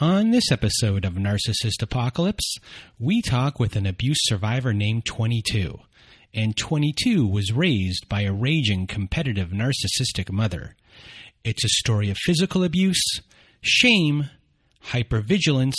On 0.00 0.30
this 0.30 0.52
episode 0.52 1.04
of 1.04 1.14
Narcissist 1.14 1.82
Apocalypse, 1.82 2.58
we 3.00 3.20
talk 3.20 3.58
with 3.58 3.74
an 3.74 3.84
abuse 3.84 4.18
survivor 4.20 4.72
named 4.72 5.04
22. 5.06 5.76
And 6.32 6.56
22 6.56 7.26
was 7.26 7.52
raised 7.52 8.08
by 8.08 8.20
a 8.20 8.32
raging, 8.32 8.86
competitive, 8.86 9.48
narcissistic 9.48 10.30
mother. 10.30 10.76
It's 11.42 11.64
a 11.64 11.80
story 11.80 12.10
of 12.10 12.16
physical 12.16 12.62
abuse, 12.62 13.02
shame, 13.60 14.30
hypervigilance, 14.84 15.74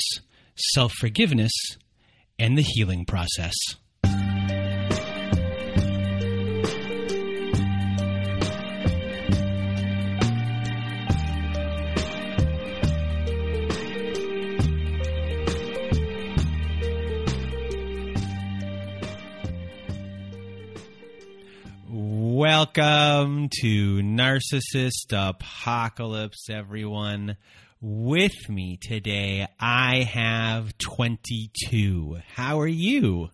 self 0.73 0.91
forgiveness, 0.99 1.53
and 2.37 2.57
the 2.57 2.65
healing 2.73 3.05
process. 3.05 3.55
Welcome 22.39 23.49
to 23.59 23.97
Narcissist 23.97 25.11
Apocalypse, 25.11 26.49
everyone. 26.49 27.35
With 27.81 28.47
me 28.47 28.77
today, 28.81 29.45
I 29.59 30.03
have 30.03 30.77
22. 30.77 32.19
How 32.35 32.61
are 32.61 32.65
you? 32.65 33.31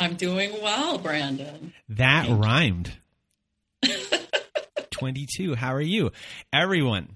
I'm 0.00 0.16
doing 0.16 0.50
well, 0.60 0.98
Brandon. 0.98 1.72
That 1.90 2.26
Thank 2.26 2.44
rhymed. 2.44 2.92
22. 4.90 5.54
How 5.54 5.72
are 5.72 5.80
you? 5.80 6.10
Everyone, 6.52 7.14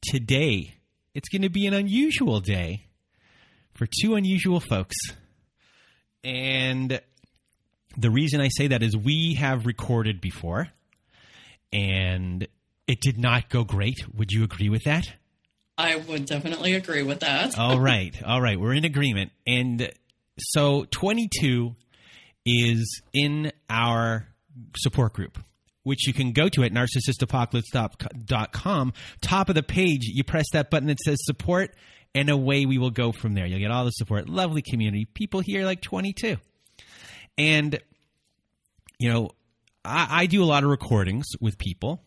today, 0.00 0.76
it's 1.12 1.28
going 1.28 1.42
to 1.42 1.50
be 1.50 1.66
an 1.66 1.74
unusual 1.74 2.40
day 2.40 2.86
for 3.74 3.86
two 3.86 4.14
unusual 4.14 4.60
folks. 4.60 4.96
And 6.24 7.02
the 7.96 8.10
reason 8.10 8.40
I 8.40 8.48
say 8.48 8.68
that 8.68 8.82
is 8.82 8.96
we 8.96 9.34
have 9.34 9.66
recorded 9.66 10.20
before 10.20 10.68
and 11.72 12.46
it 12.86 13.00
did 13.00 13.18
not 13.18 13.48
go 13.48 13.64
great. 13.64 13.96
Would 14.14 14.30
you 14.30 14.44
agree 14.44 14.68
with 14.68 14.84
that? 14.84 15.06
I 15.76 15.96
would 15.96 16.26
definitely 16.26 16.74
agree 16.74 17.02
with 17.02 17.18
that. 17.20 17.58
all 17.62 17.80
right. 17.80 18.14
All 18.24 18.40
right. 18.40 18.60
We're 18.60 18.74
in 18.74 18.84
agreement. 18.84 19.32
And 19.46 19.90
so 20.38 20.86
22 20.90 21.74
is 22.46 23.02
in 23.12 23.52
our 23.68 24.28
support 24.76 25.12
group, 25.14 25.38
which 25.82 26.06
you 26.06 26.12
can 26.12 26.30
go 26.32 26.48
to 26.50 26.62
at 26.62 26.70
narcissistapocalypse.com. 26.72 28.92
Top 29.20 29.48
of 29.48 29.56
the 29.56 29.62
page, 29.62 30.02
you 30.04 30.22
press 30.22 30.44
that 30.52 30.70
button 30.70 30.88
that 30.88 31.00
says 31.00 31.16
support, 31.24 31.74
and 32.14 32.28
away 32.30 32.66
we 32.66 32.78
will 32.78 32.90
go 32.90 33.10
from 33.10 33.34
there. 33.34 33.46
You'll 33.46 33.58
get 33.58 33.72
all 33.72 33.84
the 33.84 33.90
support. 33.90 34.28
Lovely 34.28 34.62
community. 34.62 35.06
People 35.06 35.40
here 35.40 35.64
like 35.64 35.80
22. 35.80 36.36
And, 37.36 37.78
you 38.98 39.12
know, 39.12 39.30
I, 39.84 40.22
I 40.22 40.26
do 40.26 40.42
a 40.42 40.46
lot 40.46 40.64
of 40.64 40.70
recordings 40.70 41.26
with 41.40 41.58
people, 41.58 42.02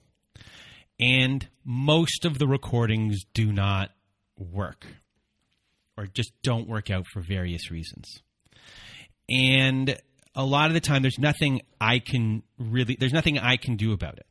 and 0.99 1.47
most 1.65 2.25
of 2.25 2.39
the 2.39 2.47
recordings 2.47 3.23
do 3.33 3.51
not 3.51 3.91
work 4.37 4.85
or 5.97 6.05
just 6.05 6.31
don't 6.43 6.67
work 6.67 6.89
out 6.89 7.05
for 7.11 7.21
various 7.21 7.71
reasons. 7.71 8.21
And 9.29 9.99
a 10.35 10.45
lot 10.45 10.67
of 10.67 10.73
the 10.73 10.79
time, 10.79 11.01
there's 11.01 11.19
nothing 11.19 11.61
I 11.81 11.99
can 11.99 12.43
really, 12.57 12.95
there's 12.99 13.13
nothing 13.13 13.39
I 13.39 13.57
can 13.57 13.75
do 13.75 13.91
about 13.91 14.17
it. 14.17 14.27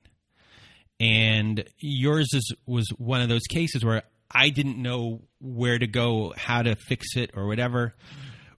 And 0.98 1.64
yours 1.78 2.28
is, 2.32 2.54
was 2.66 2.88
one 2.96 3.20
of 3.20 3.28
those 3.28 3.46
cases 3.48 3.84
where 3.84 4.04
I 4.30 4.48
didn't 4.50 4.80
know 4.80 5.22
where 5.40 5.78
to 5.78 5.86
go, 5.86 6.32
how 6.36 6.62
to 6.62 6.76
fix 6.76 7.16
it, 7.16 7.32
or 7.34 7.46
whatever. 7.46 7.94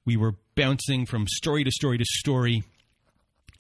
We 0.08 0.16
were 0.16 0.36
bouncing 0.54 1.04
from 1.04 1.26
story 1.28 1.64
to 1.64 1.70
story 1.70 1.98
to 1.98 2.04
story. 2.06 2.62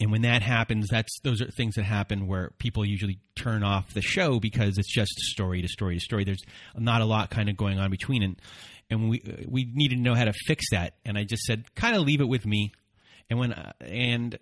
And 0.00 0.10
when 0.10 0.22
that 0.22 0.40
happens, 0.40 0.86
that's 0.90 1.20
those 1.22 1.42
are 1.42 1.50
things 1.50 1.74
that 1.74 1.84
happen 1.84 2.26
where 2.26 2.52
people 2.58 2.86
usually 2.86 3.18
turn 3.36 3.62
off 3.62 3.92
the 3.92 4.00
show 4.00 4.40
because 4.40 4.78
it's 4.78 4.90
just 4.90 5.12
story 5.18 5.60
to 5.60 5.68
story 5.68 5.96
to 5.96 6.00
story. 6.00 6.24
There's 6.24 6.42
not 6.74 7.02
a 7.02 7.04
lot 7.04 7.28
kind 7.28 7.50
of 7.50 7.58
going 7.58 7.78
on 7.78 7.90
between, 7.90 8.22
and 8.22 8.40
and 8.88 9.10
we 9.10 9.44
we 9.46 9.70
needed 9.74 9.96
to 9.96 10.00
know 10.00 10.14
how 10.14 10.24
to 10.24 10.32
fix 10.46 10.70
that. 10.70 10.94
And 11.04 11.18
I 11.18 11.24
just 11.24 11.42
said, 11.42 11.66
kind 11.74 11.94
of 11.94 12.00
leave 12.04 12.22
it 12.22 12.28
with 12.28 12.46
me. 12.46 12.72
And 13.28 13.38
when 13.38 13.52
and 13.82 14.38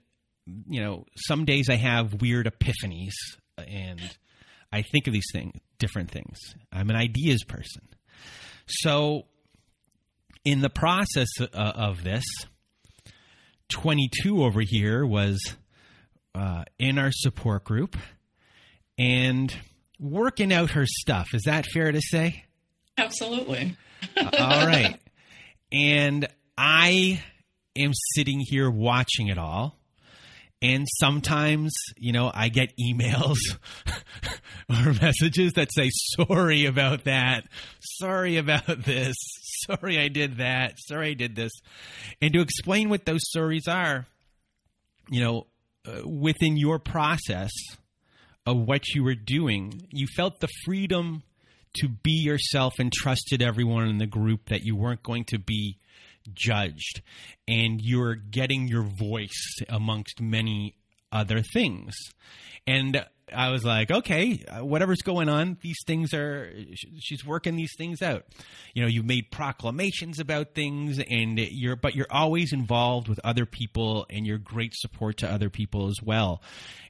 you 0.69 0.81
know, 0.81 1.07
some 1.17 1.45
days 1.45 1.69
I 1.69 1.75
have 1.75 2.23
weird 2.23 2.47
epiphanies, 2.47 3.15
and 3.59 4.01
I 4.73 4.83
think 4.83 5.09
of 5.09 5.13
these 5.13 5.33
things, 5.33 5.55
different 5.81 6.13
things. 6.13 6.39
I'm 6.71 6.89
an 6.89 6.95
ideas 6.95 7.43
person, 7.43 7.83
so 8.69 9.25
in 10.47 10.61
the 10.61 10.71
process 10.71 11.29
uh, 11.41 11.47
of 11.53 12.05
this, 12.05 12.25
22 13.71 14.45
over 14.45 14.61
here 14.61 15.05
was 15.05 15.39
uh, 16.37 16.65
in 16.79 16.99
our 16.99 17.11
support 17.11 17.65
group 17.65 17.97
and 18.97 19.55
working 19.99 20.53
out 20.53 20.71
her 20.71 20.87
stuff. 20.87 21.35
Is 21.35 21.43
that 21.47 21.67
fair 21.67 21.91
to 21.91 22.01
say? 22.01 22.45
Absolutely. 22.97 23.77
all 24.17 24.67
right. 24.67 24.99
And 25.73 26.29
I 26.57 27.21
am 27.77 27.91
sitting 28.15 28.41
here 28.41 28.71
watching 28.71 29.27
it 29.27 29.39
all. 29.39 29.77
And 30.63 30.87
sometimes, 31.01 31.75
you 31.99 32.13
know, 32.13 32.31
I 32.33 32.49
get 32.49 32.73
emails 32.79 33.37
or 34.71 34.95
messages 35.03 35.55
that 35.55 35.73
say, 35.73 35.91
sorry 35.93 36.67
about 36.67 37.05
that. 37.05 37.45
Sorry 37.81 38.39
about 38.39 38.85
this. 38.85 39.17
Sorry 39.67 39.99
I 39.99 40.09
did 40.09 40.39
that. 40.39 40.75
Sorry 40.79 41.11
I 41.11 41.15
did 41.15 41.37
this. 41.37 41.53
And 42.21 42.33
to 42.33 42.41
explain 42.41 42.89
what 42.89 43.05
those 43.05 43.23
stories 43.25 43.69
are, 43.69 44.07
you 45.09 45.21
know, 45.23 45.47
uh, 45.87 46.07
within 46.07 46.57
your 46.57 46.79
process 46.79 47.53
of 48.45 48.57
what 48.57 48.89
you 48.89 49.03
were 49.03 49.15
doing, 49.15 49.89
you 49.91 50.07
felt 50.17 50.41
the 50.41 50.49
freedom 50.65 51.23
to 51.77 51.89
be 51.89 52.23
yourself 52.23 52.75
and 52.79 52.93
trusted 52.93 53.43
everyone 53.43 53.89
in 53.89 53.99
the 53.99 54.07
group 54.07 54.49
that 54.49 54.63
you 54.63 54.75
weren't 54.75 55.03
going 55.03 55.25
to 55.25 55.39
be 55.39 55.79
judged 56.35 57.03
and 57.47 57.81
you're 57.83 58.15
getting 58.15 58.67
your 58.67 58.83
voice 58.83 59.61
amongst 59.69 60.21
many 60.21 60.75
other 61.17 61.43
things. 61.43 61.95
And 62.67 63.05
I 63.33 63.51
was 63.51 63.65
like, 63.65 63.91
okay, 63.91 64.45
whatever's 64.61 65.03
going 65.03 65.29
on, 65.29 65.57
these 65.61 65.79
things 65.87 66.15
are, 66.15 66.53
she's 66.99 67.25
working 67.25 67.57
these 67.57 67.73
things 67.77 68.03
out. 68.03 68.25
You 68.75 68.83
know, 68.83 68.89
you've 68.89 69.05
made 69.05 69.31
proclamations 69.31 70.21
about 70.21 70.55
things 70.55 70.99
and 70.99 71.39
you're, 71.39 71.77
but 71.77 71.95
you're 71.95 72.07
always 72.11 72.53
involved 72.53 73.09
with 73.09 73.21
other 73.25 73.47
people 73.47 74.07
and 74.11 74.27
you're 74.27 74.39
great 74.39 74.75
support 74.75 75.19
to 75.19 75.31
other 75.31 75.51
people 75.51 75.89
as 75.89 75.97
well. 76.03 76.43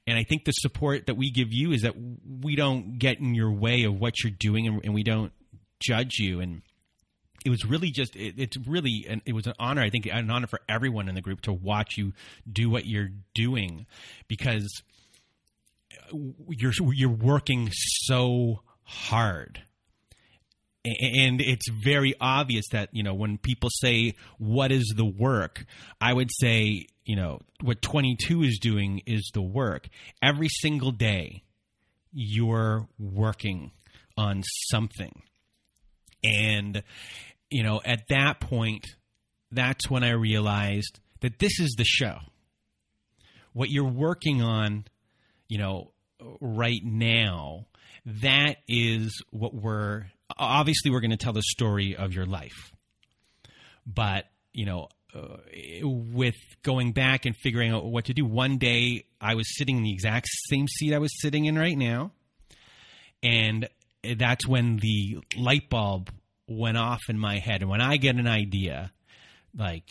And 0.07 0.19
I 0.19 0.25
think 0.25 0.45
the 0.45 0.53
support 0.53 1.07
that 1.07 1.17
we 1.17 1.31
give 1.31 1.53
you 1.53 1.73
is 1.73 1.83
that 1.83 1.95
we 2.43 2.55
don't 2.55 2.99
get 2.99 3.19
in 3.19 3.35
your 3.35 3.51
way 3.51 3.85
of 3.85 3.99
what 3.99 4.23
you're 4.23 4.33
doing 4.39 4.67
and, 4.67 4.85
and 4.85 4.95
we 4.95 5.03
don't 5.03 5.33
judge 5.81 6.19
you. 6.19 6.41
And, 6.41 6.63
it 7.47 7.51
was 7.51 7.65
really 7.65 7.91
just 7.91 8.15
it, 8.17 8.35
it's 8.37 8.57
really 8.67 9.07
an, 9.09 9.23
it 9.25 9.33
was 9.33 9.47
an 9.47 9.55
honor 9.59 9.83
i 9.83 9.89
think 9.89 10.07
an 10.07 10.31
honor 10.31 10.47
for 10.47 10.61
everyone 10.69 11.09
in 11.09 11.15
the 11.15 11.23
group 11.23 11.41
to 11.41 11.53
watch 11.53 11.97
you 11.97 12.13
do 12.51 12.69
what 12.69 12.87
you're 12.87 13.11
doing 13.35 13.87
because 14.29 14.83
uh, 16.13 16.17
you're 16.49 16.73
you're 16.93 17.09
working 17.09 17.71
so 17.73 18.61
hard. 18.87 19.63
And 20.85 21.41
it's 21.41 21.69
very 21.69 22.15
obvious 22.21 22.67
that 22.71 22.91
you 22.93 23.03
know 23.03 23.15
when 23.15 23.39
people 23.39 23.71
say 23.71 24.15
what 24.39 24.71
is 24.71 24.95
the 24.97 25.05
work? 25.05 25.67
I 26.01 26.13
would 26.13 26.31
say 26.33 26.87
you 27.05 27.17
know 27.17 27.41
what 27.61 27.83
22 27.83 28.43
is 28.45 28.59
doing 28.61 29.03
is 29.05 29.31
the 29.35 29.43
work. 29.43 29.89
Every 30.23 30.49
single 30.49 30.93
day 30.93 31.43
you're 32.13 32.89
working 32.99 33.73
on 34.17 34.43
something. 34.71 35.23
And 36.23 36.83
you 37.51 37.63
know, 37.63 37.81
at 37.85 38.09
that 38.09 38.41
point, 38.41 38.87
that's 39.51 39.89
when 39.89 40.05
I 40.05 40.11
realized 40.11 41.01
that 41.21 41.39
this 41.39 41.61
is 41.61 41.75
the 41.77 41.85
show. 41.85 42.19
What 43.53 43.71
you're 43.71 43.85
working 43.85 44.43
on, 44.43 44.85
you 45.49 45.59
know, 45.59 45.93
right 46.41 46.81
now, 46.85 47.67
that 48.05 48.57
is 48.69 49.23
what 49.31 49.55
we're 49.55 50.07
obviously 50.39 50.91
we're 50.91 51.01
going 51.01 51.11
to 51.13 51.17
tell 51.17 51.33
the 51.33 51.43
story 51.43 51.97
of 51.97 52.13
your 52.13 52.27
life, 52.27 52.73
but 53.87 54.27
you 54.53 54.67
know, 54.67 54.89
uh, 55.15 55.37
with 55.83 56.37
going 56.63 56.93
back 56.93 57.27
and 57.27 57.37
figuring 57.37 57.73
out 57.73 57.85
what 57.85 58.07
to 58.07 58.15
do. 58.15 58.25
One 58.25 58.59
day, 58.59 59.05
I 59.21 59.35
was 59.35 59.57
sitting 59.57 59.79
in 59.79 59.83
the 59.83 59.93
exact 59.93 60.29
same 60.49 60.67
seat 60.69 60.93
I 60.93 60.99
was 60.99 61.21
sitting 61.21 61.47
in 61.47 61.59
right 61.59 61.77
now, 61.77 62.13
and 63.23 63.69
that's 64.17 64.47
when 64.47 64.77
the 64.77 65.19
light 65.37 65.71
bulb 65.71 66.11
went 66.49 66.77
off 66.77 67.01
in 67.09 67.19
my 67.19 67.39
head. 67.39 67.63
And 67.63 67.71
when 67.71 67.81
I 67.81 67.97
get 67.97 68.17
an 68.17 68.27
idea, 68.27 68.93
like 69.57 69.91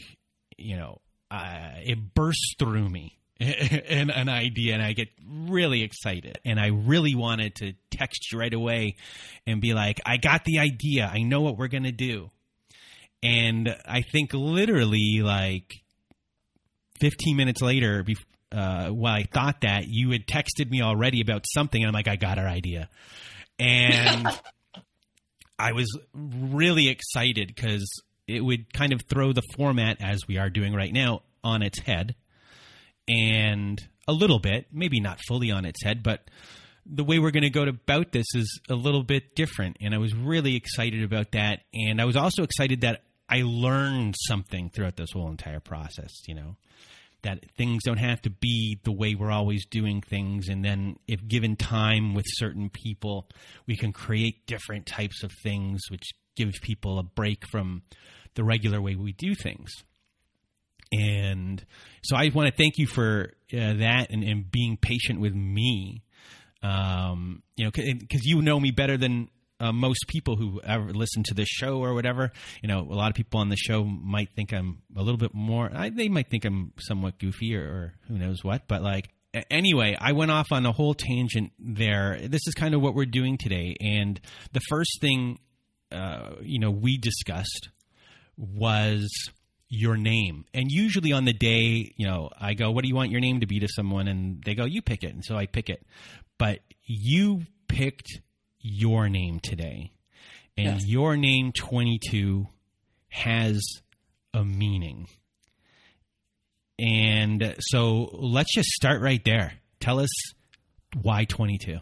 you 0.57 0.77
know, 0.77 1.01
uh, 1.31 1.71
it 1.83 2.13
bursts 2.13 2.55
through 2.57 2.89
me 2.89 3.17
an, 3.39 4.09
an 4.09 4.29
idea 4.29 4.73
and 4.73 4.83
I 4.83 4.93
get 4.93 5.09
really 5.27 5.83
excited. 5.83 6.39
And 6.45 6.59
I 6.59 6.67
really 6.67 7.15
wanted 7.15 7.55
to 7.55 7.73
text 7.91 8.31
you 8.31 8.39
right 8.39 8.53
away 8.53 8.95
and 9.45 9.61
be 9.61 9.73
like, 9.73 9.99
I 10.05 10.17
got 10.17 10.45
the 10.45 10.59
idea. 10.59 11.09
I 11.11 11.23
know 11.23 11.41
what 11.41 11.57
we're 11.57 11.67
going 11.67 11.83
to 11.83 11.91
do. 11.91 12.29
And 13.21 13.75
I 13.85 14.01
think 14.01 14.33
literally 14.33 15.21
like 15.21 15.73
15 16.99 17.35
minutes 17.35 17.61
later, 17.61 18.05
uh, 18.51 18.89
while 18.89 19.15
I 19.15 19.23
thought 19.23 19.61
that, 19.61 19.87
you 19.87 20.11
had 20.11 20.27
texted 20.27 20.69
me 20.69 20.81
already 20.81 21.21
about 21.21 21.45
something. 21.53 21.81
And 21.81 21.89
I'm 21.89 21.93
like, 21.93 22.07
I 22.07 22.15
got 22.15 22.37
our 22.37 22.47
idea. 22.47 22.89
And 23.59 24.27
I 25.57 25.71
was 25.71 25.87
really 26.13 26.89
excited 26.89 27.53
because 27.55 27.89
it 28.27 28.41
would 28.41 28.73
kind 28.73 28.93
of 28.93 29.01
throw 29.09 29.33
the 29.33 29.43
format 29.55 29.97
as 30.01 30.27
we 30.27 30.37
are 30.37 30.49
doing 30.49 30.73
right 30.73 30.91
now 30.91 31.21
on 31.43 31.61
its 31.61 31.79
head 31.79 32.15
and 33.07 33.79
a 34.07 34.13
little 34.13 34.39
bit, 34.39 34.67
maybe 34.71 34.99
not 34.99 35.19
fully 35.27 35.51
on 35.51 35.65
its 35.65 35.83
head, 35.83 36.03
but 36.03 36.29
the 36.85 37.03
way 37.03 37.19
we're 37.19 37.31
going 37.31 37.43
to 37.43 37.49
go 37.49 37.63
about 37.63 38.11
this 38.11 38.27
is 38.35 38.59
a 38.69 38.75
little 38.75 39.03
bit 39.03 39.35
different. 39.35 39.77
And 39.81 39.95
I 39.95 39.97
was 39.97 40.13
really 40.13 40.55
excited 40.55 41.03
about 41.03 41.31
that. 41.31 41.61
And 41.73 41.99
I 41.99 42.05
was 42.05 42.15
also 42.15 42.43
excited 42.43 42.81
that 42.81 43.03
I 43.27 43.41
learned 43.43 44.15
something 44.27 44.69
throughout 44.69 44.95
this 44.95 45.09
whole 45.13 45.29
entire 45.29 45.59
process, 45.59 46.11
you 46.27 46.35
know, 46.35 46.57
that 47.25 47.44
things 47.57 47.83
don't 47.83 47.98
have 47.98 48.22
to 48.22 48.30
be 48.30 48.80
the 48.83 48.92
way 48.92 49.16
we're 49.16 49.31
always 49.31 49.66
doing 49.66 50.00
things. 50.00 50.48
And 50.48 50.63
then, 50.63 50.98
if 51.07 51.27
given 51.27 51.56
time 51.56 52.13
with 52.13 52.25
certain 52.27 52.69
people, 52.69 53.27
we 53.68 53.75
can 53.75 53.92
create 53.92 54.45
different 54.45 54.86
types 54.86 55.24
of 55.24 55.31
things, 55.44 55.81
which 55.89 56.04
give 56.36 56.51
people 56.62 57.00
a 57.00 57.04
break 57.04 57.48
from 57.48 57.81
the 58.36 58.44
regular 58.44 58.80
way 58.80 58.95
we 58.95 59.12
do 59.12 59.33
things. 59.33 59.72
And 60.92 61.66
so 62.04 62.16
I 62.16 62.30
want 62.33 62.48
to 62.48 62.56
thank 62.56 62.77
you 62.77 62.86
for 62.86 63.31
uh, 63.51 63.74
that 63.74 64.07
and, 64.12 64.24
and, 64.24 64.50
being 64.50 64.77
patient 64.77 65.19
with 65.19 65.33
me. 65.33 66.04
Um, 66.62 67.42
you 67.57 67.66
know, 67.66 67.72
because 67.72 68.24
you 68.24 68.44
know 68.44 68.60
me 68.60 68.69
better 68.69 68.98
than 68.98 69.30
uh, 69.59 69.71
most 69.71 70.05
people 70.07 70.35
who 70.35 70.61
ever 70.63 70.93
listen 70.93 71.23
to 71.23 71.33
this 71.33 71.47
show 71.47 71.79
or 71.79 71.93
whatever. 71.93 72.31
You 72.61 72.67
know, 72.67 72.79
a 72.79 72.95
lot 72.95 73.09
of 73.09 73.15
people 73.15 73.39
on 73.39 73.49
the 73.49 73.55
show 73.55 73.83
might 73.83 74.29
think 74.35 74.53
I'm 74.53 74.81
a 74.95 75.01
little 75.01 75.17
bit 75.17 75.33
more. 75.33 75.71
I, 75.73 75.89
they 75.89 76.09
might 76.09 76.29
think 76.29 76.45
I'm 76.45 76.73
somewhat 76.79 77.19
goofy 77.19 77.55
or, 77.55 77.63
or 77.63 77.93
who 78.07 78.17
knows 78.17 78.43
what. 78.43 78.67
But 78.67 78.81
like, 78.81 79.09
anyway, 79.49 79.97
I 79.99 80.11
went 80.11 80.31
off 80.31 80.47
on 80.51 80.65
a 80.65 80.71
whole 80.71 80.93
tangent 80.93 81.51
there. 81.59 82.19
This 82.21 82.47
is 82.47 82.53
kind 82.53 82.73
of 82.73 82.81
what 82.81 82.95
we're 82.95 83.05
doing 83.05 83.37
today. 83.37 83.75
And 83.79 84.19
the 84.53 84.61
first 84.69 84.99
thing, 85.01 85.39
uh, 85.91 86.35
you 86.41 86.59
know, 86.59 86.71
we 86.71 86.97
discussed 86.97 87.69
was 88.37 89.09
your 89.69 89.97
name. 89.97 90.45
And 90.53 90.69
usually 90.69 91.11
on 91.11 91.25
the 91.25 91.33
day, 91.33 91.93
you 91.95 92.05
know, 92.05 92.29
I 92.39 92.53
go, 92.53 92.71
"What 92.71 92.83
do 92.83 92.87
you 92.87 92.95
want 92.95 93.11
your 93.11 93.21
name 93.21 93.39
to 93.39 93.47
be 93.47 93.59
to 93.59 93.67
someone?" 93.67 94.07
and 94.07 94.43
they 94.43 94.53
go, 94.53 94.65
"You 94.65 94.81
pick 94.81 95.03
it." 95.03 95.13
And 95.13 95.23
so 95.23 95.35
I 95.37 95.47
pick 95.47 95.69
it. 95.69 95.85
But 96.37 96.59
you 96.83 97.43
picked 97.67 98.21
your 98.65 99.07
name 99.09 99.39
today. 99.39 99.91
And 100.57 100.81
yes. 100.81 100.88
your 100.88 101.15
name 101.15 101.51
22 101.51 102.47
has 103.09 103.62
a 104.33 104.44
meaning. 104.44 105.07
And 106.79 107.56
so 107.59 108.09
let's 108.13 108.53
just 108.53 108.69
start 108.69 109.01
right 109.01 109.23
there. 109.23 109.53
Tell 109.79 110.00
us 110.00 110.09
why 111.01 111.25
22. 111.25 111.77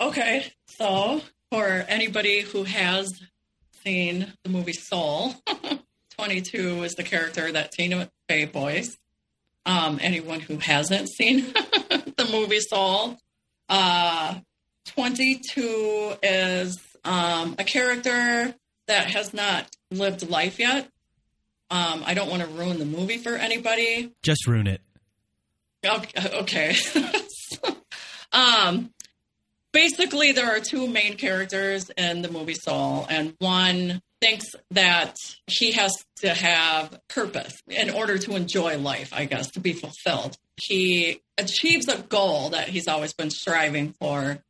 Okay. 0.00 0.46
So, 0.66 1.22
for 1.50 1.84
anybody 1.88 2.42
who 2.42 2.64
has 2.64 3.08
seen 3.84 4.32
the 4.44 4.50
movie 4.50 4.72
Soul, 4.72 5.34
22 6.18 6.84
is 6.84 6.92
the 6.94 7.02
character 7.02 7.50
that 7.50 7.72
Tina 7.72 8.10
Fey 8.28 8.44
voiced. 8.44 8.98
Um, 9.66 9.98
anyone 10.00 10.40
who 10.40 10.58
hasn't 10.58 11.08
seen 11.08 11.46
the 11.52 12.28
movie 12.30 12.60
Soul, 12.60 13.18
uh, 13.68 14.38
22 14.86 16.14
is 16.22 16.78
um, 17.04 17.54
a 17.58 17.64
character 17.64 18.54
that 18.86 19.10
has 19.10 19.32
not 19.32 19.68
lived 19.90 20.28
life 20.28 20.58
yet. 20.58 20.88
Um, 21.70 22.02
I 22.04 22.14
don't 22.14 22.28
want 22.28 22.42
to 22.42 22.48
ruin 22.48 22.78
the 22.78 22.84
movie 22.84 23.18
for 23.18 23.30
anybody. 23.30 24.12
Just 24.22 24.46
ruin 24.46 24.66
it. 24.66 24.80
Okay. 25.84 26.76
um, 28.32 28.90
basically, 29.72 30.32
there 30.32 30.50
are 30.50 30.60
two 30.60 30.88
main 30.88 31.16
characters 31.16 31.90
in 31.96 32.22
the 32.22 32.30
movie 32.30 32.54
Soul, 32.54 33.06
and 33.08 33.34
one 33.38 34.02
thinks 34.20 34.46
that 34.72 35.16
he 35.46 35.72
has 35.72 35.92
to 36.16 36.34
have 36.34 37.00
purpose 37.08 37.62
in 37.68 37.90
order 37.90 38.18
to 38.18 38.36
enjoy 38.36 38.76
life, 38.76 39.10
I 39.12 39.24
guess, 39.24 39.50
to 39.52 39.60
be 39.60 39.72
fulfilled. 39.72 40.36
He 40.56 41.22
achieves 41.38 41.88
a 41.88 42.02
goal 42.02 42.50
that 42.50 42.68
he's 42.68 42.86
always 42.86 43.14
been 43.14 43.30
striving 43.30 43.94
for 43.98 44.42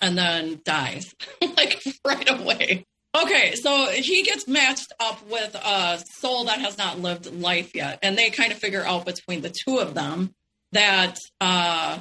and 0.00 0.16
then 0.16 0.60
dies 0.64 1.14
like 1.56 1.82
right 2.04 2.30
away. 2.30 2.86
Okay, 3.16 3.54
so 3.54 3.86
he 3.92 4.22
gets 4.22 4.46
matched 4.46 4.92
up 5.00 5.26
with 5.30 5.54
a 5.54 6.02
soul 6.20 6.44
that 6.44 6.60
has 6.60 6.76
not 6.76 7.00
lived 7.00 7.32
life 7.32 7.74
yet, 7.74 7.98
and 8.02 8.16
they 8.16 8.30
kind 8.30 8.52
of 8.52 8.58
figure 8.58 8.84
out 8.84 9.06
between 9.06 9.40
the 9.40 9.48
two 9.48 9.78
of 9.78 9.94
them 9.94 10.34
that 10.72 11.16
uh, 11.40 11.98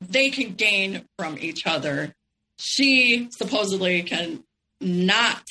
they 0.00 0.30
can 0.30 0.54
gain 0.54 1.04
from 1.18 1.38
each 1.38 1.66
other. 1.66 2.14
She 2.58 3.28
supposedly 3.32 4.02
can 4.04 4.44
not 4.80 5.42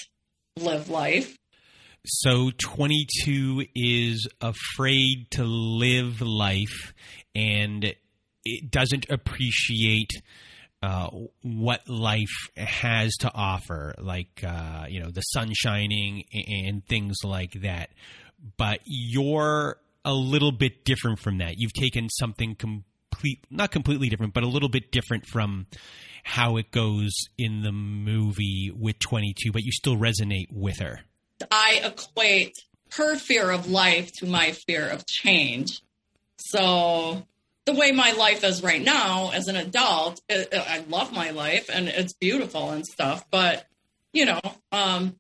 live 0.57 0.89
life. 0.89 1.37
So 2.05 2.51
22 2.61 3.65
is 3.75 4.27
afraid 4.41 5.27
to 5.31 5.43
live 5.43 6.21
life 6.21 6.93
and 7.33 7.93
it 8.45 8.71
doesn't 8.71 9.09
appreciate 9.09 10.11
uh, 10.83 11.09
what 11.43 11.87
life 11.87 12.49
has 12.57 13.15
to 13.21 13.31
offer, 13.33 13.95
like 13.99 14.43
uh, 14.45 14.85
you 14.89 14.99
know 14.99 15.09
the 15.09 15.21
sun 15.21 15.51
shining 15.53 16.25
and 16.33 16.85
things 16.85 17.15
like 17.23 17.53
that. 17.61 17.89
But 18.57 18.81
you're 18.83 19.77
a 20.03 20.13
little 20.13 20.51
bit 20.51 20.83
different 20.83 21.19
from 21.19 21.37
that. 21.37 21.53
You've 21.57 21.71
taken 21.71 22.09
something 22.09 22.55
complete, 22.55 23.39
not 23.49 23.71
completely 23.71 24.09
different, 24.09 24.33
but 24.33 24.43
a 24.43 24.47
little 24.47 24.67
bit 24.67 24.91
different 24.91 25.25
from 25.25 25.67
how 26.23 26.57
it 26.57 26.69
goes 26.71 27.13
in 27.37 27.61
the 27.61 27.71
movie 27.71 28.69
with 28.77 28.99
22, 28.99 29.53
but 29.53 29.63
you 29.63 29.71
still 29.71 29.95
resonate 29.95 30.51
with 30.51 30.79
her. 30.79 30.99
I 31.49 31.81
equate 31.85 32.57
her 32.97 33.15
fear 33.15 33.51
of 33.51 33.69
life 33.69 34.11
to 34.19 34.25
my 34.25 34.51
fear 34.51 34.89
of 34.89 35.05
change. 35.05 35.81
So 36.37 37.25
the 37.65 37.73
way 37.73 37.91
my 37.91 38.11
life 38.11 38.43
is 38.43 38.61
right 38.61 38.81
now 38.81 39.31
as 39.33 39.47
an 39.47 39.55
adult, 39.55 40.21
it, 40.29 40.53
I 40.53 40.83
love 40.89 41.13
my 41.13 41.31
life 41.31 41.69
and 41.71 41.87
it's 41.87 42.13
beautiful 42.13 42.71
and 42.71 42.85
stuff. 42.85 43.25
But, 43.31 43.65
you 44.11 44.25
know, 44.25 44.41
um, 44.71 45.15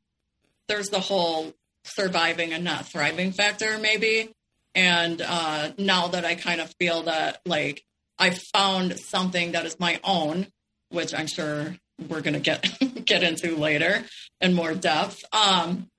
there's 0.67 0.89
the 0.89 0.99
whole 0.99 1.53
surviving 1.83 2.53
and 2.53 2.63
not 2.63 2.87
thriving 2.87 3.31
factor, 3.31 3.77
maybe. 3.77 4.31
And 4.75 5.21
uh, 5.21 5.71
now 5.77 6.07
that 6.07 6.25
I 6.25 6.35
kind 6.35 6.59
of 6.59 6.73
feel 6.79 7.03
that, 7.03 7.39
like, 7.45 7.83
I 8.17 8.31
found 8.53 8.99
something 8.99 9.53
that 9.53 9.65
is 9.65 9.79
my 9.79 9.99
own 10.03 10.47
which 10.93 11.13
I'm 11.13 11.27
sure 11.27 11.75
we're 12.07 12.21
going 12.21 12.35
to 12.35 12.39
get 12.39 12.65
get 13.05 13.23
into 13.23 13.55
later 13.55 14.03
in 14.39 14.53
more 14.53 14.73
depth. 14.73 15.23
Um, 15.33 15.89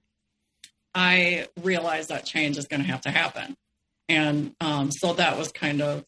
I 0.94 1.48
realized 1.62 2.08
that 2.08 2.24
change 2.24 2.56
is 2.56 2.66
going 2.66 2.80
to 2.80 2.86
have 2.86 3.02
to 3.02 3.10
happen, 3.10 3.54
and 4.08 4.54
um, 4.60 4.90
so 4.92 5.14
that 5.14 5.36
was 5.36 5.50
kind 5.50 5.82
of 5.82 6.04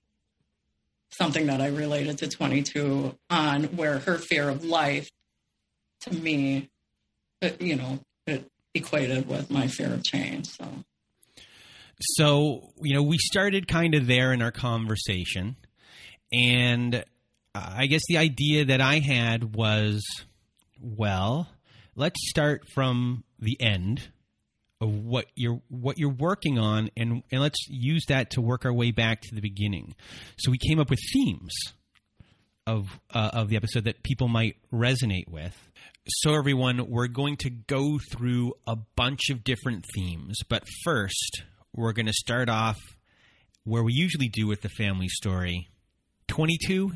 something 1.16 1.46
that 1.46 1.60
I 1.60 1.68
related 1.68 2.18
to 2.18 2.28
22 2.28 3.14
on, 3.30 3.64
where 3.76 3.98
her 4.00 4.18
fear 4.18 4.48
of 4.48 4.64
life, 4.64 5.10
to 6.02 6.14
me, 6.14 6.68
it, 7.40 7.60
you 7.60 7.76
know, 7.76 8.00
it 8.26 8.50
equated 8.74 9.28
with 9.28 9.50
my 9.50 9.66
fear 9.66 9.92
of 9.92 10.04
change. 10.04 10.46
So. 10.48 10.66
So, 12.00 12.72
you 12.82 12.94
know, 12.94 13.02
we 13.02 13.16
started 13.18 13.66
kind 13.66 13.94
of 13.94 14.06
there 14.06 14.32
in 14.32 14.42
our 14.42 14.52
conversation. 14.52 15.56
And 16.32 17.04
I 17.54 17.86
guess 17.86 18.02
the 18.08 18.18
idea 18.18 18.66
that 18.66 18.80
I 18.80 18.98
had 18.98 19.54
was 19.54 20.02
well, 20.80 21.48
let's 21.94 22.18
start 22.28 22.68
from 22.68 23.24
the 23.38 23.60
end 23.60 24.08
of 24.80 24.90
what 24.90 25.26
you're 25.34 25.60
what 25.68 25.98
you're 25.98 26.10
working 26.10 26.58
on 26.58 26.90
and 26.96 27.22
and 27.30 27.40
let's 27.40 27.66
use 27.68 28.04
that 28.08 28.30
to 28.30 28.40
work 28.40 28.64
our 28.64 28.72
way 28.72 28.90
back 28.90 29.22
to 29.22 29.34
the 29.34 29.40
beginning. 29.40 29.94
So 30.38 30.50
we 30.50 30.58
came 30.58 30.78
up 30.78 30.90
with 30.90 31.00
themes 31.12 31.52
of 32.66 32.98
uh, 33.14 33.30
of 33.32 33.48
the 33.48 33.56
episode 33.56 33.84
that 33.84 34.02
people 34.02 34.28
might 34.28 34.56
resonate 34.72 35.28
with. 35.28 35.56
So, 36.08 36.34
everyone, 36.34 36.88
we're 36.88 37.08
going 37.08 37.36
to 37.38 37.50
go 37.50 37.98
through 38.12 38.54
a 38.64 38.76
bunch 38.76 39.28
of 39.30 39.42
different 39.42 39.84
themes, 39.92 40.38
but 40.48 40.62
first, 40.84 41.42
we're 41.74 41.92
going 41.92 42.06
to 42.06 42.12
start 42.12 42.48
off 42.48 42.78
where 43.64 43.82
we 43.82 43.92
usually 43.92 44.28
do 44.28 44.46
with 44.46 44.60
the 44.60 44.68
family 44.68 45.08
story. 45.08 45.68
22, 46.28 46.92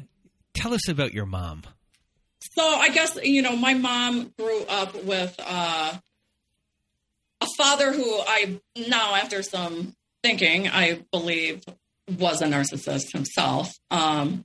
tell 0.55 0.75
us 0.75 0.89
about 0.89 1.13
your 1.13 1.27
mom. 1.27 1.63
So, 2.53 2.63
I 2.65 2.91
guess, 2.91 3.19
you 3.21 3.43
know, 3.43 3.57
my 3.57 3.75
mom 3.75 4.33
grew 4.39 4.63
up 4.69 4.95
with 5.05 5.35
uh, 5.45 5.99
a 7.40 7.47
father 7.56 7.92
who 7.92 8.20
I 8.20 8.61
now, 8.88 9.14
after 9.14 9.42
some 9.42 9.94
thinking, 10.23 10.68
I 10.68 11.00
believe 11.12 11.64
was 12.18 12.42
a 12.42 12.47
narcissist 12.47 13.12
himself. 13.12 13.73
Um, 13.90 14.44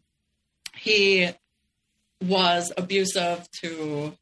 he 0.75 1.31
was 2.23 2.71
abusive 2.77 3.49
to 3.61 4.13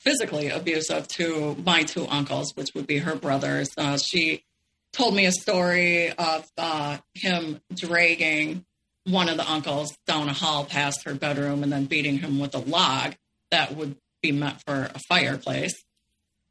physically 0.00 0.48
abusive 0.48 1.08
to 1.08 1.56
my 1.64 1.82
two 1.82 2.06
uncles, 2.08 2.52
which 2.54 2.70
would 2.74 2.86
be 2.86 2.98
her 2.98 3.16
brothers. 3.16 3.68
Uh, 3.76 3.98
she 3.98 4.44
told 4.92 5.14
me 5.14 5.26
a 5.26 5.32
story 5.32 6.12
of 6.12 6.46
uh, 6.56 6.98
him 7.14 7.60
dragging 7.74 8.64
one 9.04 9.28
of 9.28 9.36
the 9.36 9.50
uncles 9.50 9.96
down 10.06 10.28
a 10.28 10.32
hall 10.32 10.64
past 10.64 11.04
her 11.04 11.14
bedroom 11.14 11.62
and 11.62 11.72
then 11.72 11.84
beating 11.84 12.18
him 12.18 12.38
with 12.38 12.54
a 12.54 12.58
log 12.58 13.14
that 13.50 13.76
would 13.76 13.96
be 14.22 14.32
meant 14.32 14.60
for 14.66 14.90
a 14.94 14.98
fireplace. 15.08 15.74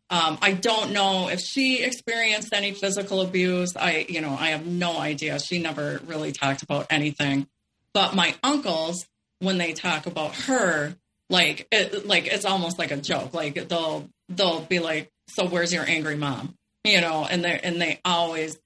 Um, 0.09 0.37
I 0.41 0.53
don't 0.53 0.91
know 0.91 1.29
if 1.29 1.39
she 1.39 1.83
experienced 1.83 2.53
any 2.53 2.73
physical 2.73 3.21
abuse. 3.21 3.75
I, 3.75 4.05
you 4.07 4.21
know, 4.21 4.35
I 4.39 4.49
have 4.49 4.65
no 4.65 4.97
idea. 4.97 5.39
She 5.39 5.59
never 5.59 5.99
really 6.05 6.31
talked 6.31 6.61
about 6.61 6.87
anything. 6.89 7.47
But 7.93 8.13
my 8.13 8.35
uncles, 8.43 9.05
when 9.39 9.57
they 9.57 9.73
talk 9.73 10.05
about 10.05 10.35
her, 10.35 10.95
like, 11.29 11.67
it, 11.71 12.05
like 12.05 12.27
it's 12.27 12.45
almost 12.45 12.77
like 12.77 12.91
a 12.91 12.97
joke. 12.97 13.33
Like 13.33 13.67
they'll 13.67 14.07
they'll 14.29 14.61
be 14.61 14.79
like, 14.79 15.09
"So 15.29 15.47
where's 15.47 15.73
your 15.73 15.87
angry 15.87 16.17
mom?" 16.17 16.55
You 16.83 17.01
know, 17.01 17.25
and 17.25 17.43
they 17.43 17.59
and 17.63 17.81
they 17.81 17.99
always 18.05 18.59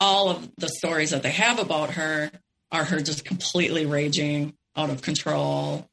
all 0.00 0.30
of 0.30 0.50
the 0.56 0.68
stories 0.68 1.10
that 1.10 1.22
they 1.22 1.30
have 1.30 1.58
about 1.60 1.90
her 1.90 2.32
are 2.72 2.84
her 2.84 3.00
just 3.00 3.24
completely 3.24 3.86
raging, 3.86 4.54
out 4.76 4.90
of 4.90 5.02
control, 5.02 5.86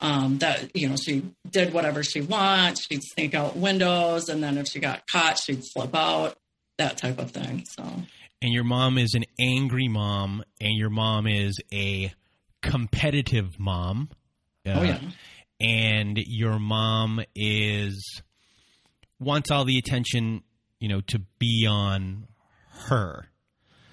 um, 0.00 0.38
that 0.38 0.74
you 0.74 0.88
know 0.88 0.96
she 0.96 1.24
did 1.50 1.72
whatever 1.72 2.02
she 2.02 2.20
wants. 2.20 2.86
She'd 2.86 3.02
sneak 3.02 3.34
out 3.34 3.56
windows, 3.56 4.28
and 4.28 4.42
then 4.42 4.58
if 4.58 4.68
she 4.68 4.80
got 4.80 5.06
caught, 5.06 5.38
she'd 5.38 5.64
slip 5.64 5.94
out. 5.94 6.36
That 6.78 6.96
type 6.96 7.18
of 7.18 7.32
thing. 7.32 7.64
So. 7.68 7.82
And 8.40 8.52
your 8.52 8.62
mom 8.62 8.98
is 8.98 9.14
an 9.14 9.24
angry 9.40 9.88
mom, 9.88 10.44
and 10.60 10.76
your 10.76 10.90
mom 10.90 11.26
is 11.26 11.58
a 11.72 12.12
competitive 12.62 13.58
mom. 13.58 14.10
Uh, 14.64 14.74
oh 14.76 14.82
yeah. 14.82 15.00
And 15.60 16.16
your 16.16 16.60
mom 16.60 17.20
is 17.34 18.22
wants 19.18 19.50
all 19.50 19.64
the 19.64 19.78
attention, 19.78 20.42
you 20.78 20.88
know, 20.88 21.00
to 21.08 21.20
be 21.40 21.66
on 21.68 22.28
her. 22.86 23.28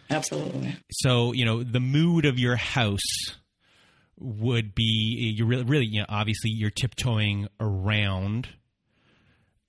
Absolutely. 0.09 0.75
So, 0.91 1.33
you 1.33 1.45
know, 1.45 1.63
the 1.63 1.79
mood 1.79 2.25
of 2.25 2.37
your 2.37 2.55
house 2.55 2.99
would 4.19 4.75
be 4.75 5.33
you're 5.35 5.47
really, 5.47 5.63
really 5.63 5.85
you 5.85 5.99
know, 5.99 6.05
obviously 6.09 6.51
you're 6.51 6.69
tiptoeing 6.69 7.47
around 7.59 8.47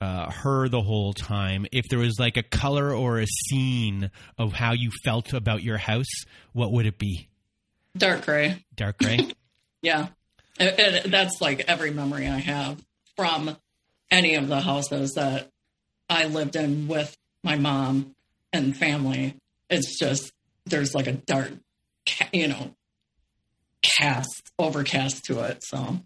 uh, 0.01 0.31
her 0.31 0.69
the 0.69 0.83
whole 0.83 1.13
time. 1.13 1.67
If 1.73 1.87
there 1.89 1.99
was 1.99 2.17
like 2.19 2.37
a 2.37 2.43
color 2.43 2.93
or 2.93 3.19
a 3.19 3.27
scene 3.27 4.11
of 4.39 4.53
how 4.53 4.73
you 4.73 4.91
felt 5.05 5.33
about 5.33 5.63
your 5.63 5.79
house, 5.79 6.25
what 6.53 6.73
would 6.73 6.87
it 6.87 6.99
be? 6.99 7.29
Dark 7.97 8.25
gray. 8.27 8.65
Dark 8.75 8.99
gray. 8.99 9.31
yeah, 9.83 10.09
it, 10.61 10.79
it, 10.79 11.11
that's 11.11 11.41
like 11.41 11.65
every 11.67 11.91
memory 11.91 12.27
I 12.27 12.39
have 12.39 12.81
from 13.17 13.57
any 14.11 14.35
of 14.35 14.49
the 14.49 14.61
houses 14.61 15.13
that 15.15 15.51
I 16.09 16.27
lived 16.27 16.57
in 16.57 16.89
with 16.89 17.17
my 17.43 17.57
mom 17.57 18.15
and 18.53 18.77
family. 18.77 19.35
It's 19.71 19.99
just 19.99 20.33
there's 20.67 20.95
like 20.95 21.07
a 21.07 21.13
dark, 21.13 21.53
you 22.33 22.49
know, 22.49 22.76
cast 23.99 24.53
overcast 24.59 25.25
to 25.25 25.41
it. 25.45 25.63
So, 25.65 26.01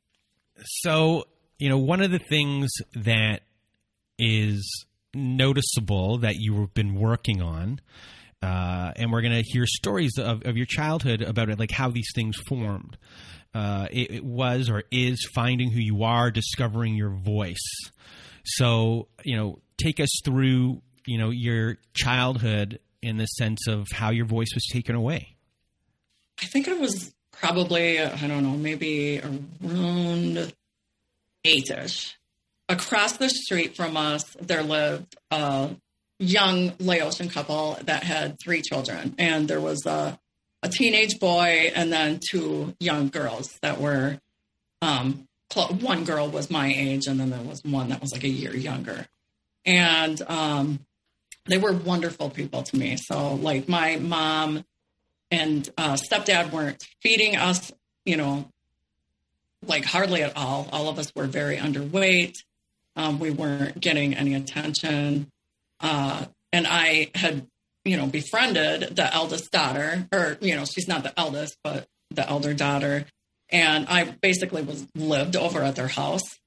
so 0.64 1.24
you 1.58 1.68
know, 1.68 1.78
one 1.78 2.00
of 2.00 2.10
the 2.10 2.18
things 2.18 2.70
that 2.94 3.42
is 4.18 4.86
noticeable 5.14 6.18
that 6.18 6.36
you've 6.36 6.72
been 6.74 6.94
working 6.94 7.42
on. 7.42 7.80
Uh, 8.42 8.92
and 8.96 9.12
we're 9.12 9.20
going 9.20 9.34
to 9.34 9.42
hear 9.42 9.66
stories 9.66 10.12
of, 10.18 10.46
of 10.46 10.56
your 10.56 10.66
childhood 10.66 11.20
about 11.20 11.50
it, 11.50 11.58
like 11.58 11.70
how 11.70 11.90
these 11.90 12.08
things 12.14 12.36
formed. 12.48 12.96
Uh, 13.52 13.88
it, 13.90 14.10
it, 14.12 14.24
was 14.24 14.70
or 14.70 14.84
is 14.90 15.28
finding 15.34 15.70
who 15.70 15.80
you 15.80 16.04
are, 16.04 16.30
discovering 16.30 16.94
your 16.94 17.10
voice. 17.10 17.90
So, 18.44 19.08
you 19.24 19.36
know, 19.36 19.58
take 19.82 20.00
us 20.00 20.10
through, 20.24 20.80
you 21.06 21.18
know, 21.18 21.30
your 21.30 21.78
childhood 21.92 22.78
in 23.02 23.16
the 23.16 23.26
sense 23.26 23.66
of 23.66 23.88
how 23.92 24.10
your 24.10 24.26
voice 24.26 24.54
was 24.54 24.64
taken 24.72 24.94
away. 24.94 25.36
I 26.40 26.46
think 26.46 26.68
it 26.68 26.78
was 26.78 27.12
probably, 27.40 28.00
I 28.00 28.26
don't 28.26 28.44
know, 28.44 28.56
maybe 28.56 29.20
around 29.20 30.52
eight 31.44 31.70
ish. 31.70 32.16
Across 32.68 33.16
the 33.16 33.28
street 33.28 33.74
from 33.74 33.96
us, 33.96 34.24
there 34.40 34.62
lived 34.62 35.16
a 35.30 35.70
young 36.18 36.72
Laotian 36.78 37.30
couple 37.30 37.78
that 37.84 38.04
had 38.04 38.36
three 38.38 38.62
children. 38.62 39.14
And 39.18 39.48
there 39.48 39.60
was 39.60 39.86
a, 39.86 40.18
a 40.62 40.68
teenage 40.68 41.18
boy 41.18 41.72
and 41.74 41.92
then 41.92 42.20
two 42.30 42.76
young 42.78 43.08
girls 43.08 43.58
that 43.62 43.80
were, 43.80 44.18
um, 44.82 45.26
one 45.80 46.04
girl 46.04 46.28
was 46.28 46.48
my 46.48 46.72
age, 46.72 47.08
and 47.08 47.18
then 47.18 47.30
there 47.30 47.42
was 47.42 47.60
one 47.64 47.88
that 47.88 48.00
was 48.00 48.12
like 48.12 48.22
a 48.22 48.28
year 48.28 48.54
younger. 48.54 49.06
And 49.66 50.22
um, 50.28 50.80
they 51.46 51.58
were 51.58 51.72
wonderful 51.72 52.30
people 52.30 52.62
to 52.62 52.76
me. 52.76 52.96
So, 52.96 53.34
like, 53.34 53.68
my 53.68 53.96
mom 53.96 54.64
and 55.30 55.68
uh, 55.78 55.96
stepdad 55.96 56.50
weren't 56.50 56.82
feeding 57.02 57.36
us, 57.36 57.72
you 58.04 58.16
know, 58.16 58.48
like 59.66 59.84
hardly 59.84 60.22
at 60.22 60.36
all. 60.36 60.68
All 60.72 60.88
of 60.88 60.98
us 60.98 61.14
were 61.14 61.26
very 61.26 61.56
underweight. 61.56 62.34
Um, 62.96 63.18
we 63.18 63.30
weren't 63.30 63.80
getting 63.80 64.14
any 64.14 64.34
attention. 64.34 65.30
Uh, 65.80 66.26
and 66.52 66.66
I 66.66 67.10
had, 67.14 67.46
you 67.84 67.96
know, 67.96 68.06
befriended 68.06 68.96
the 68.96 69.12
eldest 69.14 69.50
daughter, 69.50 70.06
or, 70.12 70.36
you 70.40 70.56
know, 70.56 70.64
she's 70.64 70.88
not 70.88 71.02
the 71.02 71.18
eldest, 71.18 71.56
but 71.62 71.86
the 72.10 72.28
elder 72.28 72.54
daughter. 72.54 73.04
And 73.50 73.86
I 73.88 74.04
basically 74.04 74.62
was 74.62 74.86
lived 74.94 75.36
over 75.36 75.62
at 75.62 75.76
their 75.76 75.88
house. 75.88 76.38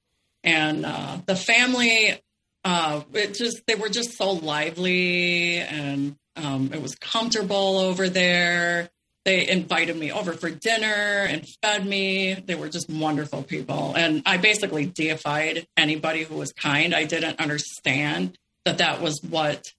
And 0.42 0.84
uh, 0.84 1.18
the 1.26 1.36
family, 1.36 2.20
uh, 2.64 3.02
it 3.12 3.34
just, 3.34 3.62
they 3.66 3.74
were 3.74 3.88
just 3.88 4.16
so 4.16 4.32
lively 4.32 5.58
and 5.58 6.16
um, 6.36 6.70
it 6.72 6.82
was 6.82 6.94
comfortable 6.96 7.78
over 7.78 8.08
there. 8.08 8.90
They 9.24 9.48
invited 9.48 9.96
me 9.96 10.12
over 10.12 10.34
for 10.34 10.50
dinner 10.50 10.86
and 10.86 11.46
fed 11.62 11.86
me. 11.86 12.34
They 12.34 12.54
were 12.54 12.68
just 12.68 12.90
wonderful 12.90 13.42
people. 13.42 13.94
And 13.96 14.22
I 14.26 14.36
basically 14.36 14.84
deified 14.84 15.66
anybody 15.76 16.24
who 16.24 16.34
was 16.34 16.52
kind. 16.52 16.94
I 16.94 17.04
didn't 17.04 17.40
understand 17.40 18.36
that 18.64 18.78
that 18.78 19.00
was 19.00 19.20
what 19.22 19.72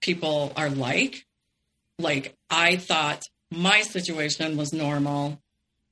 people 0.00 0.52
are 0.56 0.70
like. 0.70 1.24
Like, 1.98 2.36
I 2.50 2.76
thought 2.76 3.22
my 3.50 3.82
situation 3.82 4.56
was 4.56 4.72
normal 4.72 5.40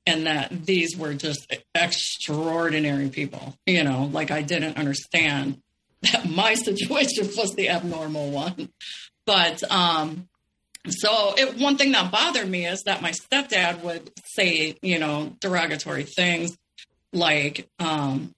and 0.05 0.27
that 0.27 0.65
these 0.65 0.97
were 0.97 1.13
just 1.13 1.53
extraordinary 1.75 3.09
people. 3.09 3.55
You 3.65 3.83
know, 3.83 4.09
like 4.11 4.31
I 4.31 4.41
didn't 4.41 4.77
understand 4.77 5.61
that 6.11 6.29
my 6.29 6.53
situation 6.53 7.29
was 7.37 7.53
the 7.55 7.69
abnormal 7.69 8.31
one. 8.31 8.69
But 9.25 9.63
um, 9.71 10.27
so 10.89 11.33
it, 11.37 11.57
one 11.59 11.77
thing 11.77 11.93
that 11.93 12.11
bothered 12.11 12.49
me 12.49 12.65
is 12.65 12.83
that 12.83 13.01
my 13.01 13.11
stepdad 13.11 13.83
would 13.83 14.11
say, 14.25 14.77
you 14.81 14.99
know, 14.99 15.35
derogatory 15.39 16.03
things 16.03 16.57
like, 17.13 17.69
um, 17.79 18.33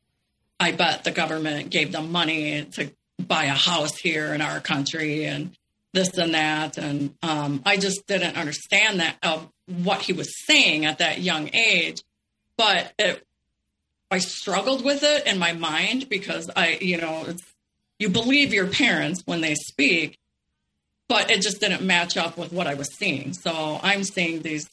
I 0.60 0.72
bet 0.72 1.04
the 1.04 1.12
government 1.12 1.70
gave 1.70 1.92
them 1.92 2.12
money 2.12 2.65
to 2.74 2.92
buy 3.20 3.46
a 3.46 3.54
house 3.54 3.98
here 3.98 4.34
in 4.34 4.42
our 4.42 4.60
country 4.60 5.25
and 5.25 5.56
this 5.94 6.18
and 6.18 6.34
that. 6.34 6.77
And 6.77 7.15
um, 7.24 7.62
I 7.65 7.77
just 7.77 8.06
didn't 8.06 8.38
understand 8.38 9.00
that 9.00 9.18
of 9.24 9.50
what 9.65 10.01
he 10.01 10.13
was 10.13 10.46
saying 10.46 10.86
at 10.86 11.00
that 11.00 11.22
young 11.22 11.50
age. 11.54 12.04
But 12.58 12.94
it, 13.00 13.25
I 14.12 14.20
struggled 14.20 14.84
with 14.86 15.04
it 15.04 15.25
in 15.25 15.39
my 15.39 15.54
mind 15.54 16.10
because 16.10 16.50
I, 16.56 16.77
you 16.80 16.98
know, 16.98 17.25
you 17.98 18.10
believe 18.10 18.54
your 18.54 18.68
parents 18.68 19.24
when 19.25 19.42
they 19.42 19.56
speak, 19.56 20.18
but 21.08 21.30
it 21.32 21.42
just 21.42 21.60
didn't 21.60 21.84
match 21.84 22.18
up 22.18 22.38
with 22.38 22.52
what 22.52 22.68
I 22.68 22.74
was 22.74 22.94
seeing. 22.94 23.34
So 23.34 23.80
I'm 23.82 24.04
seeing 24.04 24.42
these 24.42 24.70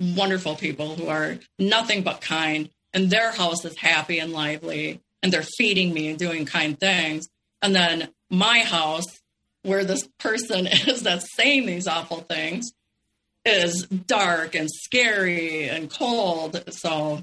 wonderful 0.00 0.56
people 0.56 0.96
who 0.96 1.08
are 1.08 1.38
nothing 1.58 2.02
but 2.02 2.20
kind, 2.20 2.68
and 2.92 3.10
their 3.10 3.32
house 3.32 3.64
is 3.64 3.78
happy 3.78 4.18
and 4.18 4.32
lively, 4.32 5.00
and 5.22 5.32
they're 5.32 5.42
feeding 5.42 5.92
me 5.94 6.08
and 6.08 6.18
doing 6.18 6.44
kind 6.44 6.78
things. 6.78 7.28
And 7.62 7.74
then 7.74 8.08
my 8.30 8.60
house, 8.60 9.06
where 9.62 9.84
this 9.84 10.06
person 10.18 10.66
is 10.86 11.02
that's 11.02 11.34
saying 11.34 11.66
these 11.66 11.86
awful 11.86 12.20
things, 12.20 12.72
is 13.44 13.86
dark 13.86 14.54
and 14.54 14.70
scary 14.70 15.68
and 15.68 15.90
cold. 15.90 16.62
So 16.72 17.22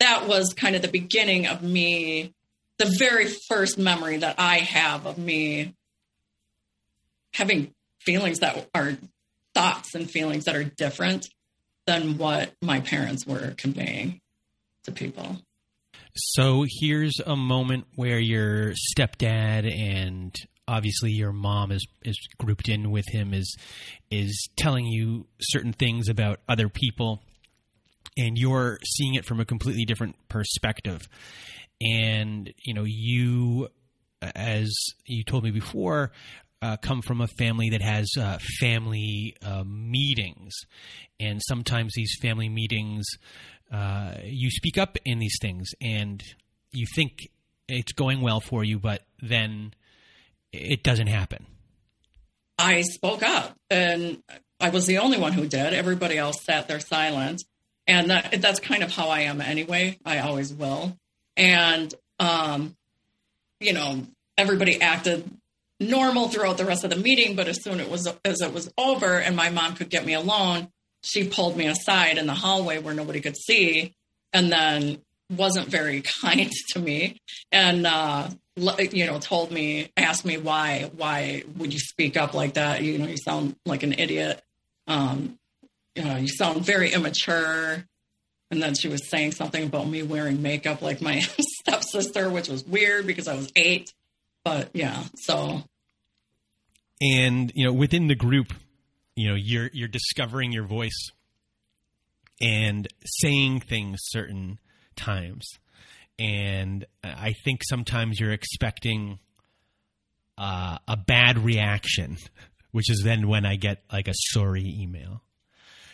that 0.00 0.28
was 0.28 0.52
kind 0.54 0.76
of 0.76 0.82
the 0.82 0.88
beginning 0.88 1.46
of 1.46 1.62
me 1.62 2.34
the 2.78 2.94
very 2.98 3.26
first 3.26 3.78
memory 3.78 4.18
that 4.18 4.36
I 4.38 4.58
have 4.58 5.06
of 5.06 5.18
me 5.18 5.74
having 7.32 7.73
feelings 8.04 8.40
that 8.40 8.68
are 8.74 8.96
thoughts 9.54 9.94
and 9.94 10.10
feelings 10.10 10.44
that 10.44 10.56
are 10.56 10.64
different 10.64 11.28
than 11.86 12.18
what 12.18 12.52
my 12.62 12.80
parents 12.80 13.26
were 13.26 13.54
conveying 13.56 14.20
to 14.84 14.92
people. 14.92 15.38
So 16.16 16.64
here's 16.80 17.20
a 17.24 17.36
moment 17.36 17.86
where 17.96 18.18
your 18.18 18.72
stepdad 18.72 19.70
and 19.70 20.34
obviously 20.66 21.10
your 21.10 21.32
mom 21.32 21.72
is 21.72 21.86
is 22.04 22.18
grouped 22.38 22.68
in 22.68 22.90
with 22.90 23.04
him 23.08 23.34
is 23.34 23.56
is 24.10 24.48
telling 24.56 24.86
you 24.86 25.26
certain 25.40 25.72
things 25.72 26.08
about 26.08 26.40
other 26.48 26.68
people 26.68 27.20
and 28.16 28.38
you're 28.38 28.78
seeing 28.84 29.14
it 29.14 29.26
from 29.26 29.40
a 29.40 29.44
completely 29.44 29.84
different 29.84 30.16
perspective 30.28 31.06
and 31.82 32.54
you 32.64 32.72
know 32.72 32.84
you 32.86 33.68
as 34.34 34.72
you 35.04 35.22
told 35.22 35.44
me 35.44 35.50
before 35.50 36.12
uh, 36.64 36.76
come 36.78 37.02
from 37.02 37.20
a 37.20 37.26
family 37.26 37.70
that 37.70 37.82
has 37.82 38.08
uh, 38.18 38.38
family 38.58 39.36
uh, 39.42 39.64
meetings 39.66 40.52
and 41.20 41.40
sometimes 41.46 41.92
these 41.94 42.16
family 42.22 42.48
meetings 42.48 43.04
uh, 43.70 44.14
you 44.24 44.50
speak 44.50 44.78
up 44.78 44.96
in 45.04 45.18
these 45.18 45.36
things 45.42 45.68
and 45.82 46.22
you 46.72 46.86
think 46.94 47.28
it's 47.68 47.92
going 47.92 48.22
well 48.22 48.40
for 48.40 48.64
you 48.64 48.78
but 48.78 49.02
then 49.20 49.74
it 50.52 50.82
doesn't 50.82 51.08
happen 51.08 51.44
I 52.58 52.82
spoke 52.82 53.22
up 53.22 53.56
and 53.68 54.22
I 54.60 54.70
was 54.70 54.86
the 54.86 54.98
only 54.98 55.18
one 55.18 55.32
who 55.32 55.46
did. 55.46 55.74
Everybody 55.74 56.16
else 56.16 56.42
sat 56.42 56.68
there 56.68 56.80
silent. 56.80 57.44
And 57.86 58.10
that, 58.10 58.40
that's 58.40 58.60
kind 58.60 58.82
of 58.82 58.90
how 58.90 59.08
I 59.08 59.20
am 59.22 59.40
anyway. 59.40 59.98
I 60.06 60.20
always 60.20 60.54
will. 60.54 60.96
And, 61.36 61.92
um, 62.18 62.76
you 63.60 63.72
know, 63.74 64.06
everybody 64.38 64.80
acted 64.80 65.28
normal 65.88 66.28
throughout 66.28 66.58
the 66.58 66.64
rest 66.64 66.84
of 66.84 66.90
the 66.90 66.96
meeting, 66.96 67.36
but 67.36 67.48
as 67.48 67.62
soon 67.62 67.80
as 67.80 67.86
it 67.86 67.90
was, 67.90 68.08
as 68.24 68.40
it 68.40 68.52
was 68.52 68.72
over 68.78 69.18
and 69.18 69.36
my 69.36 69.50
mom 69.50 69.74
could 69.74 69.90
get 69.90 70.04
me 70.04 70.14
alone, 70.14 70.68
she 71.02 71.28
pulled 71.28 71.56
me 71.56 71.66
aside 71.66 72.18
in 72.18 72.26
the 72.26 72.34
hallway 72.34 72.78
where 72.78 72.94
nobody 72.94 73.20
could 73.20 73.36
see 73.36 73.94
and 74.32 74.50
then 74.50 74.98
wasn't 75.30 75.68
very 75.68 76.02
kind 76.22 76.50
to 76.70 76.78
me. 76.78 77.20
And, 77.52 77.86
uh, 77.86 78.28
you 78.56 79.06
know, 79.06 79.18
told 79.18 79.50
me, 79.50 79.90
asked 79.96 80.24
me 80.24 80.36
why, 80.36 80.90
why 80.96 81.42
would 81.56 81.72
you 81.72 81.80
speak 81.80 82.16
up 82.16 82.34
like 82.34 82.54
that? 82.54 82.82
You 82.82 82.98
know, 82.98 83.06
you 83.06 83.16
sound 83.16 83.56
like 83.66 83.82
an 83.82 83.94
idiot. 83.94 84.42
Um, 84.86 85.38
you 85.94 86.04
know, 86.04 86.16
you 86.16 86.28
sound 86.28 86.64
very 86.64 86.92
immature. 86.92 87.84
And 88.50 88.62
then 88.62 88.74
she 88.74 88.88
was 88.88 89.08
saying 89.08 89.32
something 89.32 89.64
about 89.64 89.88
me 89.88 90.02
wearing 90.02 90.42
makeup 90.42 90.82
like 90.82 91.00
my 91.00 91.20
stepsister, 91.60 92.30
which 92.30 92.48
was 92.48 92.64
weird 92.64 93.06
because 93.06 93.26
I 93.26 93.34
was 93.34 93.50
eight. 93.56 93.92
But 94.44 94.70
yeah, 94.74 95.02
so. 95.16 95.62
And, 97.12 97.52
you 97.54 97.66
know, 97.66 97.72
within 97.72 98.06
the 98.06 98.14
group, 98.14 98.52
you 99.16 99.28
know, 99.28 99.34
you're, 99.34 99.68
you're 99.72 99.88
discovering 99.88 100.52
your 100.52 100.64
voice 100.64 101.10
and 102.40 102.88
saying 103.04 103.60
things 103.60 103.98
certain 104.02 104.58
times 104.96 105.46
and 106.18 106.84
I 107.02 107.34
think 107.44 107.62
sometimes 107.64 108.20
you're 108.20 108.32
expecting 108.32 109.18
uh, 110.38 110.78
a 110.86 110.96
bad 110.96 111.38
reaction, 111.38 112.16
which 112.72 112.90
is 112.90 113.02
then 113.04 113.28
when 113.28 113.44
I 113.44 113.56
get 113.56 113.82
like 113.92 114.08
a 114.08 114.14
sorry 114.14 114.64
email. 114.64 115.22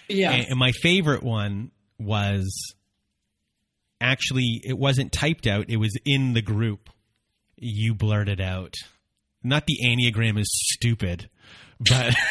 Yeah. 0.08 0.32
And, 0.32 0.48
and 0.50 0.58
my 0.58 0.72
favorite 0.72 1.22
one 1.22 1.70
was 1.98 2.74
actually 4.00 4.60
it 4.64 4.78
wasn't 4.78 5.12
typed 5.12 5.46
out; 5.46 5.66
it 5.68 5.76
was 5.76 5.96
in 6.04 6.34
the 6.34 6.42
group. 6.42 6.90
You 7.56 7.94
blurted 7.94 8.40
out, 8.40 8.74
not 9.42 9.64
the 9.66 9.78
enneagram 9.84 10.38
is 10.38 10.48
stupid, 10.52 11.28
but. 11.78 12.14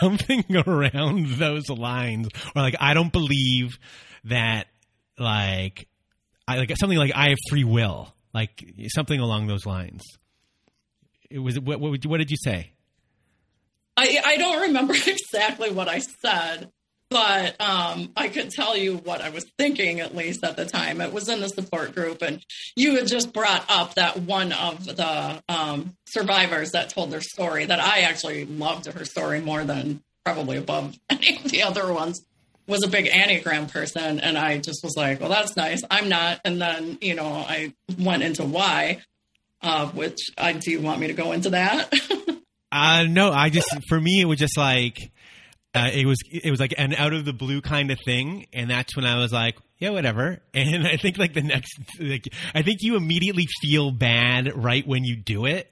something 0.00 0.44
around 0.66 1.28
those 1.28 1.68
lines 1.68 2.26
or 2.56 2.62
like 2.62 2.74
i 2.80 2.92
don't 2.92 3.12
believe 3.12 3.78
that 4.24 4.66
like 5.16 5.86
I 6.46 6.58
like 6.58 6.76
something 6.76 6.98
like 6.98 7.12
I 7.14 7.30
have 7.30 7.38
free 7.48 7.64
will, 7.64 8.14
like 8.32 8.64
something 8.88 9.18
along 9.18 9.46
those 9.46 9.64
lines. 9.64 10.02
It 11.30 11.38
was 11.38 11.58
what 11.58 11.80
what, 11.80 12.04
what 12.04 12.18
did 12.18 12.30
you 12.30 12.36
say? 12.36 12.72
I 13.96 14.20
I 14.24 14.36
don't 14.36 14.62
remember 14.62 14.94
exactly 15.06 15.70
what 15.70 15.88
I 15.88 16.00
said, 16.00 16.70
but 17.14 17.54
um, 17.60 18.10
I 18.16 18.26
could 18.26 18.50
tell 18.50 18.76
you 18.76 18.96
what 18.96 19.20
I 19.20 19.28
was 19.28 19.44
thinking 19.56 20.00
at 20.00 20.16
least 20.16 20.42
at 20.42 20.56
the 20.56 20.64
time. 20.66 21.00
It 21.00 21.12
was 21.12 21.28
in 21.28 21.40
the 21.40 21.46
support 21.46 21.94
group, 21.94 22.22
and 22.22 22.44
you 22.74 22.96
had 22.96 23.06
just 23.06 23.32
brought 23.32 23.64
up 23.68 23.94
that 23.94 24.22
one 24.22 24.50
of 24.50 24.84
the 24.84 25.40
um, 25.48 25.94
survivors 26.06 26.72
that 26.72 26.88
told 26.88 27.12
their 27.12 27.20
story 27.20 27.66
that 27.66 27.78
I 27.78 28.00
actually 28.00 28.46
loved 28.46 28.86
her 28.86 29.04
story 29.04 29.40
more 29.40 29.62
than 29.62 30.02
probably 30.24 30.56
above 30.56 30.98
any 31.08 31.36
of 31.36 31.52
the 31.52 31.62
other 31.62 31.92
ones 31.92 32.20
was 32.66 32.82
a 32.82 32.88
big 32.88 33.06
enneagram 33.06 33.70
person. 33.70 34.18
And 34.18 34.36
I 34.36 34.58
just 34.58 34.82
was 34.82 34.96
like, 34.96 35.20
well, 35.20 35.28
that's 35.28 35.56
nice. 35.56 35.84
I'm 35.88 36.08
not. 36.08 36.40
And 36.44 36.60
then, 36.60 36.98
you 37.00 37.14
know, 37.14 37.28
I 37.28 37.74
went 37.96 38.24
into 38.24 38.42
why, 38.44 39.02
uh, 39.62 39.86
which 39.90 40.18
I 40.36 40.54
do 40.54 40.72
you 40.72 40.80
want 40.80 40.98
me 40.98 41.06
to 41.06 41.12
go 41.12 41.30
into 41.30 41.50
that? 41.50 41.94
uh, 42.72 43.04
no, 43.08 43.30
I 43.30 43.50
just, 43.50 43.68
for 43.88 44.00
me, 44.00 44.20
it 44.20 44.24
was 44.24 44.40
just 44.40 44.58
like, 44.58 45.12
uh, 45.74 45.90
it 45.92 46.06
was 46.06 46.18
it 46.30 46.50
was 46.50 46.60
like 46.60 46.74
an 46.78 46.94
out 46.94 47.12
of 47.12 47.24
the 47.24 47.32
blue 47.32 47.60
kind 47.60 47.90
of 47.90 47.98
thing, 48.04 48.46
and 48.52 48.70
that's 48.70 48.94
when 48.94 49.04
I 49.04 49.18
was 49.18 49.32
like, 49.32 49.56
yeah, 49.78 49.90
whatever. 49.90 50.40
And 50.54 50.86
I 50.86 50.96
think 50.96 51.18
like 51.18 51.34
the 51.34 51.42
next, 51.42 51.78
like 51.98 52.28
I 52.54 52.62
think 52.62 52.78
you 52.82 52.96
immediately 52.96 53.46
feel 53.60 53.90
bad 53.90 54.56
right 54.56 54.86
when 54.86 55.04
you 55.04 55.16
do 55.16 55.46
it 55.46 55.70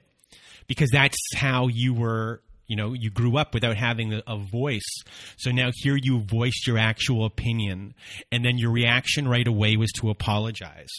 because 0.67 0.89
that's 0.91 1.17
how 1.35 1.67
you 1.67 1.93
were 1.93 2.41
you 2.67 2.75
know 2.75 2.93
you 2.93 3.09
grew 3.09 3.37
up 3.37 3.53
without 3.53 3.77
having 3.77 4.21
a 4.27 4.37
voice. 4.37 5.03
So 5.37 5.51
now 5.51 5.69
here 5.73 5.97
you 6.01 6.19
voiced 6.19 6.67
your 6.67 6.77
actual 6.77 7.25
opinion 7.25 7.93
and 8.31 8.43
then 8.43 8.57
your 8.57 8.71
reaction 8.71 9.27
right 9.27 9.47
away 9.47 9.77
was 9.77 9.91
to 10.01 10.09
apologize. 10.09 10.91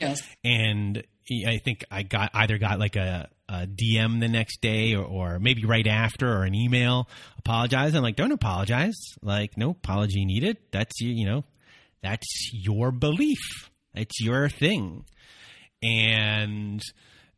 Yes. 0.00 0.22
And 0.44 1.04
i 1.46 1.58
think 1.58 1.84
i 1.90 2.02
got 2.02 2.30
either 2.34 2.58
got 2.58 2.78
like 2.78 2.96
a, 2.96 3.28
a 3.52 3.66
dm 3.66 4.20
the 4.20 4.28
next 4.28 4.62
day 4.62 4.94
or, 4.94 5.04
or, 5.04 5.38
maybe 5.38 5.64
right 5.64 5.86
after 5.86 6.26
or 6.26 6.44
an 6.44 6.54
email 6.54 7.08
apologize. 7.38 7.94
And 7.94 8.02
like 8.02 8.16
don't 8.16 8.32
apologize. 8.32 8.96
Like 9.20 9.56
no 9.56 9.70
apology 9.70 10.24
needed. 10.24 10.56
That's 10.70 11.00
you 11.00 11.12
you 11.12 11.26
know 11.26 11.44
that's 12.02 12.50
your 12.52 12.90
belief. 12.90 13.70
It's 13.94 14.20
your 14.20 14.48
thing. 14.48 15.04
And 15.82 16.82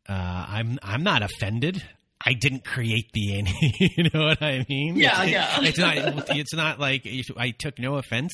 uh, 0.08 0.46
I'm 0.48 0.78
I'm 0.82 1.02
not 1.02 1.22
offended. 1.22 1.82
I 2.26 2.32
didn't 2.32 2.64
create 2.64 3.12
the 3.12 3.38
any. 3.38 3.74
you 3.96 4.10
know 4.12 4.24
what 4.26 4.42
I 4.42 4.64
mean? 4.68 4.96
Yeah, 4.96 5.24
yeah. 5.24 5.58
it's 5.60 5.78
not. 5.78 5.96
It's 6.30 6.54
not 6.54 6.80
like 6.80 7.06
I 7.36 7.50
took 7.50 7.78
no 7.78 7.96
offense, 7.96 8.32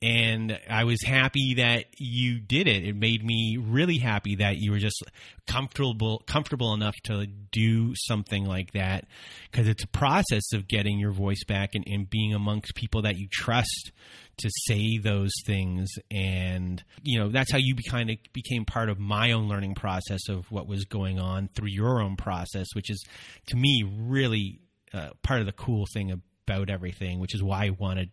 and 0.00 0.58
I 0.68 0.84
was 0.84 1.02
happy 1.02 1.54
that 1.54 1.86
you 1.98 2.40
did 2.40 2.66
it. 2.66 2.84
It 2.84 2.96
made 2.96 3.22
me 3.22 3.58
really 3.60 3.98
happy 3.98 4.36
that 4.36 4.56
you 4.56 4.70
were 4.70 4.78
just 4.78 5.02
comfortable, 5.46 6.22
comfortable 6.26 6.72
enough 6.72 6.94
to 7.04 7.26
do 7.26 7.94
something 7.94 8.46
like 8.46 8.72
that, 8.72 9.06
because 9.50 9.68
it's 9.68 9.84
a 9.84 9.88
process 9.88 10.52
of 10.54 10.66
getting 10.66 10.98
your 10.98 11.12
voice 11.12 11.44
back 11.44 11.74
and, 11.74 11.84
and 11.86 12.08
being 12.08 12.32
amongst 12.32 12.74
people 12.74 13.02
that 13.02 13.16
you 13.16 13.28
trust 13.30 13.92
to 14.38 14.50
say 14.66 14.98
those 14.98 15.32
things 15.46 15.88
and 16.10 16.82
you 17.02 17.18
know 17.18 17.28
that's 17.28 17.50
how 17.50 17.58
you 17.58 17.74
kind 17.88 18.10
of 18.10 18.16
became 18.32 18.64
part 18.64 18.88
of 18.88 18.98
my 18.98 19.32
own 19.32 19.48
learning 19.48 19.74
process 19.74 20.28
of 20.28 20.50
what 20.50 20.66
was 20.66 20.84
going 20.84 21.18
on 21.18 21.48
through 21.54 21.68
your 21.68 22.00
own 22.00 22.16
process 22.16 22.66
which 22.74 22.90
is 22.90 23.04
to 23.46 23.56
me 23.56 23.84
really 23.98 24.60
uh, 24.94 25.10
part 25.22 25.40
of 25.40 25.46
the 25.46 25.52
cool 25.52 25.84
thing 25.92 26.10
about 26.10 26.70
everything 26.70 27.18
which 27.18 27.34
is 27.34 27.42
why 27.42 27.66
i 27.66 27.70
wanted 27.70 28.10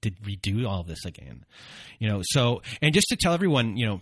to 0.00 0.10
redo 0.10 0.66
all 0.66 0.82
this 0.82 1.04
again? 1.04 1.44
You 1.98 2.08
know 2.08 2.22
so 2.24 2.62
and 2.80 2.94
just 2.94 3.08
to 3.08 3.16
tell 3.16 3.34
everyone 3.34 3.76
you 3.76 3.86
know 3.86 4.00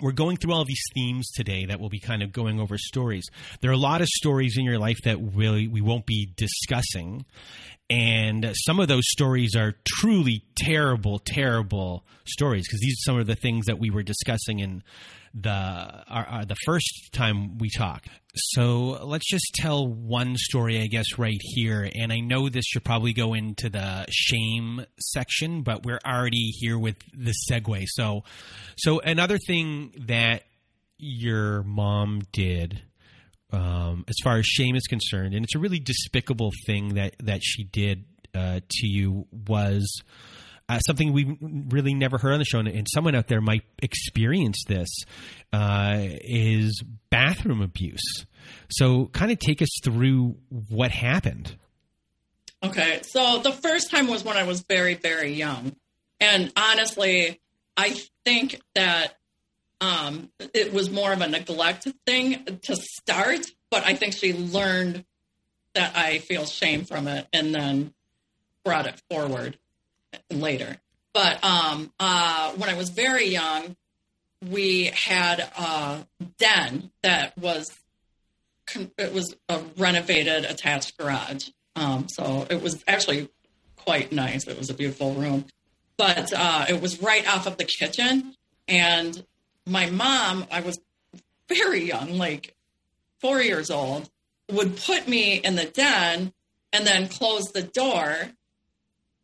we're 0.00 0.12
going 0.12 0.36
through 0.36 0.52
all 0.52 0.64
these 0.64 0.82
themes 0.94 1.30
today 1.34 1.66
that 1.66 1.80
we'll 1.80 1.88
be 1.88 2.00
kind 2.00 2.22
of 2.22 2.32
going 2.32 2.60
over 2.60 2.76
stories. 2.78 3.26
There 3.60 3.70
are 3.70 3.74
a 3.74 3.78
lot 3.78 4.00
of 4.00 4.08
stories 4.08 4.56
in 4.58 4.64
your 4.64 4.78
life 4.78 4.98
that 5.04 5.18
really 5.18 5.68
we 5.68 5.80
won't 5.80 6.06
be 6.06 6.28
discussing. 6.36 7.24
And 7.88 8.52
some 8.64 8.80
of 8.80 8.88
those 8.88 9.04
stories 9.06 9.54
are 9.54 9.74
truly 9.86 10.42
terrible, 10.56 11.20
terrible 11.20 12.04
stories 12.26 12.66
because 12.66 12.80
these 12.80 12.94
are 12.94 13.12
some 13.12 13.18
of 13.18 13.26
the 13.26 13.36
things 13.36 13.66
that 13.66 13.78
we 13.78 13.90
were 13.90 14.02
discussing 14.02 14.58
in 14.58 14.82
the 15.34 15.50
our, 15.50 16.26
our, 16.26 16.44
the 16.44 16.56
first 16.64 17.10
time 17.12 17.58
we 17.58 17.68
talked. 17.68 18.08
So 18.36 19.04
let's 19.04 19.26
just 19.26 19.52
tell 19.54 19.86
one 19.86 20.36
story, 20.36 20.80
I 20.80 20.86
guess, 20.86 21.18
right 21.18 21.40
here. 21.40 21.88
And 21.94 22.12
I 22.12 22.20
know 22.20 22.48
this 22.48 22.66
should 22.66 22.84
probably 22.84 23.12
go 23.12 23.34
into 23.34 23.70
the 23.70 24.06
shame 24.10 24.84
section, 25.00 25.62
but 25.62 25.84
we're 25.84 26.00
already 26.06 26.50
here 26.58 26.78
with 26.78 26.96
the 27.14 27.34
segue. 27.50 27.84
So, 27.86 28.24
so 28.76 29.00
another 29.00 29.38
thing 29.38 29.92
that 30.06 30.42
your 30.98 31.62
mom 31.62 32.22
did 32.32 32.82
um, 33.52 34.04
as 34.08 34.16
far 34.22 34.38
as 34.38 34.46
shame 34.46 34.76
is 34.76 34.86
concerned, 34.86 35.34
and 35.34 35.44
it's 35.44 35.54
a 35.54 35.58
really 35.58 35.78
despicable 35.78 36.52
thing 36.66 36.94
that 36.94 37.14
that 37.20 37.40
she 37.42 37.64
did 37.64 38.04
uh, 38.34 38.60
to 38.68 38.86
you 38.86 39.26
was 39.46 40.02
uh, 40.68 40.78
something 40.80 41.12
we've 41.12 41.36
really 41.40 41.94
never 41.94 42.18
heard 42.18 42.32
on 42.32 42.38
the 42.38 42.44
show, 42.44 42.58
and 42.58 42.86
someone 42.92 43.14
out 43.14 43.28
there 43.28 43.40
might 43.40 43.62
experience 43.80 44.62
this, 44.66 44.88
uh, 45.52 45.98
is 46.00 46.82
bathroom 47.10 47.62
abuse. 47.62 48.26
So, 48.70 49.06
kind 49.06 49.30
of 49.30 49.38
take 49.38 49.62
us 49.62 49.68
through 49.84 50.36
what 50.68 50.90
happened. 50.90 51.56
Okay. 52.62 53.00
So, 53.02 53.38
the 53.38 53.52
first 53.52 53.90
time 53.90 54.08
was 54.08 54.24
when 54.24 54.36
I 54.36 54.44
was 54.44 54.62
very, 54.68 54.94
very 54.94 55.32
young. 55.32 55.76
And 56.20 56.52
honestly, 56.56 57.40
I 57.76 58.00
think 58.24 58.60
that 58.74 59.18
um, 59.80 60.30
it 60.54 60.72
was 60.72 60.90
more 60.90 61.12
of 61.12 61.20
a 61.20 61.28
neglect 61.28 61.86
thing 62.06 62.44
to 62.62 62.76
start, 62.76 63.46
but 63.70 63.84
I 63.86 63.94
think 63.94 64.14
she 64.14 64.32
learned 64.32 65.04
that 65.74 65.96
I 65.96 66.18
feel 66.18 66.46
shame 66.46 66.84
from 66.84 67.06
it 67.06 67.26
and 67.32 67.54
then 67.54 67.92
brought 68.64 68.86
it 68.86 69.00
forward 69.10 69.58
later. 70.30 70.76
But 71.12 71.42
um, 71.42 71.92
uh, 71.98 72.52
when 72.52 72.68
I 72.68 72.74
was 72.74 72.90
very 72.90 73.26
young, 73.28 73.76
we 74.44 74.92
had 74.94 75.40
a 75.40 76.06
den 76.38 76.90
that 77.02 77.36
was 77.38 77.72
it 78.98 79.12
was 79.12 79.34
a 79.48 79.62
renovated 79.78 80.44
attached 80.44 80.98
garage. 80.98 81.48
Um, 81.74 82.08
so 82.08 82.46
it 82.50 82.62
was 82.62 82.84
actually 82.86 83.28
quite 83.76 84.12
nice. 84.12 84.46
It 84.46 84.58
was 84.58 84.70
a 84.70 84.74
beautiful 84.74 85.14
room, 85.14 85.46
but 85.96 86.32
uh, 86.34 86.66
it 86.68 86.82
was 86.82 87.00
right 87.00 87.26
off 87.26 87.46
of 87.46 87.56
the 87.56 87.64
kitchen. 87.64 88.34
And 88.68 89.24
my 89.66 89.88
mom, 89.88 90.46
I 90.50 90.60
was 90.60 90.78
very 91.48 91.84
young, 91.84 92.18
like 92.18 92.54
four 93.20 93.40
years 93.40 93.70
old, 93.70 94.10
would 94.50 94.76
put 94.76 95.08
me 95.08 95.36
in 95.36 95.56
the 95.56 95.64
den 95.64 96.32
and 96.72 96.86
then 96.86 97.08
close 97.08 97.52
the 97.52 97.62
door 97.62 98.32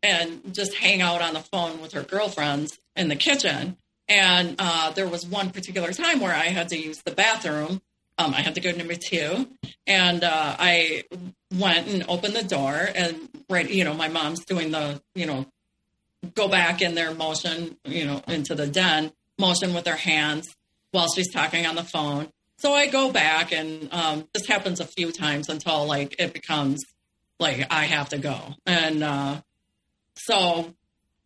and 0.02 0.54
just 0.54 0.74
hang 0.74 1.00
out 1.00 1.22
on 1.22 1.34
the 1.34 1.40
phone 1.40 1.80
with 1.80 1.92
her 1.92 2.02
girlfriends 2.02 2.78
in 2.96 3.08
the 3.08 3.16
kitchen. 3.16 3.76
And 4.08 4.56
uh, 4.58 4.90
there 4.90 5.08
was 5.08 5.24
one 5.24 5.50
particular 5.50 5.92
time 5.92 6.20
where 6.20 6.34
I 6.34 6.46
had 6.46 6.68
to 6.70 6.76
use 6.76 7.02
the 7.02 7.12
bathroom. 7.12 7.80
Um, 8.18 8.34
I 8.34 8.42
had 8.42 8.54
to 8.56 8.60
go 8.60 8.70
to 8.70 8.76
number 8.76 8.94
two, 8.94 9.48
and 9.86 10.22
uh, 10.22 10.56
I 10.58 11.04
went 11.56 11.88
and 11.88 12.04
opened 12.08 12.34
the 12.34 12.44
door. 12.44 12.88
And 12.94 13.28
right, 13.48 13.68
you 13.68 13.84
know, 13.84 13.94
my 13.94 14.08
mom's 14.08 14.44
doing 14.44 14.70
the, 14.70 15.00
you 15.14 15.26
know, 15.26 15.46
go 16.34 16.46
back 16.48 16.82
in 16.82 16.94
their 16.94 17.14
motion, 17.14 17.76
you 17.84 18.04
know, 18.04 18.22
into 18.28 18.54
the 18.54 18.66
den 18.66 19.12
motion 19.38 19.72
with 19.72 19.86
her 19.86 19.96
hands 19.96 20.54
while 20.90 21.08
she's 21.08 21.32
talking 21.32 21.66
on 21.66 21.74
the 21.74 21.82
phone. 21.82 22.28
So 22.58 22.72
I 22.74 22.86
go 22.86 23.10
back, 23.10 23.50
and 23.50 23.88
um, 23.92 24.28
this 24.34 24.46
happens 24.46 24.78
a 24.78 24.84
few 24.84 25.10
times 25.10 25.48
until 25.48 25.86
like 25.86 26.16
it 26.18 26.32
becomes 26.32 26.84
like 27.40 27.66
I 27.72 27.86
have 27.86 28.10
to 28.10 28.18
go. 28.18 28.38
And 28.66 29.02
uh, 29.02 29.40
so 30.16 30.74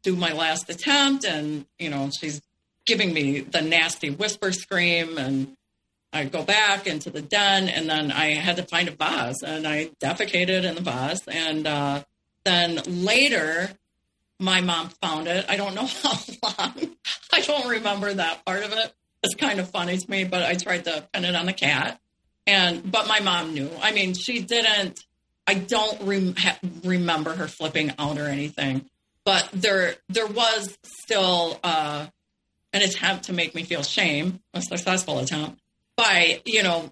do 0.03 0.16
my 0.16 0.33
last 0.33 0.68
attempt, 0.70 1.25
and 1.25 1.66
you 1.79 1.90
know 1.90 2.11
she's 2.18 2.40
giving 2.85 3.12
me 3.12 3.40
the 3.40 3.62
nasty 3.62 4.11
whisper 4.11 4.53
scream, 4.53 5.18
and 5.18 5.57
I 6.12 6.25
go 6.25 6.42
back 6.42 6.87
into 6.87 7.11
the 7.11 7.22
den, 7.22 7.68
and 7.68 7.88
then 7.88 8.12
I 8.12 8.35
had 8.35 8.57
to 8.57 8.62
find 8.62 8.88
a 8.88 8.92
vase, 8.92 9.42
and 9.42 9.66
I 9.66 9.90
defecated 10.01 10.64
in 10.64 10.75
the 10.75 10.83
vase, 10.83 11.27
and 11.27 11.66
uh, 11.66 12.05
then 12.44 12.81
later 12.87 13.70
my 14.38 14.61
mom 14.61 14.90
found 15.01 15.29
it. 15.29 15.46
I 15.49 15.57
don't 15.57 15.75
know 15.75 15.87
how 16.03 16.18
long. 16.42 16.96
I 17.33 17.40
don't 17.40 17.68
remember 17.68 18.12
that 18.12 18.44
part 18.44 18.62
of 18.62 18.72
it 18.72 18.92
it's 19.27 19.35
kind 19.35 19.61
of 19.61 19.70
funny 19.70 19.99
to 19.99 20.11
me, 20.11 20.25
but 20.25 20.42
I 20.42 20.55
tried 20.55 20.85
to 20.85 21.07
pin 21.12 21.25
it 21.25 21.35
on 21.35 21.46
the 21.46 21.53
cat. 21.53 22.01
And, 22.46 22.90
but 22.90 23.09
my 23.09 23.20
mom 23.20 23.55
knew. 23.55 23.70
I 23.83 23.92
mean, 23.92 24.14
she 24.14 24.40
didn't, 24.40 25.05
I 25.46 25.54
don't 25.54 26.02
rem- 26.02 26.35
ha- 26.37 26.59
remember 26.85 27.35
her 27.35 27.48
flipping 27.48 27.92
out 27.98 28.18
or 28.18 28.26
anything, 28.26 28.85
but 29.24 29.48
there, 29.52 29.94
there 30.09 30.26
was 30.26 30.76
still, 30.85 31.59
uh, 31.62 32.06
an 32.72 32.82
attempt 32.82 33.26
to 33.26 33.32
make 33.32 33.54
me 33.54 33.62
feel 33.62 33.82
shame, 33.82 34.40
a 34.52 34.61
successful 34.61 35.18
attempt 35.18 35.61
by, 35.96 36.42
you 36.44 36.62
know, 36.62 36.90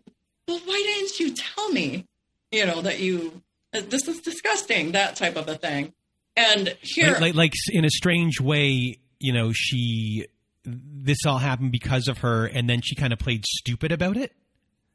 well, 0.49 0.61
why 0.65 0.83
didn't 0.87 1.21
you 1.21 1.35
tell 1.35 1.71
me, 1.71 2.07
you 2.51 2.65
know, 2.65 2.81
that 2.83 3.01
you, 3.01 3.43
this 3.73 4.09
is 4.09 4.21
disgusting, 4.21 4.93
that 4.93 5.17
type 5.17 5.37
of 5.37 5.49
a 5.49 5.57
thing. 5.57 5.93
And 6.37 6.77
here, 6.81 7.13
like, 7.13 7.21
like, 7.21 7.35
like 7.35 7.53
in 7.71 7.85
a 7.85 7.91
strange 7.91 8.41
way, 8.41 8.99
you 9.21 9.33
know, 9.33 9.53
she 9.53 10.27
this 10.65 11.19
all 11.27 11.39
happened 11.39 11.73
because 11.73 12.09
of 12.09 12.19
her, 12.19 12.47
and 12.47 12.69
then 12.69 12.81
she 12.83 12.95
kind 12.95 13.13
of 13.13 13.19
played 13.19 13.45
stupid 13.47 13.93
about 13.93 14.17
it. 14.17 14.33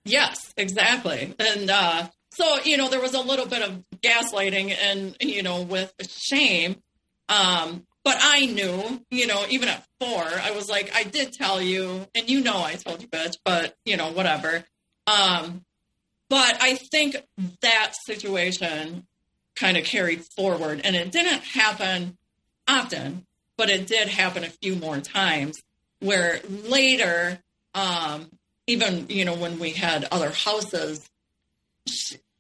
Yes, 0.04 0.54
exactly. 0.58 1.34
And 1.40 1.70
uh, 1.70 2.08
so, 2.32 2.60
you 2.64 2.78
know, 2.78 2.90
there 2.90 3.02
was 3.02 3.14
a 3.14 3.22
little 3.22 3.46
bit 3.46 3.62
of 3.62 3.84
gaslighting 4.02 4.76
and, 4.76 5.16
you 5.20 5.44
know, 5.44 5.62
with 5.62 5.94
shame. 6.08 6.76
Um, 7.28 7.86
but 8.04 8.18
I 8.20 8.46
knew, 8.46 9.02
you 9.12 9.28
know, 9.28 9.46
even 9.50 9.70
at 9.70 9.86
four, 10.00 10.24
I 10.24 10.52
was 10.52 10.70
like, 10.70 10.92
I 10.96 11.04
did 11.04 11.34
tell 11.34 11.62
you, 11.62 12.08
and 12.16 12.30
you 12.30 12.42
know, 12.42 12.64
I 12.64 12.74
told 12.74 13.02
you, 13.02 13.08
bitch, 13.08 13.38
but, 13.44 13.76
you 13.86 13.98
know, 13.98 14.12
whatever. 14.12 14.64
Um, 15.06 15.66
but 16.30 16.58
I 16.62 16.76
think 16.76 17.18
that 17.62 17.94
situation 18.06 19.06
kind 19.56 19.78
of 19.78 19.84
carried 19.84 20.24
forward, 20.36 20.82
and 20.84 20.96
it 20.96 21.12
didn't 21.12 21.44
happen 21.44 22.18
often 22.68 23.26
but 23.60 23.70
it 23.70 23.88
did 23.88 24.08
happen 24.08 24.46
a 24.46 24.50
few 24.50 24.78
more 24.78 25.02
times 25.02 25.62
where 26.00 26.40
later, 26.48 27.38
um, 27.76 28.30
even, 28.68 29.08
you 29.10 29.26
know, 29.26 29.36
when 29.36 29.60
we 29.60 29.72
had 29.72 30.08
other 30.14 30.32
houses, 30.32 31.09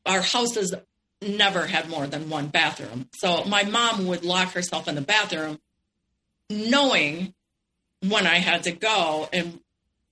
our 0.06 0.22
houses 0.22 0.74
never 1.22 1.66
had 1.66 1.90
more 1.90 2.08
than 2.08 2.30
one 2.30 2.48
bathroom. 2.48 3.10
So 3.18 3.44
my 3.46 3.64
mom 3.64 4.08
would 4.08 4.24
lock 4.24 4.54
herself 4.54 4.88
in 4.88 4.96
the 4.96 5.02
bathroom 5.02 5.60
knowing 6.50 7.34
when 8.08 8.26
I 8.26 8.36
had 8.38 8.64
to 8.64 8.72
go 8.72 9.30
and 9.32 9.60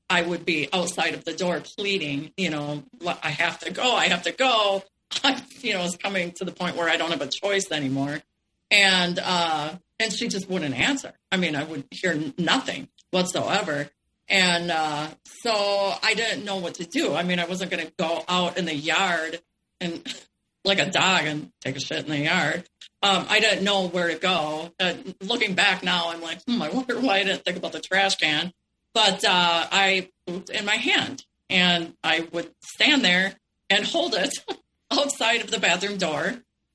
I 0.10 0.22
would 0.22 0.46
be 0.46 0.70
outside 0.72 1.14
of 1.14 1.26
the 1.26 1.34
door 1.34 1.60
pleading, 1.60 2.32
you 2.38 2.50
know, 2.50 2.84
I 3.06 3.30
have 3.30 3.60
to 3.60 3.72
go, 3.72 3.96
I 3.96 4.08
have 4.08 4.24
to 4.24 4.32
go. 4.32 4.84
I, 5.24 5.42
you 5.62 5.74
know, 5.74 5.84
it's 5.84 5.98
coming 5.98 6.32
to 6.34 6.46
the 6.46 6.52
point 6.52 6.76
where 6.76 6.90
I 6.90 6.98
don't 6.98 7.12
have 7.12 7.22
a 7.22 7.28
choice 7.28 7.72
anymore. 7.72 8.22
And 8.70 9.20
uh, 9.24 9.76
and 10.00 10.14
she 10.14 10.28
just 10.28 10.50
wouldn't 10.50 10.76
answer. 10.76 11.14
I 11.32 11.38
mean, 11.38 11.56
I 11.56 11.64
would 11.64 11.86
hear 11.92 12.20
nothing 12.38 12.90
whatsoever. 13.12 13.90
And 14.30 14.72
uh, 14.72 15.08
so 15.42 15.94
I 16.04 16.14
didn't 16.14 16.44
know 16.44 16.58
what 16.58 16.76
to 16.76 16.86
do. 16.86 17.14
I 17.14 17.24
mean, 17.24 17.40
I 17.40 17.46
wasn't 17.46 17.72
going 17.72 17.86
to 17.86 17.94
go 17.98 18.24
out 18.28 18.58
in 18.58 18.66
the 18.66 18.76
yard 18.76 19.40
and 19.80 20.02
like 20.66 20.80
a 20.80 20.90
dog 20.90 21.26
and 21.26 21.52
take 21.62 21.78
a 21.78 21.80
shit 21.80 22.04
in 22.04 22.10
the 22.10 22.20
yard. 22.20 22.64
Um, 23.02 23.26
I 23.30 23.40
didn't 23.40 23.64
know 23.64 23.88
where 23.88 24.10
to 24.10 24.16
go. 24.16 24.72
Uh, 24.80 24.96
looking 25.22 25.54
back 25.54 25.84
now, 25.84 26.10
I'm 26.10 26.22
like, 26.22 26.42
hmm, 26.44 26.62
I 26.62 26.70
wonder 26.70 27.00
why 27.00 27.20
I 27.20 27.24
didn't 27.24 27.46
think 27.46 27.58
about 27.58 27.72
the 27.72 27.80
trash 27.80 28.16
can. 28.16 28.52
But 28.94 29.24
uh, 29.24 29.68
I 29.72 30.10
pooped 30.26 30.50
in 30.50 30.66
my 30.66 30.76
hand 30.76 31.24
and 31.50 31.94
I 32.04 32.28
would 32.32 32.52
stand 32.64 33.06
there 33.06 33.36
and 33.70 33.86
hold 33.86 34.16
it 34.16 34.34
outside 34.92 35.42
of 35.42 35.52
the 35.52 35.60
bathroom 35.60 35.98
door. 35.98 36.34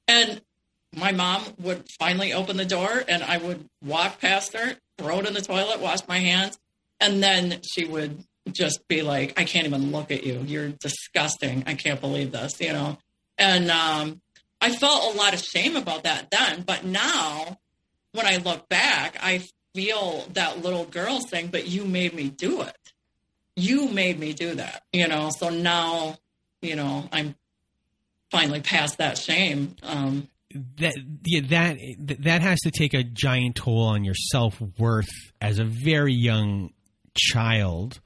And 0.08 0.40
my 0.96 1.12
mom 1.12 1.42
would 1.58 1.84
finally 1.98 2.32
open 2.32 2.56
the 2.56 2.64
door 2.64 3.02
and 3.08 3.22
I 3.22 3.38
would 3.38 3.68
walk 3.82 4.20
past 4.20 4.54
her, 4.54 4.76
throw 4.98 5.20
it 5.20 5.26
in 5.26 5.34
the 5.34 5.40
toilet, 5.40 5.80
wash 5.80 6.06
my 6.06 6.18
hands, 6.18 6.58
and 7.02 7.22
then 7.22 7.60
she 7.62 7.84
would 7.84 8.24
just 8.50 8.86
be 8.88 9.02
like, 9.02 9.38
I 9.38 9.44
can't 9.44 9.66
even 9.66 9.92
look 9.92 10.10
at 10.10 10.24
you. 10.24 10.42
You're 10.46 10.68
disgusting. 10.68 11.64
I 11.66 11.74
can't 11.74 12.00
believe 12.00 12.32
this, 12.32 12.60
you 12.60 12.72
know? 12.72 12.98
And 13.38 13.70
um, 13.70 14.20
I 14.60 14.70
felt 14.70 15.14
a 15.14 15.18
lot 15.18 15.34
of 15.34 15.40
shame 15.40 15.76
about 15.76 16.04
that 16.04 16.30
then. 16.30 16.62
But 16.62 16.84
now, 16.84 17.58
when 18.12 18.26
I 18.26 18.36
look 18.36 18.68
back, 18.68 19.16
I 19.20 19.42
feel 19.74 20.26
that 20.34 20.62
little 20.62 20.84
girl 20.84 21.20
saying, 21.20 21.48
But 21.48 21.66
you 21.66 21.84
made 21.84 22.14
me 22.14 22.30
do 22.30 22.62
it. 22.62 22.76
You 23.56 23.88
made 23.88 24.18
me 24.18 24.32
do 24.32 24.54
that, 24.54 24.82
you 24.92 25.08
know? 25.08 25.30
So 25.30 25.50
now, 25.50 26.16
you 26.60 26.76
know, 26.76 27.08
I'm 27.12 27.34
finally 28.30 28.60
past 28.60 28.98
that 28.98 29.18
shame. 29.18 29.76
Um, 29.82 30.28
that 30.78 30.94
yeah, 31.24 31.40
that 31.48 32.22
that 32.22 32.42
has 32.42 32.60
to 32.60 32.70
take 32.70 32.94
a 32.94 33.02
giant 33.02 33.56
toll 33.56 33.86
on 33.86 34.04
your 34.04 34.14
self 34.14 34.60
worth 34.78 35.08
as 35.40 35.58
a 35.58 35.64
very 35.64 36.12
young 36.12 36.70
child. 37.14 38.00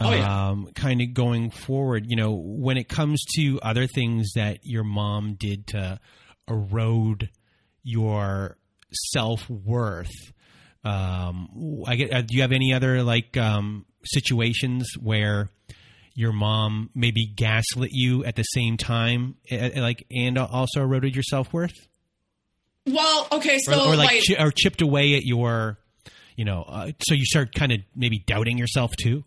Oh, 0.00 0.12
yeah. 0.12 0.48
um, 0.48 0.68
kind 0.74 1.00
of 1.00 1.14
going 1.14 1.50
forward, 1.50 2.06
you 2.08 2.16
know, 2.16 2.32
when 2.32 2.76
it 2.76 2.88
comes 2.88 3.22
to 3.36 3.60
other 3.62 3.86
things 3.86 4.32
that 4.34 4.58
your 4.64 4.82
mom 4.82 5.34
did 5.34 5.68
to 5.68 6.00
erode 6.48 7.30
your 7.84 8.56
self 9.12 9.48
worth, 9.48 10.10
um, 10.84 11.84
I 11.86 11.94
get. 11.94 12.12
Uh, 12.12 12.22
do 12.22 12.34
you 12.34 12.42
have 12.42 12.50
any 12.50 12.74
other 12.74 13.04
like 13.04 13.36
um, 13.36 13.86
situations 14.04 14.88
where 15.00 15.50
your 16.14 16.32
mom 16.32 16.90
maybe 16.94 17.26
gaslit 17.26 17.90
you 17.92 18.24
at 18.24 18.34
the 18.34 18.42
same 18.42 18.76
time, 18.76 19.36
like 19.50 20.04
and 20.10 20.36
also 20.36 20.80
eroded 20.82 21.14
your 21.14 21.22
self 21.22 21.52
worth? 21.52 21.86
Well, 22.86 23.28
okay, 23.30 23.58
so 23.58 23.72
or, 23.72 23.92
or 23.92 23.96
like, 23.96 24.10
like 24.10 24.22
chi- 24.26 24.42
or 24.42 24.50
chipped 24.50 24.82
away 24.82 25.14
at 25.14 25.22
your, 25.22 25.78
you 26.36 26.44
know, 26.44 26.62
uh, 26.62 26.92
so 27.00 27.14
you 27.14 27.24
start 27.24 27.54
kind 27.54 27.72
of 27.72 27.80
maybe 27.94 28.18
doubting 28.26 28.58
yourself 28.58 28.92
too. 28.96 29.24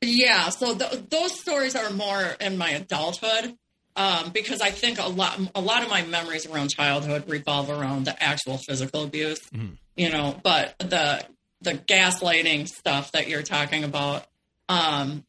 Yeah, 0.00 0.50
so 0.50 0.74
th- 0.74 1.04
those 1.08 1.38
stories 1.38 1.74
are 1.74 1.90
more 1.90 2.36
in 2.40 2.58
my 2.58 2.70
adulthood 2.70 3.56
um, 3.96 4.30
because 4.30 4.60
I 4.60 4.70
think 4.70 4.98
a 4.98 5.08
lot 5.08 5.38
a 5.54 5.60
lot 5.60 5.82
of 5.82 5.88
my 5.88 6.02
memories 6.02 6.46
around 6.46 6.70
childhood 6.70 7.28
revolve 7.28 7.70
around 7.70 8.06
the 8.06 8.22
actual 8.22 8.58
physical 8.58 9.04
abuse. 9.04 9.40
Mm-hmm. 9.50 9.74
you 9.96 10.10
know, 10.10 10.38
but 10.42 10.74
the 10.78 11.24
the 11.60 11.72
gaslighting 11.74 12.68
stuff 12.68 13.12
that 13.12 13.28
you're 13.28 13.42
talking 13.42 13.84
about, 13.84 14.26
um, 14.68 15.24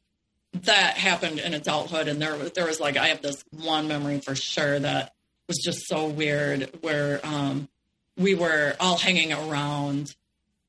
that 0.53 0.97
happened 0.97 1.39
in 1.39 1.53
adulthood, 1.53 2.07
and 2.07 2.21
there 2.21 2.35
was 2.35 2.51
there 2.53 2.65
was 2.65 2.79
like 2.79 2.97
I 2.97 3.07
have 3.07 3.21
this 3.21 3.43
one 3.51 3.87
memory 3.87 4.19
for 4.19 4.35
sure 4.35 4.79
that 4.79 5.13
was 5.47 5.57
just 5.63 5.87
so 5.87 6.07
weird, 6.07 6.69
where 6.81 7.19
um, 7.23 7.69
we 8.17 8.35
were 8.35 8.75
all 8.79 8.97
hanging 8.97 9.31
around. 9.31 10.15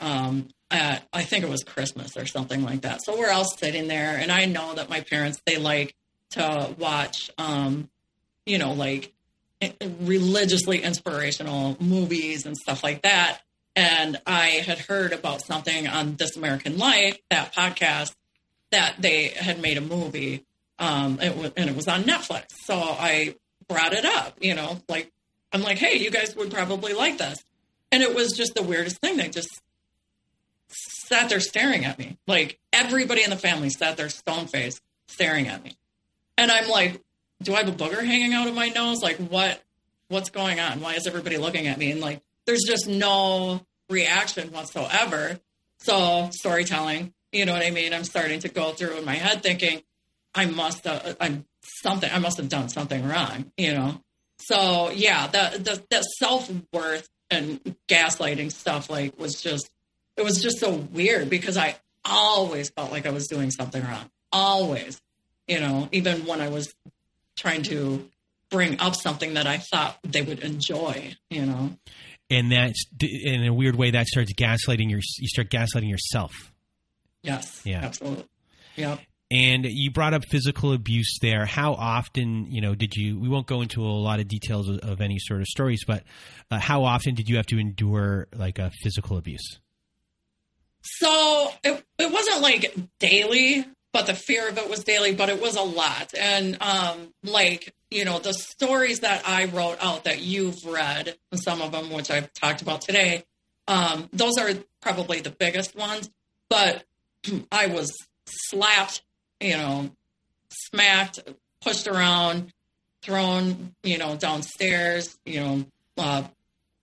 Um, 0.01 0.49
at, 0.71 1.07
I 1.13 1.23
think 1.23 1.45
it 1.45 1.51
was 1.51 1.63
Christmas 1.63 2.17
or 2.17 2.27
something 2.27 2.63
like 2.63 2.83
that. 2.83 3.05
So 3.05 3.19
we're 3.19 3.31
all 3.31 3.45
sitting 3.45 3.89
there, 3.89 4.17
and 4.19 4.33
I 4.33 4.47
know 4.47 4.75
that 4.75 4.91
my 4.91 5.01
parents 5.01 5.41
they 5.47 5.59
like 5.59 5.95
to 6.31 6.75
watch, 6.79 7.31
um, 7.39 7.89
you 8.45 8.59
know, 8.59 8.73
like 8.73 9.13
religiously 10.01 10.83
inspirational 10.83 11.77
movies 11.81 12.47
and 12.47 12.57
stuff 12.57 12.83
like 12.83 13.03
that. 13.03 13.41
And 13.75 14.21
I 14.27 14.47
had 14.67 14.79
heard 14.79 15.13
about 15.13 15.43
something 15.43 15.87
on 15.87 16.17
This 16.17 16.37
American 16.37 16.79
Life, 16.79 17.19
that 17.31 17.55
podcast, 17.55 18.15
that 18.71 18.97
they 18.99 19.29
had 19.29 19.61
made 19.61 19.77
a 19.77 19.83
movie. 19.83 20.45
Um, 20.79 21.21
it 21.21 21.37
was, 21.37 21.53
and 21.57 21.71
it 21.71 21.77
was 21.77 21.87
on 21.87 22.05
Netflix. 22.05 22.47
So 22.65 22.75
I 22.77 23.35
brought 23.69 23.93
it 23.93 24.05
up, 24.05 24.39
you 24.41 24.55
know, 24.55 24.81
like, 24.89 25.13
I'm 25.53 25.63
like, 25.63 25.79
hey, 25.79 25.99
you 25.99 26.11
guys 26.11 26.35
would 26.37 26.51
probably 26.51 26.93
like 26.93 27.19
this. 27.19 27.39
And 27.93 28.03
it 28.03 28.15
was 28.15 28.33
just 28.33 28.55
the 28.55 28.63
weirdest 28.63 28.99
thing. 29.01 29.17
They 29.17 29.29
just 29.29 29.63
sat 31.09 31.29
there 31.29 31.41
staring 31.41 31.85
at 31.85 31.99
me. 31.99 32.19
Like 32.27 32.59
everybody 32.73 33.23
in 33.23 33.31
the 33.31 33.37
family 33.37 33.71
sat 33.71 33.97
there 33.97 34.09
stone 34.09 34.47
faced 34.47 34.81
staring 35.09 35.49
at 35.49 35.63
me. 35.65 35.77
And 36.39 36.51
I'm 36.51 36.69
like, 36.69 37.01
do 37.43 37.55
I 37.55 37.59
have 37.59 37.69
a 37.69 37.73
booger 37.73 38.05
hanging 38.05 38.35
out 38.35 38.49
of 38.49 38.55
my 38.55 38.69
nose? 38.69 39.03
Like 39.03 39.17
what 39.17 39.63
what's 40.09 40.31
going 40.31 40.61
on? 40.61 40.81
Why 40.81 40.95
is 40.95 41.07
everybody 41.07 41.39
looking 41.39 41.67
at 41.67 41.79
me? 41.79 41.91
And 41.91 42.01
like 42.01 42.23
there's 42.47 42.65
just 42.67 42.89
no 42.89 43.61
reaction 43.89 44.53
whatsoever. 44.53 45.41
So 45.79 46.31
storytelling, 46.33 47.13
you 47.33 47.45
know 47.45 47.53
what 47.53 47.63
I 47.63 47.71
mean? 47.71 47.93
I'm 47.93 48.05
starting 48.05 48.41
to 48.41 48.49
go 48.49 48.73
through 48.73 48.99
in 48.99 49.05
my 49.05 49.15
head 49.15 49.43
thinking, 49.43 49.83
I 50.35 50.47
must 50.47 50.85
have 50.85 51.17
I'm 51.21 51.45
something 51.83 52.11
I 52.13 52.19
must 52.19 52.37
have 52.39 52.49
done 52.49 52.69
something 52.69 53.07
wrong, 53.07 53.53
you 53.57 53.75
know. 53.75 54.01
So 54.39 54.91
yeah, 54.91 55.27
the 55.27 55.83
the, 55.89 56.03
self 56.03 56.51
worth 56.73 57.09
and 57.31 57.77
gaslighting 57.89 58.53
stuff 58.53 58.89
like 58.89 59.19
was 59.19 59.41
just 59.43 59.69
it 60.17 60.25
was 60.25 60.43
just 60.43 60.59
so 60.59 60.75
weird 60.75 61.31
because 61.31 61.57
I 61.57 61.77
always 62.05 62.71
felt 62.71 62.93
like 62.93 63.07
I 63.07 63.11
was 63.11 63.27
doing 63.27 63.51
something 63.51 63.83
wrong. 63.83 64.11
Always. 64.33 65.01
You 65.47 65.61
know, 65.61 65.89
even 65.93 66.27
when 66.27 66.41
I 66.41 66.49
was 66.49 66.75
trying 67.37 67.63
to 67.65 68.09
bring 68.51 68.81
up 68.81 68.95
something 68.95 69.35
that 69.35 69.47
I 69.47 69.59
thought 69.59 69.99
they 70.03 70.23
would 70.23 70.41
enjoy, 70.41 71.15
you 71.31 71.47
know. 71.47 71.71
And 72.31 72.51
that's 72.51 72.85
in 73.01 73.45
a 73.45 73.55
weird 73.55 73.77
way 73.77 73.93
that 73.93 74.07
starts 74.07 74.33
gaslighting 74.33 74.91
your 74.91 75.01
you 75.19 75.29
start 75.29 75.51
gaslighting 75.51 75.91
yourself. 75.91 76.33
Yes. 77.23 77.63
Yeah. 77.65 77.85
Absolutely. 77.85 78.25
Yep. 78.77 79.01
And 79.31 79.65
you 79.65 79.91
brought 79.91 80.15
up 80.15 80.25
physical 80.25 80.73
abuse 80.73 81.19
there. 81.21 81.47
How 81.47 81.73
often, 81.75 82.47
you 82.49 82.61
know, 82.61 82.77
did 82.77 82.95
you? 82.95 83.19
We 83.19 83.29
won't 83.29 83.49
go 83.49 83.61
into 83.61 83.83
a 83.83 83.91
lot 83.91 84.21
of 84.21 84.29
details 84.29 84.69
of, 84.69 84.79
of 84.79 85.01
any 85.01 85.19
sort 85.19 85.41
of 85.41 85.47
stories, 85.49 85.85
but 85.85 86.05
uh, 86.51 86.61
how 86.61 86.85
often 86.85 87.15
did 87.15 87.29
you 87.29 87.37
have 87.37 87.47
to 87.47 87.59
endure 87.59 88.29
like 88.35 88.61
a 88.61 88.71
physical 88.83 89.17
abuse? 89.17 89.59
So 90.99 91.51
it, 91.65 91.85
it 91.99 92.13
wasn't 92.13 92.41
like 92.43 92.75
daily, 92.99 93.65
but 93.93 94.07
the 94.07 94.15
fear 94.15 94.49
of 94.49 94.59
it 94.59 94.69
was 94.71 94.85
daily, 94.85 95.15
but 95.15 95.29
it 95.29 95.41
was 95.41 95.57
a 95.57 95.63
lot. 95.63 96.13
And 96.19 96.57
um, 96.63 97.13
like, 97.25 97.75
you 97.91 98.05
know, 98.05 98.19
the 98.19 98.35
stories 98.35 99.01
that 99.01 99.27
I 99.27 99.47
wrote 99.47 99.79
out 99.81 100.05
that 100.05 100.21
you've 100.21 100.65
read, 100.65 101.17
some 101.35 101.61
of 101.63 101.73
them, 101.73 101.91
which 101.91 102.11
I've 102.11 102.33
talked 102.35 102.63
about 102.63 102.83
today, 102.83 103.25
um, 103.69 104.09
those 104.13 104.39
are 104.39 104.51
probably 104.81 105.21
the 105.21 105.31
biggest 105.31 105.75
ones. 105.75 106.11
But 106.49 106.85
I 107.53 107.67
was 107.67 107.93
slapped, 108.27 109.03
you 109.41 109.57
know, 109.57 109.91
smacked, 110.51 111.21
pushed 111.61 111.89
around, 111.89 112.53
thrown, 113.03 113.75
you 113.83 113.99
know, 113.99 114.17
downstairs, 114.17 115.19
you 115.25 115.41
know, 115.41 115.65
uh, 115.99 116.23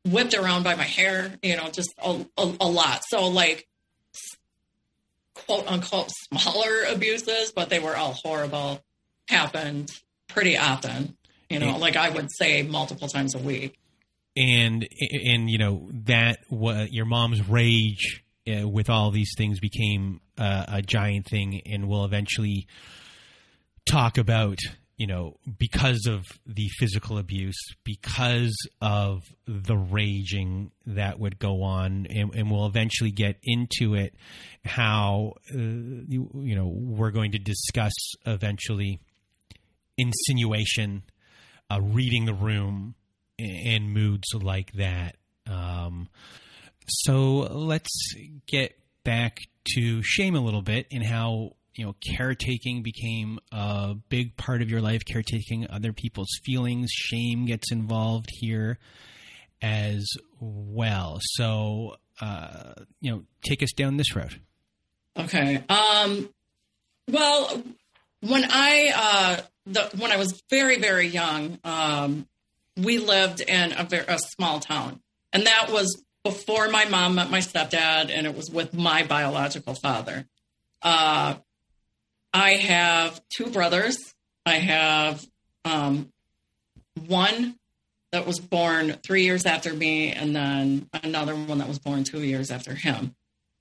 whipped 0.06 0.34
around 0.34 0.64
by 0.64 0.76
my 0.76 0.84
hair, 0.84 1.38
you 1.42 1.56
know, 1.56 1.70
just 1.70 1.94
a, 2.04 2.26
a, 2.38 2.56
a 2.60 2.68
lot. 2.68 3.04
So, 3.08 3.28
like, 3.28 3.68
quote 5.46 5.68
unquote 5.68 6.10
smaller 6.12 6.84
abuses, 6.90 7.52
but 7.56 7.70
they 7.70 7.80
were 7.80 7.96
all 7.96 8.14
horrible, 8.14 8.82
happened 9.28 9.92
pretty 10.28 10.58
often. 10.58 11.18
You 11.50 11.60
know, 11.60 11.78
like 11.78 11.96
I 11.96 12.10
would 12.10 12.30
say 12.32 12.64
multiple 12.64 13.08
times 13.08 13.36
a 13.36 13.40
week. 13.40 13.78
And 14.36 14.88
and 15.24 15.50
you 15.50 15.60
know 15.60 15.90
that 16.06 16.40
what 16.50 16.92
your 16.92 17.06
mom's 17.06 17.48
rage 17.48 18.24
uh, 18.48 18.68
with 18.68 18.90
all 18.90 19.12
these 19.12 19.32
things 19.38 19.60
became 19.60 20.22
uh, 20.38 20.66
a 20.68 20.82
giant 20.82 21.28
thing, 21.28 21.62
and 21.66 21.88
will 21.88 22.06
eventually 22.06 22.68
talk 23.86 24.18
about 24.18 24.58
you 24.98 25.08
know, 25.08 25.38
because 25.58 26.06
of 26.08 26.26
the 26.46 26.68
physical 26.78 27.18
abuse, 27.18 27.60
because 27.84 28.56
of 28.82 29.24
the 29.48 29.76
raging 29.76 30.72
that 30.86 31.20
would 31.20 31.40
go 31.40 31.64
on, 31.64 32.06
and, 32.10 32.34
and 32.36 32.52
we'll 32.52 32.68
eventually 32.68 33.12
get 33.12 33.38
into 33.44 33.96
it. 33.96 34.14
How 34.66 35.34
uh, 35.52 35.58
you, 35.58 36.30
you 36.36 36.56
know 36.56 36.68
we're 36.68 37.12
going 37.12 37.32
to 37.32 37.40
discuss 37.40 37.94
eventually 38.26 39.00
insinuation, 39.98 41.04
uh, 41.72 41.82
reading 41.82 42.26
the 42.26 42.34
room, 42.34 42.96
and 43.40 43.92
moods 43.92 44.28
like 44.34 44.74
that. 44.74 45.16
Um, 45.48 46.08
so 46.88 47.40
let's 47.40 48.14
get 48.48 48.78
back 49.04 49.40
to 49.76 50.02
shame 50.04 50.36
a 50.36 50.42
little 50.42 50.62
bit 50.62 50.88
and 50.92 51.04
how 51.04 51.54
you 51.76 51.86
know 51.86 51.96
caretaking 52.16 52.84
became 52.84 53.40
a 53.52 53.96
big 54.10 54.36
part 54.38 54.62
of 54.62 54.70
your 54.70 54.82
life 54.82 55.02
caretaking 55.06 55.68
other 55.70 55.94
people's 55.94 56.40
feelings. 56.44 56.92
Shame 56.92 57.46
gets 57.46 57.72
involved 57.72 58.30
here 58.32 58.78
as 59.62 60.06
well. 60.40 61.20
So 61.22 61.96
uh, 62.22 62.74
you 63.02 63.12
know 63.12 63.24
take 63.44 63.64
us 63.64 63.72
down 63.72 63.98
this 63.98 64.16
road. 64.16 64.40
Okay 65.18 65.64
um 65.70 66.30
well 67.12 67.62
when 68.22 68.46
i 68.50 68.92
uh 68.96 69.42
the, 69.66 69.90
when 70.00 70.12
i 70.12 70.18
was 70.18 70.42
very 70.50 70.80
very 70.80 71.06
young 71.06 71.60
um 71.64 72.26
we 72.78 72.98
lived 72.98 73.42
in 73.42 73.74
a, 73.74 73.84
very, 73.84 74.06
a 74.08 74.18
small 74.20 74.60
town. 74.60 75.00
And 75.32 75.46
that 75.46 75.70
was 75.72 76.04
before 76.24 76.70
my 76.70 76.86
mom 76.86 77.16
met 77.16 77.30
my 77.30 77.40
stepdad 77.40 78.10
and 78.10 78.26
it 78.26 78.36
was 78.36 78.50
with 78.50 78.74
my 78.74 79.04
biological 79.04 79.76
father. 79.76 80.26
Uh, 80.82 81.36
I 82.34 82.52
have 82.54 83.22
two 83.30 83.48
brothers. 83.48 83.98
I 84.46 84.56
have 84.56 85.26
um, 85.66 86.12
one 87.08 87.56
that 88.12 88.26
was 88.26 88.40
born 88.40 88.98
three 89.06 89.24
years 89.24 89.46
after 89.46 89.74
me, 89.74 90.12
and 90.12 90.36
then 90.36 90.90
another 91.04 91.36
one 91.36 91.60
that 91.60 91.68
was 91.68 91.80
born 91.80 92.04
two 92.04 92.24
years 92.24 92.52
after 92.52 92.74
him. 92.74 93.16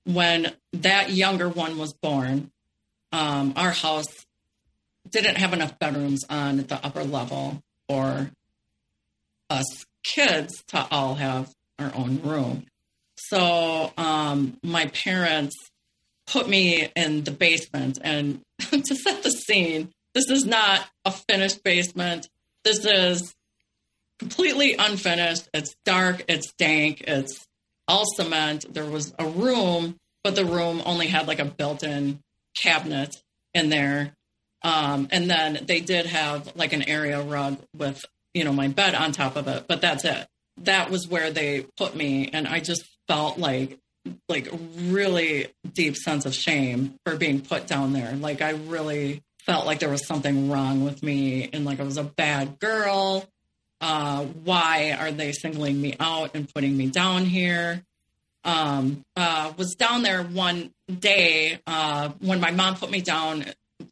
When 0.05 0.51
that 0.73 1.11
younger 1.11 1.49
one 1.49 1.77
was 1.77 1.93
born, 1.93 2.51
um, 3.11 3.53
our 3.55 3.71
house 3.71 4.25
didn't 5.09 5.37
have 5.37 5.53
enough 5.53 5.79
bedrooms 5.79 6.23
on 6.29 6.57
the 6.57 6.79
upper 6.83 7.03
level 7.03 7.63
for 7.87 8.31
us 9.49 9.85
kids 10.03 10.63
to 10.67 10.87
all 10.91 11.15
have 11.15 11.53
our 11.79 11.91
own 11.95 12.21
room. 12.21 12.65
So 13.15 13.91
um, 13.97 14.57
my 14.63 14.87
parents 14.87 15.55
put 16.27 16.47
me 16.47 16.89
in 16.95 17.23
the 17.23 17.31
basement. 17.31 17.99
And 18.03 18.41
to 18.71 18.95
set 18.95 19.23
the 19.23 19.31
scene, 19.31 19.91
this 20.13 20.29
is 20.29 20.45
not 20.45 20.87
a 21.05 21.11
finished 21.11 21.63
basement. 21.63 22.29
This 22.63 22.85
is 22.85 23.33
completely 24.19 24.75
unfinished. 24.75 25.49
It's 25.53 25.75
dark, 25.85 26.23
it's 26.27 26.53
dank, 26.53 27.01
it's 27.01 27.45
all 27.87 28.05
cement. 28.15 28.65
There 28.73 28.85
was 28.85 29.13
a 29.19 29.27
room, 29.27 29.97
but 30.23 30.35
the 30.35 30.45
room 30.45 30.81
only 30.85 31.07
had 31.07 31.27
like 31.27 31.39
a 31.39 31.45
built 31.45 31.83
in 31.83 32.19
cabinet 32.55 33.15
in 33.53 33.69
there. 33.69 34.13
Um, 34.61 35.09
and 35.11 35.29
then 35.29 35.65
they 35.67 35.81
did 35.81 36.05
have 36.05 36.55
like 36.55 36.73
an 36.73 36.83
area 36.83 37.21
rug 37.21 37.59
with, 37.75 38.03
you 38.33 38.43
know, 38.43 38.53
my 38.53 38.69
bed 38.69 38.95
on 38.95 39.11
top 39.11 39.35
of 39.35 39.47
it, 39.47 39.65
but 39.67 39.81
that's 39.81 40.05
it. 40.05 40.27
That 40.57 40.89
was 40.89 41.07
where 41.07 41.31
they 41.31 41.65
put 41.75 41.95
me. 41.95 42.29
And 42.31 42.47
I 42.47 42.59
just 42.59 42.85
felt 43.07 43.37
like 43.37 43.77
like 44.27 44.49
really 44.77 45.47
deep 45.73 45.95
sense 45.95 46.25
of 46.25 46.33
shame 46.33 46.95
for 47.05 47.15
being 47.15 47.41
put 47.41 47.67
down 47.67 47.93
there. 47.93 48.13
Like 48.15 48.41
I 48.41 48.51
really 48.51 49.21
felt 49.45 49.65
like 49.65 49.79
there 49.79 49.89
was 49.89 50.05
something 50.05 50.49
wrong 50.49 50.83
with 50.83 51.03
me 51.03 51.49
and 51.51 51.65
like 51.65 51.79
I 51.79 51.83
was 51.83 51.97
a 51.97 52.03
bad 52.03 52.59
girl. 52.59 53.25
Uh, 53.81 54.23
why 54.23 54.95
are 54.97 55.11
they 55.11 55.33
singling 55.33 55.79
me 55.81 55.95
out 55.99 56.31
and 56.35 56.51
putting 56.53 56.75
me 56.75 56.87
down 56.87 57.25
here? 57.25 57.83
Um, 58.45 59.03
uh, 59.15 59.53
was 59.57 59.75
down 59.75 60.03
there 60.03 60.23
one 60.23 60.71
day 60.99 61.59
uh, 61.65 62.09
when 62.19 62.39
my 62.39 62.51
mom 62.51 62.75
put 62.75 62.91
me 62.91 63.01
down 63.01 63.45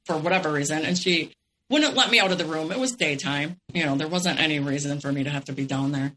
for 0.05 0.17
whatever 0.17 0.51
reason, 0.51 0.83
and 0.83 0.97
she 0.97 1.31
wouldn't 1.69 1.95
let 1.95 2.11
me 2.11 2.19
out 2.19 2.31
of 2.31 2.37
the 2.37 2.45
room. 2.45 2.71
It 2.71 2.79
was 2.79 2.91
daytime, 2.93 3.57
you 3.73 3.85
know, 3.85 3.95
there 3.95 4.07
wasn't 4.07 4.39
any 4.39 4.59
reason 4.59 4.99
for 4.99 5.11
me 5.11 5.23
to 5.23 5.29
have 5.29 5.45
to 5.45 5.53
be 5.53 5.65
down 5.65 5.91
there. 5.91 6.11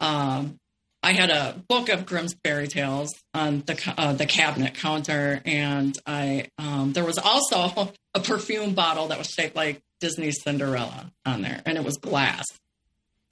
Um, 0.00 0.58
I 1.02 1.12
had 1.12 1.30
a 1.30 1.60
book 1.68 1.88
of 1.88 2.06
Grimm's 2.06 2.34
fairy 2.44 2.68
tales 2.68 3.12
on 3.34 3.64
the 3.66 3.94
uh, 3.98 4.12
the 4.12 4.26
cabinet 4.26 4.74
counter, 4.74 5.40
and 5.44 5.96
I 6.06 6.46
um, 6.58 6.92
there 6.92 7.04
was 7.04 7.18
also 7.18 7.92
a 8.14 8.20
perfume 8.20 8.74
bottle 8.74 9.08
that 9.08 9.18
was 9.18 9.28
shaped 9.28 9.56
like 9.56 9.80
Disney's 10.00 10.40
Cinderella 10.42 11.10
on 11.26 11.42
there, 11.42 11.60
and 11.66 11.76
it 11.76 11.84
was 11.84 11.96
glass. 11.96 12.46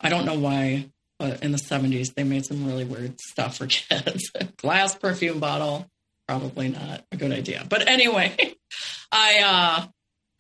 I 0.01 0.09
don't 0.09 0.25
know 0.25 0.39
why, 0.39 0.91
but 1.21 1.45
in 1.45 1.53
the 1.53 1.59
'70s 1.59 2.15
they 2.15 2.25
made 2.25 2.45
some 2.45 2.67
really 2.67 2.85
weird 2.85 3.21
stuff 3.21 3.59
for 3.59 3.67
kids. 3.69 4.33
glass 4.57 4.97
perfume 4.97 5.39
bottle, 5.39 5.87
probably 6.27 6.71
not 6.71 7.05
a 7.13 7.17
good 7.17 7.31
idea. 7.31 7.65
But 7.69 7.87
anyway, 7.87 8.57
I 9.13 9.43
uh, 9.45 9.87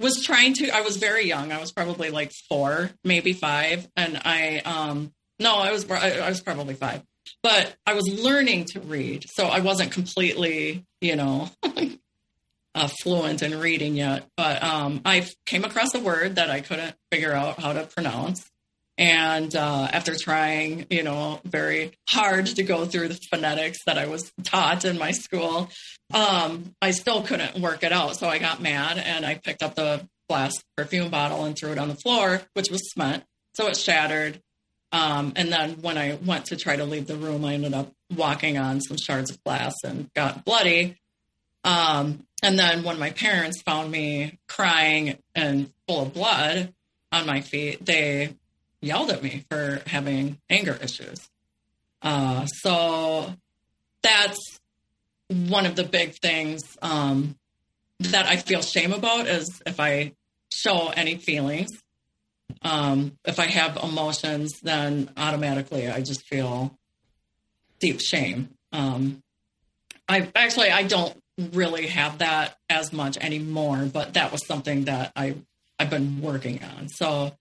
was 0.00 0.24
trying 0.24 0.54
to. 0.54 0.70
I 0.70 0.80
was 0.80 0.96
very 0.96 1.28
young. 1.28 1.52
I 1.52 1.60
was 1.60 1.70
probably 1.70 2.10
like 2.10 2.32
four, 2.48 2.90
maybe 3.04 3.34
five, 3.34 3.88
and 3.96 4.20
I 4.24 4.62
um 4.64 5.12
no, 5.38 5.54
I 5.54 5.70
was 5.70 5.88
I 5.88 6.28
was 6.28 6.40
probably 6.40 6.74
five 6.74 7.02
but 7.42 7.74
I 7.87 7.94
was 7.94 8.09
learning 8.09 8.66
to 8.72 8.81
read. 8.81 9.24
So 9.29 9.46
I 9.46 9.61
wasn't 9.61 9.92
completely, 9.92 10.85
you 11.00 11.16
know, 11.16 11.48
uh, 12.74 12.88
fluent 13.03 13.42
in 13.42 13.59
reading 13.59 13.96
yet. 13.96 14.26
But 14.37 14.62
um, 14.62 15.00
I 15.05 15.26
came 15.46 15.64
across 15.64 15.94
a 15.94 16.00
word 16.00 16.37
that 16.37 16.50
I 16.50 16.61
couldn't 16.61 16.94
figure 17.11 17.33
out 17.33 17.61
how 17.61 17.72
to 17.72 17.85
pronounce. 17.85 18.50
And 18.98 19.57
uh, 19.57 19.88
after 19.90 20.14
trying, 20.14 20.87
you 20.90 21.03
know, 21.03 21.40
very 21.44 21.92
hard 22.09 22.46
to 22.46 22.62
go 22.62 22.85
through 22.85 23.09
the 23.09 23.18
phonetics 23.31 23.79
that 23.87 23.96
I 23.96 24.07
was 24.07 24.31
taught 24.44 24.85
in 24.85 24.98
my 24.98 25.12
school, 25.12 25.70
um, 26.12 26.74
I 26.83 26.90
still 26.90 27.22
couldn't 27.22 27.59
work 27.61 27.83
it 27.83 27.92
out. 27.92 28.16
So 28.16 28.29
I 28.29 28.38
got 28.38 28.61
mad 28.61 28.98
and 28.98 29.24
I 29.24 29.37
picked 29.37 29.62
up 29.62 29.74
the 29.74 30.07
glass 30.29 30.55
perfume 30.76 31.11
bottle 31.11 31.44
and 31.44 31.57
threw 31.57 31.72
it 31.72 31.79
on 31.79 31.88
the 31.88 31.94
floor, 31.94 32.42
which 32.53 32.70
was 32.70 32.92
cement. 32.92 33.24
So 33.55 33.68
it 33.68 33.76
shattered. 33.76 34.40
Um, 34.92 35.33
and 35.37 35.53
then 35.53 35.83
when 35.83 35.96
I 35.96 36.18
went 36.24 36.46
to 36.46 36.57
try 36.57 36.76
to 36.76 36.85
leave 36.85 37.07
the 37.07 37.16
room, 37.16 37.44
I 37.44 37.55
ended 37.55 37.74
up 37.74 37.92
walking 38.14 38.59
on 38.59 38.81
some 38.81 38.96
shards 38.96 39.31
of 39.31 39.42
glass 39.44 39.74
and 39.85 40.12
got 40.14 40.44
bloody. 40.44 40.96
Um, 41.62 42.26
and 42.42 42.59
then 42.59 42.83
when 42.83 42.98
my 42.98 43.11
parents 43.11 43.62
found 43.62 43.90
me 43.90 44.38
crying 44.48 45.18
and 45.35 45.70
full 45.87 46.03
of 46.03 46.14
blood 46.14 46.72
on 47.12 47.26
my 47.26 47.40
feet, 47.40 47.85
they 47.85 48.35
yelled 48.81 49.11
at 49.11 49.22
me 49.22 49.44
for 49.50 49.83
having 49.87 50.38
anger 50.48 50.76
issues. 50.83 51.29
Uh, 52.03 52.46
so 52.46 53.35
that's 54.03 54.59
one 55.29 55.66
of 55.66 55.76
the 55.76 55.85
big 55.85 56.14
things 56.14 56.62
um, 56.83 57.37
that 58.00 58.26
I 58.26 58.37
feel 58.37 58.62
shame 58.62 58.92
about 58.92 59.26
is 59.26 59.62
if 59.66 59.79
I 59.79 60.12
show 60.53 60.88
any 60.88 61.16
feelings 61.16 61.70
um, 62.62 63.18
if 63.24 63.38
I 63.38 63.46
have 63.46 63.76
emotions, 63.82 64.60
then 64.62 65.10
automatically 65.16 65.88
I 65.88 66.00
just 66.00 66.26
feel 66.26 66.76
deep 67.80 68.00
shame. 68.00 68.50
Um, 68.72 69.22
I 70.08 70.30
actually 70.34 70.70
I 70.70 70.84
don't 70.84 71.16
really 71.52 71.86
have 71.86 72.18
that 72.18 72.56
as 72.68 72.92
much 72.92 73.16
anymore, 73.18 73.88
but 73.92 74.14
that 74.14 74.32
was 74.32 74.46
something 74.46 74.84
that 74.84 75.12
I 75.16 75.36
I've 75.78 75.90
been 75.90 76.20
working 76.20 76.62
on. 76.62 76.88
So 76.88 77.32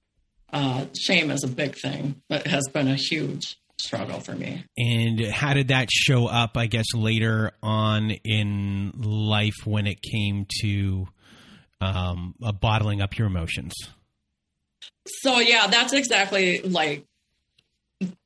uh, 0.52 0.86
shame 0.98 1.32
is 1.32 1.44
a 1.44 1.48
big 1.48 1.76
thing. 1.76 2.22
It 2.30 2.48
has 2.48 2.68
been 2.74 2.88
a 2.88 2.96
huge 2.96 3.58
struggle 3.80 4.20
for 4.20 4.34
me. 4.34 4.64
And 4.78 5.26
how 5.32 5.54
did 5.54 5.70
that 5.70 5.90
show 5.92 6.28
up? 6.28 6.58
I 6.58 6.68
guess 6.68 6.86
later 6.94 7.52
on 7.62 8.12
in 8.12 8.92
life 8.96 9.66
when 9.66 9.88
it 9.88 10.02
came 10.02 10.46
to 10.62 11.08
um, 11.82 12.36
uh, 12.42 12.52
bottling 12.52 13.02
up 13.02 13.18
your 13.18 13.28
emotions. 13.28 13.74
So 15.06 15.40
yeah, 15.40 15.68
that's 15.68 15.94
exactly 15.94 16.62
like 16.62 17.06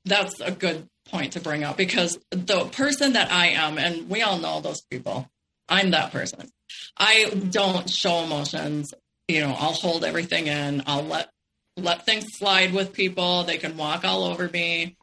that's 0.05 0.39
a 0.41 0.51
good 0.51 0.87
point 1.05 1.33
to 1.33 1.39
bring 1.39 1.63
up 1.63 1.77
because 1.77 2.17
the 2.31 2.65
person 2.65 3.13
that 3.13 3.31
I 3.31 3.47
am, 3.47 3.77
and 3.77 4.09
we 4.09 4.21
all 4.21 4.37
know 4.37 4.61
those 4.61 4.81
people, 4.81 5.29
I'm 5.69 5.91
that 5.91 6.11
person. 6.11 6.49
I 6.97 7.29
don't 7.49 7.89
show 7.89 8.23
emotions. 8.23 8.93
You 9.27 9.41
know, 9.41 9.55
I'll 9.57 9.73
hold 9.73 10.03
everything 10.03 10.47
in. 10.47 10.83
I'll 10.85 11.03
let 11.03 11.29
let 11.77 12.05
things 12.05 12.25
slide 12.33 12.73
with 12.73 12.93
people. 12.93 13.43
They 13.43 13.57
can 13.57 13.77
walk 13.77 14.03
all 14.03 14.23
over 14.23 14.49
me. 14.49 14.97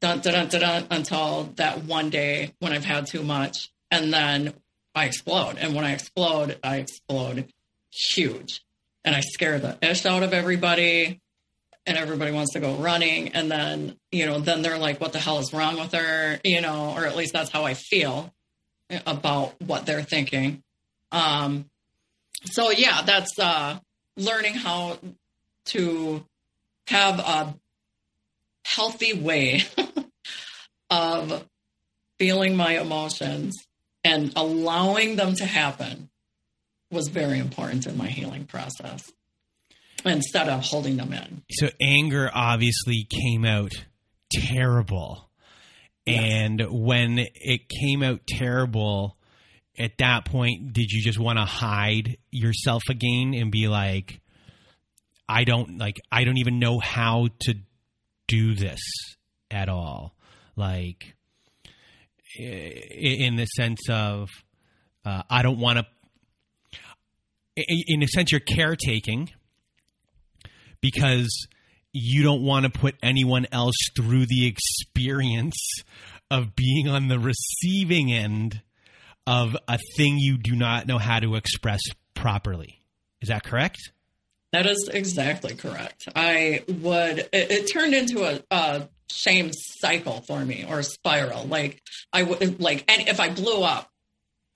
Dun, 0.00 0.20
dun, 0.20 0.48
dun, 0.48 0.60
dun, 0.60 0.86
until 0.90 1.44
that 1.56 1.84
one 1.84 2.10
day 2.10 2.52
when 2.58 2.72
I've 2.72 2.84
had 2.84 3.06
too 3.06 3.22
much, 3.22 3.70
and 3.90 4.12
then 4.12 4.52
I 4.94 5.06
explode. 5.06 5.56
And 5.58 5.74
when 5.74 5.84
I 5.84 5.92
explode, 5.92 6.58
I 6.62 6.76
explode 6.76 7.48
huge 7.90 8.65
and 9.06 9.14
I 9.14 9.20
scare 9.20 9.58
the 9.58 9.78
ish 9.80 10.04
out 10.04 10.24
of 10.24 10.34
everybody 10.34 11.20
and 11.86 11.96
everybody 11.96 12.32
wants 12.32 12.52
to 12.54 12.60
go 12.60 12.74
running 12.74 13.28
and 13.28 13.50
then 13.50 13.96
you 14.10 14.26
know 14.26 14.40
then 14.40 14.60
they're 14.60 14.78
like 14.78 15.00
what 15.00 15.12
the 15.12 15.20
hell 15.20 15.38
is 15.38 15.54
wrong 15.54 15.78
with 15.78 15.92
her? 15.92 16.40
You 16.44 16.60
know 16.60 16.92
or 16.94 17.06
at 17.06 17.16
least 17.16 17.32
that's 17.32 17.50
how 17.50 17.64
i 17.64 17.74
feel 17.74 18.34
about 19.06 19.54
what 19.62 19.86
they're 19.86 20.02
thinking. 20.02 20.62
Um 21.12 21.70
so 22.44 22.70
yeah 22.70 23.02
that's 23.02 23.38
uh 23.38 23.78
learning 24.16 24.54
how 24.54 24.98
to 25.66 26.24
have 26.88 27.18
a 27.20 27.54
healthy 28.64 29.12
way 29.14 29.62
of 30.90 31.46
feeling 32.18 32.56
my 32.56 32.78
emotions 32.78 33.54
and 34.02 34.32
allowing 34.36 35.16
them 35.16 35.34
to 35.34 35.44
happen 35.44 36.08
was 36.90 37.08
very 37.08 37.38
important 37.38 37.86
in 37.86 37.96
my 37.96 38.08
healing 38.08 38.44
process 38.44 39.10
instead 40.04 40.48
of 40.48 40.62
holding 40.62 40.96
them 40.96 41.12
in. 41.12 41.42
So 41.50 41.68
anger 41.80 42.30
obviously 42.32 43.06
came 43.08 43.44
out 43.44 43.72
terrible. 44.30 45.30
Yes. 46.04 46.22
And 46.22 46.62
when 46.70 47.18
it 47.34 47.68
came 47.68 48.02
out 48.02 48.20
terrible, 48.28 49.16
at 49.78 49.98
that 49.98 50.24
point, 50.24 50.72
did 50.72 50.90
you 50.90 51.02
just 51.02 51.18
want 51.18 51.38
to 51.38 51.44
hide 51.44 52.16
yourself 52.30 52.82
again 52.88 53.34
and 53.34 53.50
be 53.50 53.68
like, 53.68 54.20
I 55.28 55.44
don't 55.44 55.78
like, 55.78 55.96
I 56.10 56.24
don't 56.24 56.38
even 56.38 56.60
know 56.60 56.78
how 56.78 57.28
to 57.40 57.54
do 58.28 58.54
this 58.54 58.80
at 59.50 59.68
all? 59.68 60.14
Like, 60.54 61.16
in 62.38 63.36
the 63.36 63.46
sense 63.46 63.80
of, 63.90 64.28
uh, 65.04 65.22
I 65.28 65.42
don't 65.42 65.58
want 65.58 65.78
to 65.78 65.86
in 67.56 68.02
a 68.02 68.06
sense, 68.08 68.32
you're 68.32 68.40
caretaking 68.40 69.30
because 70.80 71.46
you 71.92 72.22
don't 72.22 72.42
want 72.42 72.64
to 72.64 72.70
put 72.70 72.94
anyone 73.02 73.46
else 73.50 73.76
through 73.96 74.26
the 74.26 74.46
experience 74.46 75.56
of 76.30 76.54
being 76.54 76.88
on 76.88 77.08
the 77.08 77.18
receiving 77.18 78.12
end 78.12 78.60
of 79.26 79.56
a 79.66 79.78
thing 79.96 80.18
you 80.18 80.36
do 80.36 80.54
not 80.54 80.86
know 80.86 80.98
how 80.98 81.18
to 81.18 81.34
express 81.34 81.80
properly. 82.14 82.80
Is 83.20 83.28
that 83.28 83.44
correct? 83.44 83.78
That 84.52 84.66
is 84.66 84.88
exactly 84.92 85.54
correct. 85.54 86.08
I 86.14 86.62
would, 86.68 87.18
it, 87.18 87.50
it 87.50 87.72
turned 87.72 87.94
into 87.94 88.24
a, 88.24 88.42
a, 88.50 88.88
shame 89.08 89.50
cycle 89.52 90.20
for 90.20 90.44
me 90.44 90.66
or 90.68 90.80
a 90.80 90.84
spiral. 90.84 91.46
Like, 91.46 91.80
I 92.12 92.22
would, 92.22 92.60
like, 92.60 92.84
and 92.88 93.08
if 93.08 93.18
I 93.18 93.30
blew 93.30 93.62
up, 93.62 93.90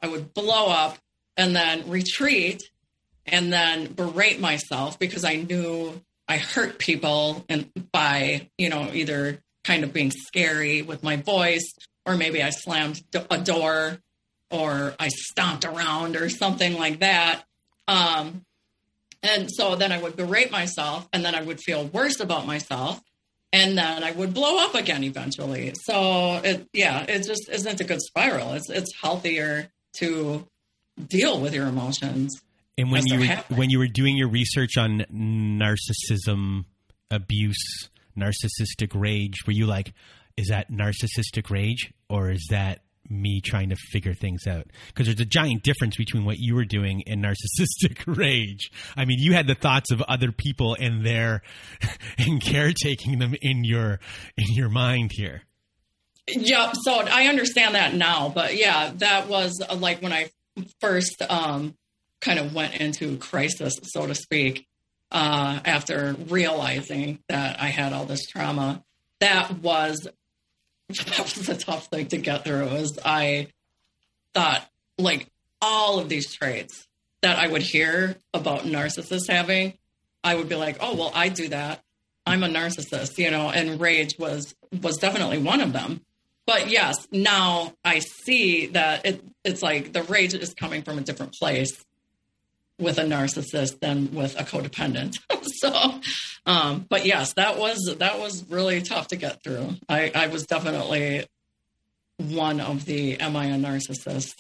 I 0.03 0.09
would 0.09 0.35
blow 0.35 0.67
up 0.67 0.99
and 1.37 1.57
then 1.57 1.89
retreat 1.89 2.70
and 3.31 3.53
then 3.53 3.93
berate 3.93 4.41
myself 4.41 4.99
because 4.99 5.25
I 5.25 5.37
knew 5.37 6.01
I 6.29 6.37
hurt 6.37 6.79
people 6.79 7.45
and 7.49 7.71
by, 7.93 8.49
you 8.59 8.69
know, 8.69 8.91
either 8.93 9.41
kind 9.65 9.85
of 9.85 9.93
being 9.93 10.11
scary 10.11 10.83
with 10.83 11.03
my 11.03 11.17
voice 11.17 11.73
or 12.07 12.17
maybe 12.17 12.43
I 12.43 12.51
slammed 12.51 13.01
a 13.31 13.39
door 13.39 13.99
or 14.51 14.95
I 14.99 15.09
stomped 15.09 15.65
around 15.65 16.17
or 16.17 16.29
something 16.29 16.75
like 16.75 17.01
that. 17.01 17.43
Um, 17.89 18.45
and 19.23 19.51
so 19.51 19.77
then 19.77 19.93
I 19.93 20.01
would 20.01 20.17
berate 20.17 20.51
myself 20.51 21.09
and 21.13 21.25
then 21.25 21.35
I 21.35 21.43
would 21.43 21.61
feel 21.61 21.85
worse 21.87 22.21
about 22.21 22.47
myself 22.47 23.01
and 23.53 23.77
then 23.77 24.05
I 24.05 24.13
would 24.13 24.33
blow 24.33 24.65
up 24.65 24.75
again 24.75 25.05
eventually. 25.05 25.73
So 25.83 26.41
it, 26.43 26.69
yeah, 26.73 27.05
it 27.09 27.27
just 27.27 27.49
isn't 27.49 27.81
a 27.81 27.85
good 27.85 28.01
spiral. 28.01 28.53
It's, 28.53 28.71
it's 28.71 28.93
healthier 29.03 29.69
to 29.95 30.47
deal 31.09 31.41
with 31.41 31.55
your 31.55 31.67
emotions 31.67 32.41
and 32.81 32.91
when 32.91 33.07
you 33.07 33.19
were 33.19 33.25
happening. 33.25 33.59
when 33.59 33.71
you 33.71 33.79
were 33.79 33.89
doing 33.89 34.17
your 34.17 34.29
research 34.29 34.77
on 34.77 35.05
narcissism, 35.13 36.65
abuse, 37.11 37.91
narcissistic 38.19 38.93
rage, 38.95 39.35
were 39.47 39.53
you 39.53 39.67
like, 39.67 39.93
is 40.37 40.49
that 40.49 40.71
narcissistic 40.71 41.51
rage 41.51 41.93
or 42.09 42.31
is 42.31 42.47
that 42.51 42.81
me 43.09 43.41
trying 43.45 43.71
to 43.71 43.77
figure 43.77 44.15
things 44.15 44.47
out? 44.47 44.67
Because 44.89 45.07
there's 45.07 45.21
a 45.21 45.25
giant 45.25 45.63
difference 45.63 45.97
between 45.97 46.25
what 46.25 46.37
you 46.39 46.55
were 46.55 46.65
doing 46.65 47.03
and 47.07 47.25
narcissistic 47.25 48.05
rage. 48.07 48.71
I 48.97 49.05
mean, 49.05 49.19
you 49.21 49.33
had 49.33 49.47
the 49.47 49.55
thoughts 49.55 49.91
of 49.91 50.01
other 50.03 50.33
people 50.33 50.77
and 50.79 51.05
their 51.05 51.43
and 52.19 52.41
caretaking 52.41 53.19
them 53.19 53.35
in 53.41 53.65
your 53.65 54.01
in 54.37 54.55
your 54.55 54.69
mind 54.69 55.11
here. 55.13 55.43
Yeah, 56.29 56.73
so 56.83 56.93
I 56.93 57.27
understand 57.27 57.75
that 57.75 57.95
now, 57.95 58.29
but 58.29 58.57
yeah, 58.57 58.93
that 58.97 59.29
was 59.29 59.61
uh, 59.69 59.75
like 59.75 60.01
when 60.01 60.13
I 60.13 60.31
first 60.81 61.23
um 61.29 61.75
kind 62.21 62.39
of 62.39 62.55
went 62.55 62.75
into 62.77 63.17
crisis, 63.19 63.75
so 63.83 64.07
to 64.07 64.15
speak, 64.15 64.67
uh, 65.11 65.61
after 65.65 66.15
realizing 66.29 67.19
that 67.29 67.61
I 67.61 67.67
had 67.67 67.93
all 67.93 68.05
this 68.05 68.27
trauma. 68.27 68.83
That 69.21 69.59
was 69.61 70.09
that 70.89 71.19
was 71.19 71.49
a 71.49 71.57
tough 71.57 71.87
thing 71.87 72.07
to 72.09 72.19
get 72.19 72.45
through. 72.45 72.67
Is 72.67 72.99
I 73.05 73.49
thought 74.35 74.69
like 74.99 75.29
all 75.61 75.99
of 75.99 76.09
these 76.09 76.33
traits 76.33 76.87
that 77.23 77.39
I 77.39 77.49
would 77.49 77.63
hear 77.63 78.17
about 78.33 78.63
narcissists 78.63 79.29
having, 79.29 79.75
I 80.25 80.35
would 80.35 80.49
be 80.49 80.57
like, 80.57 80.79
oh 80.81 80.95
well, 80.95 81.13
I 81.15 81.29
do 81.29 81.49
that. 81.49 81.83
I'm 82.27 82.43
a 82.43 82.49
narcissist, 82.49 83.19
you 83.19 83.31
know, 83.31 83.51
and 83.51 83.81
rage 83.81 84.17
was 84.19 84.55
was 84.83 84.97
definitely 84.99 85.39
one 85.39 85.61
of 85.61 85.73
them. 85.73 86.03
But 86.47 86.71
yes, 86.71 87.07
now 87.13 87.75
I 87.85 88.01
see 88.01 88.67
that 88.69 89.07
it, 89.07 89.25
it's 89.45 89.63
like 89.63 89.93
the 89.93 90.03
rage 90.03 90.35
is 90.35 90.55
coming 90.55 90.83
from 90.83 90.99
a 90.99 91.03
different 91.03 91.35
place 91.35 91.85
with 92.81 92.99
a 92.99 93.05
narcissist 93.05 93.81
than 93.81 94.13
with 94.15 94.39
a 94.39 94.45
codependent. 94.45 95.19
so, 95.59 96.01
um, 96.47 96.87
but 96.89 97.05
yes, 97.05 97.35
that 97.35 97.59
was 97.59 97.79
that 97.99 98.19
was 98.19 98.45
really 98.49 98.83
tough 98.83 99.09
to 99.09 99.17
get 99.17 99.43
through. 99.43 99.77
I, 99.89 100.11
I 100.15 100.27
was 100.29 100.47
definitely 100.47 101.27
one 102.17 102.61
of 102.61 102.85
the 102.85 103.21
am 103.21 103.37
I 103.37 103.47
a 103.47 103.57
narcissist 103.57 104.35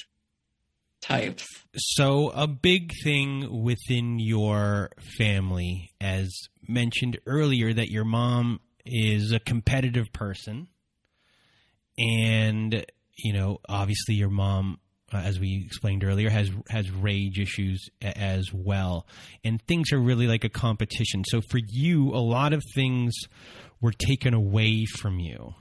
types. 1.00 1.46
So, 1.76 2.30
a 2.30 2.46
big 2.46 2.92
thing 3.04 3.62
within 3.62 4.18
your 4.18 4.90
family, 5.18 5.92
as 6.00 6.30
mentioned 6.66 7.18
earlier, 7.26 7.72
that 7.72 7.88
your 7.88 8.04
mom 8.04 8.60
is 8.84 9.32
a 9.32 9.38
competitive 9.38 10.12
person, 10.12 10.68
and 11.98 12.84
you 13.16 13.32
know, 13.32 13.58
obviously, 13.68 14.14
your 14.14 14.30
mom 14.30 14.78
uh, 15.12 15.18
as 15.18 15.40
we 15.40 15.64
explained 15.66 16.04
earlier, 16.04 16.30
has 16.30 16.50
has 16.68 16.90
rage 16.90 17.38
issues 17.38 17.88
as 18.00 18.52
well, 18.52 19.06
and 19.44 19.60
things 19.62 19.92
are 19.92 20.00
really 20.00 20.26
like 20.26 20.44
a 20.44 20.48
competition. 20.48 21.24
So 21.26 21.40
for 21.40 21.58
you, 21.58 22.10
a 22.10 22.22
lot 22.22 22.52
of 22.52 22.62
things 22.74 23.14
were 23.80 23.92
taken 23.92 24.34
away 24.34 24.84
from 24.84 25.18
you. 25.18 25.54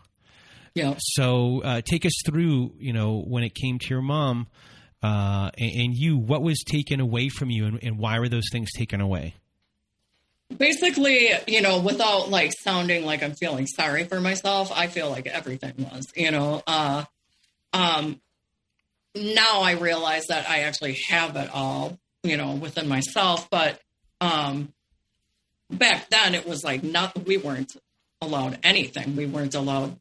Yeah. 0.75 0.95
So 0.99 1.61
uh, 1.63 1.81
take 1.81 2.05
us 2.05 2.13
through, 2.25 2.73
you 2.79 2.93
know, 2.93 3.21
when 3.21 3.43
it 3.43 3.55
came 3.55 3.79
to 3.79 3.87
your 3.89 4.01
mom 4.01 4.47
uh, 5.01 5.49
and, 5.57 5.71
and, 5.71 5.95
you, 5.95 6.17
what 6.17 6.41
was 6.41 6.63
taken 6.63 6.99
away 6.99 7.29
from 7.29 7.49
you, 7.49 7.65
and, 7.65 7.79
and 7.83 7.97
why 7.97 8.19
were 8.19 8.29
those 8.29 8.49
things 8.51 8.69
taken 8.73 9.01
away? 9.01 9.35
Basically, 10.55 11.29
you 11.47 11.61
know, 11.61 11.79
without 11.79 12.29
like 12.29 12.53
sounding 12.59 13.05
like 13.05 13.23
I'm 13.23 13.33
feeling 13.33 13.67
sorry 13.67 14.05
for 14.05 14.19
myself, 14.19 14.71
I 14.73 14.87
feel 14.87 15.09
like 15.09 15.27
everything 15.27 15.73
was, 15.77 16.07
you 16.15 16.31
know, 16.31 16.63
uh, 16.65 17.05
um, 17.71 18.19
now 19.15 19.61
I 19.61 19.73
realize 19.73 20.27
that 20.27 20.49
I 20.49 20.61
actually 20.61 20.97
have 21.09 21.35
it 21.35 21.49
all, 21.53 21.97
you 22.23 22.37
know, 22.37 22.53
within 22.53 22.87
myself. 22.87 23.49
But 23.49 23.79
um, 24.21 24.73
back 25.69 26.09
then, 26.09 26.35
it 26.35 26.47
was 26.47 26.63
like 26.63 26.83
not 26.83 27.25
we 27.25 27.37
weren't 27.37 27.75
allowed 28.21 28.59
anything. 28.63 29.15
We 29.15 29.25
weren't 29.25 29.55
allowed 29.55 29.97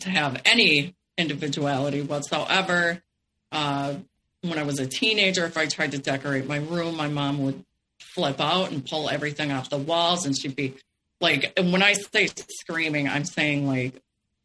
to 0.00 0.10
have 0.10 0.40
any 0.44 0.94
individuality 1.16 2.02
whatsoever. 2.02 3.02
Uh, 3.50 3.94
when 4.42 4.58
I 4.58 4.62
was 4.62 4.78
a 4.78 4.86
teenager, 4.86 5.44
if 5.44 5.56
I 5.56 5.66
tried 5.66 5.92
to 5.92 5.98
decorate 5.98 6.46
my 6.46 6.58
room, 6.58 6.96
my 6.96 7.08
mom 7.08 7.38
would 7.42 7.64
flip 8.00 8.40
out 8.40 8.70
and 8.70 8.86
pull 8.86 9.08
everything 9.08 9.52
off 9.52 9.70
the 9.70 9.78
walls, 9.78 10.26
and 10.26 10.38
she'd 10.38 10.56
be 10.56 10.74
like, 11.20 11.52
and 11.56 11.72
when 11.72 11.82
I 11.82 11.94
say 11.94 12.28
screaming, 12.60 13.08
I'm 13.08 13.24
saying 13.24 13.66
like 13.66 13.94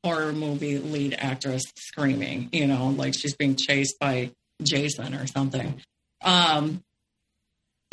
horror 0.04 0.34
movie 0.34 0.78
lead 0.78 1.16
actress 1.18 1.64
screaming, 1.76 2.50
you 2.52 2.68
know, 2.68 2.88
like 2.90 3.14
she's 3.14 3.36
being 3.36 3.56
chased 3.56 4.00
by 4.00 4.32
Jason 4.62 5.14
or 5.14 5.28
something. 5.28 5.82
Um, 6.24 6.84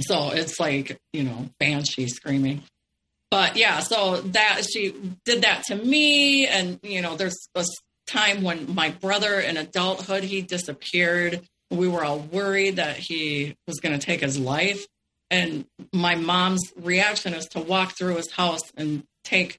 so 0.01 0.31
it's 0.31 0.61
like, 0.61 0.99
you 1.13 1.25
know, 1.25 1.49
banshee 1.59 2.09
screaming. 2.09 2.63
But 3.31 3.57
yeah, 3.57 3.81
so 3.81 4.21
that 4.21 4.63
she 4.73 4.95
did 5.25 5.43
that 5.43 5.65
to 5.65 5.77
me. 5.77 6.47
And, 6.47 6.79
you 6.83 7.03
know, 7.03 7.17
there's 7.17 7.37
a 7.55 7.65
time 8.07 8.43
when 8.43 8.75
my 8.75 8.91
brother 8.91 9.39
in 9.39 9.57
adulthood, 9.57 10.25
he 10.25 10.41
disappeared. 10.41 11.43
We 11.71 11.89
were 11.89 12.05
all 12.05 12.21
worried 12.21 12.77
that 12.77 12.97
he 12.97 13.55
was 13.67 13.81
going 13.81 13.99
to 13.99 14.05
take 14.05 14.21
his 14.21 14.39
life. 14.39 14.87
And 15.31 15.67
my 15.93 16.15
mom's 16.15 16.73
reaction 16.81 17.35
is 17.35 17.45
to 17.49 17.61
walk 17.61 17.99
through 17.99 18.17
his 18.17 18.31
house 18.31 18.63
and 18.77 19.05
take 19.25 19.59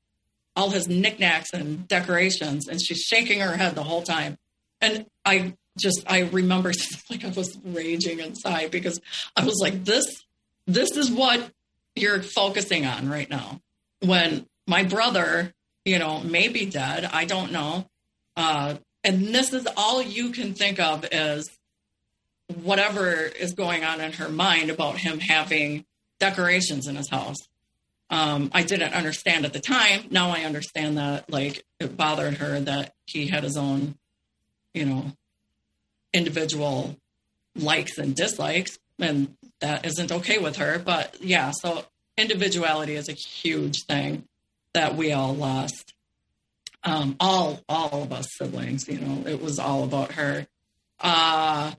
all 0.59 0.69
his 0.69 0.89
knickknacks 0.89 1.53
and 1.53 1.87
decorations, 1.87 2.67
and 2.67 2.81
she's 2.81 2.99
shaking 2.99 3.39
her 3.39 3.55
head 3.55 3.75
the 3.75 3.83
whole 3.83 4.01
time. 4.01 4.37
And 4.81 5.05
I 5.23 5.55
just 5.79 6.03
I 6.05 6.19
remember 6.19 6.73
like 7.09 7.23
I 7.23 7.29
was 7.29 7.57
raging 7.63 8.19
inside 8.19 8.69
because 8.69 8.99
I 9.37 9.45
was 9.45 9.57
like, 9.61 9.85
this 9.85 10.05
this 10.67 10.97
is 10.97 11.09
what 11.09 11.49
you're 11.95 12.21
focusing 12.21 12.85
on 12.85 13.09
right 13.09 13.29
now. 13.29 13.61
When 14.01 14.45
my 14.67 14.83
brother, 14.83 15.53
you 15.85 15.97
know, 15.97 16.19
may 16.19 16.49
be 16.49 16.65
dead, 16.65 17.05
I 17.05 17.23
don't 17.23 17.51
know. 17.53 17.87
Uh, 18.35 18.75
and 19.03 19.27
this 19.27 19.53
is 19.53 19.65
all 19.77 20.01
you 20.01 20.31
can 20.31 20.53
think 20.53 20.79
of 20.79 21.05
is 21.11 21.49
whatever 22.61 23.13
is 23.13 23.53
going 23.53 23.85
on 23.85 24.01
in 24.01 24.11
her 24.13 24.29
mind 24.29 24.69
about 24.69 24.97
him 24.97 25.19
having 25.19 25.85
decorations 26.19 26.87
in 26.87 26.95
his 26.95 27.09
house 27.09 27.48
um, 28.09 28.49
I 28.53 28.63
didn't 28.63 28.93
understand 28.93 29.45
at 29.45 29.53
the 29.53 29.59
time. 29.59 30.05
Now 30.09 30.31
I 30.31 30.41
understand 30.41 30.97
that 30.97 31.31
like 31.31 31.63
it 31.79 31.95
bothered 31.95 32.35
her 32.35 32.59
that 32.59 32.93
he 33.05 33.27
had 33.27 33.43
his 33.43 33.55
own, 33.55 33.95
you 34.73 34.85
know, 34.85 35.11
individual 36.13 36.97
likes 37.55 37.97
and 37.97 38.15
dislikes, 38.15 38.79
and 38.97 39.35
that 39.61 39.85
isn't 39.85 40.11
okay 40.11 40.39
with 40.39 40.57
her. 40.57 40.79
But 40.79 41.17
yeah, 41.21 41.51
so 41.61 41.85
individuality 42.17 42.95
is 42.95 43.09
a 43.09 43.13
huge 43.13 43.85
thing 43.85 44.23
that 44.73 44.95
we 44.95 45.11
all 45.11 45.35
lost. 45.35 45.93
Um, 46.83 47.15
all 47.19 47.61
all 47.67 48.03
of 48.03 48.13
us 48.13 48.27
siblings, 48.37 48.87
you 48.87 48.99
know, 48.99 49.27
it 49.27 49.41
was 49.41 49.59
all 49.59 49.83
about 49.83 50.13
her. 50.13 50.47
Uh, 50.99 51.73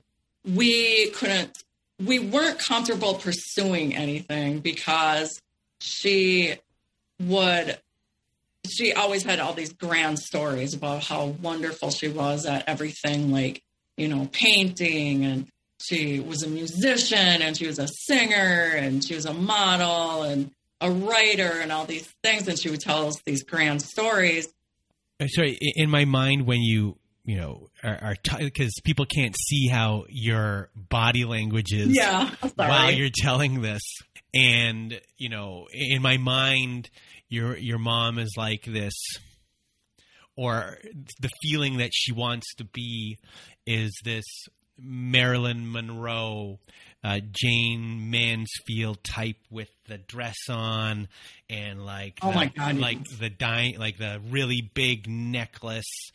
we 0.45 1.09
couldn't, 1.11 1.57
we 2.03 2.19
weren't 2.19 2.59
comfortable 2.59 3.15
pursuing 3.15 3.95
anything 3.95 4.59
because 4.59 5.41
she 5.81 6.55
would 7.19 7.77
she 8.69 8.93
always 8.93 9.23
had 9.23 9.39
all 9.39 9.53
these 9.53 9.73
grand 9.73 10.19
stories 10.19 10.73
about 10.73 11.03
how 11.03 11.25
wonderful 11.41 11.89
she 11.89 12.07
was 12.07 12.45
at 12.45 12.63
everything 12.67 13.31
like 13.31 13.61
you 13.97 14.07
know 14.07 14.27
painting 14.31 15.25
and 15.25 15.47
she 15.81 16.19
was 16.19 16.43
a 16.43 16.47
musician 16.47 17.41
and 17.41 17.57
she 17.57 17.65
was 17.65 17.79
a 17.79 17.87
singer 17.87 18.71
and 18.75 19.03
she 19.03 19.15
was 19.15 19.25
a 19.25 19.33
model 19.33 20.21
and 20.21 20.51
a 20.79 20.91
writer 20.91 21.59
and 21.59 21.71
all 21.71 21.85
these 21.85 22.07
things 22.23 22.47
and 22.47 22.59
she 22.59 22.69
would 22.69 22.79
tell 22.79 23.07
us 23.07 23.19
these 23.25 23.43
grand 23.43 23.81
stories. 23.81 24.47
Uh, 25.19 25.27
sorry 25.27 25.57
in 25.75 25.89
my 25.89 26.05
mind 26.05 26.45
when 26.45 26.61
you 26.61 26.97
you 27.25 27.37
know 27.37 27.69
are 27.83 28.15
because 28.39 28.73
t- 28.75 28.81
people 28.83 29.05
can't 29.05 29.35
see 29.35 29.67
how 29.67 30.05
your 30.09 30.69
body 30.75 31.25
language 31.25 31.73
is 31.73 31.95
yeah, 31.95 32.29
while 32.55 32.91
you're 32.91 33.09
telling 33.13 33.61
this 33.61 33.81
and 34.33 34.99
you 35.17 35.29
know 35.29 35.67
in 35.73 36.01
my 36.01 36.17
mind 36.17 36.89
your 37.29 37.57
your 37.57 37.79
mom 37.79 38.17
is 38.17 38.33
like 38.37 38.63
this 38.63 38.93
or 40.35 40.77
the 41.19 41.29
feeling 41.43 41.77
that 41.77 41.91
she 41.93 42.11
wants 42.11 42.55
to 42.55 42.63
be 42.63 43.17
is 43.65 43.93
this 44.03 44.25
Marilyn 44.83 45.71
Monroe, 45.71 46.59
uh, 47.03 47.19
Jayne 47.31 48.09
Mansfield 48.09 49.03
type 49.03 49.37
with 49.49 49.69
the 49.87 49.97
dress 49.97 50.37
on 50.49 51.07
and 51.49 51.85
like 51.85 52.19
oh 52.21 52.29
the, 52.29 52.35
my 52.35 52.45
god, 52.47 52.77
like 52.77 53.03
the 53.19 53.29
di- 53.29 53.75
like 53.77 53.97
the 53.97 54.21
really 54.29 54.61
big 54.73 55.07
necklace 55.07 56.11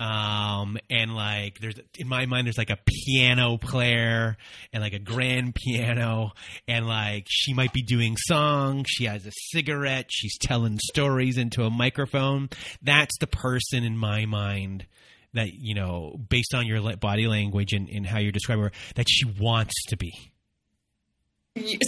um 0.00 0.76
and 0.90 1.14
like 1.14 1.60
there's 1.60 1.76
in 1.98 2.08
my 2.08 2.26
mind 2.26 2.46
there's 2.46 2.58
like 2.58 2.70
a 2.70 2.78
piano 2.84 3.56
player 3.58 4.36
and 4.72 4.82
like 4.82 4.92
a 4.92 4.98
grand 4.98 5.54
piano. 5.54 6.32
And 6.66 6.86
like 6.86 7.26
she 7.28 7.54
might 7.54 7.72
be 7.72 7.82
doing 7.82 8.16
songs. 8.16 8.86
She 8.88 9.04
has 9.04 9.26
a 9.26 9.32
cigarette. 9.52 10.06
She's 10.10 10.36
telling 10.38 10.78
stories 10.90 11.38
into 11.38 11.62
a 11.64 11.70
microphone. 11.70 12.48
That's 12.82 13.16
the 13.18 13.26
person 13.26 13.84
in 13.84 13.96
my 13.96 14.26
mind 14.26 14.86
that 15.34 15.52
you 15.52 15.74
know 15.74 16.18
based 16.28 16.54
on 16.54 16.66
your 16.66 16.96
body 16.96 17.26
language 17.26 17.72
and, 17.72 17.88
and 17.88 18.06
how 18.06 18.18
you're 18.18 18.32
describing 18.32 18.64
her 18.64 18.72
that 18.94 19.06
she 19.08 19.26
wants 19.26 19.74
to 19.88 19.96
be. 19.96 20.12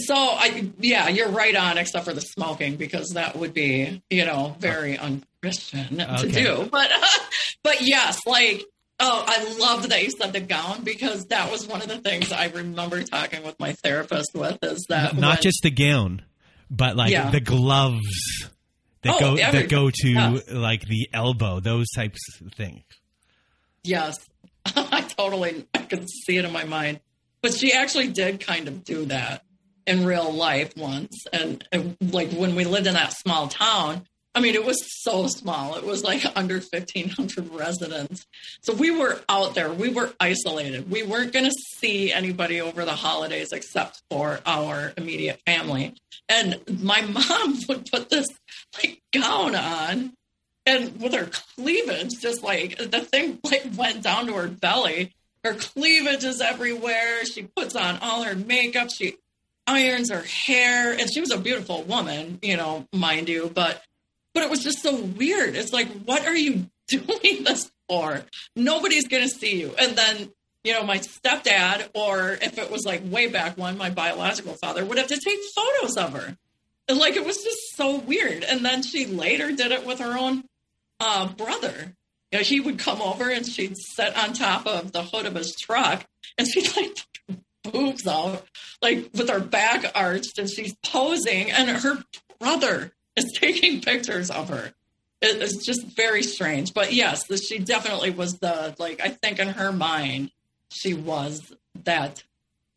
So 0.05 0.15
I 0.15 0.69
yeah, 0.79 1.09
you're 1.09 1.29
right 1.29 1.55
on, 1.55 1.77
except 1.77 2.05
for 2.05 2.13
the 2.13 2.21
smoking 2.21 2.77
because 2.77 3.09
that 3.15 3.35
would 3.35 3.53
be 3.53 4.01
you 4.09 4.25
know 4.25 4.55
very 4.59 4.97
unchristian 4.97 5.99
okay. 6.01 6.21
to 6.21 6.31
do. 6.31 6.69
But 6.71 6.89
uh, 6.89 7.01
but 7.63 7.81
yes, 7.81 8.19
like 8.25 8.63
oh, 8.99 9.23
I 9.27 9.57
loved 9.59 9.89
that 9.89 10.03
you 10.03 10.09
said 10.09 10.33
the 10.33 10.39
gown 10.39 10.83
because 10.83 11.25
that 11.25 11.51
was 11.51 11.67
one 11.67 11.81
of 11.81 11.87
the 11.87 11.99
things 11.99 12.31
I 12.31 12.47
remember 12.47 13.03
talking 13.03 13.43
with 13.43 13.59
my 13.59 13.73
therapist 13.73 14.31
with 14.33 14.57
is 14.63 14.85
that 14.89 15.15
not 15.15 15.37
when, 15.37 15.41
just 15.43 15.61
the 15.63 15.71
gown, 15.71 16.23
but 16.69 16.95
like 16.95 17.11
yeah. 17.11 17.29
the 17.29 17.39
gloves 17.39 18.49
that 19.03 19.15
oh, 19.15 19.19
go 19.19 19.37
that 19.37 19.69
go 19.69 19.89
to 19.93 20.09
yes. 20.09 20.51
like 20.51 20.81
the 20.81 21.09
elbow, 21.13 21.59
those 21.59 21.87
types 21.95 22.19
of 22.41 22.53
things. 22.53 22.83
Yes, 23.83 24.17
I 24.65 25.01
totally 25.01 25.67
I 25.73 25.79
could 25.79 26.07
see 26.25 26.37
it 26.37 26.45
in 26.45 26.51
my 26.51 26.63
mind. 26.63 26.99
But 27.41 27.53
she 27.53 27.71
actually 27.71 28.07
did 28.07 28.39
kind 28.39 28.67
of 28.67 28.83
do 28.83 29.05
that 29.05 29.43
in 29.85 30.05
real 30.05 30.31
life 30.31 30.75
once. 30.75 31.23
And, 31.31 31.65
and, 31.71 31.95
like 32.01 32.31
when 32.31 32.55
we 32.55 32.65
lived 32.65 32.87
in 32.87 32.93
that 32.93 33.13
small 33.13 33.47
town, 33.47 34.05
I 34.37 34.39
mean, 34.39 34.53
it 34.53 34.63
was 34.63 34.77
so 35.01 35.25
small. 35.25 35.77
It 35.77 35.83
was 35.83 36.03
like 36.03 36.23
under 36.35 36.59
1,500 36.59 37.51
residents. 37.51 38.27
So 38.61 38.71
we 38.71 38.91
were 38.91 39.19
out 39.27 39.55
there. 39.55 39.73
We 39.73 39.89
were 39.89 40.13
isolated. 40.19 40.91
We 40.91 41.01
weren't 41.01 41.33
going 41.33 41.45
to 41.45 41.55
see 41.77 42.13
anybody 42.13 42.61
over 42.61 42.85
the 42.85 42.91
holidays 42.91 43.51
except 43.51 44.03
for 44.11 44.39
our 44.45 44.93
immediate 44.95 45.41
family. 45.47 45.95
And 46.29 46.59
my 46.83 47.01
mom 47.29 47.57
would 47.67 47.87
put 47.91 48.11
this 48.11 48.27
like 48.77 49.01
gown 49.11 49.55
on 49.55 50.13
and 50.67 51.01
with 51.01 51.15
her 51.15 51.31
cleavage, 51.55 52.19
just 52.19 52.43
like 52.43 52.77
the 52.77 52.99
thing 52.99 53.39
like 53.43 53.65
went 53.75 54.03
down 54.03 54.27
to 54.27 54.33
her 54.33 54.47
belly. 54.47 55.13
Her 55.43 55.55
cleavage 55.55 56.23
is 56.23 56.41
everywhere. 56.41 57.25
She 57.25 57.49
puts 57.55 57.75
on 57.75 57.97
all 58.03 58.21
her 58.21 58.35
makeup. 58.35 58.91
She 58.91 59.15
irons 59.65 60.11
her 60.11 60.21
hair, 60.21 60.93
and 60.93 61.11
she 61.11 61.21
was 61.21 61.31
a 61.31 61.39
beautiful 61.39 61.81
woman, 61.81 62.37
you 62.43 62.55
know, 62.55 62.85
mind 62.93 63.29
you. 63.29 63.51
But 63.51 63.81
but 64.37 64.43
it 64.43 64.51
was 64.51 64.63
just 64.63 64.83
so 64.83 64.95
weird. 64.95 65.55
It's 65.55 65.73
like, 65.73 65.87
what 66.03 66.23
are 66.27 66.37
you 66.37 66.69
doing 66.87 67.43
this 67.43 67.71
for? 67.89 68.21
Nobody's 68.55 69.07
going 69.07 69.23
to 69.23 69.29
see 69.29 69.59
you. 69.59 69.73
And 69.79 69.97
then, 69.97 70.31
you 70.63 70.73
know, 70.73 70.83
my 70.83 70.99
stepdad, 70.99 71.89
or 71.95 72.33
if 72.33 72.59
it 72.59 72.69
was 72.69 72.85
like 72.85 73.01
way 73.03 73.29
back 73.29 73.57
when, 73.57 73.79
my 73.79 73.89
biological 73.89 74.53
father 74.53 74.85
would 74.85 74.99
have 74.99 75.07
to 75.07 75.19
take 75.19 75.39
photos 75.55 75.97
of 75.97 76.13
her. 76.13 76.37
And 76.87 76.99
like, 76.99 77.15
it 77.15 77.25
was 77.25 77.37
just 77.43 77.75
so 77.75 77.97
weird. 77.97 78.43
And 78.43 78.63
then 78.63 78.83
she 78.83 79.07
later 79.07 79.51
did 79.51 79.71
it 79.71 79.87
with 79.87 79.97
her 79.97 80.15
own 80.15 80.43
uh, 80.99 81.29
brother. 81.29 81.95
You 82.31 82.37
know, 82.37 82.43
he 82.43 82.59
would 82.59 82.77
come 82.77 83.01
over 83.01 83.31
and 83.31 83.43
she'd 83.43 83.75
sit 83.75 84.15
on 84.15 84.33
top 84.33 84.67
of 84.67 84.91
the 84.91 85.01
hood 85.01 85.25
of 85.25 85.33
his 85.33 85.55
truck 85.55 86.05
and 86.37 86.47
she'd 86.47 86.75
like 86.75 86.95
boobs 87.63 88.05
out, 88.05 88.45
like 88.83 89.09
with 89.15 89.29
her 89.29 89.39
back 89.39 89.91
arched, 89.95 90.37
and 90.37 90.47
she's 90.47 90.75
posing, 90.85 91.51
and 91.51 91.69
her 91.71 92.03
brother 92.39 92.93
is 93.25 93.37
taking 93.39 93.81
pictures 93.81 94.29
of 94.29 94.49
her. 94.49 94.73
It's 95.21 95.65
just 95.65 95.95
very 95.95 96.21
strange. 96.23 96.73
But 96.73 96.93
yes, 96.93 97.23
she 97.47 97.57
definitely 97.59 98.11
was 98.11 98.37
the, 98.37 98.75
like, 98.77 99.01
I 99.01 99.09
think 99.09 99.39
in 99.39 99.47
her 99.47 99.71
mind, 99.71 100.31
she 100.69 100.93
was 100.93 101.51
that 101.83 102.23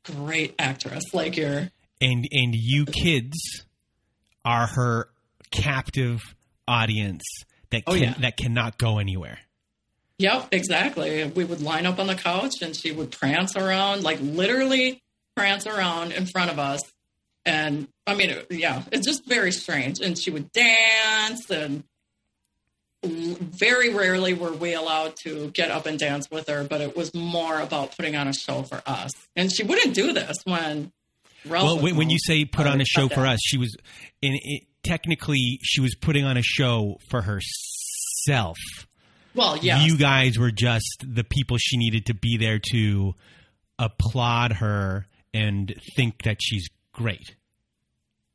great 0.05 0.55
actress, 0.59 1.05
like 1.13 1.37
your. 1.37 1.71
And, 2.01 2.27
and 2.33 2.55
you 2.55 2.87
kids 2.87 3.37
are 4.45 4.67
her 4.67 5.11
captive 5.51 6.35
audience 6.67 7.23
that 7.71 7.83
Oh, 7.87 7.93
can, 7.93 8.03
yeah. 8.03 8.15
that 8.21 8.37
cannot 8.39 8.79
go 8.79 8.99
anywhere. 8.99 9.39
Yep, 10.19 10.49
exactly. 10.53 11.25
We 11.25 11.45
would 11.45 11.61
line 11.63 11.87
up 11.87 11.99
on 11.99 12.07
the 12.07 12.15
couch 12.15 12.63
and 12.63 12.75
she 12.75 12.93
would 12.93 13.11
prance 13.11 13.57
around, 13.57 14.03
like 14.03 14.19
literally 14.21 15.03
prance 15.37 15.67
around 15.67 16.13
in 16.13 16.27
front 16.27 16.51
of 16.51 16.59
us. 16.59 16.83
And 17.45 17.89
I 18.07 18.15
mean, 18.15 18.31
it, 18.31 18.47
yeah, 18.51 18.83
it's 18.93 19.07
just 19.07 19.27
very 19.27 19.53
strange. 19.53 20.01
And 20.01 20.19
she 20.19 20.31
would 20.31 20.53
dance, 20.53 21.51
and 21.51 21.85
very 23.03 23.95
rarely 23.95 24.35
were 24.35 24.53
we 24.53 24.75
allowed 24.75 25.17
to 25.25 25.51
get 25.51 25.71
up 25.71 25.87
and 25.87 25.99
dance 25.99 26.31
with 26.31 26.49
her, 26.49 26.65
but 26.65 26.81
it 26.81 26.97
was 26.97 27.15
more 27.15 27.59
about 27.61 27.97
putting 27.97 28.15
on 28.15 28.29
a 28.29 28.35
show 28.35 28.63
for 28.63 28.83
us. 28.85 29.13
And 29.37 29.51
she 29.51 29.63
wouldn't 29.63 29.95
do 29.95 30.13
this 30.13 30.37
when 30.45 30.93
Ralph. 31.47 31.65
Well, 31.65 31.79
when, 31.81 31.97
when 31.97 32.11
you 32.11 32.19
say 32.19 32.45
put 32.45 32.67
on 32.67 32.81
a 32.81 32.85
show 32.85 33.09
for 33.09 33.27
us, 33.27 33.41
she 33.43 33.57
was 33.57 33.75
in 34.21 34.39
it, 34.43 34.65
technically 34.83 35.59
she 35.63 35.81
was 35.81 35.95
putting 35.95 36.25
on 36.25 36.37
a 36.37 36.43
show 36.43 36.99
for 37.09 37.23
herself. 37.23 38.59
Well, 39.35 39.57
yes. 39.57 39.87
You 39.87 39.97
guys 39.97 40.39
were 40.39 40.51
just 40.51 41.05
the 41.07 41.25
people 41.25 41.57
she 41.59 41.77
needed 41.77 42.07
to 42.07 42.15
be 42.15 42.37
there 42.37 42.61
to 42.73 43.15
applaud 43.79 44.55
her 44.55 45.07
and 45.33 45.73
think 45.97 46.23
that 46.25 46.39
she's 46.41 46.69
great. 47.01 47.35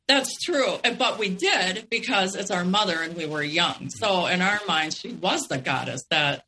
That's 0.08 0.36
true. 0.40 0.78
But 0.98 1.18
we 1.18 1.28
did 1.30 1.88
because 1.90 2.34
it's 2.34 2.50
our 2.50 2.64
mother 2.64 3.00
and 3.00 3.16
we 3.16 3.26
were 3.26 3.42
young. 3.42 3.90
So 3.90 4.26
in 4.26 4.42
our 4.42 4.60
minds, 4.68 4.98
she 4.98 5.12
was 5.12 5.48
the 5.48 5.58
goddess 5.58 6.04
that 6.10 6.44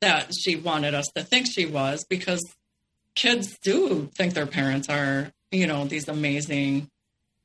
that 0.00 0.32
she 0.32 0.54
wanted 0.54 0.94
us 0.94 1.06
to 1.16 1.24
think 1.24 1.46
she 1.46 1.66
was 1.66 2.04
because 2.08 2.40
kids 3.16 3.58
do 3.58 4.08
think 4.14 4.34
their 4.34 4.46
parents 4.46 4.88
are, 4.88 5.32
you 5.50 5.66
know, 5.66 5.84
these 5.84 6.08
amazing 6.08 6.88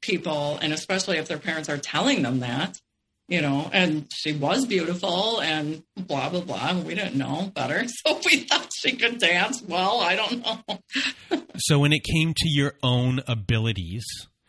people. 0.02 0.60
And 0.62 0.72
especially 0.72 1.18
if 1.18 1.28
their 1.28 1.40
parents 1.40 1.70
are 1.70 1.80
telling 1.80 2.22
them 2.22 2.42
that, 2.42 2.80
you 3.28 3.42
know, 3.42 3.70
and 3.72 4.06
she 4.14 4.34
was 4.34 4.66
beautiful 4.66 5.40
and 5.42 5.84
blah, 5.96 6.30
blah, 6.30 6.42
blah. 6.42 6.80
We 6.82 6.96
didn't 6.96 7.16
know 7.16 7.52
better. 7.54 7.86
So 8.06 8.20
we 8.26 8.44
thought 8.44 8.70
she 8.76 8.96
could 8.96 9.20
dance 9.20 9.62
well. 9.62 10.02
I 10.02 10.16
don't 10.16 10.40
know. 10.40 11.42
So 11.58 11.80
when 11.80 11.94
it 11.94 12.02
came 12.04 12.34
to 12.36 12.50
your 12.50 12.74
own 12.82 13.22
abilities, 13.28 14.04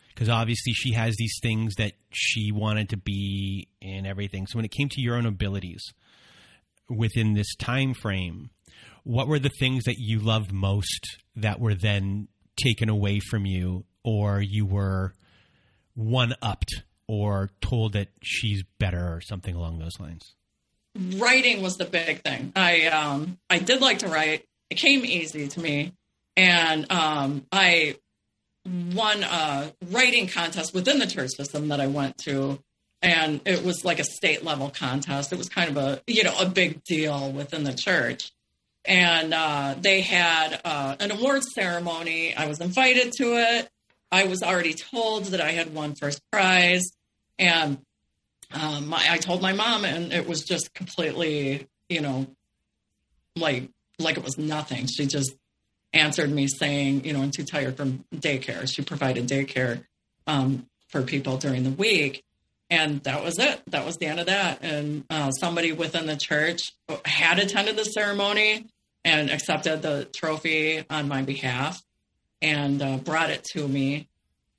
because 0.07 0.27
obviously 0.27 0.73
she 0.73 0.93
has 0.93 1.15
these 1.17 1.37
things 1.41 1.75
that 1.75 1.93
she 2.11 2.51
wanted 2.51 2.89
to 2.89 2.97
be 2.97 3.67
and 3.81 4.07
everything. 4.07 4.47
So 4.47 4.57
when 4.57 4.65
it 4.65 4.71
came 4.71 4.89
to 4.89 5.01
your 5.01 5.15
own 5.15 5.25
abilities 5.27 5.83
within 6.89 7.33
this 7.33 7.55
time 7.55 7.93
frame, 7.93 8.49
what 9.03 9.27
were 9.27 9.39
the 9.39 9.51
things 9.59 9.83
that 9.83 9.97
you 9.99 10.19
loved 10.19 10.51
most 10.51 11.17
that 11.35 11.59
were 11.59 11.75
then 11.75 12.27
taken 12.57 12.89
away 12.89 13.19
from 13.19 13.45
you 13.45 13.85
or 14.03 14.41
you 14.41 14.65
were 14.65 15.13
one 15.93 16.33
upped 16.41 16.83
or 17.07 17.49
told 17.61 17.93
that 17.93 18.09
she's 18.21 18.63
better 18.79 19.13
or 19.13 19.21
something 19.21 19.55
along 19.55 19.79
those 19.79 19.99
lines? 19.99 20.35
writing 21.17 21.61
was 21.61 21.77
the 21.77 21.85
big 21.85 22.21
thing. 22.21 22.51
I 22.55 22.87
um 22.87 23.37
I 23.49 23.59
did 23.59 23.81
like 23.81 23.99
to 23.99 24.07
write. 24.07 24.45
It 24.69 24.75
came 24.75 25.05
easy 25.05 25.47
to 25.47 25.59
me, 25.59 25.93
and 26.35 26.91
um 26.91 27.45
I 27.51 27.97
won 28.65 29.23
a 29.23 29.73
writing 29.89 30.27
contest 30.27 30.73
within 30.73 30.99
the 30.99 31.07
church 31.07 31.31
system 31.31 31.67
that 31.67 31.79
I 31.79 31.87
went 31.87 32.17
to, 32.19 32.59
and 33.01 33.41
it 33.45 33.63
was 33.63 33.85
like 33.85 33.99
a 33.99 34.03
state 34.03 34.43
level 34.43 34.69
contest. 34.69 35.31
It 35.31 35.37
was 35.37 35.49
kind 35.49 35.69
of 35.69 35.77
a 35.77 36.01
you 36.07 36.23
know 36.23 36.35
a 36.39 36.47
big 36.47 36.83
deal 36.83 37.31
within 37.31 37.63
the 37.63 37.73
church, 37.73 38.31
and 38.85 39.33
uh, 39.33 39.75
they 39.79 40.01
had 40.01 40.61
uh, 40.63 40.95
an 40.99 41.11
awards 41.11 41.53
ceremony. 41.53 42.33
I 42.35 42.47
was 42.47 42.59
invited 42.59 43.11
to 43.17 43.35
it. 43.37 43.69
I 44.11 44.25
was 44.25 44.41
already 44.41 44.73
told 44.73 45.25
that 45.25 45.41
I 45.41 45.51
had 45.51 45.73
won 45.73 45.95
first 45.95 46.21
prize, 46.31 46.83
and 47.37 47.79
um, 48.53 48.87
my, 48.87 49.05
I 49.09 49.17
told 49.17 49.41
my 49.41 49.53
mom, 49.53 49.85
and 49.85 50.13
it 50.13 50.27
was 50.27 50.43
just 50.43 50.73
completely, 50.73 51.67
you 51.89 52.01
know, 52.01 52.27
like 53.35 53.69
like 53.99 54.17
it 54.17 54.23
was 54.23 54.37
nothing. 54.37 54.87
She 54.87 55.05
just 55.05 55.35
answered 55.93 56.29
me 56.29 56.47
saying, 56.47 57.05
you 57.05 57.13
know, 57.13 57.21
I'm 57.21 57.31
too 57.31 57.45
tired 57.45 57.77
from 57.77 58.03
daycare. 58.13 58.69
She 58.71 58.81
provided 58.81 59.27
daycare 59.27 59.83
um, 60.27 60.67
for 60.89 61.01
people 61.01 61.37
during 61.37 61.63
the 61.63 61.71
week, 61.71 62.23
and 62.69 63.01
that 63.03 63.23
was 63.23 63.39
it. 63.39 63.61
That 63.67 63.85
was 63.85 63.97
the 63.97 64.05
end 64.05 64.19
of 64.19 64.27
that. 64.27 64.59
And 64.61 65.05
uh, 65.09 65.31
somebody 65.31 65.71
within 65.71 66.05
the 66.05 66.17
church 66.17 66.73
had 67.05 67.39
attended 67.39 67.75
the 67.75 67.85
ceremony 67.85 68.67
and 69.03 69.29
accepted 69.29 69.81
the 69.81 70.07
trophy 70.13 70.83
on 70.89 71.07
my 71.07 71.21
behalf 71.21 71.81
and 72.45 72.79
uh, 72.81 72.97
brought 72.97 73.31
it 73.31 73.43
to 73.43 73.67
me. 73.67 74.07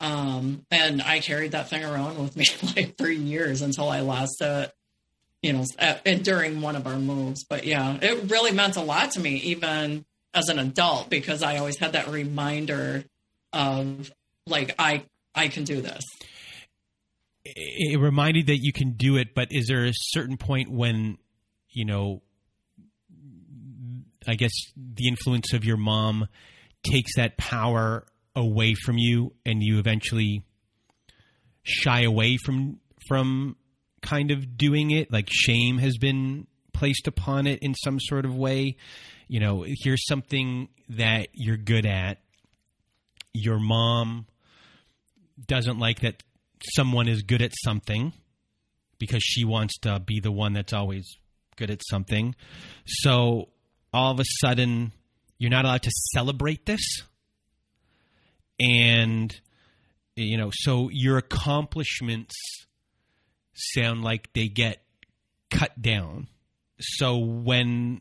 Um, 0.01 0.67
and 0.73 1.01
I 1.01 1.21
carried 1.21 1.53
that 1.53 1.71
thing 1.71 1.85
around 1.85 2.19
with 2.19 2.37
me 2.37 2.45
like 2.77 2.99
for 2.99 3.09
years 3.09 3.63
until 3.63 3.89
I 3.89 4.01
lost 4.01 4.39
it, 4.41 4.73
you 5.41 5.53
know, 5.53 5.65
at, 5.79 6.03
and 6.05 6.25
during 6.25 6.61
one 6.61 6.75
of 6.75 6.87
our 6.87 6.99
moves. 6.99 7.45
But 7.45 7.65
yeah, 7.65 7.97
it 8.03 8.29
really 8.29 8.51
meant 8.51 8.77
a 8.77 8.83
lot 8.83 9.13
to 9.13 9.21
me, 9.21 9.37
even 9.37 10.05
as 10.35 10.49
an 10.49 10.59
adult, 10.59 11.09
because 11.09 11.45
I 11.45 11.59
always 11.59 11.79
had 11.79 11.93
that 11.93 12.09
reminder 12.09 13.05
of 13.53 14.11
like, 14.47 14.75
I, 14.81 15.05
I 15.35 15.47
can 15.49 15.63
do 15.63 15.81
this. 15.81 16.03
it 17.45 18.01
reminded 18.01 18.49
that 18.49 18.59
you 18.59 18.73
can 18.73 18.95
do 18.95 19.17
it, 19.17 19.33
but 19.33 19.49
is 19.53 19.69
there 19.69 19.85
a 19.85 19.93
certain 19.95 20.37
point 20.37 20.71
when, 20.71 21.19
you 21.71 21.85
know, 21.85 22.23
I 24.27 24.35
guess 24.35 24.53
the 24.77 25.07
influence 25.07 25.53
of 25.53 25.65
your 25.65 25.77
mom 25.77 26.27
takes 26.91 27.17
that 27.17 27.37
power 27.37 28.05
away 28.35 28.75
from 28.75 28.99
you 28.99 29.33
and 29.45 29.63
you 29.63 29.79
eventually 29.79 30.43
shy 31.63 32.03
away 32.03 32.37
from 32.37 32.79
from 33.09 33.57
kind 34.03 34.31
of 34.31 34.57
doing 34.57 34.91
it 34.91 35.11
like 35.13 35.29
shame 35.31 35.79
has 35.79 35.97
been 35.97 36.47
placed 36.73 37.07
upon 37.07 37.47
it 37.47 37.59
in 37.61 37.75
some 37.75 37.99
sort 37.99 38.25
of 38.25 38.37
way 38.37 38.77
you 39.27 39.41
know 39.41 39.65
here's 39.67 40.07
something 40.07 40.69
that 40.89 41.29
you're 41.33 41.57
good 41.57 41.87
at 41.87 42.19
your 43.33 43.59
mom 43.59 44.27
doesn't 45.47 45.79
like 45.79 46.01
that 46.01 46.23
someone 46.75 47.09
is 47.09 47.23
good 47.23 47.43
at 47.43 47.53
something 47.65 48.13
because 48.99 49.23
she 49.23 49.45
wants 49.45 49.79
to 49.79 50.01
be 50.01 50.21
the 50.21 50.33
one 50.33 50.53
that's 50.53 50.73
always 50.73 51.17
good 51.57 51.71
at 51.71 51.81
something. 51.89 52.35
So 52.87 53.49
all 53.93 54.13
of 54.13 54.21
a 54.21 54.25
sudden, 54.41 54.93
you're 55.39 55.51
not 55.51 55.65
allowed 55.65 55.83
to 55.83 55.91
celebrate 56.15 56.67
this. 56.67 57.03
And, 58.59 59.35
you 60.15 60.39
know, 60.39 60.51
so 60.53 60.89
your 60.91 61.19
accomplishments 61.19 62.35
sound 63.55 64.03
like 64.03 64.33
they 64.33 64.49
get 64.49 64.83
cut 65.51 65.81
down. 65.81 66.29
So 66.79 67.19
when 67.19 68.01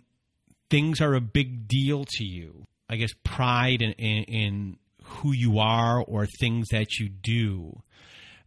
things 0.69 1.01
are 1.01 1.13
a 1.13 1.21
big 1.21 1.67
deal 1.67 2.05
to 2.05 2.23
you, 2.23 2.65
I 2.89 2.97
guess 2.97 3.11
pride 3.23 3.81
in, 3.81 3.91
in, 3.93 4.23
in 4.23 4.77
who 5.03 5.31
you 5.31 5.59
are 5.59 6.01
or 6.01 6.25
things 6.25 6.67
that 6.71 6.99
you 6.99 7.09
do 7.09 7.81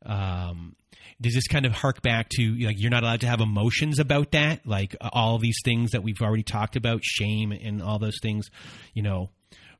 um, 0.08 0.74
does 1.20 1.34
this 1.34 1.46
kind 1.46 1.66
of 1.66 1.72
hark 1.72 2.02
back 2.02 2.28
to 2.30 2.56
like 2.58 2.80
you're 2.80 2.90
not 2.90 3.02
allowed 3.02 3.20
to 3.20 3.26
have 3.26 3.40
emotions 3.40 3.98
about 3.98 4.32
that? 4.32 4.66
Like 4.66 4.96
all 5.00 5.38
these 5.38 5.58
things 5.64 5.92
that 5.92 6.02
we've 6.02 6.20
already 6.20 6.42
talked 6.42 6.76
about 6.76 7.02
shame 7.04 7.52
and 7.52 7.82
all 7.82 7.98
those 7.98 8.18
things 8.20 8.48
you 8.94 9.02
know 9.02 9.30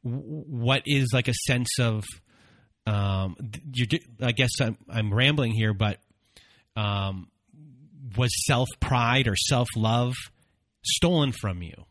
what 0.03 0.83
is 0.87 1.09
like 1.12 1.29
a 1.29 1.35
sense 1.35 1.79
of 1.81 2.05
um 2.87 3.37
i 4.22 4.33
guess 4.33 4.51
i'm, 4.61 4.79
I'm 4.89 5.12
rambling 5.12 5.53
here 5.53 5.74
but 5.74 5.99
um 6.76 7.29
was 8.16 8.31
self 8.47 8.68
pride 8.81 9.29
or 9.29 9.37
self 9.37 9.68
love 9.76 10.14
stolen 10.83 11.33
from 11.33 11.62
you? 11.62 11.85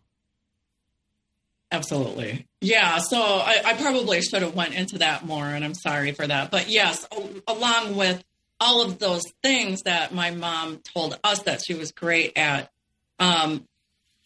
Absolutely. 1.71 2.47
Yeah 2.61 2.97
so 2.99 3.21
I, 3.21 3.61
I, 3.63 3.73
probably 3.73 4.21
should 4.21 4.41
have 4.41 4.55
went 4.55 4.73
into 4.73 4.99
that 4.99 5.25
more 5.25 5.45
and 5.45 5.63
i'm 5.65 5.75
sorry 5.75 6.13
for 6.13 6.25
that 6.25 6.49
but 6.49 6.69
yes 6.69 7.05
along 7.45 7.95
with 7.95 8.23
all 8.59 8.83
of 8.83 8.99
those 8.99 9.23
things 9.43 9.83
that 9.83 10.13
my 10.13 10.31
mom 10.31 10.79
told 10.93 11.17
us 11.23 11.43
that 11.43 11.61
she 11.65 11.73
was 11.73 11.91
great 11.91 12.37
at 12.37 12.71
um, 13.19 13.65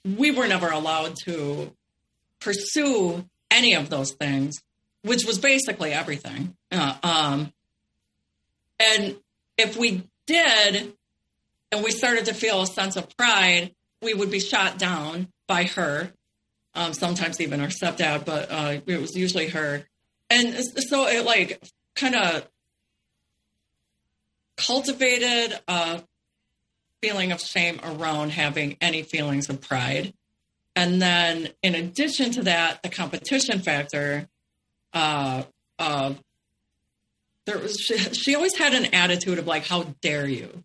we 0.03 0.31
were 0.31 0.47
never 0.47 0.69
allowed 0.69 1.15
to 1.25 1.71
pursue 2.39 3.23
any 3.49 3.75
of 3.75 3.89
those 3.89 4.11
things 4.11 4.61
which 5.03 5.25
was 5.25 5.39
basically 5.39 5.91
everything 5.91 6.55
uh, 6.71 6.95
um, 7.03 7.51
and 8.79 9.15
if 9.57 9.77
we 9.77 10.03
did 10.27 10.93
and 11.71 11.83
we 11.83 11.91
started 11.91 12.25
to 12.25 12.33
feel 12.33 12.61
a 12.61 12.67
sense 12.67 12.95
of 12.95 13.15
pride 13.17 13.73
we 14.01 14.13
would 14.13 14.31
be 14.31 14.39
shot 14.39 14.77
down 14.77 15.27
by 15.47 15.63
her 15.63 16.11
um, 16.73 16.93
sometimes 16.93 17.41
even 17.41 17.59
our 17.59 17.67
stepdad, 17.67 18.25
but 18.25 18.49
uh, 18.51 18.79
it 18.85 19.01
was 19.01 19.15
usually 19.15 19.49
her. 19.49 19.83
And 20.29 20.55
so 20.55 21.07
it 21.07 21.25
like 21.25 21.61
kind 21.95 22.15
of 22.15 22.47
cultivated 24.65 25.59
a 25.67 26.03
feeling 27.01 27.31
of 27.31 27.41
shame 27.41 27.79
around 27.83 28.31
having 28.31 28.77
any 28.81 29.03
feelings 29.03 29.49
of 29.49 29.61
pride. 29.61 30.13
And 30.75 31.01
then 31.01 31.49
in 31.63 31.75
addition 31.75 32.31
to 32.31 32.43
that, 32.43 32.81
the 32.83 32.89
competition 32.89 33.59
factor, 33.59 34.27
uh, 34.93 35.43
uh, 35.79 36.13
there 37.45 37.57
was, 37.57 37.77
she, 37.79 37.97
she 37.97 38.35
always 38.35 38.55
had 38.55 38.73
an 38.73 38.93
attitude 38.93 39.39
of 39.39 39.47
like, 39.47 39.65
how 39.65 39.83
dare 40.01 40.27
you? 40.27 40.63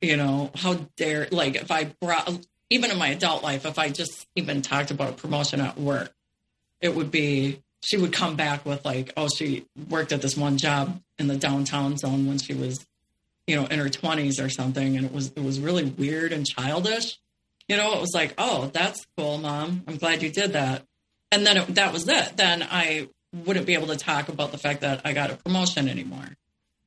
You 0.00 0.16
know, 0.16 0.50
how 0.54 0.74
dare, 0.96 1.26
like 1.32 1.56
if 1.56 1.70
I 1.70 1.92
brought, 2.00 2.46
even 2.70 2.90
in 2.90 2.98
my 2.98 3.08
adult 3.08 3.42
life, 3.42 3.64
if 3.64 3.78
I 3.78 3.88
just 3.88 4.26
even 4.36 4.62
talked 4.62 4.90
about 4.90 5.10
a 5.10 5.12
promotion 5.12 5.60
at 5.60 5.78
work, 5.78 6.12
it 6.80 6.94
would 6.94 7.10
be 7.10 7.62
she 7.82 7.96
would 7.96 8.12
come 8.12 8.36
back 8.36 8.66
with 8.66 8.84
like, 8.84 9.12
oh, 9.16 9.28
she 9.28 9.64
worked 9.88 10.12
at 10.12 10.20
this 10.20 10.36
one 10.36 10.58
job 10.58 11.00
in 11.18 11.28
the 11.28 11.36
downtown 11.36 11.96
zone 11.96 12.26
when 12.26 12.38
she 12.38 12.52
was, 12.52 12.86
you 13.46 13.56
know, 13.56 13.66
in 13.66 13.78
her 13.78 13.88
twenties 13.88 14.40
or 14.40 14.48
something, 14.48 14.96
and 14.96 15.06
it 15.06 15.12
was 15.12 15.32
it 15.36 15.42
was 15.42 15.60
really 15.60 15.84
weird 15.84 16.32
and 16.32 16.46
childish. 16.46 17.18
You 17.68 17.76
know, 17.76 17.94
it 17.94 18.00
was 18.00 18.12
like, 18.14 18.34
oh, 18.38 18.70
that's 18.72 19.06
cool, 19.16 19.38
mom. 19.38 19.82
I'm 19.88 19.96
glad 19.96 20.22
you 20.22 20.30
did 20.30 20.52
that. 20.52 20.84
And 21.32 21.44
then 21.44 21.56
it, 21.56 21.74
that 21.74 21.92
was 21.92 22.08
it. 22.08 22.36
Then 22.36 22.62
I 22.62 23.08
wouldn't 23.32 23.66
be 23.66 23.74
able 23.74 23.88
to 23.88 23.96
talk 23.96 24.28
about 24.28 24.52
the 24.52 24.58
fact 24.58 24.82
that 24.82 25.02
I 25.04 25.12
got 25.12 25.30
a 25.30 25.36
promotion 25.36 25.88
anymore. 25.88 26.28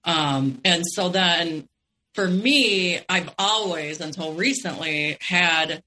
Um, 0.06 0.62
and 0.64 0.84
so 0.86 1.10
then 1.10 1.68
for 2.14 2.28
me, 2.28 3.00
I've 3.08 3.30
always, 3.38 4.00
until 4.00 4.34
recently, 4.34 5.18
had, 5.22 5.84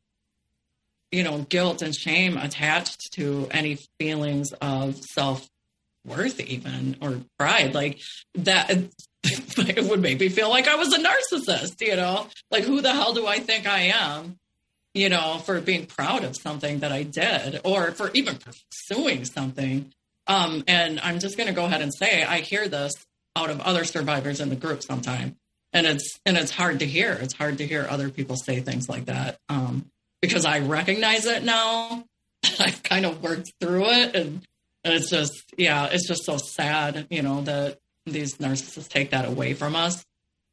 you 1.11 1.25
know, 1.25 1.39
guilt 1.49 1.83
and 1.83 1.95
shame 1.95 2.37
attached 2.37 3.13
to 3.15 3.49
any 3.51 3.79
feelings 3.99 4.53
of 4.61 4.97
self 4.97 5.49
worth, 6.07 6.41
even 6.41 6.97
or 7.01 7.21
pride. 7.39 7.75
Like 7.75 8.01
that, 8.35 8.71
it 9.25 9.85
would 9.89 10.01
make 10.01 10.21
me 10.21 10.29
feel 10.29 10.49
like 10.51 10.69
I 10.69 10.77
was 10.77 10.93
a 10.93 10.99
narcissist, 10.99 11.81
you 11.81 11.97
know? 11.97 12.27
Like, 12.51 12.65
who 12.65 12.81
the 12.81 12.93
hell 12.93 13.15
do 13.15 13.27
I 13.27 13.39
think 13.39 13.67
I 13.67 13.93
am? 13.95 14.39
You 14.95 15.09
know, 15.09 15.39
for 15.39 15.61
being 15.61 15.87
proud 15.87 16.23
of 16.23 16.37
something 16.37 16.81
that 16.81 16.93
I 16.93 17.03
did 17.03 17.61
or 17.65 17.93
for 17.93 18.11
even 18.13 18.37
pursuing 18.37 19.25
something. 19.25 19.91
Um, 20.27 20.65
and 20.69 21.01
I'm 21.01 21.19
just 21.19 21.37
going 21.37 21.47
to 21.47 21.55
go 21.55 21.65
ahead 21.65 21.81
and 21.81 21.93
say 21.95 22.23
I 22.23 22.41
hear 22.41 22.69
this 22.69 22.93
out 23.35 23.49
of 23.49 23.61
other 23.63 23.85
survivors 23.85 24.41
in 24.41 24.51
the 24.51 24.57
group 24.57 24.83
sometimes 24.83 25.35
and 25.73 25.87
it's 25.87 26.21
and 26.27 26.37
it's 26.37 26.51
hard 26.51 26.81
to 26.81 26.87
hear. 26.87 27.13
It's 27.13 27.35
hard 27.35 27.59
to 27.59 27.67
hear 27.67 27.87
other 27.89 28.11
people 28.11 28.37
say 28.37 28.61
things 28.61 28.89
like 28.89 29.07
that 29.07 29.39
um, 29.49 29.87
because 30.21 30.45
I 30.45 30.61
recognize 30.61 31.27
it 31.27 31.45
now. 31.45 32.05
I've 32.61 32.83
kind 32.83 33.07
of 33.07 33.23
worked 33.23 33.53
through 33.61 33.87
it, 33.87 34.15
and, 34.15 34.43
and 34.85 34.95
it's 34.95 35.11
just 35.11 35.33
yeah, 35.57 35.87
it's 35.87 36.07
just 36.07 36.25
so 36.25 36.37
sad, 36.37 37.07
you 37.11 37.23
know, 37.23 37.43
that 37.43 37.79
these 38.07 38.37
narcissists 38.37 38.89
take 38.89 39.11
that 39.11 39.27
away 39.27 39.55
from 39.55 39.77
us. 39.77 40.05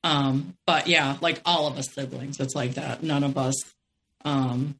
Um, 0.03 0.55
but 0.65 0.87
yeah, 0.87 1.17
like 1.21 1.41
all 1.45 1.67
of 1.67 1.77
us 1.77 1.91
siblings, 1.91 2.39
it's 2.39 2.55
like 2.55 2.75
that. 2.75 3.03
None 3.03 3.23
of 3.23 3.37
us 3.37 3.55
um, 4.23 4.75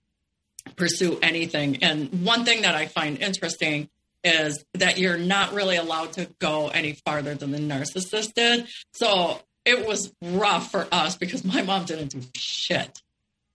pursue 0.75 1.19
anything. 1.21 1.83
And 1.83 2.25
one 2.25 2.45
thing 2.45 2.61
that 2.61 2.75
I 2.75 2.87
find 2.87 3.17
interesting 3.19 3.89
is 4.23 4.63
that 4.73 4.97
you're 4.97 5.17
not 5.17 5.53
really 5.53 5.77
allowed 5.77 6.13
to 6.13 6.29
go 6.39 6.69
any 6.69 6.93
farther 7.05 7.35
than 7.35 7.51
the 7.51 7.59
narcissist 7.59 8.33
did. 8.33 8.67
So 8.93 9.41
it 9.65 9.85
was 9.85 10.13
rough 10.21 10.71
for 10.71 10.87
us 10.91 11.15
because 11.15 11.43
my 11.45 11.61
mom 11.61 11.85
didn't 11.85 12.09
do 12.11 12.21
shit. 12.35 13.01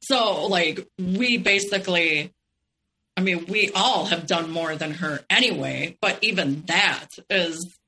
So, 0.00 0.46
like, 0.46 0.86
we 0.98 1.38
basically, 1.38 2.30
I 3.16 3.22
mean, 3.22 3.46
we 3.46 3.70
all 3.74 4.04
have 4.06 4.26
done 4.26 4.50
more 4.50 4.76
than 4.76 4.92
her 4.92 5.20
anyway, 5.30 5.96
but 6.00 6.18
even 6.22 6.62
that 6.66 7.08
is 7.30 7.78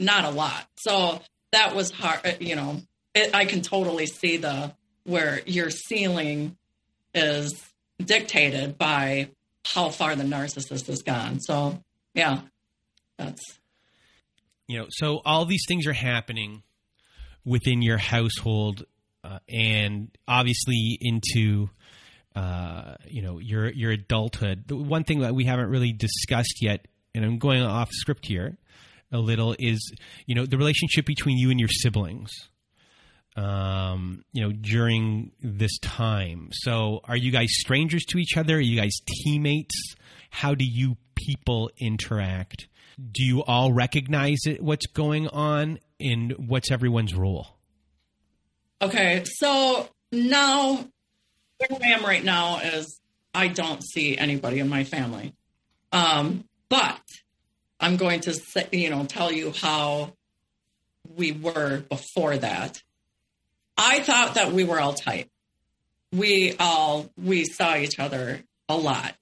not 0.00 0.24
a 0.24 0.30
lot. 0.30 0.66
So, 0.76 1.20
that 1.52 1.74
was 1.74 1.90
hard, 1.90 2.20
uh, 2.24 2.32
you 2.40 2.56
know, 2.56 2.80
it, 3.14 3.34
I 3.34 3.44
can 3.44 3.62
totally 3.62 4.06
see 4.06 4.36
the 4.36 4.72
where 5.04 5.40
your 5.46 5.70
ceiling 5.70 6.56
is 7.14 7.52
dictated 7.98 8.78
by 8.78 9.30
how 9.64 9.90
far 9.90 10.14
the 10.14 10.24
narcissist 10.24 10.86
has 10.86 11.02
gone. 11.02 11.40
So, 11.40 11.82
yeah, 12.14 12.40
that's. 13.18 13.42
You 14.68 14.80
know, 14.80 14.86
so 14.90 15.20
all 15.24 15.44
these 15.44 15.64
things 15.66 15.86
are 15.86 15.92
happening 15.92 16.62
within 17.44 17.82
your 17.82 17.98
household 17.98 18.84
uh, 19.24 19.38
and 19.48 20.16
obviously 20.28 20.96
into 21.00 21.70
uh, 22.36 22.94
you 23.08 23.22
know 23.22 23.38
your 23.38 23.70
your 23.70 23.90
adulthood. 23.90 24.64
The 24.66 24.76
one 24.76 25.04
thing 25.04 25.20
that 25.20 25.34
we 25.34 25.44
haven't 25.44 25.68
really 25.68 25.92
discussed 25.92 26.62
yet, 26.62 26.86
and 27.14 27.24
I'm 27.24 27.38
going 27.38 27.62
off 27.62 27.90
script 27.92 28.26
here 28.26 28.56
a 29.12 29.18
little, 29.18 29.54
is 29.58 29.92
you 30.26 30.34
know 30.34 30.46
the 30.46 30.58
relationship 30.58 31.06
between 31.06 31.38
you 31.38 31.50
and 31.50 31.60
your 31.60 31.68
siblings. 31.68 32.30
Um, 33.36 34.24
you 34.32 34.42
know, 34.42 34.50
during 34.50 35.30
this 35.40 35.78
time. 35.78 36.48
So, 36.50 37.00
are 37.04 37.16
you 37.16 37.30
guys 37.30 37.48
strangers 37.50 38.04
to 38.06 38.18
each 38.18 38.36
other? 38.36 38.56
Are 38.56 38.60
you 38.60 38.78
guys 38.78 38.92
teammates? 39.06 39.94
How 40.30 40.54
do 40.54 40.64
you 40.64 40.96
people 41.14 41.70
interact? 41.78 42.66
Do 43.00 43.24
you 43.24 43.44
all 43.44 43.72
recognize 43.72 44.40
it, 44.46 44.60
what's 44.60 44.86
going 44.86 45.28
on? 45.28 45.78
in 46.00 46.30
what's 46.30 46.70
everyone's 46.70 47.14
role? 47.14 47.46
Okay, 48.82 49.22
so 49.24 49.88
now 50.10 50.84
where 51.58 51.78
I 51.82 51.88
am 51.88 52.04
right 52.04 52.24
now 52.24 52.58
is 52.60 52.98
I 53.34 53.48
don't 53.48 53.84
see 53.84 54.16
anybody 54.16 54.58
in 54.58 54.68
my 54.68 54.84
family, 54.84 55.34
um, 55.92 56.44
but 56.68 57.00
I'm 57.80 57.96
going 57.96 58.20
to 58.20 58.34
say, 58.34 58.68
you 58.72 58.90
know 58.90 59.04
tell 59.04 59.32
you 59.32 59.52
how 59.52 60.12
we 61.16 61.32
were 61.32 61.82
before 61.88 62.36
that. 62.36 62.82
I 63.76 64.00
thought 64.00 64.34
that 64.34 64.52
we 64.52 64.64
were 64.64 64.80
all 64.80 64.94
tight. 64.94 65.28
We 66.12 66.54
all 66.58 67.10
we 67.16 67.44
saw 67.44 67.76
each 67.76 67.98
other 67.98 68.42
a 68.68 68.76
lot. 68.76 69.14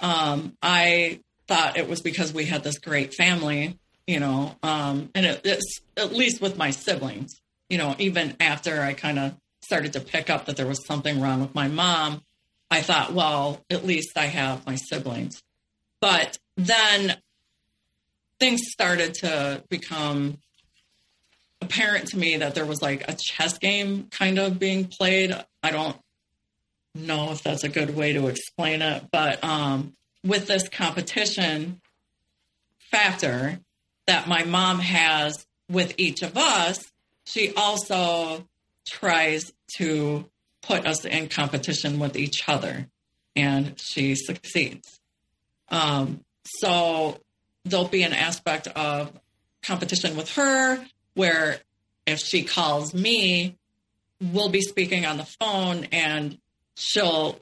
Um, 0.00 0.56
I 0.62 1.20
thought 1.46 1.76
it 1.76 1.88
was 1.88 2.00
because 2.00 2.32
we 2.32 2.46
had 2.46 2.64
this 2.64 2.78
great 2.78 3.14
family 3.14 3.78
you 4.06 4.20
know, 4.20 4.54
um, 4.62 5.10
and 5.14 5.26
it, 5.26 5.40
it's 5.44 5.80
at 5.96 6.12
least 6.12 6.40
with 6.40 6.56
my 6.56 6.70
siblings, 6.70 7.40
you 7.68 7.78
know, 7.78 7.94
even 7.98 8.36
after 8.40 8.82
I 8.82 8.94
kind 8.94 9.18
of 9.18 9.36
started 9.62 9.92
to 9.94 10.00
pick 10.00 10.28
up 10.28 10.46
that 10.46 10.56
there 10.56 10.66
was 10.66 10.84
something 10.86 11.20
wrong 11.20 11.40
with 11.40 11.54
my 11.54 11.68
mom, 11.68 12.22
I 12.70 12.80
thought, 12.82 13.12
well, 13.12 13.60
at 13.70 13.86
least 13.86 14.16
I 14.16 14.26
have 14.26 14.66
my 14.66 14.76
siblings. 14.76 15.42
But 16.00 16.38
then 16.56 17.16
things 18.42 18.72
started 18.72 19.14
to 19.14 19.62
become 19.68 20.36
apparent 21.60 22.08
to 22.08 22.18
me 22.18 22.38
that 22.38 22.56
there 22.56 22.66
was 22.66 22.82
like 22.82 23.08
a 23.08 23.14
chess 23.16 23.56
game 23.56 24.08
kind 24.10 24.36
of 24.36 24.58
being 24.58 24.84
played. 24.84 25.32
I 25.62 25.70
don't 25.70 25.96
know 26.92 27.30
if 27.30 27.44
that's 27.44 27.62
a 27.62 27.68
good 27.68 27.94
way 27.94 28.14
to 28.14 28.26
explain 28.26 28.82
it, 28.82 29.04
but 29.12 29.44
um, 29.44 29.92
with 30.24 30.48
this 30.48 30.68
competition 30.68 31.80
factor, 32.90 33.60
that 34.08 34.26
my 34.26 34.42
mom 34.42 34.80
has 34.80 35.46
with 35.70 35.94
each 35.96 36.22
of 36.22 36.36
us, 36.36 36.84
she 37.24 37.54
also 37.54 38.44
tries 38.88 39.52
to 39.76 40.28
put 40.62 40.84
us 40.84 41.04
in 41.04 41.28
competition 41.28 42.00
with 42.00 42.16
each 42.16 42.48
other, 42.48 42.88
and 43.36 43.78
she 43.78 44.16
succeeds. 44.16 44.98
Um, 45.68 46.24
so 46.44 47.20
there'll 47.64 47.88
be 47.88 48.02
an 48.02 48.12
aspect 48.12 48.66
of 48.68 49.12
competition 49.62 50.16
with 50.16 50.34
her 50.34 50.84
where 51.14 51.58
if 52.06 52.18
she 52.18 52.42
calls 52.42 52.94
me, 52.94 53.56
we'll 54.20 54.48
be 54.48 54.60
speaking 54.60 55.06
on 55.06 55.16
the 55.16 55.26
phone 55.40 55.86
and 55.92 56.38
she'll 56.76 57.38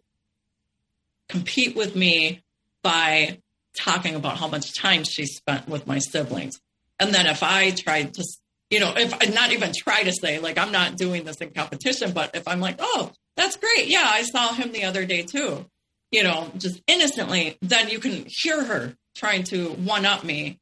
compete 1.29 1.77
with 1.77 1.95
me 1.95 2.43
by 2.83 3.39
talking 3.75 4.15
about 4.15 4.39
how 4.39 4.49
much 4.49 4.75
time 4.75 5.05
she 5.05 5.27
spent 5.27 5.69
with 5.69 5.87
my 5.87 5.99
siblings. 5.99 6.61
And 6.99 7.15
then 7.15 7.27
if 7.27 7.43
I 7.43 7.71
tried 7.71 8.15
to, 8.15 8.25
you 8.69 8.81
know, 8.81 8.93
if 8.97 9.15
I 9.15 9.33
not 9.33 9.53
even 9.53 9.73
try 9.73 10.03
to 10.03 10.13
say, 10.13 10.39
like, 10.39 10.59
I'm 10.59 10.73
not 10.73 10.97
doing 10.97 11.25
this 11.25 11.37
in 11.37 11.51
competition, 11.51 12.13
but 12.13 12.35
if 12.35 12.47
I'm 12.47 12.61
like, 12.61 12.77
oh, 12.79 13.13
that's 13.37 13.57
great. 13.57 13.87
Yeah, 13.87 14.07
I 14.07 14.23
saw 14.23 14.53
him 14.53 14.73
the 14.73 14.85
other 14.85 15.07
day 15.07 15.23
too, 15.23 15.67
you 16.11 16.25
know, 16.25 16.51
just 16.57 16.81
innocently, 16.87 17.57
then 17.63 17.89
you 17.89 18.01
can 18.01 18.25
hear 18.27 18.65
her 18.65 18.95
trying 19.15 19.45
to 19.45 19.69
one 19.71 20.07
up 20.07 20.25
me 20.25 20.59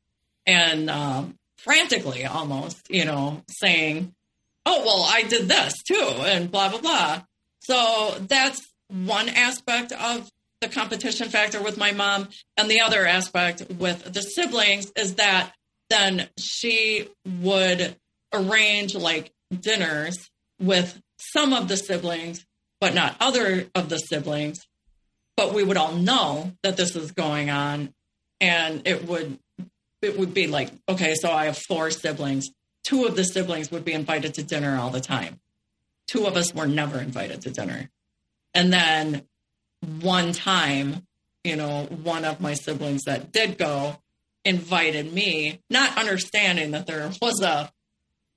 and 0.46 0.90
um, 0.90 1.34
frantically 1.56 2.24
almost, 2.24 2.90
you 2.90 3.04
know, 3.04 3.42
saying, 3.48 4.14
oh, 4.66 4.82
well, 4.84 5.06
I 5.08 5.22
did 5.22 5.48
this 5.48 5.74
too, 5.86 6.14
and 6.20 6.50
blah, 6.50 6.68
blah, 6.68 6.80
blah. 6.80 7.22
So 7.60 8.14
that's 8.20 8.66
one 8.88 9.28
aspect 9.28 9.92
of 9.92 10.30
the 10.60 10.68
competition 10.68 11.28
factor 11.28 11.62
with 11.62 11.76
my 11.76 11.92
mom. 11.92 12.28
And 12.56 12.70
the 12.70 12.80
other 12.80 13.06
aspect 13.06 13.62
with 13.78 14.12
the 14.12 14.22
siblings 14.22 14.90
is 14.96 15.14
that 15.16 15.52
then 15.90 16.28
she 16.38 17.08
would 17.24 17.96
arrange 18.32 18.94
like 18.94 19.32
dinners 19.58 20.30
with 20.60 21.00
some 21.18 21.52
of 21.52 21.68
the 21.68 21.76
siblings, 21.76 22.44
but 22.80 22.94
not 22.94 23.16
other 23.20 23.66
of 23.74 23.88
the 23.88 23.98
siblings. 23.98 24.66
But 25.38 25.54
we 25.54 25.62
would 25.62 25.76
all 25.76 25.92
know 25.92 26.50
that 26.64 26.76
this 26.76 26.96
is 26.96 27.12
going 27.12 27.48
on. 27.48 27.94
And 28.40 28.82
it 28.84 29.06
would 29.06 29.38
it 30.02 30.18
would 30.18 30.34
be 30.34 30.48
like, 30.48 30.72
okay, 30.88 31.14
so 31.14 31.30
I 31.30 31.44
have 31.44 31.56
four 31.56 31.92
siblings. 31.92 32.50
Two 32.82 33.04
of 33.04 33.14
the 33.14 33.22
siblings 33.22 33.70
would 33.70 33.84
be 33.84 33.92
invited 33.92 34.34
to 34.34 34.42
dinner 34.42 34.76
all 34.76 34.90
the 34.90 35.00
time. 35.00 35.38
Two 36.08 36.26
of 36.26 36.36
us 36.36 36.52
were 36.52 36.66
never 36.66 37.00
invited 37.00 37.42
to 37.42 37.50
dinner. 37.50 37.88
And 38.52 38.72
then 38.72 39.22
one 40.00 40.32
time, 40.32 41.06
you 41.44 41.54
know, 41.54 41.84
one 41.84 42.24
of 42.24 42.40
my 42.40 42.54
siblings 42.54 43.04
that 43.04 43.30
did 43.30 43.58
go 43.58 43.96
invited 44.44 45.12
me, 45.12 45.60
not 45.70 45.96
understanding 45.96 46.72
that 46.72 46.88
there 46.88 47.08
was 47.22 47.40
a, 47.42 47.70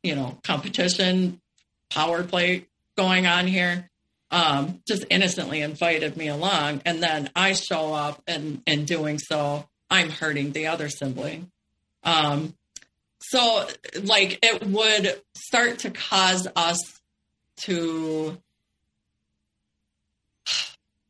you 0.03 0.15
know, 0.15 0.37
competition 0.43 1.41
power 1.89 2.21
play 2.21 2.67
going 2.95 3.25
on 3.25 3.47
here. 3.47 3.89
Um, 4.32 4.82
just 4.88 5.03
innocently 5.09 5.61
invited 5.61 6.15
me 6.15 6.29
along. 6.29 6.82
And 6.86 7.03
then 7.03 7.29
I 7.36 7.51
show 7.51 7.93
up 7.93 8.23
and 8.27 8.61
in 8.65 8.86
doing 8.86 9.19
so, 9.19 9.67
I'm 9.89 10.09
hurting 10.09 10.53
the 10.53 10.67
other 10.67 10.88
sibling. 10.88 11.51
Um, 12.03 12.55
so 13.19 13.67
like 14.03 14.39
it 14.41 14.65
would 14.65 15.21
start 15.36 15.79
to 15.79 15.91
cause 15.91 16.47
us 16.55 17.01
to 17.63 18.38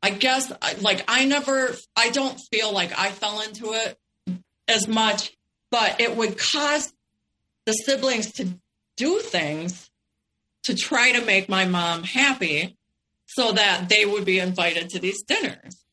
I 0.03 0.09
guess 0.09 0.51
like 0.81 1.03
I 1.07 1.25
never, 1.25 1.75
I 1.95 2.09
don't 2.09 2.39
feel 2.51 2.73
like 2.73 2.97
I 2.97 3.11
fell 3.11 3.41
into 3.41 3.73
it 3.73 3.99
as 4.67 4.87
much, 4.87 5.37
but 5.69 6.01
it 6.01 6.15
would 6.15 6.37
cause 6.37 6.91
the 7.65 7.73
siblings 7.73 8.31
to 8.33 8.47
do 8.97 9.19
things 9.19 9.89
to 10.63 10.75
try 10.75 11.11
to 11.11 11.25
make 11.25 11.49
my 11.49 11.65
mom 11.65 12.03
happy 12.03 12.77
so 13.35 13.51
that 13.53 13.89
they 13.89 14.05
would 14.05 14.25
be 14.25 14.39
invited 14.39 14.89
to 14.89 14.99
these 14.99 15.23
dinners. 15.23 15.83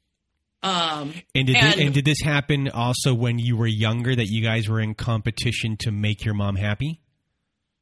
Um, 0.63 1.15
and 1.35 1.47
did 1.47 1.57
and, 1.57 1.67
this, 1.67 1.81
and 1.81 1.95
did 1.95 2.05
this 2.05 2.21
happen 2.21 2.69
also 2.69 3.15
when 3.15 3.39
you 3.39 3.57
were 3.57 3.67
younger 3.67 4.15
that 4.15 4.27
you 4.27 4.43
guys 4.43 4.69
were 4.69 4.81
in 4.81 4.95
competition 4.95 5.77
to 5.79 5.93
make 5.93 6.25
your 6.25 6.35
mom 6.35 6.57
happy? 6.57 7.01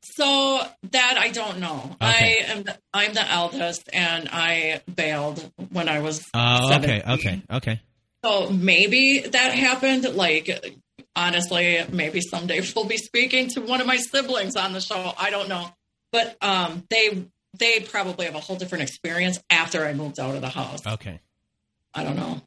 So 0.02 0.60
that 0.90 1.16
I 1.18 1.30
don't 1.30 1.58
know. 1.58 1.96
Okay. 2.00 2.44
I 2.46 2.52
am 2.52 2.62
the, 2.62 2.78
I'm 2.92 3.14
the 3.14 3.28
eldest, 3.28 3.88
and 3.92 4.28
I 4.30 4.82
bailed 4.94 5.50
when 5.70 5.88
I 5.88 6.00
was. 6.00 6.24
Oh, 6.32 6.38
uh, 6.38 6.78
okay, 6.78 7.02
okay, 7.08 7.42
okay. 7.50 7.80
So 8.24 8.50
maybe 8.50 9.20
that 9.20 9.52
happened. 9.52 10.04
Like 10.14 10.78
honestly, 11.16 11.84
maybe 11.90 12.20
someday 12.20 12.60
we'll 12.76 12.84
be 12.84 12.98
speaking 12.98 13.48
to 13.50 13.60
one 13.62 13.80
of 13.80 13.86
my 13.86 13.96
siblings 13.96 14.54
on 14.54 14.72
the 14.72 14.80
show. 14.80 15.12
I 15.18 15.30
don't 15.30 15.48
know, 15.48 15.66
but 16.12 16.36
um, 16.40 16.84
they 16.88 17.26
they 17.58 17.80
probably 17.80 18.26
have 18.26 18.34
a 18.34 18.40
whole 18.40 18.56
different 18.56 18.82
experience 18.82 19.38
after 19.50 19.84
I 19.84 19.92
moved 19.92 20.18
out 20.20 20.34
of 20.34 20.40
the 20.40 20.48
house. 20.48 20.86
Okay. 20.86 21.20
I 21.94 22.04
don't 22.04 22.16
know. 22.16 22.40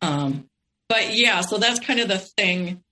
Um, 0.00 0.48
but 0.88 1.14
yeah, 1.14 1.40
so 1.40 1.58
that's 1.58 1.80
kind 1.80 2.00
of 2.00 2.08
the 2.08 2.18
thing 2.18 2.82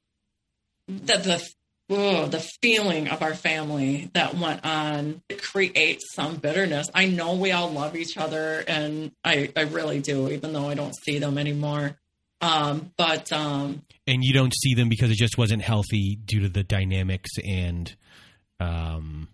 that 0.89 1.25
the 1.25 1.47
oh, 1.91 2.27
the 2.27 2.41
feeling 2.63 3.09
of 3.09 3.23
our 3.23 3.35
family 3.35 4.11
that 4.15 4.35
went 4.37 4.65
on 4.65 5.23
creates 5.39 6.15
some 6.15 6.37
bitterness. 6.37 6.89
I 6.95 7.07
know 7.07 7.35
we 7.35 7.53
all 7.53 7.71
love 7.71 7.97
each 7.97 8.17
other, 8.17 8.65
and 8.67 9.13
I, 9.25 9.53
I 9.57 9.63
really 9.63 10.01
do, 10.01 10.31
even 10.31 10.53
though 10.53 10.69
I 10.69 10.75
don't 10.75 10.95
see 10.95 11.19
them 11.19 11.37
anymore. 11.37 11.99
Um, 12.41 12.93
but 12.97 13.31
um, 13.33 13.83
and 14.07 14.25
you 14.25 14.33
don't 14.33 14.55
see 14.55 14.75
them 14.75 14.89
because 14.89 15.11
it 15.11 15.17
just 15.17 15.37
wasn't 15.37 15.63
healthy 15.63 16.17
due 16.25 16.41
to 16.41 16.49
the 16.49 16.65
dynamics 16.65 17.31
and, 17.47 17.95
um, 18.59 19.29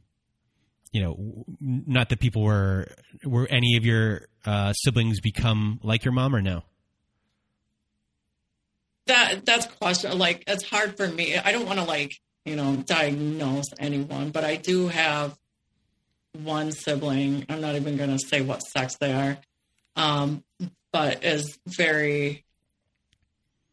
you 0.97 1.03
know, 1.03 1.45
not 1.61 2.09
that 2.09 2.21
people 2.21 2.43
were 2.43 2.89
were 3.23 3.47
any 3.51 3.77
of 3.77 3.85
your 3.85 4.29
uh, 4.47 4.73
siblings 4.73 5.21
become 5.21 5.79
like 5.83 6.07
your 6.07 6.13
mom 6.13 6.35
or 6.35 6.41
no. 6.41 6.63
That 9.07 9.45
that's 9.45 9.67
question. 9.67 10.17
Like 10.19 10.45
it's 10.47 10.65
hard 10.65 10.97
for 10.97 11.07
me. 11.07 11.37
I 11.37 11.53
don't 11.53 11.67
want 11.67 11.79
to 11.79 11.85
like 11.85 12.13
you 12.47 12.57
know, 12.57 12.77
diagnose 12.77 13.67
anyone, 13.79 14.31
but 14.31 14.45
I 14.45 14.57
do 14.57 14.89
have 14.89 15.37
one 16.33 16.73
sibling. 16.73 17.45
I'm 17.49 17.61
not 17.61 17.75
even 17.75 17.99
going 17.99 18.17
to 18.17 18.19
say 18.19 18.41
what 18.41 18.61
sex 18.61 18.97
they 18.99 19.13
are, 19.13 19.37
um, 19.97 20.45
but 20.93 21.25
is 21.25 21.59
very 21.67 22.45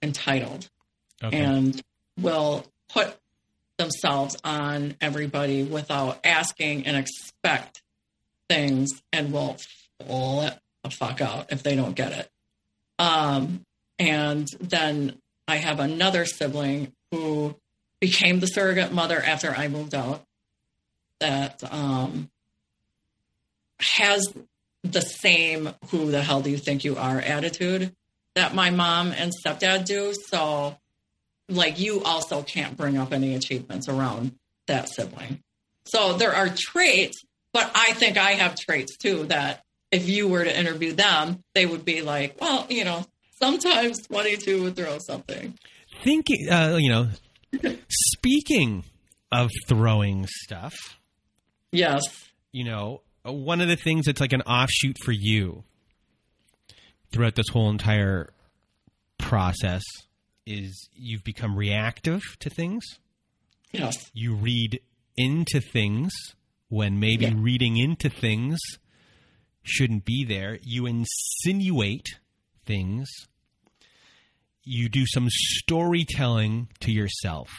entitled 0.02 0.70
okay. 1.24 1.38
and 1.38 1.82
will 2.20 2.66
put 2.90 3.16
themselves 3.84 4.38
on 4.44 4.96
everybody 5.02 5.64
without 5.64 6.20
asking 6.24 6.86
and 6.86 6.98
expect 6.98 7.82
things 8.50 8.90
and 9.12 9.32
will 9.32 9.58
flip 10.00 10.60
the 10.84 10.90
fuck 10.90 11.22
out 11.22 11.52
if 11.52 11.64
they 11.64 11.76
don't 11.76 11.96
get 11.96 12.12
it. 12.12 12.30
Um, 13.00 13.66
and 14.00 14.48
then 14.60 15.18
I 15.48 15.58
have 15.58 15.80
another 15.80 16.26
sibling 16.26 16.94
who 17.12 17.56
became 18.00 18.40
the 18.40 18.48
surrogate 18.48 18.92
mother 18.92 19.22
after 19.22 19.52
I 19.52 19.68
moved 19.68 19.96
out 19.96 20.24
that 21.20 21.64
um, 21.72 22.30
has 23.80 24.34
the 24.84 25.02
same 25.02 25.70
who 25.90 26.12
the 26.12 26.22
hell 26.22 26.42
do 26.42 26.50
you 26.50 26.58
think 26.58 26.84
you 26.84 26.98
are 26.98 27.20
attitude 27.20 27.94
that 28.36 28.56
my 28.56 28.70
mom 28.72 29.12
and 29.12 29.32
stepdad 29.32 29.86
do. 29.86 30.14
So, 30.28 30.78
like, 31.50 31.80
you 31.80 32.04
also 32.04 32.44
can't 32.44 32.78
bring 32.78 32.98
up 32.98 33.14
any 33.14 33.36
achievements 33.36 33.88
around 33.88 34.36
that 34.68 34.90
sibling. 34.90 35.42
So, 35.86 36.14
there 36.14 36.34
are 36.34 36.50
traits, 36.50 37.24
but 37.52 37.70
I 37.76 37.94
think 37.94 38.18
I 38.18 38.32
have 38.32 38.56
traits 38.56 38.98
too 38.98 39.26
that 39.26 39.64
if 39.92 40.10
you 40.10 40.28
were 40.28 40.44
to 40.44 40.60
interview 40.60 40.94
them, 40.94 41.44
they 41.54 41.66
would 41.66 41.86
be 41.86 42.02
like, 42.02 42.38
well, 42.40 42.66
you 42.70 42.84
know, 42.86 43.06
sometimes 43.40 44.02
22 44.08 44.64
would 44.64 44.76
throw 44.76 44.98
something. 45.00 45.58
Thinking, 46.04 46.50
uh, 46.50 46.78
you 46.80 46.90
know, 46.90 47.10
Speaking 47.90 48.84
of 49.32 49.52
throwing 49.68 50.26
stuff, 50.28 50.74
yes, 51.72 52.02
you 52.52 52.64
know, 52.64 53.02
one 53.24 53.62
of 53.62 53.68
the 53.68 53.76
things 53.76 54.06
that's 54.06 54.22
like 54.22 54.34
an 54.34 54.42
offshoot 54.42 54.98
for 55.04 55.12
you 55.12 55.64
throughout 57.12 57.36
this 57.36 57.48
whole 57.50 57.70
entire 57.70 58.34
process 59.18 59.84
is 60.46 60.90
you've 60.94 61.24
become 61.24 61.56
reactive 61.56 62.22
to 62.40 62.50
things. 62.50 62.84
Yes. 63.72 63.96
You 64.14 64.36
read 64.36 64.80
into 65.18 65.60
things 65.60 66.12
when 66.70 67.00
maybe 67.00 67.26
yeah. 67.26 67.34
reading 67.36 67.78
into 67.78 68.10
things 68.10 68.60
shouldn't 69.64 70.06
be 70.06 70.26
there. 70.26 70.60
You 70.64 70.86
insinuate 70.86 72.08
things 72.66 73.08
you 74.64 74.90
do 74.90 75.06
some 75.06 75.28
storytelling 75.30 76.70
to 76.82 76.92
yourself. 76.92 77.50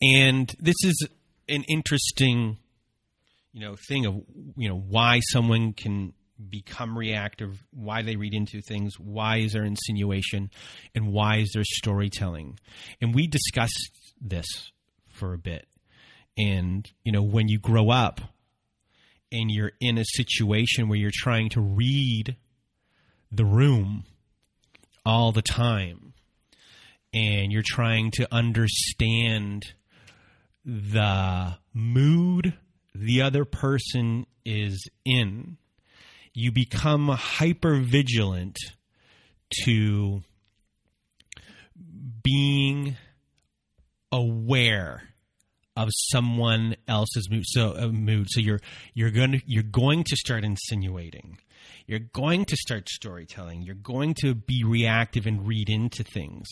And 0.00 0.52
this 0.58 0.76
is 0.84 1.08
an 1.48 1.64
interesting, 1.68 2.58
you 3.52 3.60
know, 3.60 3.76
thing 3.88 4.06
of 4.06 4.22
you 4.56 4.68
know 4.68 4.78
why 4.78 5.20
someone 5.30 5.72
can 5.72 6.14
become 6.48 6.96
reactive, 6.96 7.62
why 7.70 8.02
they 8.02 8.16
read 8.16 8.34
into 8.34 8.60
things, 8.60 8.98
why 8.98 9.38
is 9.38 9.52
there 9.52 9.64
insinuation, 9.64 10.50
and 10.94 11.12
why 11.12 11.38
is 11.38 11.50
there 11.52 11.64
storytelling. 11.64 12.58
And 13.00 13.14
we 13.14 13.26
discussed 13.26 13.90
this 14.20 14.46
for 15.08 15.34
a 15.34 15.38
bit. 15.38 15.66
And 16.38 16.90
you 17.04 17.12
know, 17.12 17.22
when 17.22 17.48
you 17.48 17.58
grow 17.58 17.90
up 17.90 18.20
and 19.32 19.50
you're 19.50 19.72
in 19.80 19.98
a 19.98 20.04
situation 20.04 20.88
where 20.88 20.98
you're 20.98 21.10
trying 21.12 21.50
to 21.50 21.60
read 21.60 22.36
the 23.30 23.44
room 23.44 24.04
all 25.04 25.32
the 25.32 25.42
time 25.42 26.14
and 27.12 27.52
you're 27.52 27.62
trying 27.64 28.10
to 28.12 28.28
understand 28.32 29.74
the 30.64 31.56
mood 31.72 32.54
the 32.94 33.22
other 33.22 33.44
person 33.44 34.26
is 34.44 34.88
in, 35.04 35.56
you 36.34 36.52
become 36.52 37.08
hyper 37.08 37.76
vigilant 37.76 38.56
to 39.64 40.22
being 42.22 42.96
aware 44.12 45.02
of 45.76 45.88
someone 46.10 46.76
else's 46.88 47.28
mood. 47.30 47.44
So 47.46 47.74
uh, 47.76 47.88
mood. 47.88 48.26
So 48.30 48.40
you're 48.40 48.60
you're 48.94 49.10
going 49.10 49.32
to 49.32 49.40
you're 49.46 49.62
going 49.62 50.04
to 50.04 50.16
start 50.16 50.44
insinuating. 50.44 51.38
You're 51.86 51.98
going 51.98 52.44
to 52.46 52.56
start 52.56 52.88
storytelling. 52.88 53.62
You're 53.62 53.74
going 53.74 54.14
to 54.20 54.34
be 54.34 54.62
reactive 54.64 55.26
and 55.26 55.46
read 55.46 55.68
into 55.68 56.04
things. 56.04 56.46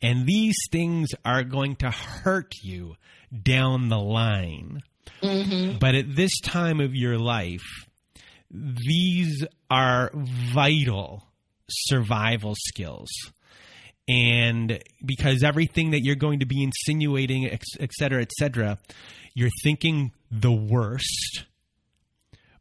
And 0.00 0.26
these 0.26 0.56
things 0.70 1.08
are 1.24 1.42
going 1.42 1.76
to 1.76 1.90
hurt 1.90 2.52
you 2.62 2.94
down 3.42 3.88
the 3.88 3.98
line. 3.98 4.82
Mm-hmm. 5.22 5.78
But 5.78 5.94
at 5.94 6.14
this 6.14 6.38
time 6.40 6.80
of 6.80 6.94
your 6.94 7.18
life, 7.18 7.64
these 8.54 9.44
are 9.70 10.10
vital 10.14 11.24
survival 11.68 12.54
skills. 12.56 13.10
And 14.06 14.82
because 15.04 15.42
everything 15.42 15.92
that 15.92 16.02
you're 16.02 16.14
going 16.14 16.40
to 16.40 16.46
be 16.46 16.62
insinuating, 16.62 17.46
et 17.46 17.92
cetera, 17.92 18.20
et 18.20 18.30
cetera, 18.32 18.78
you're 19.34 19.50
thinking 19.62 20.12
the 20.30 20.52
worst 20.52 21.44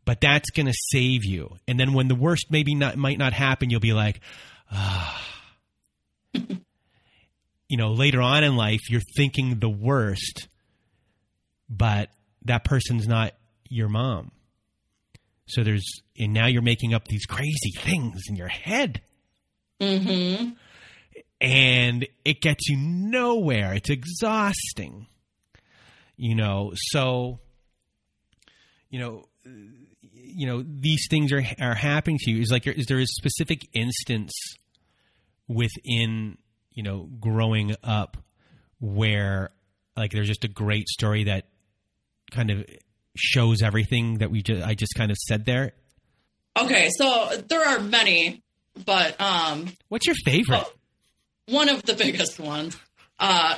but 0.06 0.22
that's 0.22 0.50
going 0.52 0.66
to 0.66 0.74
save 0.92 1.24
you. 1.24 1.56
And 1.68 1.80
then 1.80 1.94
when 1.94 2.08
the 2.08 2.16
worst 2.16 2.48
maybe 2.50 2.76
not 2.76 2.98
might 2.98 3.18
not 3.18 3.34
happen, 3.34 3.70
you'll 3.70 3.80
be 3.80 3.94
like, 3.94 4.20
ah. 4.72 5.30
you 6.34 7.78
know, 7.78 7.92
later 7.94 8.22
on 8.22 8.44
in 8.44 8.56
life, 8.56 8.90
you're 8.90 9.02
thinking 9.16 9.60
the 9.60 9.70
worst, 9.70 10.48
but 11.70 12.10
that 12.46 12.64
person's 12.64 13.08
not 13.08 13.34
your 13.70 13.88
mom. 13.88 14.32
So 15.46 15.64
there's, 15.64 16.02
and 16.18 16.34
now 16.34 16.48
you're 16.48 16.62
making 16.62 16.94
up 16.94 17.08
these 17.08 17.26
crazy 17.26 17.72
things 17.78 18.22
in 18.30 18.36
your 18.36 18.48
head. 18.48 19.02
Mm-hmm. 19.82 20.52
And 21.42 22.08
it 22.24 22.42
gets 22.42 22.70
you 22.70 22.78
nowhere. 22.78 23.74
It's 23.74 23.90
exhausting. 23.90 25.08
You 26.16 26.36
know, 26.36 26.72
so, 26.76 27.40
you 28.90 29.00
know, 29.00 29.26
you 30.34 30.48
know 30.48 30.64
these 30.68 31.08
things 31.10 31.32
are 31.32 31.44
are 31.60 31.76
happening 31.76 32.18
to 32.20 32.32
you 32.32 32.42
is 32.42 32.52
like 32.52 32.66
is 32.68 32.88
there 32.88 33.00
a 33.00 33.06
specific 33.06 33.62
instance 33.74 34.34
within 35.48 36.38
you 36.72 36.84
know 36.84 37.10
growing 37.20 37.76
up 37.84 38.18
where 38.80 39.52
like 39.96 40.12
there's 40.12 40.28
just 40.28 40.44
a 40.44 40.48
great 40.48 40.88
story 40.88 41.26
that 41.26 41.48
kind 42.32 42.50
of 42.50 42.66
shows 43.16 43.62
everything 43.62 44.20
that 44.20 44.32
we 44.32 44.42
just 44.42 44.66
I 44.66 44.74
just 44.74 44.96
kind 44.96 45.12
of 45.12 45.18
said 45.18 45.46
there 45.46 45.74
okay 46.58 46.90
so 46.98 47.30
there 47.48 47.66
are 47.66 47.80
many 47.80 48.42
but 48.86 49.20
um 49.22 49.68
what's 49.90 50.06
your 50.06 50.16
favorite 50.26 50.66
one 51.48 51.70
of 51.70 51.84
the 51.84 51.94
biggest 51.94 52.40
ones 52.40 52.78
uh, 53.20 53.56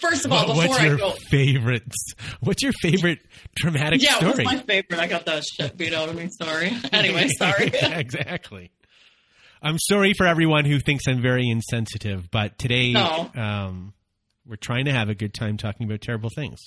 first 0.00 0.24
of 0.24 0.32
all, 0.32 0.46
before 0.46 0.68
what's 0.68 0.82
your 0.82 0.94
I 0.94 0.98
go, 0.98 1.10
favorites? 1.28 2.14
What's 2.40 2.62
your 2.62 2.72
favorite 2.80 3.18
traumatic 3.58 4.00
yeah, 4.02 4.14
story? 4.14 4.30
what's 4.30 4.44
my 4.44 4.58
favorite? 4.58 4.98
I 4.98 5.06
got 5.06 5.26
that 5.26 5.44
shit 5.44 5.76
beat 5.76 5.92
out 5.92 6.08
of 6.08 6.14
me. 6.14 6.28
Sorry. 6.30 6.72
Anyway, 6.92 7.28
sorry. 7.36 7.70
yeah, 7.74 7.98
exactly. 7.98 8.70
I'm 9.60 9.78
sorry 9.78 10.12
for 10.16 10.26
everyone 10.26 10.64
who 10.64 10.78
thinks 10.78 11.04
I'm 11.08 11.20
very 11.20 11.50
insensitive, 11.50 12.30
but 12.30 12.56
today 12.58 12.92
No. 12.92 13.30
um, 13.34 13.94
we're 14.46 14.56
trying 14.56 14.84
to 14.84 14.92
have 14.92 15.08
a 15.08 15.14
good 15.14 15.34
time 15.34 15.56
talking 15.56 15.86
about 15.86 16.00
terrible 16.00 16.30
things. 16.34 16.60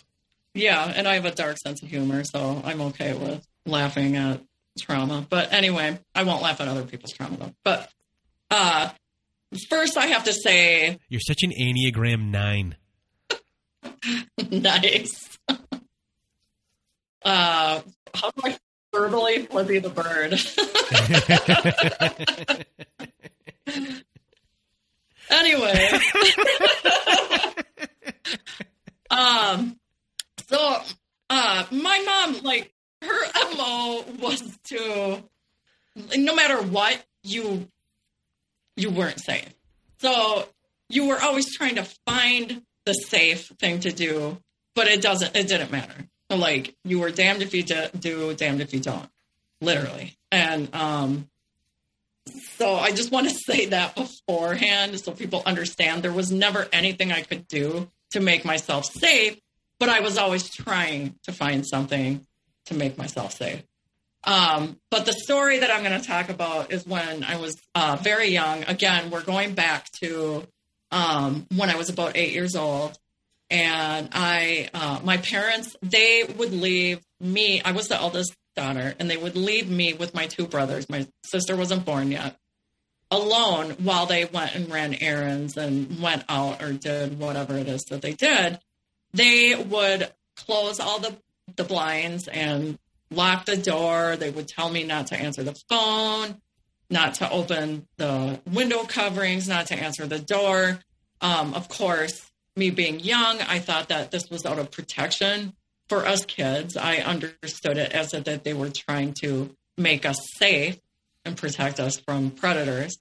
Yeah, 0.58 0.92
and 0.96 1.08
I 1.08 1.14
have 1.14 1.26
a 1.26 1.32
dark 1.32 1.58
sense 1.60 1.84
of 1.84 1.90
humor, 1.90 2.24
so 2.24 2.62
I'm 2.66 2.82
okay 2.82 3.14
with 3.14 3.46
laughing 3.68 4.16
at 4.16 4.42
trauma. 4.80 5.26
But 5.30 5.54
anyway, 5.54 6.00
I 6.16 6.24
won't 6.24 6.42
laugh 6.42 6.60
at 6.60 6.68
other 6.68 6.84
people's 6.84 7.14
trauma 7.14 7.38
though. 7.38 7.54
But 7.64 7.92
uh, 8.50 8.90
first, 9.70 9.98
I 9.98 10.08
have 10.08 10.24
to 10.24 10.34
say, 10.34 10.98
You're 11.10 11.22
such 11.22 11.44
an 11.44 11.52
Enneagram 11.52 12.32
9. 12.32 12.76
nice. 14.52 15.38
uh, 17.24 17.82
how 18.16 18.32
do 18.32 18.42
I 18.44 18.58
verbally 18.92 19.46
flippy 19.46 19.78
the 19.78 19.90
bird? 19.90 20.34
anyway, 25.30 25.92
um, 29.12 29.78
so 30.48 30.82
uh, 31.30 31.66
my 31.72 32.04
mom, 32.06 32.44
like, 32.44 32.74
her 33.02 33.56
mo 33.56 34.04
was 34.20 34.42
to, 34.66 35.24
no 36.18 36.36
matter 36.36 36.62
what, 36.62 37.04
you 37.24 37.68
you 38.76 38.90
weren't 38.90 39.20
safe. 39.20 39.54
So 40.00 40.48
you 40.90 41.08
were 41.08 41.20
always 41.22 41.56
trying 41.56 41.76
to 41.76 41.84
find 42.06 42.62
the 42.86 42.94
safe 42.94 43.48
thing 43.60 43.82
to 43.82 43.92
do, 43.92 44.38
but 44.76 44.88
it 44.88 45.02
doesn't. 45.02 45.36
It 45.36 45.48
didn't 45.48 45.72
matter. 45.72 46.08
Like 46.30 46.76
you 46.84 47.00
were 47.00 47.12
damned 47.12 47.42
if 47.42 47.54
you 47.54 47.64
do, 47.64 48.34
damned 48.34 48.62
if 48.62 48.74
you 48.74 48.80
don't, 48.80 49.10
literally. 49.62 50.18
And 50.32 50.74
um, 50.74 51.30
so 52.58 52.76
I 52.76 52.92
just 52.92 53.12
want 53.12 53.30
to 53.30 53.36
say 53.36 53.68
that 53.68 53.96
beforehand, 53.96 55.00
so 55.00 55.12
people 55.12 55.42
understand 55.46 56.04
there 56.04 56.12
was 56.12 56.32
never 56.32 56.68
anything 56.72 57.12
I 57.12 57.22
could 57.22 57.48
do 57.48 57.90
to 58.12 58.20
make 58.20 58.46
myself 58.46 58.86
safe, 58.86 59.40
but 59.80 59.90
I 59.90 60.00
was 60.00 60.18
always 60.18 60.50
trying 60.50 61.16
to 61.24 61.32
find 61.32 61.66
something 61.66 62.26
to 62.66 62.74
make 62.74 62.98
myself 62.98 63.34
safe. 63.34 63.64
Um, 64.24 64.78
but 64.92 65.06
the 65.06 65.14
story 65.14 65.60
that 65.60 65.72
I'm 65.72 65.84
going 65.84 66.00
to 66.00 66.06
talk 66.06 66.30
about 66.30 66.72
is 66.72 66.86
when 66.86 67.24
I 67.24 67.38
was 67.38 67.56
uh, 67.76 67.98
very 68.02 68.30
young. 68.30 68.64
Again, 68.66 69.10
we're 69.10 69.24
going 69.24 69.54
back 69.54 69.90
to 70.02 70.46
um, 70.92 71.46
when 71.56 71.70
I 71.70 71.76
was 71.76 71.90
about 71.90 72.18
eight 72.18 72.34
years 72.34 72.56
old, 72.56 72.98
and 73.50 74.10
I, 74.12 74.70
uh, 74.74 75.00
my 75.04 75.18
parents, 75.18 75.78
they 75.82 76.26
would 76.38 76.52
leave 76.52 77.02
me. 77.22 77.62
I 77.62 77.72
was 77.72 77.88
the 77.88 77.96
eldest 77.96 78.36
daughter, 78.56 78.96
and 79.00 79.10
they 79.10 79.18
would 79.18 79.38
leave 79.38 79.70
me 79.70 79.94
with 79.94 80.14
my 80.14 80.28
two 80.28 80.48
brothers. 80.48 80.90
My 80.90 81.08
sister 81.24 81.56
wasn't 81.56 81.86
born 81.86 82.12
yet, 82.12 82.38
alone 83.12 83.72
while 83.80 84.06
they 84.06 84.26
went 84.26 84.56
and 84.56 84.70
ran 84.70 84.96
errands 84.96 85.56
and 85.56 86.02
went 86.02 86.26
out 86.28 86.62
or 86.62 86.74
did 86.74 87.20
whatever 87.20 87.56
it 87.56 87.68
is 87.68 87.84
that 87.86 88.02
they 88.02 88.14
did. 88.14 88.60
They 89.14 89.56
would 89.56 90.12
close 90.36 90.80
all 90.80 91.00
the 91.00 91.16
the 91.56 91.64
blinds 91.64 92.28
and 92.28 92.78
lock 93.10 93.46
the 93.46 93.58
door. 93.58 94.16
They 94.18 94.30
would 94.30 94.48
tell 94.48 94.70
me 94.70 94.84
not 94.84 95.08
to 95.08 95.20
answer 95.20 95.44
the 95.44 95.56
phone, 95.70 96.42
not 96.90 97.16
to 97.16 97.30
open 97.30 97.88
the 97.98 98.40
window 98.52 98.84
coverings, 98.84 99.48
not 99.48 99.68
to 99.68 99.76
answer 99.76 100.06
the 100.06 100.20
door. 100.20 100.80
Um, 101.22 101.54
of 101.54 101.70
course, 101.70 102.30
me 102.56 102.70
being 102.70 103.00
young, 103.00 103.40
I 103.42 103.60
thought 103.60 103.90
that 103.90 104.12
this 104.12 104.30
was 104.30 104.46
out 104.46 104.60
of 104.60 104.72
protection 104.72 105.54
for 105.88 106.06
us 106.06 106.26
kids. 106.26 106.76
I 106.76 106.98
understood 106.98 107.78
it 107.78 107.92
as 107.94 108.12
that 108.12 108.44
they 108.44 108.54
were 108.54 108.70
trying 108.70 109.14
to 109.22 109.56
make 109.78 110.06
us 110.06 110.18
safe 110.38 110.78
and 111.24 111.38
protect 111.38 111.80
us 111.80 111.98
from 112.00 112.32
predators. 112.32 112.98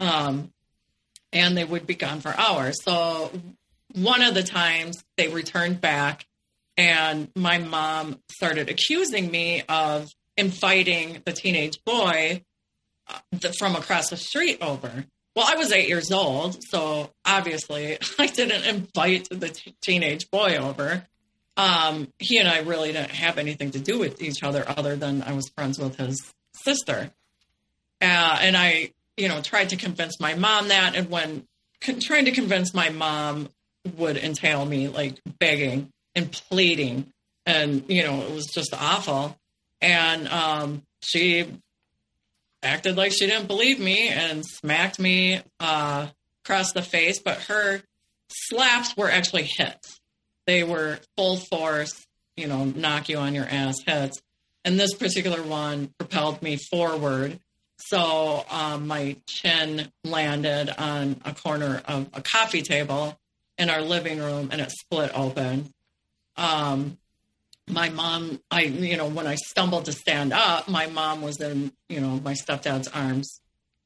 Um, 0.00 0.52
and 1.32 1.56
they 1.56 1.64
would 1.64 1.86
be 1.86 1.94
gone 1.94 2.20
for 2.20 2.34
hours. 2.36 2.82
So 2.82 3.30
one 3.94 4.22
of 4.22 4.34
the 4.34 4.42
times 4.42 5.04
they 5.16 5.28
returned 5.28 5.80
back 5.80 6.26
and 6.76 7.28
my 7.36 7.58
mom 7.58 8.20
started 8.30 8.68
accusing 8.68 9.30
me 9.30 9.62
of 9.68 10.10
inviting 10.36 11.22
the 11.24 11.32
teenage 11.32 11.78
boy 11.84 12.42
uh, 13.08 13.48
from 13.58 13.76
across 13.76 14.10
the 14.10 14.16
street 14.16 14.58
over. 14.60 15.04
Well, 15.36 15.46
I 15.48 15.56
was 15.56 15.72
eight 15.72 15.88
years 15.88 16.10
old, 16.10 16.62
so 16.68 17.10
obviously 17.24 17.98
I 18.18 18.26
didn't 18.26 18.64
invite 18.64 19.28
the 19.30 19.48
t- 19.48 19.74
teenage 19.80 20.30
boy 20.30 20.56
over. 20.56 21.06
Um, 21.56 22.12
he 22.18 22.38
and 22.38 22.48
I 22.48 22.60
really 22.60 22.92
didn't 22.92 23.12
have 23.12 23.38
anything 23.38 23.70
to 23.72 23.78
do 23.78 23.98
with 23.98 24.20
each 24.20 24.42
other 24.42 24.64
other 24.66 24.96
than 24.96 25.22
I 25.22 25.32
was 25.32 25.48
friends 25.50 25.78
with 25.78 25.96
his 25.96 26.32
sister. 26.54 27.12
Uh, 28.00 28.38
and 28.40 28.56
I, 28.56 28.90
you 29.16 29.28
know, 29.28 29.40
tried 29.40 29.68
to 29.68 29.76
convince 29.76 30.18
my 30.18 30.34
mom 30.34 30.68
that. 30.68 30.96
And 30.96 31.08
when 31.10 31.46
con- 31.80 32.00
trying 32.00 32.24
to 32.24 32.32
convince 32.32 32.74
my 32.74 32.88
mom 32.88 33.48
would 33.96 34.16
entail 34.16 34.64
me 34.64 34.88
like 34.88 35.20
begging 35.38 35.90
and 36.14 36.30
pleading. 36.30 37.12
And, 37.46 37.84
you 37.88 38.02
know, 38.02 38.22
it 38.22 38.32
was 38.32 38.46
just 38.46 38.74
awful. 38.74 39.36
And 39.80 40.28
um, 40.28 40.82
she 41.02 41.46
acted 42.62 42.96
like 42.96 43.12
she 43.12 43.26
didn't 43.26 43.46
believe 43.46 43.78
me 43.78 44.08
and 44.08 44.44
smacked 44.44 44.98
me 44.98 45.42
uh, 45.60 46.06
across 46.44 46.72
the 46.72 46.82
face. 46.82 47.18
But 47.18 47.42
her 47.42 47.82
slaps 48.28 48.96
were 48.96 49.10
actually 49.10 49.44
hits. 49.44 50.00
They 50.46 50.62
were 50.62 50.98
full 51.16 51.36
force, 51.36 52.06
you 52.36 52.46
know, 52.46 52.64
knock 52.64 53.08
you 53.08 53.18
on 53.18 53.34
your 53.34 53.46
ass 53.46 53.76
hits. 53.86 54.20
And 54.64 54.80
this 54.80 54.94
particular 54.94 55.42
one 55.42 55.92
propelled 55.98 56.40
me 56.42 56.56
forward. 56.56 57.38
So 57.76 58.44
um, 58.50 58.86
my 58.86 59.16
chin 59.26 59.88
landed 60.04 60.70
on 60.78 61.20
a 61.24 61.34
corner 61.34 61.82
of 61.86 62.08
a 62.14 62.22
coffee 62.22 62.62
table 62.62 63.18
in 63.58 63.70
our 63.70 63.80
living 63.82 64.18
room 64.18 64.48
and 64.52 64.60
it 64.60 64.70
split 64.70 65.10
open 65.14 65.72
Um, 66.36 66.98
my 67.68 67.88
mom, 67.88 68.40
I, 68.50 68.62
you 68.62 68.96
know, 68.96 69.08
when 69.08 69.26
I 69.26 69.36
stumbled 69.36 69.86
to 69.86 69.92
stand 69.92 70.32
up, 70.32 70.68
my 70.68 70.86
mom 70.86 71.22
was 71.22 71.40
in, 71.40 71.72
you 71.88 72.00
know, 72.00 72.20
my 72.22 72.34
stepdad's 72.34 72.88
arms 72.88 73.40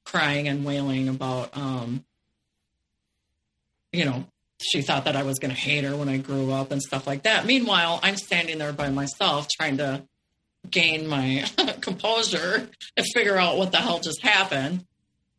crying 0.04 0.48
and 0.48 0.64
wailing 0.64 1.08
about, 1.08 1.56
um, 1.56 2.04
you 3.92 4.04
know, 4.04 4.24
she 4.60 4.82
thought 4.82 5.04
that 5.04 5.14
I 5.14 5.22
was 5.22 5.38
going 5.38 5.54
to 5.54 5.60
hate 5.60 5.84
her 5.84 5.96
when 5.96 6.08
I 6.08 6.16
grew 6.16 6.50
up 6.52 6.72
and 6.72 6.82
stuff 6.82 7.06
like 7.06 7.22
that. 7.22 7.46
Meanwhile, 7.46 8.00
I'm 8.02 8.16
standing 8.16 8.58
there 8.58 8.72
by 8.72 8.90
myself 8.90 9.46
trying 9.48 9.76
to 9.76 10.02
gain 10.68 11.06
my 11.06 11.44
composure 11.80 12.68
and 12.96 13.06
figure 13.14 13.36
out 13.36 13.58
what 13.58 13.70
the 13.70 13.78
hell 13.78 14.00
just 14.00 14.22
happened. 14.22 14.84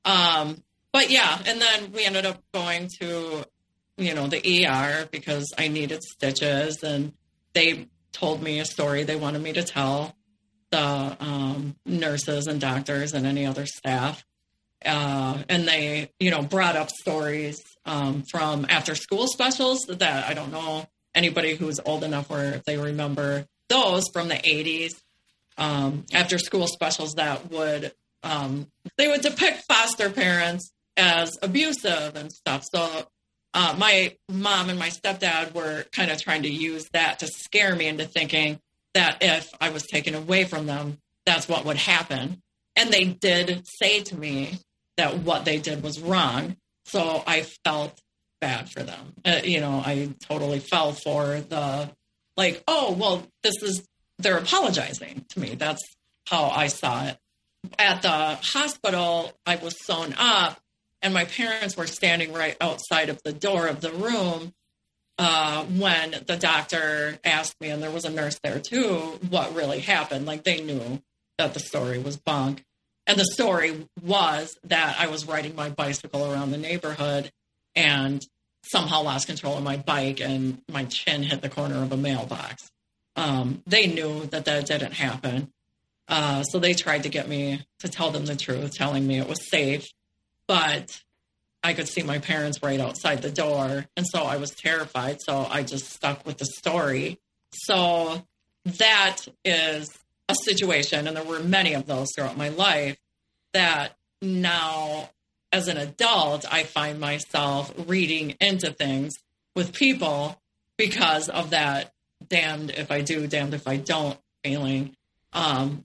Um, 0.06 0.64
but 0.94 1.10
yeah, 1.10 1.40
and 1.46 1.60
then 1.60 1.92
we 1.92 2.06
ended 2.06 2.26
up 2.26 2.42
going 2.54 2.88
to, 3.02 3.46
you 4.00 4.14
know, 4.14 4.28
the 4.28 4.66
ER 4.66 5.08
because 5.12 5.46
I 5.58 5.68
needed 5.68 6.02
stitches 6.04 6.84
and 6.84 7.14
they 7.54 7.88
told 8.12 8.42
me 8.42 8.60
a 8.60 8.66
story 8.66 9.04
they 9.04 9.16
wanted 9.16 9.42
me 9.42 9.54
to 9.54 9.64
tell 9.64 10.16
the 10.72 11.18
um, 11.20 11.76
nurses 11.86 12.48
and 12.48 12.62
doctors 12.62 13.14
and 13.14 13.26
any 13.26 13.46
other 13.46 13.66
staff. 13.66 14.24
Uh, 14.86 15.44
and 15.50 15.68
they, 15.68 16.10
you 16.20 16.32
know, 16.32 16.42
brought 16.42 16.76
up 16.76 16.90
stories 16.90 17.62
um, 17.86 18.24
from 18.32 18.66
after 18.70 18.96
school 18.96 19.28
specials 19.28 19.82
that 19.90 20.30
I 20.30 20.34
don't 20.34 20.52
know 20.52 20.88
anybody 21.14 21.56
who's 21.56 21.80
old 21.86 22.04
enough 22.04 22.30
where 22.30 22.54
if 22.54 22.64
they 22.64 22.78
remember 22.78 23.46
those 23.68 24.06
from 24.14 24.30
the 24.30 24.36
80s 24.36 24.94
um, 25.58 26.06
after 26.14 26.38
school 26.38 26.68
specials 26.68 27.14
that 27.16 27.52
would 27.52 27.92
um, 28.24 28.68
they 28.98 29.08
would 29.08 29.22
depict 29.22 29.64
foster 29.68 30.10
parents 30.10 30.72
as 30.98 31.38
abusive 31.42 32.16
and 32.16 32.32
stuff. 32.32 32.64
So 32.72 33.08
uh, 33.54 33.76
my 33.78 34.16
mom 34.30 34.70
and 34.70 34.78
my 34.78 34.90
stepdad 34.90 35.54
were 35.54 35.86
kind 35.96 36.12
of 36.12 36.22
trying 36.22 36.44
to 36.44 36.50
use 36.50 36.88
that 36.94 37.20
to 37.20 37.28
scare 37.28 37.76
me 37.76 37.88
into 37.88 38.06
thinking 38.06 38.60
that 38.94 39.18
if 39.22 39.50
I 39.60 39.70
was 39.70 39.84
taken 39.84 40.16
away 40.16 40.46
from 40.46 40.66
them, 40.66 40.98
that's 41.26 41.48
what 41.48 41.66
would 41.66 41.78
happen. 41.78 42.42
And 42.76 42.92
they 42.92 43.06
did 43.06 43.64
say 43.66 44.02
to 44.04 44.16
me 44.16 44.60
that 44.98 45.20
what 45.20 45.46
they 45.46 45.58
did 45.58 45.84
was 45.84 46.00
wrong. 46.00 46.56
So 46.86 47.24
I 47.26 47.46
felt 47.64 48.00
bad 48.42 48.70
for 48.70 48.84
them. 48.84 49.14
Uh, 49.26 49.42
you 49.44 49.60
know, 49.60 49.82
I 49.86 50.14
totally 50.22 50.60
fell 50.60 50.94
for 50.94 51.42
the 51.42 51.90
like, 52.38 52.64
oh, 52.68 52.96
well, 52.98 53.28
this 53.44 53.56
is, 53.62 53.86
they're 54.18 54.38
apologizing 54.38 55.26
to 55.30 55.40
me. 55.40 55.56
That's 55.56 55.84
how 56.28 56.46
I 56.50 56.68
saw 56.68 57.06
it. 57.06 57.18
At 57.78 58.02
the 58.02 58.10
hospital, 58.10 59.34
I 59.46 59.58
was 59.58 59.76
sewn 59.86 60.16
up 60.18 60.60
and 61.02 61.14
my 61.14 61.26
parents 61.26 61.78
were 61.78 61.88
standing 61.88 62.34
right 62.34 62.58
outside 62.60 63.10
of 63.10 63.22
the 63.24 63.34
door 63.34 63.68
of 63.68 63.82
the 63.82 63.92
room 63.92 64.54
uh, 65.18 65.66
when 65.66 66.16
the 66.28 66.38
doctor 66.38 67.20
asked 67.26 67.60
me, 67.60 67.70
and 67.70 67.84
there 67.84 67.92
was 67.92 68.06
a 68.06 68.10
nurse 68.10 68.40
there 68.42 68.60
too, 68.60 69.20
what 69.30 69.54
really 69.54 69.80
happened. 69.80 70.26
Like 70.26 70.44
they 70.44 70.62
knew 70.62 71.02
that 71.38 71.54
the 71.54 71.60
story 71.60 72.00
was 72.00 72.18
bunk. 72.18 72.64
And 73.06 73.20
the 73.20 73.26
story 73.26 73.88
was 74.02 74.56
that 74.66 74.98
I 75.00 75.08
was 75.08 75.28
riding 75.28 75.56
my 75.56 75.70
bicycle 75.70 76.32
around 76.32 76.52
the 76.52 76.58
neighborhood 76.58 77.32
and 77.76 78.24
somehow 78.62 79.02
lost 79.02 79.28
control 79.28 79.58
of 79.58 79.64
my 79.64 79.78
bike 79.78 80.22
and 80.22 80.62
my 80.70 80.86
chin 80.86 81.24
hit 81.24 81.42
the 81.42 81.50
corner 81.50 81.82
of 81.82 81.92
a 81.92 81.98
mailbox. 81.98 82.70
Um, 83.16 83.64
they 83.66 83.88
knew 83.88 84.26
that 84.28 84.46
that 84.46 84.68
didn't 84.68 84.94
happen. 84.94 85.52
Uh, 86.08 86.44
so 86.44 86.60
they 86.60 86.74
tried 86.74 87.04
to 87.04 87.10
get 87.10 87.28
me 87.28 87.66
to 87.80 87.90
tell 87.90 88.12
them 88.12 88.26
the 88.26 88.36
truth, 88.36 88.76
telling 88.76 89.06
me 89.06 89.18
it 89.20 89.28
was 89.28 89.50
safe 89.50 89.88
but 90.50 91.04
I 91.62 91.74
could 91.74 91.88
see 91.88 92.02
my 92.02 92.18
parents 92.18 92.64
right 92.64 92.80
outside 92.80 93.22
the 93.22 93.30
door. 93.30 93.86
And 93.96 94.06
so 94.12 94.24
I 94.24 94.38
was 94.38 94.50
terrified. 94.50 95.18
So 95.22 95.46
I 95.48 95.62
just 95.62 95.92
stuck 95.92 96.26
with 96.26 96.40
the 96.40 96.46
story. 96.46 97.20
So 97.54 98.26
that 98.66 99.18
is 99.46 99.96
a 100.28 100.36
situation, 100.44 101.08
and 101.08 101.16
there 101.16 101.24
were 101.24 101.40
many 101.40 101.74
of 101.74 101.86
those 101.86 102.08
throughout 102.16 102.36
my 102.36 102.50
life 102.50 102.98
that 103.54 103.96
now, 104.22 105.12
as 105.52 105.68
an 105.68 105.78
adult, 105.78 106.52
I 106.52 106.64
find 106.64 107.00
myself 107.00 107.72
reading 107.88 108.32
into 108.42 108.72
things 108.72 109.14
with 109.56 109.74
people 109.74 110.40
because 110.78 111.30
of 111.30 111.52
that 111.52 111.94
damned 112.28 112.72
if 112.72 112.92
I 112.92 113.02
do, 113.02 113.28
damned 113.28 113.54
if 113.54 113.68
I 113.68 113.78
don't 113.78 114.20
feeling. 114.44 114.96
Um, 115.32 115.84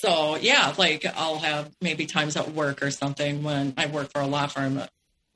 so 0.00 0.36
yeah, 0.36 0.74
like 0.78 1.04
I'll 1.16 1.38
have 1.38 1.70
maybe 1.80 2.06
times 2.06 2.36
at 2.36 2.52
work 2.52 2.82
or 2.82 2.90
something 2.90 3.42
when 3.42 3.74
I 3.76 3.86
work 3.86 4.10
for 4.12 4.20
a 4.20 4.26
law 4.26 4.46
firm. 4.46 4.82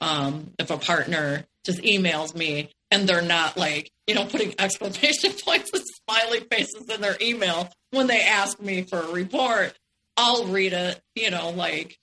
Um, 0.00 0.50
if 0.58 0.70
a 0.70 0.78
partner 0.78 1.44
just 1.64 1.80
emails 1.82 2.34
me 2.34 2.70
and 2.90 3.08
they're 3.08 3.22
not 3.22 3.56
like, 3.56 3.90
you 4.06 4.14
know, 4.14 4.24
putting 4.24 4.54
exclamation 4.58 5.32
points 5.44 5.70
and 5.72 5.82
smiley 6.04 6.40
faces 6.40 6.88
in 6.88 7.00
their 7.00 7.16
email 7.20 7.70
when 7.90 8.06
they 8.06 8.20
ask 8.22 8.60
me 8.60 8.82
for 8.82 8.98
a 8.98 9.12
report, 9.12 9.78
I'll 10.16 10.46
read 10.46 10.72
it, 10.72 11.00
you 11.14 11.30
know, 11.30 11.50
like 11.50 11.98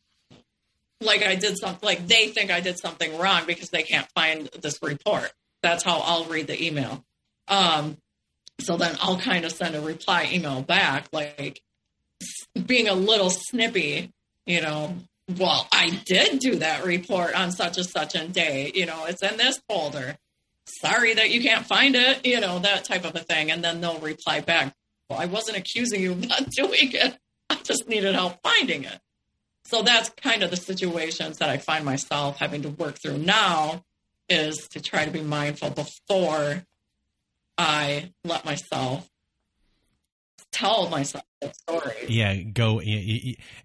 like 1.01 1.23
I 1.23 1.35
did 1.35 1.57
something 1.57 1.85
like 1.85 2.07
they 2.07 2.27
think 2.27 2.51
I 2.51 2.59
did 2.59 2.77
something 2.79 3.17
wrong 3.17 3.43
because 3.47 3.69
they 3.69 3.83
can't 3.83 4.07
find 4.13 4.49
this 4.61 4.79
report. 4.81 5.31
That's 5.61 5.83
how 5.83 5.99
I'll 5.99 6.25
read 6.25 6.47
the 6.47 6.61
email. 6.61 7.03
Um, 7.47 7.97
so 8.59 8.77
then 8.77 8.97
I'll 9.01 9.19
kind 9.19 9.45
of 9.45 9.51
send 9.51 9.75
a 9.75 9.81
reply 9.81 10.29
email 10.31 10.61
back 10.61 11.07
like 11.13 11.61
being 12.65 12.87
a 12.87 12.93
little 12.93 13.29
snippy, 13.29 14.11
you 14.45 14.61
know, 14.61 14.95
well, 15.37 15.67
I 15.71 15.89
did 16.05 16.39
do 16.39 16.55
that 16.55 16.85
report 16.85 17.35
on 17.35 17.51
such 17.51 17.77
and 17.77 17.85
such 17.85 18.15
a 18.15 18.27
day. 18.27 18.71
You 18.73 18.85
know, 18.85 19.05
it's 19.05 19.21
in 19.21 19.37
this 19.37 19.61
folder. 19.69 20.17
Sorry 20.65 21.13
that 21.13 21.29
you 21.29 21.41
can't 21.41 21.65
find 21.65 21.95
it, 21.95 22.25
you 22.25 22.39
know, 22.39 22.59
that 22.59 22.83
type 22.85 23.05
of 23.05 23.15
a 23.15 23.19
thing. 23.19 23.51
And 23.51 23.63
then 23.63 23.81
they'll 23.81 23.99
reply 23.99 24.41
back, 24.41 24.73
well, 25.09 25.19
I 25.19 25.25
wasn't 25.25 25.57
accusing 25.57 26.01
you 26.01 26.11
of 26.13 26.27
not 26.27 26.49
doing 26.49 26.91
it. 26.93 27.17
I 27.49 27.55
just 27.63 27.87
needed 27.87 28.15
help 28.15 28.37
finding 28.43 28.83
it. 28.83 28.99
So 29.65 29.83
that's 29.83 30.09
kind 30.09 30.41
of 30.41 30.49
the 30.49 30.57
situations 30.57 31.37
that 31.37 31.49
I 31.49 31.57
find 31.57 31.85
myself 31.85 32.39
having 32.39 32.63
to 32.63 32.69
work 32.69 32.99
through 32.99 33.19
now 33.19 33.83
is 34.27 34.67
to 34.69 34.81
try 34.81 35.05
to 35.05 35.11
be 35.11 35.21
mindful 35.21 35.71
before 35.71 36.63
I 37.57 38.11
let 38.23 38.45
myself 38.45 39.07
tell 40.51 40.89
myself 40.89 41.23
that 41.41 41.55
story. 41.55 41.95
Yeah, 42.07 42.35
go. 42.35 42.81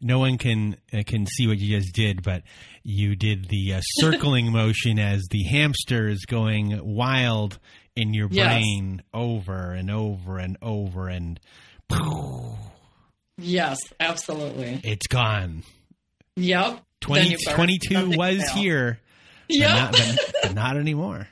No 0.01 0.19
one 0.19 0.39
can 0.39 0.77
uh, 0.93 1.03
can 1.07 1.27
see 1.27 1.47
what 1.47 1.59
you 1.59 1.77
just 1.77 1.95
did, 1.95 2.23
but 2.23 2.43
you 2.83 3.17
did 3.17 3.49
the 3.49 3.75
uh, 3.75 3.81
circling 4.01 4.53
motion 4.53 4.99
as 4.99 5.23
the 5.31 5.43
hamster 5.45 6.09
is 6.09 6.25
going 6.27 6.79
wild 6.83 7.59
in 7.97 8.15
your 8.15 8.29
brain 8.29 8.97
yes. 8.97 9.05
over 9.13 9.73
and 9.73 9.91
over 9.91 10.39
and 10.39 10.57
over 10.63 11.09
and. 11.09 11.41
Yes, 13.37 13.79
absolutely. 13.99 14.81
It's 14.85 15.07
gone. 15.07 15.65
Yep. 16.37 16.81
20, 17.01 17.37
22 17.51 18.11
was 18.17 18.49
here. 18.51 19.01
Yep. 19.49 19.71
But 19.71 19.77
not, 19.77 19.93
but, 19.93 20.35
but 20.43 20.55
not 20.55 20.77
anymore. 20.77 21.29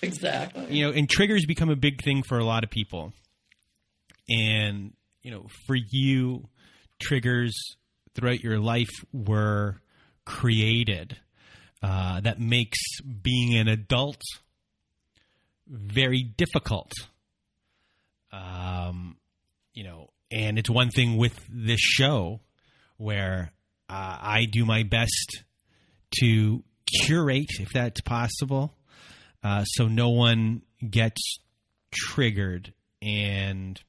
Exactly. 0.00 0.76
You 0.76 0.86
know, 0.86 0.92
and 0.92 1.08
triggers 1.08 1.44
become 1.44 1.70
a 1.70 1.76
big 1.76 2.02
thing 2.02 2.22
for 2.22 2.38
a 2.38 2.44
lot 2.44 2.64
of 2.64 2.70
people 2.70 3.12
and 4.28 4.92
you 5.22 5.30
know 5.30 5.46
for 5.66 5.74
you 5.76 6.48
triggers 7.00 7.54
throughout 8.14 8.40
your 8.40 8.58
life 8.58 8.90
were 9.12 9.76
created 10.24 11.16
uh, 11.82 12.20
that 12.20 12.40
makes 12.40 12.78
being 13.22 13.58
an 13.58 13.68
adult 13.68 14.22
very 15.66 16.22
difficult. 16.22 16.92
Um, 18.32 19.16
you 19.74 19.84
know 19.84 20.10
and 20.30 20.58
it's 20.58 20.70
one 20.70 20.90
thing 20.90 21.16
with 21.16 21.38
this 21.50 21.80
show 21.80 22.40
where 22.96 23.52
uh, 23.90 24.18
i 24.20 24.46
do 24.50 24.64
my 24.64 24.84
best 24.84 25.44
to 26.18 26.62
curate 26.86 27.50
if 27.60 27.70
that's 27.72 28.00
possible 28.00 28.72
uh, 29.42 29.64
so 29.64 29.86
no 29.86 30.08
one 30.08 30.62
gets 30.88 31.38
triggered 31.92 32.72
and 33.02 33.80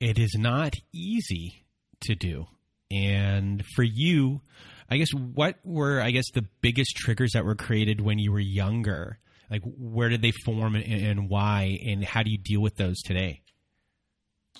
it 0.00 0.18
is 0.18 0.34
not 0.38 0.74
easy 0.92 1.64
to 2.02 2.14
do. 2.14 2.46
And 2.90 3.64
for 3.74 3.82
you, 3.82 4.42
I 4.90 4.96
guess 4.98 5.12
what 5.12 5.56
were 5.64 6.00
I 6.00 6.10
guess 6.10 6.30
the 6.32 6.46
biggest 6.60 6.96
triggers 6.96 7.32
that 7.32 7.44
were 7.44 7.54
created 7.54 8.00
when 8.00 8.18
you 8.18 8.32
were 8.32 8.40
younger? 8.40 9.18
Like 9.50 9.62
where 9.64 10.08
did 10.08 10.22
they 10.22 10.32
form 10.44 10.74
and, 10.74 10.84
and 10.84 11.28
why 11.28 11.78
and 11.84 12.04
how 12.04 12.22
do 12.22 12.30
you 12.30 12.38
deal 12.38 12.60
with 12.60 12.76
those 12.76 13.00
today? 13.02 13.42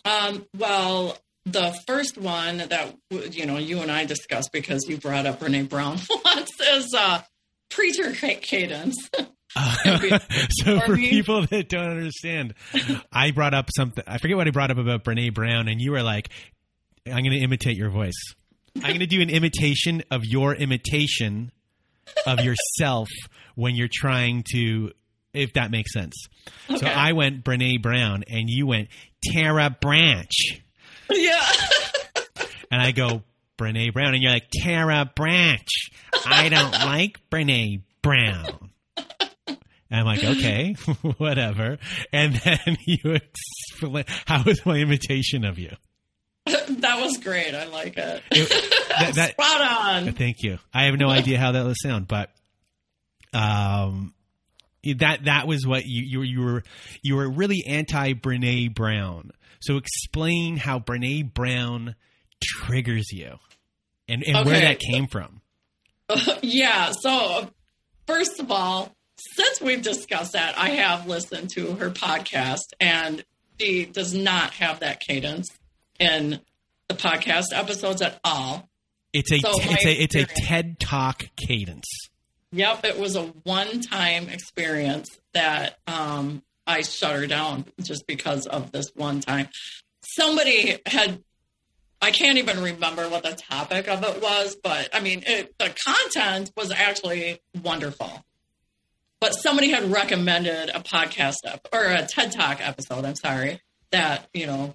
Um, 0.05 0.47
well, 0.57 1.16
the 1.45 1.72
first 1.87 2.18
one 2.18 2.59
that 2.59 2.97
you 3.11 3.47
know 3.47 3.59
you 3.59 3.80
and 3.80 3.91
I 3.91 4.05
discussed 4.05 4.53
because 4.53 4.87
you 4.89 4.99
brought 4.99 5.26
up 5.26 5.41
Brene 5.41 5.68
Brown 5.68 5.99
once 6.24 6.51
is 6.72 6.93
uh, 6.97 7.22
preacher 7.70 8.12
cadence. 8.12 9.11
so 10.51 10.81
for 10.81 10.97
people 10.97 11.47
that 11.47 11.69
don't 11.69 11.91
understand, 11.91 12.55
I 13.13 13.31
brought 13.31 13.55
up 13.55 13.69
something. 13.77 14.05
I 14.07 14.19
forget 14.19 14.37
what 14.37 14.47
I 14.47 14.51
brought 14.51 14.71
up 14.71 14.79
about 14.79 15.05
Brene 15.05 15.33
Brown, 15.35 15.69
and 15.69 15.81
you 15.81 15.93
were 15.93 16.03
like, 16.03 16.29
"I'm 17.07 17.23
going 17.23 17.31
to 17.31 17.39
imitate 17.41 17.77
your 17.77 17.91
voice. 17.91 18.35
I'm 18.77 18.83
going 18.83 19.01
to 19.01 19.07
do 19.07 19.23
an 19.23 19.31
imitation 19.31 20.03
of 20.11 20.25
your 20.25 20.55
imitation 20.55 21.51
of 22.27 22.41
yourself 22.41 23.09
when 23.55 23.75
you're 23.75 23.89
trying 23.91 24.45
to 24.53 24.93
if 25.33 25.53
that 25.53 25.71
makes 25.71 25.93
sense. 25.93 26.15
So 26.77 26.87
I 26.87 27.13
went 27.13 27.45
Brene 27.45 27.83
Brown, 27.83 28.25
and 28.29 28.49
you 28.49 28.67
went 28.67 28.89
Tara 29.33 29.77
Brach, 29.81 30.33
Yeah. 31.11 31.47
and 32.71 32.81
I 32.81 32.93
go 32.93 33.23
Brene 33.59 33.93
Brown, 33.93 34.15
and 34.15 34.23
you're 34.23 34.33
like 34.33 34.49
Tara 34.51 35.11
Brach. 35.15 35.69
I 36.25 36.49
don't 36.49 36.73
like 36.73 37.21
Brene 37.31 37.83
Brown. 38.03 38.71
And 39.91 40.01
I'm 40.01 40.07
like, 40.07 40.24
okay, 40.24 40.72
whatever. 41.18 41.78
And 42.12 42.34
then 42.37 42.76
you 42.87 43.14
explain, 43.14 44.05
how 44.26 44.43
was 44.45 44.64
my 44.66 44.76
imitation 44.76 45.45
of 45.45 45.59
you? 45.59 45.70
that 46.47 47.01
was 47.01 47.16
great. 47.18 47.55
I 47.55 47.66
like 47.66 47.97
it. 47.97 48.22
It- 48.30 48.49
that- 48.99 49.14
that- 49.14 49.30
Spot 49.32 49.61
on. 50.07 50.12
Thank 50.14 50.43
you. 50.43 50.59
I 50.72 50.84
have 50.84 50.97
no 50.99 51.09
idea 51.09 51.39
how 51.39 51.53
that 51.53 51.64
will 51.64 51.74
sound, 51.76 52.07
but 52.09 52.30
um, 53.32 54.14
that 54.99 55.24
that 55.24 55.47
was 55.47 55.66
what 55.66 55.82
you 55.84 56.03
you 56.05 56.18
were 56.18 56.24
you 56.24 56.41
were 56.45 56.62
you 57.03 57.16
were 57.16 57.28
really 57.30 57.64
anti 57.66 58.12
Brene 58.14 58.74
Brown. 58.74 59.32
So 59.61 59.76
explain 59.76 60.57
how 60.57 60.78
Brene 60.78 61.32
Brown 61.34 61.97
triggers 62.43 63.11
you, 63.12 63.34
and 64.09 64.22
and 64.22 64.47
where 64.47 64.61
that 64.61 64.78
came 64.78 65.07
from. 65.09 65.41
Yeah. 66.43 66.93
So, 67.01 67.51
first 68.07 68.39
of 68.39 68.51
all, 68.53 68.95
since 69.33 69.61
we've 69.61 69.83
discussed 69.83 70.33
that, 70.33 70.59
I 70.59 70.70
have 70.70 71.07
listened 71.07 71.51
to 71.51 71.74
her 71.74 71.91
podcast, 71.91 72.72
and 72.81 73.24
she 73.59 73.85
does 73.85 74.14
not 74.14 74.53
have 74.55 74.81
that 74.81 75.01
cadence 75.01 75.51
in 75.99 76.41
the 76.89 76.95
podcast 76.95 77.47
episodes 77.53 78.03
at 78.03 78.20
all. 78.24 78.68
It's 79.12 79.33
a 79.33 79.39
So 79.39 79.53
it's 79.55 79.85
a 79.85 80.03
it's 80.03 80.14
a 80.14 80.24
TED 80.24 80.79
Talk 80.79 81.29
cadence. 81.37 81.87
Yep, 82.53 82.85
it 82.85 82.99
was 82.99 83.16
a 83.16 83.22
one-time 83.22 84.29
experience 84.29 85.18
that 85.35 85.79
um, 85.87 86.43
I 86.66 86.83
shut 86.83 87.16
her 87.16 87.27
down 87.27 87.66
just 87.83 88.07
because 88.07 88.47
of 88.47 88.72
this 88.72 88.91
one 88.95 89.20
time. 89.20 89.49
Somebody 90.01 90.79
had, 90.87 91.22
I 92.01 92.12
can't 92.12 92.39
even 92.39 92.62
remember 92.62 93.09
what 93.09 93.24
the 93.24 93.33
topic 93.33 93.89
of 93.89 94.03
it 94.05 94.22
was, 94.22 94.57
but 94.62 94.89
I 94.95 95.01
mean, 95.01 95.22
it, 95.27 95.55
the 95.59 95.74
content 95.85 96.53
was 96.57 96.70
actually 96.70 97.41
wonderful. 97.62 98.24
But 99.21 99.33
somebody 99.33 99.71
had 99.71 99.91
recommended 99.91 100.71
a 100.71 100.81
podcast 100.81 101.37
or 101.73 101.85
a 101.85 102.07
TED 102.07 102.33
Talk 102.33 102.59
episode. 102.61 103.05
I'm 103.05 103.17
sorry 103.17 103.61
that 103.91 104.29
you 104.35 104.47
know 104.47 104.75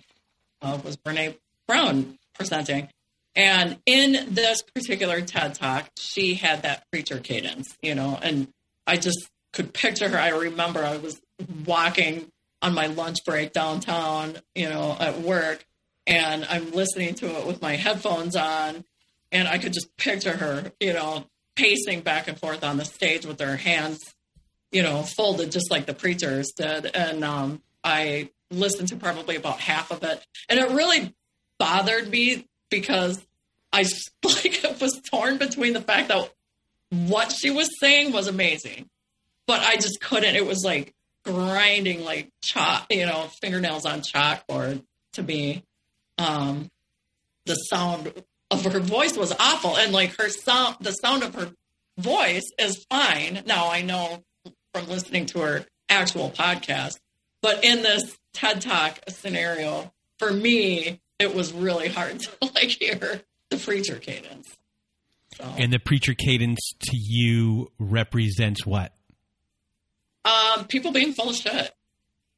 uh, 0.61 0.79
was 0.83 0.97
Brene 0.97 1.37
Brown 1.67 2.17
presenting. 2.33 2.89
And 3.35 3.77
in 3.85 4.33
this 4.33 4.61
particular 4.61 5.21
TED 5.21 5.55
Talk, 5.55 5.89
she 5.97 6.33
had 6.33 6.63
that 6.63 6.89
preacher 6.91 7.17
cadence, 7.19 7.77
you 7.81 7.95
know, 7.95 8.19
and 8.21 8.47
I 8.85 8.97
just 8.97 9.29
could 9.53 9.73
picture 9.73 10.09
her. 10.09 10.17
I 10.17 10.29
remember 10.29 10.83
I 10.83 10.97
was 10.97 11.21
walking 11.65 12.29
on 12.61 12.73
my 12.73 12.87
lunch 12.87 13.19
break 13.25 13.53
downtown, 13.53 14.37
you 14.53 14.69
know, 14.69 14.95
at 14.99 15.21
work, 15.21 15.65
and 16.05 16.45
I'm 16.49 16.71
listening 16.71 17.15
to 17.15 17.39
it 17.39 17.47
with 17.47 17.61
my 17.61 17.75
headphones 17.75 18.35
on, 18.35 18.83
and 19.31 19.47
I 19.47 19.57
could 19.57 19.73
just 19.73 19.95
picture 19.97 20.35
her, 20.35 20.71
you 20.79 20.93
know, 20.93 21.25
pacing 21.55 22.01
back 22.01 22.27
and 22.27 22.37
forth 22.37 22.63
on 22.63 22.77
the 22.77 22.85
stage 22.85 23.25
with 23.25 23.39
her 23.39 23.55
hands, 23.55 23.99
you 24.71 24.83
know, 24.83 25.03
folded 25.03 25.51
just 25.51 25.69
like 25.71 25.85
the 25.85 25.93
preachers 25.93 26.51
did. 26.55 26.85
And 26.95 27.23
um, 27.23 27.61
I 27.83 28.29
listened 28.49 28.89
to 28.89 28.95
probably 28.95 29.35
about 29.35 29.59
half 29.59 29.91
of 29.91 30.03
it, 30.03 30.25
and 30.49 30.59
it 30.59 30.69
really 30.71 31.13
bothered 31.57 32.09
me 32.09 32.47
because 32.69 33.23
I 33.71 33.85
like 34.23 34.63
was 34.79 34.99
torn 35.01 35.37
between 35.37 35.73
the 35.73 35.81
fact 35.81 36.09
that 36.09 36.31
what 36.89 37.31
she 37.31 37.51
was 37.51 37.69
saying 37.79 38.11
was 38.11 38.27
amazing, 38.27 38.89
but 39.47 39.61
I 39.61 39.75
just 39.75 40.01
couldn't. 40.01 40.35
It 40.35 40.45
was 40.45 40.63
like 40.63 40.93
grinding 41.23 42.03
like 42.03 42.29
chalk, 42.41 42.87
you 42.89 43.05
know, 43.05 43.29
fingernails 43.41 43.85
on 43.85 44.01
chalkboard 44.01 44.83
to 45.13 45.23
me. 45.23 45.63
Um, 46.17 46.69
the 47.45 47.55
sound 47.55 48.13
of 48.49 48.65
her 48.65 48.79
voice 48.79 49.17
was 49.17 49.33
awful, 49.39 49.77
and 49.77 49.93
like 49.93 50.17
her 50.17 50.29
sound, 50.29 50.77
the 50.81 50.91
sound 50.91 51.23
of 51.23 51.35
her 51.35 51.51
voice 51.97 52.49
is 52.59 52.85
fine. 52.89 53.43
Now 53.45 53.69
I 53.69 53.81
know 53.81 54.23
from 54.73 54.87
listening 54.87 55.25
to 55.27 55.39
her 55.39 55.65
actual 55.89 56.29
podcast, 56.31 56.99
but 57.41 57.63
in 57.63 57.81
this 57.83 58.17
TED 58.33 58.61
Talk 58.61 58.99
scenario, 59.09 59.91
for 60.19 60.31
me, 60.31 61.01
it 61.19 61.35
was 61.35 61.51
really 61.53 61.87
hard 61.89 62.19
to 62.19 62.29
like 62.55 62.69
hear 62.69 63.21
the 63.49 63.57
preacher 63.57 63.95
cadence. 63.97 64.55
So, 65.35 65.43
And 65.57 65.71
the 65.71 65.79
preacher 65.79 66.13
cadence 66.13 66.73
to 66.89 66.97
you 66.97 67.71
represents 67.79 68.65
what? 68.65 68.93
um, 70.23 70.65
people 70.67 70.91
being 70.91 71.13
full 71.13 71.29
of 71.29 71.35
shit. 71.35 71.71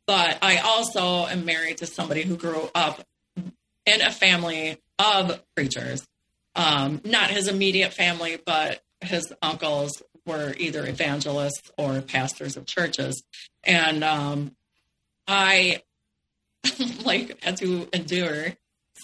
But 0.06 0.38
I 0.42 0.58
also 0.58 1.26
am 1.26 1.46
married 1.46 1.78
to 1.78 1.86
somebody 1.86 2.24
who 2.24 2.36
grew 2.38 2.70
up 2.76 3.06
in 3.86 4.02
a 4.02 4.12
family 4.12 4.78
of 5.00 5.42
preachers. 5.56 6.06
Um, 6.56 7.02
not 7.06 7.30
his 7.30 7.48
immediate 7.48 7.94
family, 7.94 8.38
but 8.46 8.82
his 9.02 9.34
uncles 9.42 10.02
were 10.26 10.54
either 10.58 10.86
evangelists 10.86 11.72
or 11.78 12.02
pastors 12.02 12.58
of 12.58 12.66
churches. 12.66 13.24
And 13.64 14.04
um, 14.04 14.56
I 15.28 15.82
like 17.04 17.44
had 17.44 17.58
to 17.58 17.88
endure 17.94 18.56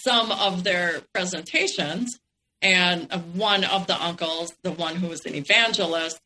some 0.03 0.31
of 0.31 0.63
their 0.63 1.01
presentations. 1.13 2.19
And 2.61 3.11
one 3.33 3.63
of 3.63 3.87
the 3.87 4.01
uncles, 4.01 4.53
the 4.63 4.71
one 4.71 4.95
who 4.95 5.07
was 5.07 5.25
an 5.25 5.35
evangelist, 5.35 6.19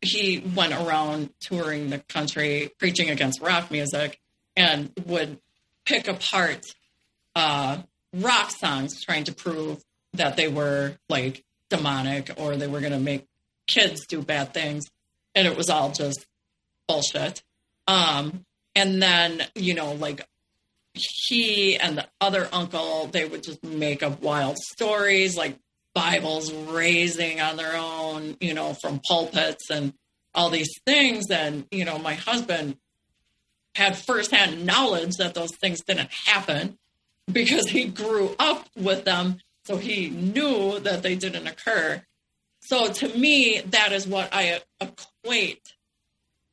he 0.00 0.38
went 0.38 0.72
around 0.72 1.30
touring 1.40 1.90
the 1.90 1.98
country 1.98 2.70
preaching 2.78 3.10
against 3.10 3.40
rock 3.40 3.70
music 3.70 4.20
and 4.56 4.92
would 5.04 5.38
pick 5.84 6.06
apart 6.06 6.64
uh, 7.34 7.78
rock 8.12 8.50
songs 8.50 9.02
trying 9.02 9.24
to 9.24 9.32
prove 9.32 9.82
that 10.12 10.36
they 10.36 10.48
were 10.48 10.94
like 11.08 11.44
demonic 11.70 12.30
or 12.36 12.56
they 12.56 12.66
were 12.66 12.80
going 12.80 12.92
to 12.92 12.98
make 12.98 13.26
kids 13.68 14.06
do 14.06 14.22
bad 14.22 14.52
things. 14.52 14.86
And 15.34 15.46
it 15.46 15.56
was 15.56 15.70
all 15.70 15.92
just 15.92 16.26
bullshit. 16.88 17.42
Um, 17.86 18.44
and 18.74 19.00
then, 19.00 19.42
you 19.54 19.74
know, 19.74 19.92
like 19.92 20.26
he 20.94 21.76
and 21.76 21.98
the 21.98 22.06
other 22.20 22.48
uncle, 22.52 23.06
they 23.06 23.24
would 23.24 23.42
just 23.42 23.62
make 23.62 24.02
up 24.02 24.20
wild 24.20 24.56
stories 24.58 25.36
like 25.36 25.56
Bibles 25.94 26.52
raising 26.52 27.40
on 27.40 27.56
their 27.56 27.76
own, 27.76 28.36
you 28.40 28.54
know, 28.54 28.74
from 28.80 29.00
pulpits 29.08 29.70
and 29.70 29.94
all 30.34 30.50
these 30.50 30.70
things. 30.86 31.30
And, 31.30 31.66
you 31.70 31.84
know, 31.84 31.98
my 31.98 32.14
husband 32.14 32.76
had 33.74 33.96
firsthand 33.96 34.66
knowledge 34.66 35.16
that 35.16 35.34
those 35.34 35.54
things 35.60 35.82
didn't 35.82 36.10
happen 36.26 36.78
because 37.30 37.68
he 37.68 37.84
grew 37.84 38.34
up 38.38 38.68
with 38.76 39.04
them. 39.04 39.38
So 39.64 39.76
he 39.76 40.08
knew 40.08 40.78
that 40.80 41.02
they 41.02 41.14
didn't 41.14 41.46
occur. 41.46 42.02
So 42.68 42.92
to 42.92 43.08
me, 43.18 43.62
that 43.70 43.92
is 43.92 44.06
what 44.06 44.28
I 44.30 44.60
equate 44.78 45.74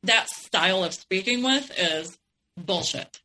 that 0.04 0.28
style 0.28 0.82
of 0.82 0.94
speaking 0.94 1.42
with 1.42 1.70
is 1.78 2.18
bullshit. 2.56 3.20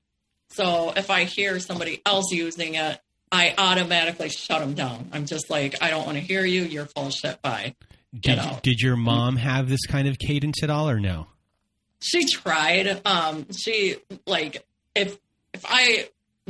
So 0.49 0.91
if 0.97 1.09
I 1.09 1.23
hear 1.23 1.59
somebody 1.61 2.01
else 2.05 2.31
using 2.31 2.75
it, 2.75 2.99
I 3.31 3.53
automatically 3.57 4.27
shut 4.27 4.59
them 4.59 4.73
down. 4.73 5.09
I'm 5.13 5.25
just 5.25 5.49
like, 5.49 5.81
I 5.81 5.89
don't 5.89 6.05
want 6.05 6.17
to 6.17 6.23
hear 6.23 6.43
you. 6.43 6.63
You're 6.63 6.85
full 6.85 7.07
of 7.07 7.13
shit. 7.13 7.41
Bye. 7.41 7.75
Did, 8.13 8.39
out. 8.39 8.61
did 8.61 8.81
your 8.81 8.97
mom 8.97 9.37
have 9.37 9.69
this 9.69 9.85
kind 9.85 10.09
of 10.09 10.19
cadence 10.19 10.61
at 10.61 10.69
all 10.69 10.89
or 10.89 10.99
no? 10.99 11.27
She 12.01 12.25
tried. 12.25 13.01
Um, 13.05 13.45
she 13.53 13.97
like 14.27 14.65
if 14.95 15.17
if 15.53 15.63
I 15.65 16.09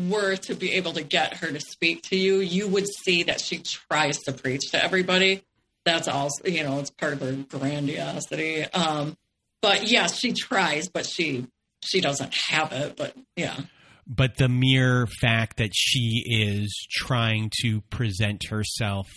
were 0.09 0.37
to 0.37 0.55
be 0.55 0.71
able 0.71 0.93
to 0.93 1.03
get 1.03 1.35
her 1.35 1.51
to 1.51 1.59
speak 1.59 2.01
to 2.03 2.17
you, 2.17 2.39
you 2.39 2.67
would 2.67 2.87
see 2.87 3.23
that 3.23 3.41
she 3.41 3.59
tries 3.59 4.17
to 4.21 4.31
preach 4.31 4.71
to 4.71 4.83
everybody. 4.83 5.43
That's 5.85 6.07
also 6.07 6.45
you 6.45 6.63
know 6.63 6.79
it's 6.79 6.91
part 6.91 7.13
of 7.13 7.21
her 7.21 7.33
grandiosity. 7.33 8.63
Um, 8.65 9.17
but 9.61 9.87
yes, 9.87 10.17
she 10.17 10.33
tries, 10.33 10.89
but 10.89 11.05
she 11.05 11.47
she 11.83 12.01
doesn't 12.01 12.33
have 12.33 12.71
it. 12.71 12.95
But 12.97 13.15
yeah, 13.35 13.59
But 14.07 14.37
the 14.37 14.49
mere 14.49 15.07
fact 15.07 15.57
that 15.57 15.71
she 15.73 16.23
is 16.27 16.87
trying 16.89 17.51
to 17.61 17.81
present 17.81 18.47
herself 18.49 19.07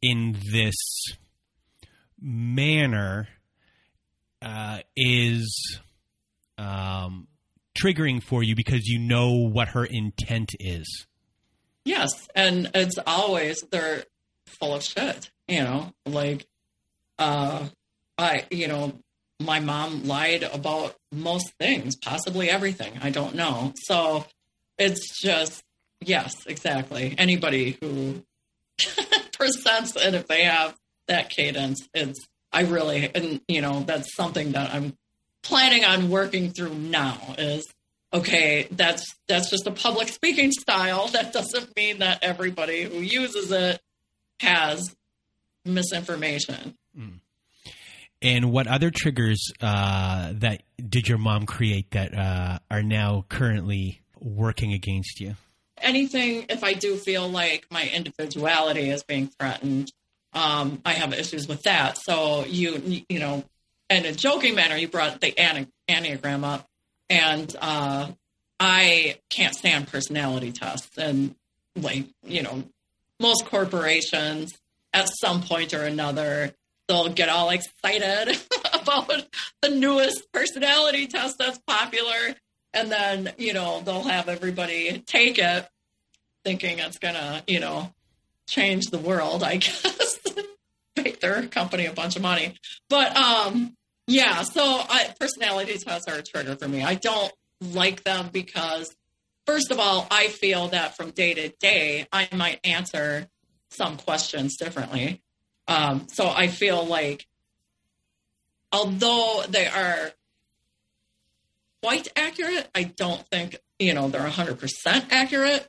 in 0.00 0.36
this 0.52 0.76
manner 2.20 3.28
uh, 4.40 4.80
is 4.96 5.78
um, 6.58 7.28
triggering 7.80 8.22
for 8.22 8.42
you 8.42 8.54
because 8.54 8.86
you 8.86 8.98
know 8.98 9.48
what 9.48 9.68
her 9.68 9.84
intent 9.84 10.50
is. 10.60 11.06
Yes, 11.84 12.28
and 12.34 12.70
it's 12.74 12.98
always 13.06 13.60
they're 13.70 14.04
full 14.58 14.74
of 14.74 14.82
shit. 14.82 15.30
You 15.48 15.62
know, 15.62 15.92
like 16.06 16.46
uh, 17.18 17.68
I, 18.18 18.44
you 18.50 18.68
know, 18.68 18.92
my 19.40 19.60
mom 19.60 20.04
lied 20.04 20.42
about 20.44 20.94
most 21.10 21.52
things, 21.58 21.96
possibly 21.96 22.48
everything. 22.48 22.98
I 23.02 23.10
don't 23.10 23.34
know. 23.34 23.72
So 23.84 24.26
it's 24.78 25.20
just 25.20 25.62
yes, 26.00 26.46
exactly. 26.46 27.14
Anybody 27.18 27.78
who 27.80 28.22
presents 29.32 29.96
it 29.96 30.14
if 30.14 30.26
they 30.26 30.44
have 30.44 30.76
that 31.08 31.30
cadence, 31.30 31.88
it's 31.94 32.20
I 32.52 32.62
really 32.62 33.10
and 33.14 33.40
you 33.48 33.60
know 33.60 33.80
that's 33.80 34.14
something 34.14 34.52
that 34.52 34.74
I'm 34.74 34.96
planning 35.42 35.84
on 35.84 36.10
working 36.10 36.50
through 36.50 36.74
now 36.74 37.34
is 37.38 37.66
okay 38.12 38.68
that's 38.70 39.16
that's 39.26 39.50
just 39.50 39.66
a 39.66 39.70
public 39.70 40.08
speaking 40.08 40.52
style 40.52 41.08
that 41.12 41.32
doesn't 41.32 41.74
mean 41.74 41.98
that 41.98 42.22
everybody 42.22 42.82
who 42.82 42.98
uses 42.98 43.50
it 43.50 43.80
has 44.42 44.94
misinformation. 45.64 46.76
And 48.20 48.52
what 48.52 48.68
other 48.68 48.90
triggers 48.90 49.52
uh, 49.60 50.32
that 50.34 50.62
did 50.88 51.08
your 51.08 51.18
mom 51.18 51.46
create 51.46 51.90
that 51.92 52.14
uh, 52.14 52.58
are 52.70 52.82
now 52.82 53.24
currently 53.28 54.00
working 54.20 54.72
against 54.72 55.20
you? 55.20 55.34
anything 55.82 56.46
if 56.48 56.62
i 56.64 56.72
do 56.72 56.96
feel 56.96 57.28
like 57.28 57.66
my 57.70 57.88
individuality 57.88 58.88
is 58.90 59.02
being 59.02 59.26
threatened 59.26 59.90
um, 60.32 60.80
i 60.84 60.92
have 60.92 61.12
issues 61.12 61.46
with 61.46 61.62
that. 61.64 61.98
So 61.98 62.44
you 62.46 63.04
you 63.08 63.18
know 63.18 63.44
in 63.90 64.06
a 64.06 64.12
joking 64.12 64.54
manner 64.54 64.76
you 64.76 64.88
brought 64.88 65.20
the 65.20 65.32
enneagram 65.32 66.44
up 66.44 66.66
and 67.10 67.54
uh, 67.60 68.10
i 68.58 69.18
can't 69.28 69.54
stand 69.54 69.88
personality 69.88 70.52
tests 70.52 70.96
and 70.96 71.34
like 71.76 72.06
you 72.24 72.42
know 72.42 72.64
most 73.22 73.46
corporations 73.46 74.52
at 74.92 75.08
some 75.20 75.42
point 75.42 75.72
or 75.72 75.84
another 75.84 76.54
they'll 76.88 77.08
get 77.08 77.28
all 77.28 77.50
excited 77.50 78.36
about 78.74 79.24
the 79.62 79.70
newest 79.70 80.30
personality 80.32 81.06
test 81.06 81.36
that's 81.38 81.58
popular. 81.66 82.34
And 82.74 82.90
then 82.90 83.32
you 83.38 83.52
know 83.52 83.80
they'll 83.80 84.04
have 84.04 84.28
everybody 84.28 85.02
take 85.06 85.38
it 85.38 85.68
thinking 86.44 86.78
it's 86.78 86.98
gonna 86.98 87.42
you 87.46 87.60
know 87.60 87.92
change 88.48 88.86
the 88.86 88.98
world 88.98 89.42
i 89.42 89.56
guess. 89.58 90.18
Make 90.96 91.20
their 91.20 91.46
company 91.46 91.86
a 91.86 91.92
bunch 91.92 92.16
of 92.16 92.22
money. 92.22 92.54
But 92.90 93.16
um 93.16 93.74
yeah 94.06 94.42
so 94.42 94.62
I, 94.62 95.14
personality 95.18 95.78
tests 95.78 96.08
are 96.08 96.18
a 96.18 96.22
trigger 96.22 96.56
for 96.56 96.68
me. 96.68 96.82
I 96.82 96.94
don't 96.94 97.32
like 97.60 98.04
them 98.04 98.30
because 98.32 98.94
first 99.46 99.70
of 99.70 99.78
all 99.78 100.06
i 100.10 100.28
feel 100.28 100.68
that 100.68 100.96
from 100.96 101.10
day 101.10 101.34
to 101.34 101.48
day 101.60 102.06
i 102.12 102.28
might 102.32 102.60
answer 102.64 103.28
some 103.70 103.96
questions 103.96 104.56
differently 104.56 105.22
um 105.68 106.06
so 106.10 106.28
i 106.28 106.46
feel 106.46 106.84
like 106.84 107.26
although 108.72 109.42
they 109.48 109.66
are 109.66 110.12
quite 111.82 112.08
accurate. 112.16 112.68
I 112.74 112.84
don't 112.84 113.26
think, 113.28 113.56
you 113.78 113.92
know, 113.92 114.08
they're 114.08 114.22
100% 114.22 115.06
accurate. 115.10 115.68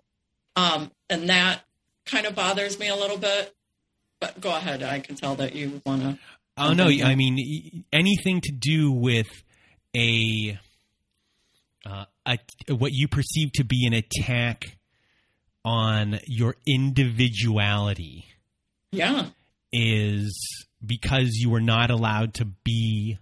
Um, 0.55 0.91
and 1.09 1.29
that 1.29 1.61
kind 2.05 2.25
of 2.25 2.35
bothers 2.35 2.79
me 2.79 2.87
a 2.87 2.95
little 2.95 3.17
bit. 3.17 3.53
But 4.19 4.39
go 4.39 4.55
ahead. 4.55 4.83
I 4.83 4.99
can 4.99 5.15
tell 5.15 5.35
that 5.35 5.55
you 5.55 5.81
want 5.85 6.01
to. 6.03 6.19
Oh 6.55 6.71
no! 6.71 6.85
I 6.85 7.15
mean, 7.15 7.83
anything 7.91 8.39
to 8.41 8.51
do 8.51 8.91
with 8.91 9.27
a, 9.97 10.59
uh, 11.83 12.05
a 12.25 12.37
what 12.73 12.91
you 12.93 13.07
perceive 13.07 13.51
to 13.53 13.63
be 13.63 13.85
an 13.85 13.93
attack 13.93 14.77
on 15.65 16.19
your 16.27 16.55
individuality 16.67 18.25
Yeah. 18.91 19.27
is 19.71 20.37
because 20.85 21.29
you 21.35 21.49
were 21.49 21.61
not 21.61 21.89
allowed 21.89 22.33
to 22.35 22.45
be 22.45 23.17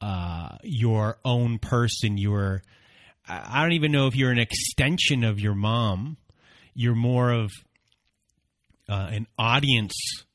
uh, 0.00 0.56
your 0.62 1.18
own 1.24 1.58
person. 1.58 2.18
You're, 2.18 2.62
I 3.28 3.60
I 3.60 3.62
don't 3.62 3.72
even 3.72 3.92
know 3.92 4.06
if 4.08 4.16
you're 4.16 4.30
an 4.32 4.38
extension 4.38 5.24
of 5.24 5.38
your 5.40 5.54
mom. 5.54 6.16
You're 6.74 6.94
more 6.94 7.30
of 7.32 7.50
uh, 8.88 9.08
an 9.12 9.26
audience 9.38 9.94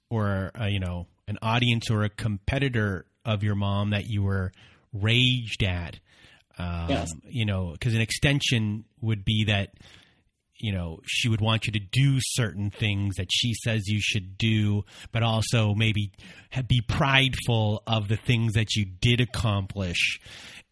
or 0.10 0.52
uh, 0.60 0.66
you 0.68 0.80
know 0.80 1.08
an 1.28 1.38
audience 1.42 1.90
or 1.92 2.04
a 2.04 2.10
competitor 2.10 3.06
of 3.26 3.44
your 3.44 3.56
mom 3.56 3.90
that 3.90 4.08
you 4.08 4.24
were 4.24 4.52
raged 4.94 5.64
at. 5.64 6.00
Um, 6.58 6.90
Yes. 6.90 7.10
You 7.24 7.46
know, 7.46 7.72
because 7.72 7.94
an 7.94 8.02
extension 8.02 8.86
would 9.02 9.24
be 9.24 9.46
that 9.46 9.74
you 10.56 10.74
know 10.74 11.00
she 11.06 11.30
would 11.30 11.42
want 11.42 11.68
you 11.68 11.74
to 11.74 11.80
do 11.80 12.18
certain 12.20 12.72
things 12.72 13.18
that 13.18 13.28
she 13.32 13.54
says 13.54 13.88
you 13.88 14.00
should 14.02 14.40
do 14.40 14.84
but 15.12 15.22
also 15.22 15.76
maybe 15.76 16.12
be 16.68 16.82
prideful 16.82 17.84
of 17.86 18.08
the 18.08 18.18
things 18.18 18.54
that 18.54 18.76
you 18.76 18.86
did 18.86 19.22
accomplish. 19.22 20.20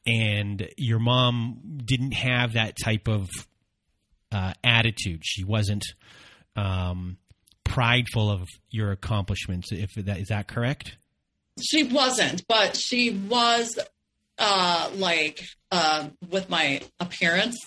And 0.07 0.69
your 0.77 0.99
mom 0.99 1.79
didn't 1.83 2.13
have 2.13 2.53
that 2.53 2.75
type 2.83 3.07
of 3.07 3.27
uh, 4.31 4.53
attitude. 4.63 5.21
She 5.23 5.43
wasn't 5.43 5.83
um, 6.55 7.17
prideful 7.63 8.29
of 8.29 8.47
your 8.69 8.91
accomplishments 8.91 9.71
if 9.71 9.93
that 10.05 10.17
is 10.17 10.27
that 10.29 10.47
correct? 10.47 10.97
She 11.61 11.83
wasn't, 11.83 12.45
but 12.47 12.75
she 12.75 13.11
was 13.11 13.77
uh, 14.37 14.89
like 14.95 15.45
uh, 15.71 16.09
with 16.29 16.49
my 16.49 16.81
appearance. 16.99 17.57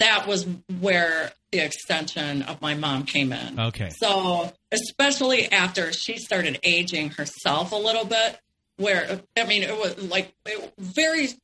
That 0.00 0.26
was 0.26 0.46
where 0.80 1.32
the 1.52 1.60
extension 1.60 2.42
of 2.42 2.60
my 2.60 2.74
mom 2.74 3.04
came 3.04 3.32
in. 3.32 3.60
okay 3.60 3.90
So, 3.90 4.52
especially 4.72 5.50
after 5.50 5.92
she 5.92 6.18
started 6.18 6.58
aging 6.64 7.10
herself 7.10 7.70
a 7.72 7.76
little 7.76 8.04
bit, 8.04 8.40
where 8.76 9.20
I 9.36 9.44
mean, 9.44 9.62
it 9.62 9.76
was 9.76 10.02
like 10.10 10.34
it 10.46 10.72
very, 10.78 11.24
it 11.26 11.38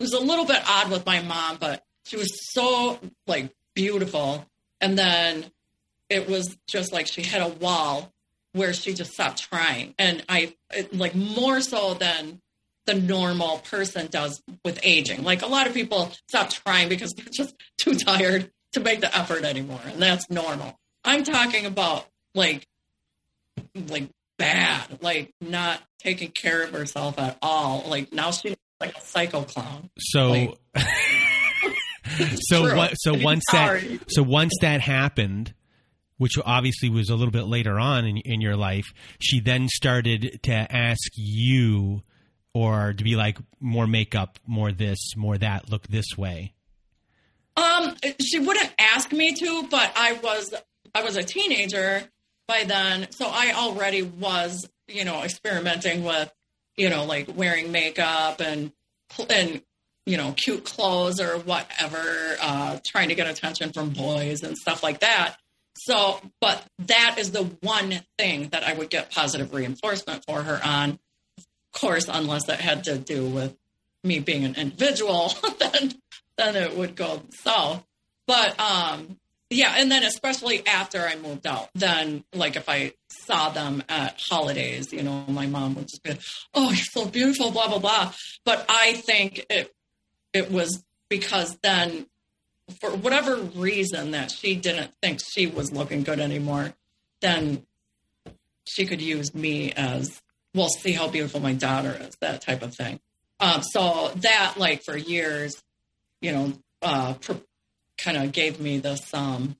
was 0.00 0.12
a 0.12 0.20
little 0.20 0.44
bit 0.44 0.60
odd 0.68 0.90
with 0.90 1.06
my 1.06 1.22
mom, 1.22 1.58
but 1.60 1.84
she 2.04 2.16
was 2.16 2.52
so 2.52 2.98
like 3.26 3.54
beautiful, 3.74 4.44
and 4.80 4.98
then 4.98 5.46
it 6.08 6.28
was 6.28 6.56
just 6.66 6.92
like 6.92 7.06
she 7.06 7.22
hit 7.22 7.40
a 7.40 7.48
wall 7.48 8.12
where 8.52 8.72
she 8.72 8.92
just 8.92 9.12
stopped 9.12 9.42
trying, 9.42 9.94
and 9.98 10.24
I 10.28 10.54
it, 10.70 10.94
like 10.94 11.14
more 11.14 11.60
so 11.60 11.94
than 11.94 12.40
the 12.86 12.94
normal 12.94 13.58
person 13.58 14.08
does 14.08 14.42
with 14.64 14.78
aging. 14.82 15.22
Like 15.24 15.42
a 15.42 15.46
lot 15.46 15.66
of 15.66 15.74
people 15.74 16.12
stop 16.28 16.50
trying 16.50 16.88
because 16.88 17.12
they're 17.12 17.26
just 17.32 17.54
too 17.78 17.94
tired 17.94 18.50
to 18.72 18.80
make 18.80 19.00
the 19.00 19.16
effort 19.16 19.44
anymore, 19.44 19.80
and 19.86 20.00
that's 20.00 20.28
normal. 20.30 20.78
I'm 21.04 21.24
talking 21.24 21.66
about 21.66 22.06
like 22.34 22.66
like 23.88 24.08
bad, 24.38 24.98
like 25.00 25.32
not 25.40 25.80
taking 26.00 26.30
care 26.30 26.62
of 26.62 26.70
herself 26.70 27.18
at 27.18 27.38
all. 27.40 27.84
Like 27.88 28.12
now 28.12 28.30
she's 28.30 28.56
like 28.80 28.96
a 28.96 29.00
psycho 29.00 29.42
clown. 29.42 29.90
so 29.98 30.28
Like- 30.30 30.58
so 32.42 32.76
what 32.76 32.92
so 32.96 33.14
once 33.14 33.42
that 33.50 33.82
so 34.08 34.22
once 34.22 34.52
that 34.60 34.80
happened 34.82 35.54
which 36.18 36.32
obviously 36.44 36.90
was 36.90 37.08
a 37.08 37.14
little 37.16 37.32
bit 37.32 37.44
later 37.44 37.80
on 37.80 38.04
in, 38.04 38.18
in 38.18 38.40
your 38.42 38.56
life 38.56 38.84
she 39.20 39.40
then 39.40 39.68
started 39.68 40.38
to 40.42 40.52
ask 40.52 41.00
you 41.16 42.02
or 42.54 42.92
to 42.92 43.04
be 43.04 43.16
like 43.16 43.38
more 43.60 43.86
makeup 43.86 44.38
more 44.46 44.72
this 44.72 45.16
more 45.16 45.36
that 45.36 45.70
look 45.70 45.86
this 45.88 46.16
way 46.16 46.52
Um, 47.56 47.96
she 48.20 48.38
wouldn't 48.40 48.72
ask 48.78 49.12
me 49.12 49.34
to, 49.34 49.68
but 49.68 49.92
I 49.96 50.14
was 50.14 50.54
I 50.94 51.02
was 51.02 51.16
a 51.16 51.22
teenager 51.22 52.02
by 52.46 52.64
then, 52.64 53.10
so 53.10 53.26
I 53.26 53.52
already 53.52 54.02
was, 54.02 54.68
you 54.86 55.04
know, 55.04 55.22
experimenting 55.22 56.04
with, 56.04 56.32
you 56.76 56.88
know, 56.90 57.04
like 57.04 57.28
wearing 57.36 57.72
makeup 57.72 58.40
and 58.40 58.72
and 59.30 59.62
you 60.06 60.18
know, 60.18 60.32
cute 60.36 60.64
clothes 60.64 61.18
or 61.18 61.38
whatever, 61.38 62.36
uh, 62.40 62.78
trying 62.86 63.08
to 63.08 63.14
get 63.14 63.26
attention 63.26 63.72
from 63.72 63.90
boys 63.90 64.42
and 64.42 64.56
stuff 64.58 64.82
like 64.82 65.00
that. 65.00 65.36
So, 65.78 66.20
but 66.40 66.62
that 66.80 67.16
is 67.18 67.30
the 67.30 67.44
one 67.62 68.02
thing 68.18 68.48
that 68.50 68.64
I 68.64 68.74
would 68.74 68.90
get 68.90 69.10
positive 69.10 69.54
reinforcement 69.54 70.24
for 70.26 70.42
her 70.42 70.60
on. 70.62 70.98
Course, 71.74 72.06
unless 72.08 72.48
it 72.48 72.60
had 72.60 72.84
to 72.84 72.98
do 72.98 73.26
with 73.26 73.56
me 74.02 74.20
being 74.20 74.44
an 74.44 74.54
individual, 74.54 75.32
then 75.58 75.94
then 76.36 76.56
it 76.56 76.76
would 76.76 76.96
go 76.96 77.22
south. 77.42 77.84
But 78.26 78.58
um 78.60 79.18
yeah, 79.50 79.74
and 79.76 79.90
then 79.90 80.02
especially 80.02 80.66
after 80.66 81.00
I 81.00 81.16
moved 81.16 81.46
out, 81.46 81.68
then 81.74 82.24
like 82.32 82.56
if 82.56 82.68
I 82.68 82.92
saw 83.08 83.50
them 83.50 83.82
at 83.88 84.20
holidays, 84.28 84.92
you 84.92 85.02
know, 85.02 85.24
my 85.28 85.46
mom 85.46 85.74
would 85.74 85.88
just 85.88 86.02
be, 86.02 86.16
"Oh, 86.54 86.68
you're 86.70 86.76
so 86.76 87.06
beautiful," 87.06 87.50
blah 87.50 87.68
blah 87.68 87.78
blah. 87.78 88.12
But 88.44 88.64
I 88.68 88.94
think 88.94 89.44
it 89.50 89.74
it 90.32 90.50
was 90.50 90.82
because 91.08 91.56
then, 91.62 92.06
for 92.80 92.90
whatever 92.90 93.36
reason, 93.36 94.12
that 94.12 94.30
she 94.30 94.56
didn't 94.56 94.92
think 95.00 95.20
she 95.24 95.46
was 95.46 95.72
looking 95.72 96.02
good 96.02 96.20
anymore, 96.20 96.74
then 97.20 97.64
she 98.64 98.86
could 98.86 99.00
use 99.00 99.34
me 99.34 99.72
as, 99.72 100.20
"Well, 100.54 100.68
see 100.68 100.92
how 100.92 101.08
beautiful 101.08 101.40
my 101.40 101.52
daughter 101.52 101.96
is," 102.00 102.14
that 102.20 102.42
type 102.42 102.62
of 102.62 102.74
thing. 102.74 103.00
Um, 103.40 103.62
so 103.62 104.12
that, 104.16 104.54
like, 104.56 104.82
for 104.84 104.96
years, 104.96 105.62
you 106.20 106.32
know, 106.32 106.52
uh, 106.82 107.14
pr- 107.14 107.32
kind 107.98 108.16
of 108.16 108.32
gave 108.32 108.60
me 108.60 108.78
this 108.78 109.12
um, 109.12 109.56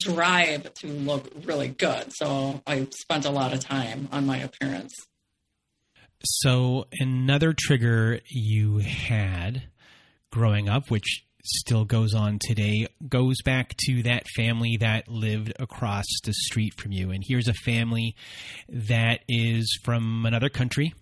drive 0.00 0.72
to 0.74 0.86
look 0.86 1.30
really 1.44 1.68
good. 1.68 2.12
So 2.14 2.62
I 2.66 2.88
spent 2.90 3.24
a 3.24 3.30
lot 3.30 3.52
of 3.52 3.60
time 3.60 4.08
on 4.12 4.26
my 4.26 4.38
appearance. 4.38 4.94
So 6.24 6.86
another 6.98 7.54
trigger 7.56 8.20
you 8.28 8.78
had 8.78 9.64
growing 10.30 10.68
up, 10.68 10.90
which 10.90 11.25
still 11.46 11.84
goes 11.84 12.14
on 12.14 12.38
today, 12.40 12.86
goes 13.08 13.42
back 13.42 13.74
to 13.86 14.02
that 14.04 14.26
family 14.36 14.76
that 14.80 15.08
lived 15.08 15.52
across 15.58 16.06
the 16.24 16.32
street 16.32 16.74
from 16.78 16.92
you. 16.92 17.10
And 17.10 17.22
here's 17.26 17.48
a 17.48 17.54
family 17.54 18.16
that 18.68 19.20
is 19.28 19.78
from 19.84 20.26
another 20.26 20.48
country, 20.48 20.94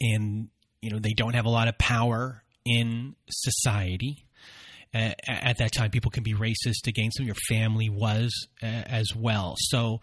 and 0.00 0.48
you 0.80 0.90
know 0.90 0.98
they 0.98 1.12
don't 1.12 1.34
have 1.34 1.46
a 1.46 1.50
lot 1.50 1.68
of 1.68 1.78
power 1.78 2.42
in 2.64 3.16
society. 3.28 4.24
Uh, 4.94 5.12
at 5.26 5.58
that 5.58 5.70
time, 5.72 5.90
people 5.90 6.10
can 6.10 6.22
be 6.22 6.32
racist 6.32 6.86
against 6.86 7.18
them. 7.18 7.26
Your 7.26 7.36
family 7.46 7.90
was 7.90 8.48
uh, 8.62 8.66
as 8.66 9.14
well. 9.14 9.54
So, 9.58 10.00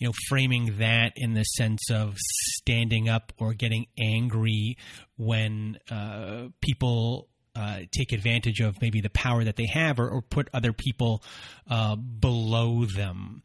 you 0.00 0.08
know, 0.08 0.12
framing 0.28 0.78
that 0.78 1.12
in 1.14 1.34
the 1.34 1.44
sense 1.44 1.88
of 1.88 2.16
standing 2.18 3.08
up 3.08 3.32
or 3.38 3.54
getting 3.54 3.86
angry 3.96 4.76
when 5.16 5.78
uh, 5.88 6.48
people 6.60 7.28
uh, 7.56 7.80
take 7.92 8.12
advantage 8.12 8.60
of 8.60 8.80
maybe 8.80 9.00
the 9.00 9.10
power 9.10 9.44
that 9.44 9.56
they 9.56 9.66
have 9.66 10.00
or, 10.00 10.08
or 10.08 10.22
put 10.22 10.48
other 10.52 10.72
people 10.72 11.22
uh, 11.70 11.96
below 11.96 12.84
them. 12.84 13.42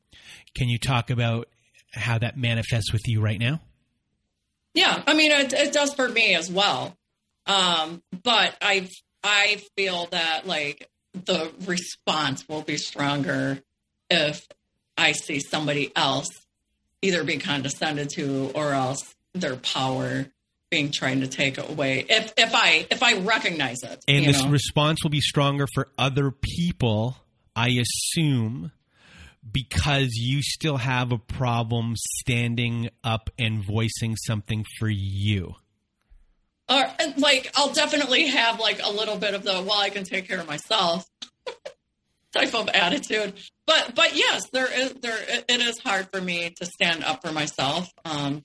Can 0.55 0.67
you 0.67 0.77
talk 0.77 1.09
about 1.09 1.47
how 1.93 2.17
that 2.17 2.37
manifests 2.37 2.91
with 2.91 3.07
you 3.07 3.21
right 3.21 3.39
now? 3.39 3.61
Yeah, 4.73 5.01
I 5.07 5.13
mean, 5.13 5.31
it, 5.31 5.53
it 5.53 5.73
does 5.73 5.93
for 5.93 6.07
me 6.07 6.35
as 6.35 6.51
well. 6.51 6.95
Um, 7.45 8.03
but 8.23 8.55
I 8.61 8.87
I 9.23 9.61
feel 9.75 10.07
that 10.11 10.45
like 10.45 10.87
the 11.13 11.51
response 11.65 12.47
will 12.47 12.61
be 12.61 12.77
stronger 12.77 13.61
if 14.09 14.47
I 14.97 15.13
see 15.13 15.39
somebody 15.39 15.91
else 15.95 16.29
either 17.01 17.23
be 17.23 17.37
condescended 17.37 18.09
to 18.11 18.51
or 18.53 18.73
else 18.73 19.15
their 19.33 19.55
power 19.55 20.27
being 20.69 20.91
trying 20.91 21.21
to 21.21 21.27
take 21.27 21.57
away. 21.57 22.05
If 22.07 22.33
if 22.37 22.53
I 22.53 22.87
if 22.89 23.03
I 23.03 23.19
recognize 23.19 23.83
it, 23.83 24.03
and 24.07 24.25
this 24.25 24.43
know? 24.43 24.49
response 24.49 25.03
will 25.03 25.09
be 25.09 25.21
stronger 25.21 25.65
for 25.73 25.89
other 25.97 26.31
people, 26.31 27.17
I 27.55 27.69
assume, 27.69 28.71
because 29.51 30.09
you 30.13 30.41
still 30.41 30.77
have 30.77 31.11
a 31.11 31.17
problem 31.17 31.93
standing 31.95 32.89
up 33.03 33.29
and 33.37 33.63
voicing 33.65 34.15
something 34.15 34.65
for 34.79 34.89
you 34.89 35.55
or 36.69 36.85
like 37.17 37.51
I'll 37.55 37.73
definitely 37.73 38.27
have 38.27 38.59
like 38.59 38.79
a 38.83 38.91
little 38.91 39.17
bit 39.17 39.33
of 39.33 39.43
the 39.43 39.63
well, 39.67 39.79
I 39.79 39.89
can 39.89 40.03
take 40.03 40.27
care 40.27 40.39
of 40.39 40.47
myself 40.47 41.05
type 42.33 42.53
of 42.53 42.69
attitude. 42.69 43.33
But 43.65 43.95
but 43.95 44.15
yes, 44.15 44.47
there 44.49 44.71
is 44.71 44.93
there 45.01 45.17
it 45.19 45.61
is 45.61 45.79
hard 45.79 46.09
for 46.13 46.21
me 46.21 46.51
to 46.57 46.65
stand 46.65 47.03
up 47.03 47.25
for 47.25 47.31
myself. 47.31 47.89
Um, 48.05 48.43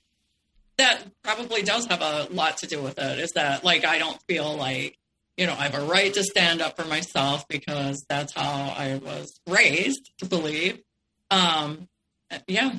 that 0.79 1.03
probably 1.23 1.63
does 1.63 1.87
have 1.87 2.01
a 2.01 2.29
lot 2.31 2.59
to 2.59 2.67
do 2.67 2.83
with 2.83 2.99
it. 2.99 3.19
Is 3.19 3.33
that 3.33 3.65
like 3.65 3.85
I 3.85 3.99
don't 3.99 4.21
feel 4.29 4.57
like 4.57 4.99
you 5.37 5.47
know 5.47 5.53
I 5.53 5.69
have 5.69 5.75
a 5.75 5.87
right 5.87 6.13
to 6.15 6.23
stand 6.23 6.61
up 6.61 6.77
for 6.77 6.87
myself 6.87 7.47
because 7.49 8.05
that's 8.09 8.33
how 8.33 8.75
I 8.77 8.97
was 8.97 9.41
raised 9.49 10.11
to 10.19 10.27
believe. 10.27 10.81
Um, 11.31 11.89
yeah, 12.47 12.75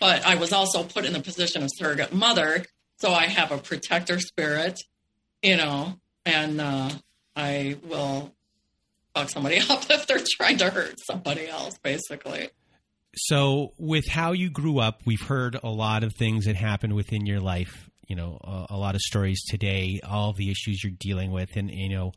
but 0.00 0.24
I 0.26 0.36
was 0.36 0.52
also 0.52 0.82
put 0.82 1.04
in 1.04 1.12
the 1.12 1.20
position 1.20 1.62
of 1.62 1.70
surrogate 1.72 2.12
mother 2.12 2.64
so 2.98 3.12
I 3.12 3.26
have 3.26 3.52
a 3.52 3.58
protector 3.58 4.18
spirit, 4.20 4.80
you 5.42 5.56
know, 5.56 5.94
and 6.24 6.60
uh, 6.60 6.90
I 7.36 7.76
will 7.84 8.32
fuck 9.14 9.30
somebody 9.30 9.58
up 9.68 9.84
if 9.90 10.06
they're 10.06 10.24
trying 10.36 10.58
to 10.58 10.70
hurt 10.70 10.94
somebody 11.06 11.48
else, 11.48 11.78
basically. 11.78 12.50
So, 13.16 13.72
with 13.78 14.08
how 14.08 14.32
you 14.32 14.50
grew 14.50 14.78
up, 14.78 15.02
we've 15.04 15.20
heard 15.20 15.56
a 15.62 15.68
lot 15.68 16.02
of 16.02 16.14
things 16.14 16.46
that 16.46 16.56
happened 16.56 16.94
within 16.94 17.26
your 17.26 17.40
life. 17.40 17.88
You 18.08 18.16
know, 18.16 18.38
a, 18.42 18.74
a 18.74 18.76
lot 18.76 18.94
of 18.94 19.00
stories 19.00 19.42
today, 19.48 20.00
all 20.06 20.32
the 20.32 20.50
issues 20.50 20.82
you're 20.82 20.92
dealing 20.98 21.30
with, 21.30 21.56
and 21.56 21.70
you 21.70 21.88
know, 21.88 22.12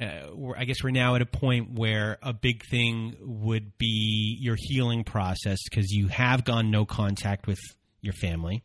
uh, 0.00 0.52
I 0.56 0.64
guess 0.64 0.82
we're 0.82 0.90
now 0.90 1.14
at 1.14 1.22
a 1.22 1.26
point 1.26 1.72
where 1.72 2.18
a 2.22 2.32
big 2.32 2.64
thing 2.64 3.16
would 3.20 3.76
be 3.76 4.38
your 4.40 4.56
healing 4.58 5.04
process 5.04 5.58
because 5.68 5.90
you 5.90 6.08
have 6.08 6.44
gone 6.44 6.70
no 6.70 6.86
contact 6.86 7.46
with 7.46 7.58
your 8.00 8.14
family. 8.14 8.62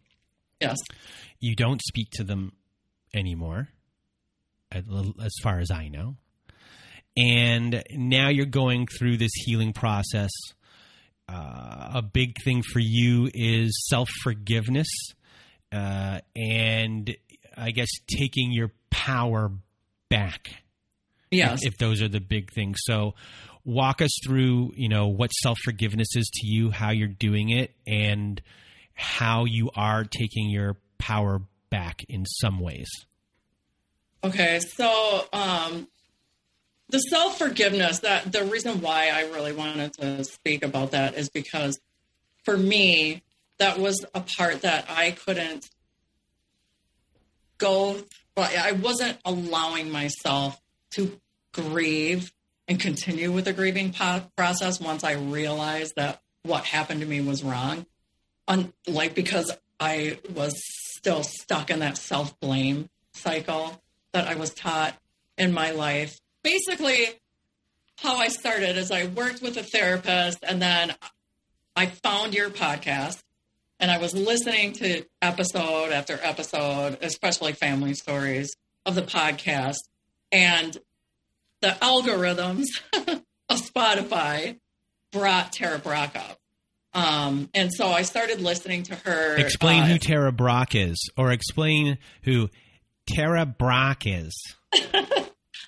Yes. 0.62 0.78
You 1.40 1.56
don't 1.56 1.82
speak 1.82 2.10
to 2.14 2.24
them 2.24 2.54
anymore, 3.14 3.68
as 4.72 5.34
far 5.44 5.60
as 5.60 5.72
I 5.72 5.90
know. 5.90 6.16
And 7.18 7.84
now 7.92 8.30
you're 8.30 8.46
going 8.46 8.88
through 8.88 9.18
this 9.18 9.32
healing 9.34 9.74
process. 9.74 10.32
Uh, 11.28 11.92
a 11.96 12.02
big 12.02 12.36
thing 12.44 12.62
for 12.62 12.80
you 12.80 13.30
is 13.34 13.86
self 13.90 14.10
forgiveness 14.24 14.88
uh, 15.72 16.20
and 16.36 17.16
I 17.58 17.72
guess 17.72 17.90
taking 18.08 18.52
your 18.52 18.72
power 18.90 19.52
back. 20.10 20.50
Yes. 21.32 21.64
If, 21.64 21.74
if 21.74 21.78
those 21.78 22.02
are 22.02 22.08
the 22.08 22.22
big 22.22 22.52
things. 22.54 22.78
So, 22.84 23.16
walk 23.64 24.02
us 24.02 24.12
through, 24.26 24.74
you 24.76 24.90
know, 24.90 25.08
what 25.08 25.32
self 25.32 25.58
forgiveness 25.64 26.10
is 26.16 26.30
to 26.36 26.48
you, 26.48 26.72
how 26.72 26.92
you're 26.92 27.08
doing 27.08 27.50
it, 27.50 27.72
and 27.86 28.42
how 28.94 29.46
you 29.46 29.70
are 29.76 30.04
taking 30.04 30.50
your 30.50 30.78
power 30.98 31.42
back 31.70 32.04
in 32.08 32.26
some 32.26 32.60
ways. 32.60 32.88
Okay, 34.24 34.60
so 34.60 35.28
um, 35.34 35.88
the 36.96 37.02
self 37.02 37.38
forgiveness 37.38 38.00
that 38.00 38.32
the 38.32 38.46
reason 38.46 38.80
why 38.80 39.10
I 39.10 39.24
really 39.24 39.52
wanted 39.52 39.92
to 39.96 40.24
speak 40.24 40.64
about 40.64 40.92
that 40.92 41.16
is 41.16 41.28
because 41.28 41.78
for 42.44 42.56
me 42.56 43.22
that 43.58 43.80
was 43.80 44.06
a 44.14 44.22
part 44.22 44.62
that 44.62 44.86
I 44.90 45.12
couldn't 45.12 45.70
go. 47.58 47.98
Well, 48.38 48.50
I 48.58 48.72
wasn't 48.72 49.18
allowing 49.26 49.92
myself 49.92 50.62
to 50.92 51.20
grieve 51.52 52.32
and 52.70 52.80
continue 52.80 53.30
with 53.30 53.44
the 53.44 53.54
grieving 53.54 53.94
process 54.38 54.80
once 54.80 55.04
I 55.04 55.14
realized 55.14 55.98
that 55.98 56.22
what 56.44 56.64
happened 56.64 57.02
to 57.02 57.08
me 57.08 57.20
was 57.20 57.44
wrong. 57.44 57.86
On, 58.48 58.72
like 58.88 59.16
because 59.16 59.52
I 59.82 60.18
was 60.34 60.54
still 60.96 61.24
stuck 61.24 61.70
in 61.70 61.80
that 61.80 61.98
self 61.98 62.40
blame 62.40 62.90
cycle 63.14 63.82
that 64.14 64.30
I 64.30 64.36
was 64.36 64.54
taught 64.54 64.96
in 65.38 65.52
my 65.52 65.72
life. 65.72 66.18
Basically, 66.46 67.08
how 67.98 68.18
I 68.18 68.28
started 68.28 68.78
is 68.78 68.92
I 68.92 69.08
worked 69.08 69.42
with 69.42 69.58
a 69.58 69.64
therapist 69.64 70.38
and 70.44 70.62
then 70.62 70.94
I 71.76 71.88
found 71.88 72.36
your 72.36 72.52
podcast 72.52 73.24
and 73.80 73.90
I 73.90 73.98
was 73.98 74.14
listening 74.14 74.74
to 74.74 75.06
episode 75.24 75.92
after 75.92 76.20
episode, 76.22 77.00
especially 77.02 77.54
family 77.54 77.96
stories 77.96 78.56
of 78.86 78.94
the 78.94 79.02
podcast. 79.02 79.78
And 80.32 80.78
the 81.62 81.70
algorithms 81.82 82.66
of 83.50 83.62
Spotify 83.62 84.60
brought 85.12 85.52
Tara 85.52 85.80
Brach 85.80 86.16
up. 86.16 86.38
Um, 86.94 87.50
and 87.56 87.74
so 87.74 87.88
I 87.88 88.04
started 88.04 88.40
listening 88.40 88.84
to 88.84 88.96
her. 88.96 89.36
Explain 89.38 89.82
uh, 89.82 89.88
who 89.88 89.98
Tara 89.98 90.32
Brach 90.32 90.76
is, 90.76 91.10
or 91.18 91.32
explain 91.32 91.98
who 92.22 92.52
Tara 93.08 93.48
Brach 93.48 94.06
is. 94.06 94.36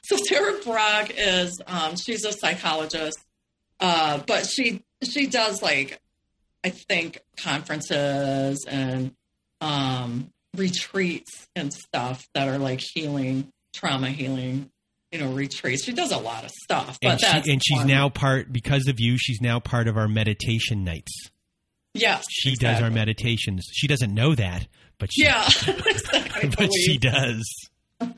so 0.07 0.17
Tara 0.25 0.53
Brach 0.63 1.11
is 1.15 1.61
um, 1.67 1.95
she's 1.95 2.23
a 2.23 2.31
psychologist, 2.31 3.19
uh, 3.79 4.19
but 4.25 4.45
she 4.45 4.83
she 5.03 5.27
does 5.27 5.61
like 5.61 5.99
I 6.63 6.69
think 6.69 7.19
conferences 7.37 8.65
and 8.67 9.13
um, 9.59 10.31
retreats 10.55 11.47
and 11.55 11.73
stuff 11.73 12.25
that 12.33 12.47
are 12.47 12.57
like 12.57 12.79
healing, 12.79 13.51
trauma 13.73 14.09
healing 14.09 14.69
you 15.11 15.19
know 15.19 15.31
retreats. 15.31 15.83
She 15.83 15.93
does 15.93 16.11
a 16.11 16.17
lot 16.17 16.43
of 16.43 16.51
stuff, 16.51 16.99
but 17.01 17.23
and, 17.23 17.45
she, 17.45 17.51
and 17.51 17.61
she's 17.65 17.85
now 17.85 18.09
part 18.09 18.51
because 18.51 18.87
of 18.87 18.99
you. 18.99 19.17
She's 19.17 19.41
now 19.41 19.59
part 19.59 19.87
of 19.87 19.97
our 19.97 20.07
meditation 20.07 20.83
nights. 20.83 21.29
Yes, 21.93 22.23
she 22.29 22.51
exactly. 22.51 22.73
does 22.73 22.83
our 22.83 22.91
meditations. 22.91 23.65
She 23.73 23.87
doesn't 23.87 24.13
know 24.13 24.35
that, 24.35 24.67
but 24.99 25.11
she, 25.11 25.23
yeah, 25.23 25.43
exactly. 25.67 26.49
but 26.57 26.69
she 26.73 26.97
does. 26.97 27.69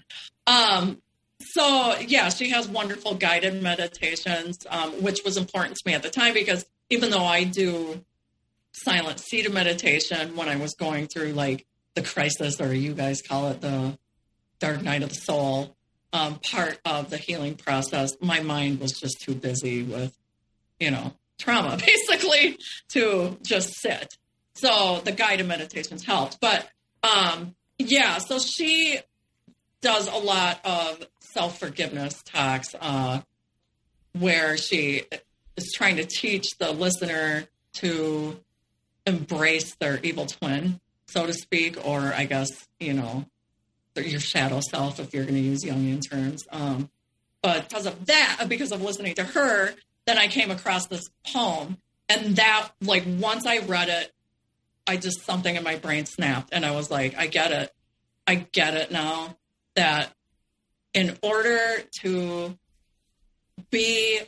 Um. 0.48 1.00
So 1.54 1.98
yeah, 2.00 2.30
she 2.30 2.50
has 2.50 2.68
wonderful 2.68 3.16
guided 3.16 3.62
meditations, 3.62 4.58
um, 4.70 4.92
which 5.02 5.22
was 5.26 5.38
important 5.38 5.78
to 5.78 5.82
me 5.86 5.94
at 5.94 6.04
the 6.04 6.10
time 6.10 6.34
because 6.34 6.66
even 6.90 7.10
though 7.10 7.26
I 7.26 7.44
do 7.44 8.04
silent 8.72 9.20
seated 9.20 9.54
meditation 9.54 10.36
when 10.36 10.48
I 10.48 10.58
was 10.58 10.74
going 10.76 11.08
through 11.08 11.34
like 11.34 11.66
the 11.96 12.02
crisis, 12.02 12.62
or 12.62 12.74
you 12.74 12.94
guys 12.94 13.22
call 13.22 13.50
it 13.50 13.62
the 13.62 13.98
dark 14.60 14.84
night 14.84 15.04
of 15.04 15.10
the 15.10 15.16
soul, 15.16 15.76
um, 16.14 16.40
part 16.52 16.80
of 16.86 17.10
the 17.10 17.18
healing 17.18 17.56
process, 17.56 18.12
my 18.22 18.42
mind 18.42 18.80
was 18.80 18.92
just 18.94 19.22
too 19.22 19.36
busy 19.36 19.84
with, 19.84 20.16
you 20.80 20.92
know, 20.92 21.14
trauma 21.38 21.78
basically 21.86 22.58
to 22.90 23.38
just 23.44 23.74
sit. 23.76 24.18
So 24.56 25.02
the 25.04 25.12
guided 25.12 25.48
meditations 25.48 26.06
helped. 26.06 26.40
But 26.40 26.68
um, 27.04 27.56
yeah, 27.78 28.18
so 28.18 28.40
she 28.40 29.00
does 29.82 30.08
a 30.08 30.18
lot 30.18 30.60
of 30.66 31.08
self 31.34 31.60
forgiveness 31.60 32.22
talks 32.24 32.76
uh, 32.80 33.22
where 34.14 34.58
she 34.58 35.04
is 35.56 35.72
trying 35.74 35.98
to 35.98 36.06
teach 36.06 36.58
the 36.58 36.72
listener 36.72 37.46
to 37.74 38.40
embrace 39.06 39.76
their 39.76 40.00
evil 40.04 40.26
twin, 40.26 40.80
so 41.08 41.26
to 41.26 41.34
speak, 41.34 41.86
or 41.86 42.14
I 42.16 42.26
guess, 42.26 42.68
you 42.80 42.94
know, 42.94 43.26
your 43.96 44.20
shadow 44.20 44.62
self, 44.62 45.00
if 45.00 45.14
you're 45.14 45.24
going 45.24 45.36
to 45.36 45.42
use 45.42 45.64
Jungian 45.64 46.02
terms. 46.08 46.46
Um, 46.52 46.90
but 47.42 47.68
because 47.68 47.86
of 47.86 48.06
that, 48.06 48.46
because 48.48 48.72
of 48.72 48.82
listening 48.82 49.16
to 49.16 49.24
her, 49.24 49.74
then 50.06 50.18
I 50.18 50.28
came 50.28 50.52
across 50.52 50.88
this 50.88 51.10
poem. 51.26 51.78
And 52.08 52.38
that, 52.38 52.70
like, 52.82 53.04
once 53.06 53.46
I 53.46 53.60
read 53.60 53.90
it, 53.90 54.12
I 54.88 54.98
just, 54.98 55.26
something 55.26 55.56
in 55.56 55.64
my 55.64 55.76
brain 55.76 56.06
snapped. 56.06 56.50
And 56.52 56.66
I 56.66 56.72
was 56.72 56.90
like, 56.90 57.16
I 57.18 57.28
get 57.28 57.52
it. 57.52 57.72
I 58.26 58.36
get 58.36 58.76
it 58.76 58.92
now 58.92 59.38
that 59.76 60.14
in 61.00 61.18
order 61.24 61.82
to 62.02 62.58
be 63.72 64.20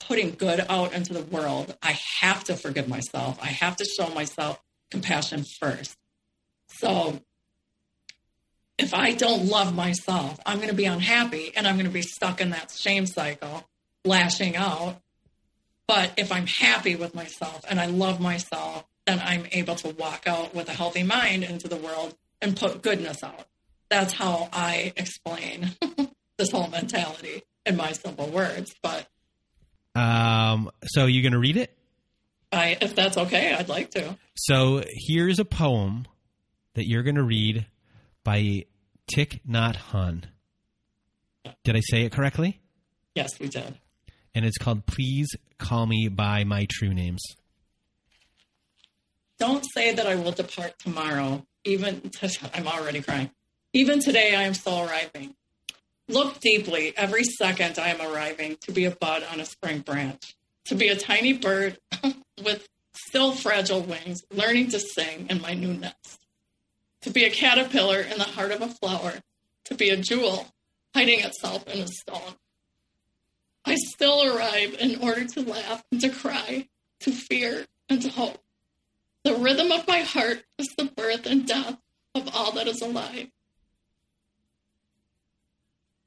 putting 0.00 0.32
good 0.32 0.64
out 0.68 0.92
into 0.92 1.12
the 1.12 1.22
world, 1.22 1.76
I 1.80 1.96
have 2.20 2.42
to 2.44 2.56
forgive 2.56 2.88
myself. 2.88 3.38
I 3.40 3.46
have 3.46 3.76
to 3.76 3.84
show 3.84 4.08
myself 4.08 4.60
compassion 4.90 5.44
first. 5.60 5.96
So 6.66 7.20
if 8.78 8.94
I 8.94 9.12
don't 9.12 9.46
love 9.46 9.76
myself, 9.76 10.40
I'm 10.44 10.56
going 10.56 10.70
to 10.70 10.74
be 10.74 10.86
unhappy 10.86 11.52
and 11.54 11.68
I'm 11.68 11.76
going 11.76 11.86
to 11.86 11.92
be 11.92 12.02
stuck 12.02 12.40
in 12.40 12.50
that 12.50 12.72
shame 12.72 13.06
cycle, 13.06 13.64
lashing 14.04 14.56
out. 14.56 15.00
But 15.86 16.14
if 16.16 16.32
I'm 16.32 16.48
happy 16.48 16.96
with 16.96 17.14
myself 17.14 17.64
and 17.68 17.78
I 17.78 17.86
love 17.86 18.20
myself, 18.20 18.84
then 19.06 19.22
I'm 19.24 19.46
able 19.52 19.76
to 19.76 19.90
walk 19.90 20.24
out 20.26 20.52
with 20.52 20.68
a 20.68 20.72
healthy 20.72 21.04
mind 21.04 21.44
into 21.44 21.68
the 21.68 21.76
world 21.76 22.16
and 22.42 22.56
put 22.56 22.82
goodness 22.82 23.22
out. 23.22 23.46
That's 23.88 24.12
how 24.12 24.48
I 24.52 24.92
explain 24.96 25.72
this 26.38 26.50
whole 26.50 26.68
mentality 26.68 27.42
in 27.64 27.76
my 27.76 27.92
simple 27.92 28.28
words. 28.28 28.74
But 28.82 29.06
um, 29.94 30.70
so 30.84 31.06
you're 31.06 31.22
going 31.22 31.32
to 31.32 31.38
read 31.38 31.56
it? 31.56 31.76
I, 32.52 32.76
if 32.80 32.94
that's 32.94 33.16
okay, 33.16 33.54
I'd 33.54 33.68
like 33.68 33.90
to. 33.92 34.16
So 34.36 34.82
here's 34.86 35.38
a 35.38 35.44
poem 35.44 36.06
that 36.74 36.86
you're 36.86 37.02
going 37.02 37.16
to 37.16 37.24
read 37.24 37.66
by 38.24 38.64
Thich 39.12 39.40
Nhat 39.48 39.76
Hanh. 39.76 40.24
Did 41.64 41.76
I 41.76 41.80
say 41.80 42.02
it 42.02 42.12
correctly? 42.12 42.60
Yes, 43.14 43.38
we 43.40 43.48
did. 43.48 43.78
And 44.34 44.44
it's 44.44 44.58
called 44.58 44.84
Please 44.86 45.28
Call 45.58 45.86
Me 45.86 46.08
by 46.08 46.44
My 46.44 46.66
True 46.70 46.92
Names. 46.92 47.22
Don't 49.38 49.64
say 49.72 49.94
that 49.94 50.06
I 50.06 50.16
will 50.16 50.32
depart 50.32 50.74
tomorrow. 50.78 51.46
Even 51.64 52.10
I'm 52.54 52.68
already 52.68 53.00
crying. 53.00 53.30
Even 53.76 54.00
today, 54.00 54.34
I 54.34 54.44
am 54.44 54.54
still 54.54 54.80
arriving. 54.80 55.34
Look 56.08 56.40
deeply. 56.40 56.94
Every 56.96 57.24
second, 57.24 57.78
I 57.78 57.88
am 57.88 58.00
arriving 58.00 58.56
to 58.62 58.72
be 58.72 58.86
a 58.86 58.90
bud 58.90 59.22
on 59.30 59.38
a 59.38 59.44
spring 59.44 59.80
branch, 59.80 60.34
to 60.64 60.74
be 60.74 60.88
a 60.88 60.96
tiny 60.96 61.34
bird 61.34 61.76
with 62.42 62.66
still 62.94 63.32
fragile 63.32 63.82
wings, 63.82 64.22
learning 64.32 64.70
to 64.70 64.80
sing 64.80 65.26
in 65.28 65.42
my 65.42 65.52
new 65.52 65.74
nest 65.74 66.20
to 67.02 67.10
be 67.10 67.24
a 67.24 67.30
caterpillar 67.30 68.00
in 68.00 68.16
the 68.16 68.24
heart 68.24 68.50
of 68.50 68.62
a 68.62 68.68
flower, 68.68 69.20
to 69.64 69.74
be 69.74 69.90
a 69.90 69.96
jewel 69.96 70.48
hiding 70.94 71.20
itself 71.20 71.68
in 71.68 71.80
a 71.80 71.86
stone. 71.86 72.34
I 73.64 73.76
still 73.76 74.24
arrive 74.34 74.74
in 74.80 75.00
order 75.02 75.26
to 75.26 75.40
laugh 75.42 75.84
and 75.92 76.00
to 76.00 76.08
cry, 76.08 76.66
to 77.00 77.12
fear 77.12 77.66
and 77.90 78.00
to 78.00 78.08
hope. 78.08 78.42
The 79.22 79.34
rhythm 79.34 79.70
of 79.70 79.86
my 79.86 80.00
heart 80.00 80.44
is 80.56 80.66
the 80.78 80.86
birth 80.86 81.26
and 81.26 81.46
death 81.46 81.76
of 82.14 82.34
all 82.34 82.52
that 82.52 82.66
is 82.66 82.80
alive. 82.80 83.28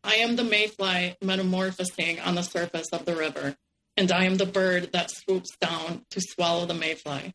I 0.03 0.15
am 0.15 0.35
the 0.35 0.43
mayfly 0.43 1.17
metamorphosing 1.21 2.19
on 2.19 2.35
the 2.35 2.41
surface 2.41 2.88
of 2.91 3.05
the 3.05 3.15
river, 3.15 3.57
and 3.97 4.11
I 4.11 4.26
am 4.26 4.38
the 4.38 4.45
bird 4.45 4.91
that 4.93 5.11
swoops 5.11 5.55
down 5.59 6.05
to 6.11 6.21
swallow 6.21 6.65
the 6.65 6.73
mayfly. 6.73 7.34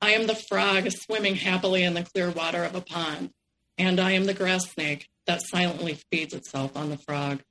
I 0.00 0.10
am 0.10 0.26
the 0.26 0.34
frog 0.34 0.90
swimming 0.90 1.36
happily 1.36 1.82
in 1.82 1.94
the 1.94 2.04
clear 2.04 2.30
water 2.30 2.62
of 2.62 2.74
a 2.74 2.80
pond, 2.80 3.30
and 3.78 3.98
I 3.98 4.12
am 4.12 4.26
the 4.26 4.34
grass 4.34 4.70
snake 4.70 5.08
that 5.26 5.42
silently 5.46 5.98
feeds 6.10 6.34
itself 6.34 6.76
on 6.76 6.90
the 6.90 6.98
frog. 6.98 7.42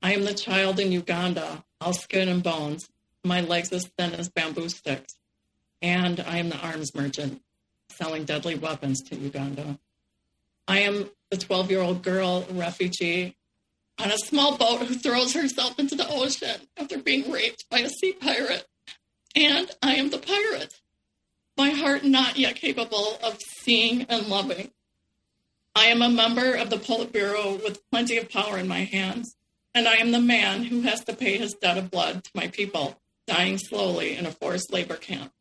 I 0.00 0.12
am 0.12 0.24
the 0.24 0.34
child 0.34 0.78
in 0.78 0.92
Uganda, 0.92 1.64
all 1.80 1.92
skin 1.92 2.28
and 2.28 2.42
bones, 2.42 2.88
my 3.24 3.40
legs 3.40 3.72
as 3.72 3.88
thin 3.98 4.14
as 4.14 4.28
bamboo 4.28 4.68
sticks, 4.68 5.14
and 5.82 6.20
I 6.20 6.38
am 6.38 6.50
the 6.50 6.58
arms 6.58 6.94
merchant 6.94 7.42
selling 7.90 8.24
deadly 8.24 8.54
weapons 8.54 9.02
to 9.02 9.16
Uganda. 9.16 9.78
I 10.68 10.80
am 10.80 11.10
the 11.30 11.36
12 11.36 11.70
year 11.70 11.80
old 11.80 12.02
girl 12.02 12.46
refugee 12.50 13.36
on 13.98 14.10
a 14.10 14.18
small 14.18 14.56
boat 14.56 14.86
who 14.86 14.94
throws 14.94 15.34
herself 15.34 15.78
into 15.78 15.94
the 15.94 16.08
ocean 16.08 16.60
after 16.76 16.98
being 16.98 17.30
raped 17.30 17.64
by 17.70 17.80
a 17.80 17.88
sea 17.88 18.12
pirate. 18.12 18.66
And 19.34 19.70
I 19.82 19.94
am 19.96 20.10
the 20.10 20.18
pirate 20.18 20.80
my 21.58 21.70
heart 21.70 22.04
not 22.04 22.38
yet 22.38 22.54
capable 22.54 23.18
of 23.22 23.36
seeing 23.60 24.02
and 24.02 24.28
loving. 24.28 24.70
I 25.74 25.86
am 25.86 26.00
a 26.00 26.08
member 26.08 26.54
of 26.54 26.70
the 26.70 26.76
Politburo 26.76 27.62
with 27.62 27.90
plenty 27.90 28.16
of 28.16 28.30
power 28.30 28.58
in 28.58 28.68
my 28.68 28.84
hands, 28.84 29.34
and 29.74 29.88
I 29.88 29.96
am 29.96 30.12
the 30.12 30.20
man 30.20 30.64
who 30.64 30.82
has 30.82 31.04
to 31.04 31.16
pay 31.16 31.36
his 31.36 31.54
debt 31.54 31.76
of 31.76 31.90
blood 31.90 32.22
to 32.22 32.30
my 32.32 32.46
people 32.46 33.00
dying 33.26 33.58
slowly 33.58 34.16
in 34.16 34.24
a 34.24 34.30
forced 34.30 34.72
labor 34.72 34.96
camp. 34.96 35.32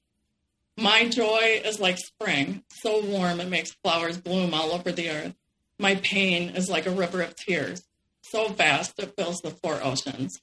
My 0.75 1.07
joy 1.07 1.61
is 1.63 1.79
like 1.79 1.99
spring, 1.99 2.63
so 2.81 3.03
warm 3.03 3.39
it 3.39 3.49
makes 3.49 3.71
flowers 3.83 4.17
bloom 4.17 4.55
all 4.55 4.71
over 4.71 4.91
the 4.91 5.09
earth. 5.09 5.35
My 5.79 5.95
pain 5.95 6.49
is 6.49 6.69
like 6.69 6.85
a 6.85 6.91
river 6.91 7.21
of 7.21 7.35
tears, 7.35 7.83
so 8.21 8.49
vast 8.49 8.99
it 8.99 9.15
fills 9.15 9.37
the 9.37 9.51
four 9.51 9.79
oceans. 9.83 10.41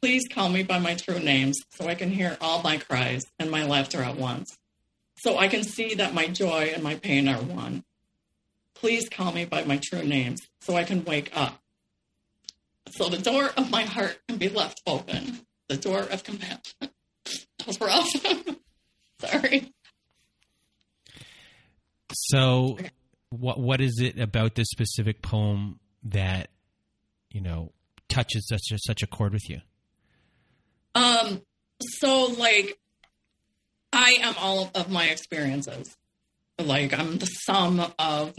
Please 0.00 0.22
call 0.28 0.48
me 0.48 0.62
by 0.62 0.78
my 0.78 0.94
true 0.94 1.20
names 1.20 1.58
so 1.70 1.86
I 1.88 1.94
can 1.94 2.10
hear 2.10 2.36
all 2.40 2.62
my 2.62 2.78
cries 2.78 3.24
and 3.38 3.50
my 3.50 3.64
laughter 3.64 4.02
at 4.02 4.16
once 4.16 4.56
so 5.22 5.38
I 5.38 5.46
can 5.46 5.62
see 5.62 5.94
that 5.94 6.14
my 6.14 6.26
joy 6.26 6.72
and 6.74 6.82
my 6.82 6.96
pain 6.96 7.28
are 7.28 7.40
one. 7.40 7.84
Please 8.74 9.08
call 9.08 9.30
me 9.30 9.44
by 9.44 9.62
my 9.62 9.78
true 9.80 10.02
names 10.02 10.40
so 10.60 10.74
I 10.74 10.82
can 10.82 11.04
wake 11.04 11.30
up. 11.32 11.60
So 12.90 13.08
the 13.08 13.18
door 13.18 13.50
of 13.56 13.70
my 13.70 13.84
heart 13.84 14.18
can 14.26 14.38
be 14.38 14.48
left 14.48 14.82
open, 14.86 15.46
the 15.68 15.76
door 15.76 16.00
of 16.00 16.24
compassion. 16.24 16.60
That 17.58 17.68
was 17.68 17.80
rough. 17.80 18.08
Sorry. 19.20 19.72
So, 22.12 22.76
what 23.42 23.58
what 23.58 23.80
is 23.80 23.98
it 24.00 24.20
about 24.20 24.54
this 24.54 24.68
specific 24.70 25.20
poem 25.20 25.80
that 26.04 26.48
you 27.32 27.40
know 27.40 27.72
touches 28.08 28.46
such 28.46 28.70
a, 28.72 28.78
such 28.78 29.02
a 29.02 29.06
chord 29.06 29.32
with 29.32 29.50
you? 29.50 29.60
Um. 30.94 31.42
So, 31.80 32.26
like, 32.38 32.78
I 33.92 34.18
am 34.20 34.34
all 34.38 34.70
of 34.76 34.88
my 34.88 35.06
experiences. 35.06 35.96
Like 36.56 36.96
I'm 36.96 37.18
the 37.18 37.26
sum 37.26 37.84
of 37.98 38.38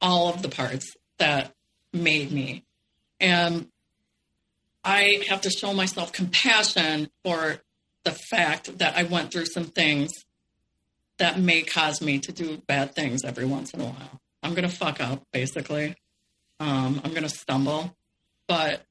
all 0.00 0.32
of 0.32 0.40
the 0.40 0.48
parts 0.48 0.94
that 1.18 1.52
made 1.92 2.32
me. 2.32 2.64
And 3.20 3.68
I 4.82 5.22
have 5.28 5.42
to 5.42 5.50
show 5.50 5.74
myself 5.74 6.12
compassion 6.12 7.10
for 7.22 7.58
the 8.04 8.12
fact 8.12 8.78
that 8.78 8.96
I 8.96 9.02
went 9.02 9.32
through 9.32 9.46
some 9.46 9.64
things 9.64 10.10
that 11.24 11.40
may 11.40 11.62
cause 11.62 12.02
me 12.02 12.18
to 12.18 12.32
do 12.32 12.58
bad 12.66 12.94
things 12.94 13.24
every 13.24 13.46
once 13.46 13.72
in 13.72 13.80
a 13.80 13.84
while. 13.84 14.20
I'm 14.42 14.50
going 14.50 14.68
to 14.68 14.74
fuck 14.74 15.00
up, 15.00 15.22
basically. 15.32 15.96
Um, 16.60 17.00
I'm 17.02 17.12
going 17.12 17.22
to 17.22 17.30
stumble. 17.30 17.96
But 18.46 18.82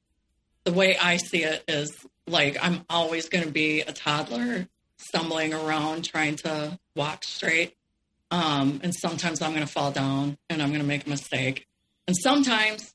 the 0.64 0.72
way 0.72 0.96
I 0.96 1.16
see 1.18 1.44
it 1.44 1.62
is 1.68 1.92
like 2.26 2.56
I'm 2.60 2.84
always 2.90 3.28
going 3.28 3.44
to 3.44 3.50
be 3.50 3.82
a 3.82 3.92
toddler 3.92 4.66
stumbling 4.96 5.54
around 5.54 6.04
trying 6.04 6.34
to 6.36 6.76
walk 6.96 7.22
straight. 7.22 7.76
Um, 8.32 8.80
and 8.82 8.92
sometimes 8.92 9.40
I'm 9.40 9.52
going 9.52 9.64
to 9.64 9.72
fall 9.72 9.92
down 9.92 10.36
and 10.50 10.60
I'm 10.60 10.70
going 10.70 10.80
to 10.80 10.86
make 10.86 11.06
a 11.06 11.10
mistake. 11.10 11.68
And 12.08 12.16
sometimes 12.16 12.94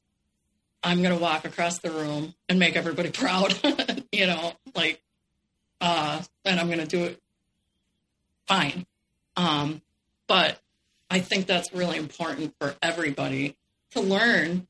I'm 0.83 1.01
going 1.01 1.15
to 1.15 1.21
walk 1.21 1.45
across 1.45 1.79
the 1.79 1.91
room 1.91 2.33
and 2.49 2.59
make 2.59 2.75
everybody 2.75 3.11
proud, 3.23 3.57
you 4.11 4.27
know, 4.27 4.51
like, 4.75 5.01
uh, 5.79 6.21
and 6.43 6.59
I'm 6.59 6.67
going 6.67 6.79
to 6.79 6.85
do 6.85 7.05
it 7.05 7.21
fine. 8.47 8.85
Um, 9.39 9.81
but 10.27 10.59
I 11.09 11.19
think 11.19 11.47
that's 11.47 11.71
really 11.73 11.97
important 11.97 12.53
for 12.59 12.75
everybody 12.81 13.55
to 13.91 14.01
learn 14.01 14.67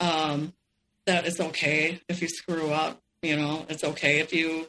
um, 0.00 0.54
that 1.04 1.26
it's 1.26 1.38
okay 1.38 2.00
if 2.08 2.22
you 2.22 2.28
screw 2.28 2.70
up. 2.70 3.02
You 3.20 3.36
know, 3.36 3.66
it's 3.68 3.84
okay 3.84 4.20
if 4.20 4.32
you 4.32 4.68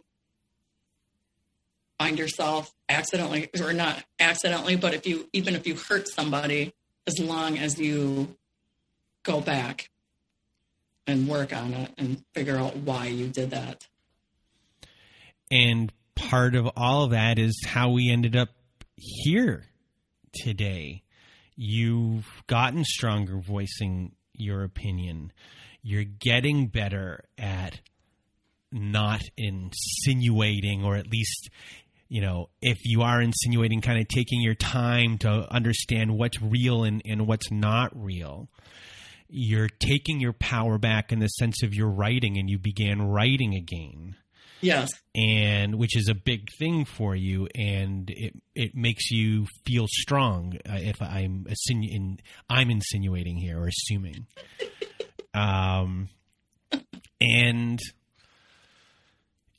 find 1.98 2.20
yourself 2.20 2.74
accidentally 2.90 3.49
or 3.61 3.72
not 3.72 4.03
accidentally, 4.20 4.76
but 4.76 4.94
if 4.94 5.07
you 5.07 5.30
even 5.32 5.56
if 5.56 5.66
you 5.66 5.76
hurt 5.76 6.10
somebody, 6.10 6.74
as 7.07 7.18
long 7.18 7.57
as 7.57 7.80
you 7.80 8.36
go 9.24 9.40
back 9.40 9.90
and 11.07 11.30
work 11.30 11.56
on 11.56 11.74
it 11.74 11.91
and 11.98 12.24
figure 12.34 12.57
out 12.57 12.76
why 12.76 13.06
you 13.06 13.28
did 13.28 13.52
that. 13.52 13.88
And 15.49 15.94
part 16.16 16.56
of 16.56 16.70
all 16.76 17.06
of 17.06 17.11
that 17.11 17.40
is 17.40 17.64
how 17.66 17.91
we 17.91 18.11
ended 18.11 18.36
up 18.36 18.49
here 18.99 19.65
today. 20.34 21.03
You've 21.55 22.27
gotten 22.47 22.84
stronger 22.85 23.38
voicing 23.38 24.13
your 24.34 24.63
opinion. 24.63 25.31
You're 25.81 26.05
getting 26.05 26.67
better 26.67 27.23
at 27.38 27.80
not 28.71 29.21
insinuating 29.38 30.84
or 30.84 30.95
at 30.95 31.07
least 31.07 31.49
you 32.09 32.21
know, 32.21 32.49
if 32.59 32.80
you 32.85 33.03
are 33.03 33.21
insinuating 33.21 33.81
kind 33.81 34.01
of 34.01 34.07
taking 34.07 34.41
your 34.41 34.55
time 34.55 35.19
to 35.19 35.47
understand 35.53 36.17
what's 36.17 36.41
real 36.41 36.84
and, 36.84 37.03
and 37.05 37.27
what's 37.27 37.51
not 37.51 37.91
real, 37.93 38.49
you're 39.30 39.69
taking 39.69 40.19
your 40.19 40.34
power 40.34 40.80
back 40.80 41.11
in 41.11 41.19
the 41.19 41.27
sense 41.27 41.61
of 41.61 41.76
your 41.76 41.88
writing 41.88 42.39
and 42.39 42.49
you 42.49 42.57
began 42.57 42.99
writing 43.03 43.53
again. 43.53 44.15
Yes. 44.61 44.90
And 45.15 45.76
which 45.76 45.95
is 45.95 46.10
a 46.10 46.15
big 46.15 46.48
thing 46.57 46.86
for 46.86 47.15
you, 47.15 47.48
and 47.56 48.10
it 48.10 48.34
it 48.56 48.76
makes 48.76 49.11
you 49.11 49.48
feel 49.65 49.86
strong. 49.88 50.57
Uh, 50.68 50.80
if 50.81 51.02
I'm 51.02 51.45
assinu- 51.45 52.19
I'm 52.49 52.69
insinuating 52.69 53.38
here 53.38 53.61
or 53.61 53.68
assuming, 53.68 54.27
um, 55.34 56.10
and 57.22 57.80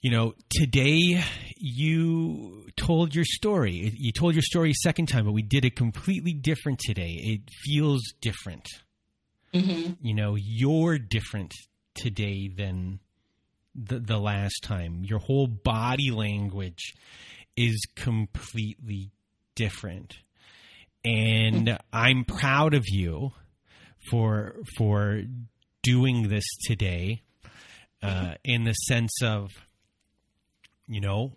you 0.01 0.11
know, 0.11 0.35
today 0.51 1.23
you 1.57 2.67
told 2.77 3.15
your 3.15 3.25
story. 3.25 3.93
You 3.97 4.13
told 4.13 4.35
your 4.35 4.43
story 4.43 4.73
second 4.73 5.07
time, 5.07 5.27
but 5.27 5.33
we 5.33 5.43
did 5.43 5.65
it 5.65 5.77
completely 5.77 6.33
different 6.33 6.79
today. 6.79 7.17
It 7.19 7.41
feels 7.65 8.01
different. 8.21 8.67
Mm-hmm. 9.53 9.95
You 10.01 10.15
know, 10.15 10.37
you're 10.37 10.99
different 10.99 11.53
today 11.95 12.49
than 12.49 13.01
the, 13.75 13.99
the 13.99 14.19
last 14.19 14.63
time. 14.63 15.03
Your 15.05 15.19
whole 15.19 15.47
body 15.47 16.11
language 16.11 16.95
is 17.57 17.87
completely 17.97 19.11
different. 19.55 20.17
And 21.05 21.79
I'm 21.93 22.25
proud 22.25 22.75
of 22.75 22.85
you 22.89 23.33
for 24.11 24.57
for 24.77 25.23
doing 25.83 26.29
this 26.29 26.45
today 26.67 27.23
uh, 28.03 28.35
in 28.45 28.65
the 28.65 28.73
sense 28.73 29.23
of 29.23 29.51
you 30.91 31.01
know, 31.01 31.31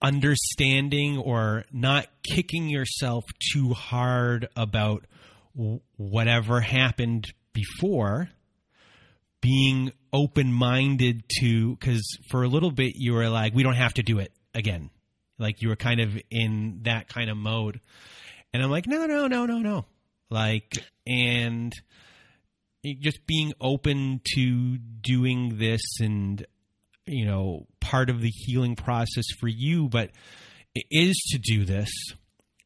understanding 0.00 1.18
or 1.18 1.64
not 1.72 2.06
kicking 2.22 2.68
yourself 2.68 3.24
too 3.52 3.74
hard 3.74 4.48
about 4.56 5.04
whatever 5.96 6.60
happened 6.60 7.26
before 7.52 8.30
being 9.40 9.92
open 10.12 10.52
minded 10.52 11.24
to 11.40 11.76
because 11.76 12.18
for 12.30 12.42
a 12.42 12.48
little 12.48 12.70
bit 12.70 12.94
you 12.96 13.12
were 13.12 13.28
like 13.28 13.54
we 13.54 13.62
don't 13.62 13.74
have 13.74 13.94
to 13.94 14.02
do 14.02 14.18
it 14.18 14.32
again. 14.54 14.90
Like 15.38 15.62
you 15.62 15.68
were 15.68 15.76
kind 15.76 16.00
of 16.00 16.18
in 16.30 16.80
that 16.82 17.08
kind 17.08 17.30
of 17.30 17.36
mode. 17.36 17.80
And 18.52 18.62
i'm 18.62 18.70
like 18.70 18.86
no 18.86 19.06
no 19.06 19.26
no 19.26 19.46
no 19.46 19.58
no. 19.58 19.84
Like 20.30 20.78
and 21.06 21.72
just 23.00 23.26
being 23.26 23.52
open 23.60 24.20
to 24.34 24.78
doing 24.78 25.58
this 25.58 25.82
and 26.00 26.46
you 27.06 27.26
know 27.26 27.66
part 27.80 28.10
of 28.10 28.20
the 28.20 28.30
healing 28.30 28.76
process 28.76 29.24
for 29.40 29.48
you 29.48 29.88
but 29.88 30.10
it 30.74 30.84
is 30.90 31.16
to 31.30 31.38
do 31.38 31.64
this 31.64 31.90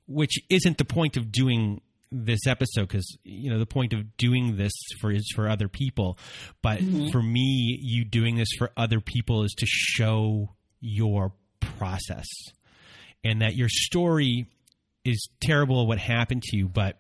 which 0.07 0.39
isn't 0.51 0.79
the 0.79 0.85
point 0.85 1.17
of 1.17 1.33
doing 1.33 1.81
this 2.13 2.47
episode 2.47 2.83
because 2.89 3.17
you 3.25 3.51
know 3.51 3.59
the 3.59 3.67
point 3.67 3.95
of 3.95 4.17
doing 4.19 4.57
this 4.57 4.73
for 5.01 5.11
is 5.11 5.27
for 5.35 5.49
other 5.49 5.67
people 5.67 6.19
but 6.61 6.79
mm-hmm. 6.79 7.09
for 7.09 7.23
me 7.23 7.79
you 7.81 8.05
doing 8.05 8.37
this 8.37 8.51
for 8.59 8.71
other 8.77 9.01
people 9.01 9.45
is 9.45 9.55
to 9.57 9.67
show 9.67 10.51
your 10.81 11.33
process 11.61 12.27
and 13.25 13.41
that 13.41 13.57
your 13.57 13.69
story 13.71 14.47
is 15.05 15.29
terrible 15.41 15.87
what 15.87 15.99
happened 15.99 16.43
to 16.43 16.57
you 16.57 16.69
but 16.69 16.99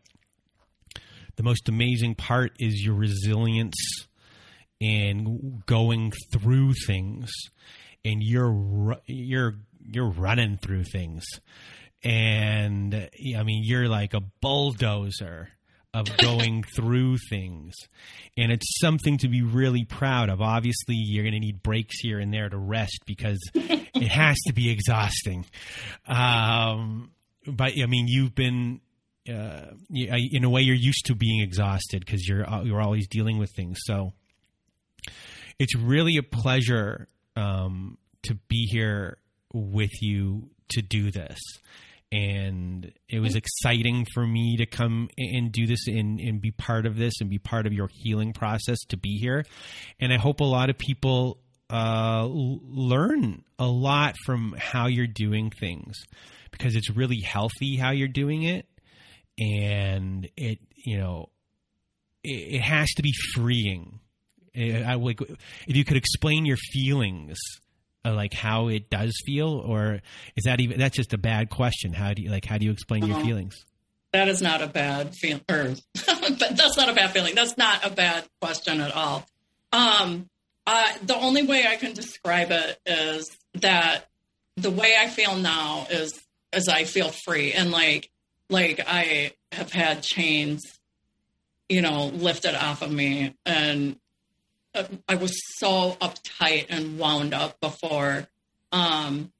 the 1.36 1.42
most 1.42 1.68
amazing 1.68 2.14
part 2.14 2.52
is 2.58 2.82
your 2.82 2.94
resilience 2.94 4.06
and 4.80 5.62
going 5.66 6.10
through 6.32 6.72
things 6.86 7.30
and 8.04 8.22
you're 8.22 8.96
you're 9.06 9.54
you're 9.84 10.10
running 10.10 10.56
through 10.56 10.84
things 10.84 11.24
and 12.04 13.08
i 13.38 13.42
mean 13.42 13.62
you're 13.64 13.88
like 13.88 14.14
a 14.14 14.20
bulldozer 14.40 15.48
of 15.94 16.06
going 16.16 16.62
through 16.74 17.18
things. 17.28 17.74
And 18.36 18.50
it's 18.50 18.78
something 18.80 19.18
to 19.18 19.28
be 19.28 19.42
really 19.42 19.84
proud 19.84 20.30
of. 20.30 20.40
Obviously 20.40 20.94
you're 20.94 21.24
going 21.24 21.34
to 21.34 21.40
need 21.40 21.62
breaks 21.62 22.00
here 22.00 22.18
and 22.18 22.32
there 22.32 22.48
to 22.48 22.56
rest 22.56 23.00
because 23.06 23.38
it 23.54 24.08
has 24.08 24.36
to 24.46 24.52
be 24.52 24.70
exhausting. 24.70 25.44
Um, 26.06 27.10
but 27.44 27.72
i 27.76 27.86
mean 27.86 28.06
you've 28.06 28.34
been 28.34 28.80
uh, 29.28 29.66
in 29.90 30.44
a 30.44 30.50
way 30.50 30.62
you're 30.62 30.74
used 30.74 31.06
to 31.06 31.14
being 31.14 31.40
exhausted 31.42 32.04
because 32.04 32.26
you're 32.26 32.44
you're 32.64 32.80
always 32.80 33.06
dealing 33.08 33.38
with 33.38 33.50
things. 33.54 33.78
So 33.84 34.12
it's 35.58 35.76
really 35.76 36.16
a 36.16 36.22
pleasure 36.22 37.08
um, 37.36 37.98
to 38.24 38.34
be 38.48 38.66
here 38.66 39.18
with 39.52 39.90
you 40.00 40.50
to 40.70 40.82
do 40.82 41.10
this. 41.10 41.38
And 42.12 42.92
it 43.08 43.20
was 43.20 43.36
exciting 43.36 44.06
for 44.12 44.26
me 44.26 44.58
to 44.58 44.66
come 44.66 45.08
and 45.16 45.50
do 45.50 45.66
this 45.66 45.86
and, 45.86 46.20
and 46.20 46.42
be 46.42 46.50
part 46.50 46.84
of 46.84 46.96
this 46.96 47.14
and 47.20 47.30
be 47.30 47.38
part 47.38 47.66
of 47.66 47.72
your 47.72 47.88
healing 47.90 48.34
process 48.34 48.78
to 48.90 48.98
be 48.98 49.18
here. 49.18 49.46
And 49.98 50.12
I 50.12 50.18
hope 50.18 50.40
a 50.40 50.44
lot 50.44 50.68
of 50.68 50.76
people 50.76 51.38
uh, 51.70 52.26
learn 52.26 53.44
a 53.58 53.66
lot 53.66 54.16
from 54.26 54.54
how 54.58 54.88
you're 54.88 55.06
doing 55.06 55.50
things 55.50 55.96
because 56.50 56.76
it's 56.76 56.90
really 56.90 57.20
healthy 57.20 57.76
how 57.76 57.92
you're 57.92 58.08
doing 58.08 58.42
it. 58.42 58.66
And 59.38 60.28
it, 60.36 60.58
you 60.76 60.98
know, 60.98 61.30
it, 62.22 62.56
it 62.56 62.60
has 62.60 62.90
to 62.96 63.02
be 63.02 63.12
freeing 63.34 64.00
I, 64.54 64.94
like 64.94 65.20
if 65.20 65.76
you 65.76 65.84
could 65.84 65.96
explain 65.96 66.44
your 66.44 66.58
feelings, 66.58 67.38
like 68.04 68.34
how 68.34 68.68
it 68.68 68.90
does 68.90 69.12
feel, 69.24 69.48
or 69.48 70.00
is 70.36 70.44
that 70.44 70.60
even 70.60 70.78
that's 70.78 70.96
just 70.96 71.12
a 71.12 71.18
bad 71.18 71.50
question? 71.50 71.92
How 71.92 72.14
do 72.14 72.22
you 72.22 72.30
like 72.30 72.44
how 72.44 72.58
do 72.58 72.64
you 72.64 72.72
explain 72.72 73.04
uh-huh. 73.04 73.14
your 73.14 73.24
feelings? 73.24 73.64
That 74.12 74.28
is 74.28 74.42
not 74.42 74.60
a 74.60 74.66
bad 74.66 75.14
feeling, 75.14 75.42
or 75.48 75.74
but 76.06 76.56
that's 76.56 76.76
not 76.76 76.88
a 76.88 76.92
bad 76.92 77.10
feeling. 77.12 77.34
That's 77.34 77.56
not 77.56 77.86
a 77.86 77.90
bad 77.90 78.24
question 78.40 78.80
at 78.80 78.94
all. 78.94 79.26
Um, 79.72 80.28
uh, 80.66 80.92
the 81.02 81.16
only 81.16 81.42
way 81.44 81.66
I 81.66 81.76
can 81.76 81.92
describe 81.92 82.50
it 82.50 82.78
is 82.86 83.30
that 83.54 84.08
the 84.56 84.70
way 84.70 84.94
I 84.98 85.08
feel 85.08 85.36
now 85.36 85.86
is 85.90 86.20
as 86.52 86.68
I 86.68 86.84
feel 86.84 87.08
free 87.08 87.52
and 87.52 87.70
like 87.70 88.10
like 88.50 88.80
I 88.86 89.32
have 89.50 89.72
had 89.72 90.02
chains, 90.02 90.78
you 91.68 91.80
know, 91.82 92.06
lifted 92.06 92.54
off 92.54 92.82
of 92.82 92.92
me 92.92 93.34
and 93.46 93.96
I 95.08 95.14
was 95.16 95.38
so 95.58 95.96
uptight 96.00 96.66
and 96.70 96.98
wound 96.98 97.34
up 97.34 97.60
before, 97.60 98.28
um, 98.70 99.32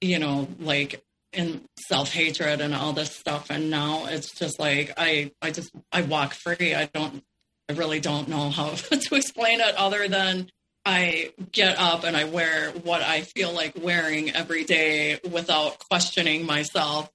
you 0.00 0.18
know, 0.18 0.48
like 0.60 1.04
in 1.32 1.62
self 1.88 2.12
hatred 2.12 2.60
and 2.60 2.74
all 2.74 2.92
this 2.92 3.14
stuff. 3.14 3.50
And 3.50 3.70
now 3.70 4.06
it's 4.06 4.32
just 4.32 4.58
like 4.60 4.94
I, 4.96 5.32
I 5.42 5.50
just 5.50 5.70
I 5.92 6.02
walk 6.02 6.34
free. 6.34 6.74
I 6.74 6.86
don't, 6.86 7.24
I 7.68 7.72
really 7.72 8.00
don't 8.00 8.28
know 8.28 8.50
how 8.50 8.70
to 8.74 9.14
explain 9.14 9.60
it 9.60 9.74
other 9.76 10.08
than 10.08 10.50
I 10.84 11.32
get 11.50 11.78
up 11.78 12.04
and 12.04 12.16
I 12.16 12.24
wear 12.24 12.70
what 12.70 13.02
I 13.02 13.22
feel 13.22 13.52
like 13.52 13.74
wearing 13.82 14.30
every 14.30 14.62
day 14.62 15.18
without 15.28 15.80
questioning 15.80 16.46
myself. 16.46 17.10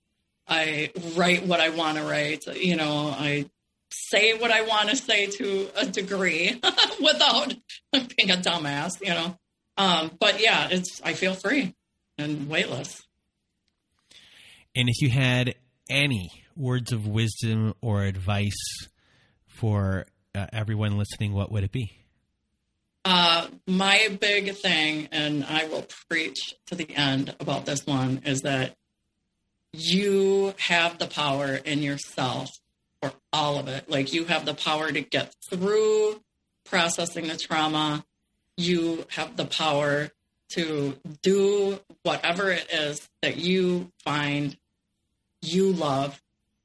I 0.46 0.92
write 1.16 1.46
what 1.46 1.62
I 1.62 1.70
want 1.70 1.98
to 1.98 2.04
write. 2.04 2.46
You 2.48 2.76
know, 2.76 3.16
I 3.18 3.50
say 3.92 4.34
what 4.38 4.52
I 4.52 4.64
want 4.64 4.90
to 4.90 4.96
say 4.96 5.28
to 5.28 5.70
a 5.76 5.86
degree 5.86 6.60
without 7.02 7.54
being 7.92 8.32
a 8.32 8.38
dumbass, 8.38 9.02
you 9.02 9.10
know. 9.10 9.38
Um, 9.78 10.12
but 10.20 10.42
yeah, 10.42 10.68
it's 10.70 11.02
I 11.04 11.14
feel 11.14 11.34
free 11.34 11.76
and 12.18 12.50
weightless. 12.50 13.02
And 14.76 14.88
if 14.90 15.02
you 15.02 15.10
had 15.10 15.56
any 15.90 16.32
words 16.56 16.92
of 16.92 17.08
wisdom 17.08 17.74
or 17.82 18.04
advice 18.04 18.54
for 19.48 20.06
uh, 20.34 20.48
everyone 20.54 20.98
listening, 20.98 21.34
what 21.34 21.52
would 21.52 21.64
it 21.64 21.72
be? 21.72 21.92
Uh, 23.04 23.48
my 23.68 24.16
big 24.20 24.56
thing, 24.56 25.10
and 25.12 25.44
I 25.44 25.66
will 25.66 25.86
preach 26.08 26.54
to 26.68 26.76
the 26.76 26.96
end 26.96 27.36
about 27.40 27.66
this 27.66 27.86
one, 27.86 28.22
is 28.26 28.42
that 28.42 28.76
you 29.74 30.54
have 30.60 31.00
the 31.00 31.08
power 31.08 31.56
in 31.56 31.82
yourself 31.82 32.50
for 33.02 33.12
all 33.34 33.58
of 33.58 33.68
it. 33.68 33.90
Like 33.90 34.14
you 34.14 34.26
have 34.26 34.46
the 34.46 34.54
power 34.54 34.92
to 34.92 35.02
get 35.02 35.34
through 35.50 36.22
processing 36.66 37.28
the 37.28 37.38
trauma. 37.38 38.06
You 38.58 39.06
have 39.10 39.38
the 39.38 39.46
power 39.46 40.12
to 40.50 40.98
do 41.22 41.80
whatever 42.04 42.52
it 42.52 42.68
is 42.72 43.08
that 43.22 43.38
you 43.38 43.92
find 44.04 44.58
you 45.42 45.72
love. 45.72 46.22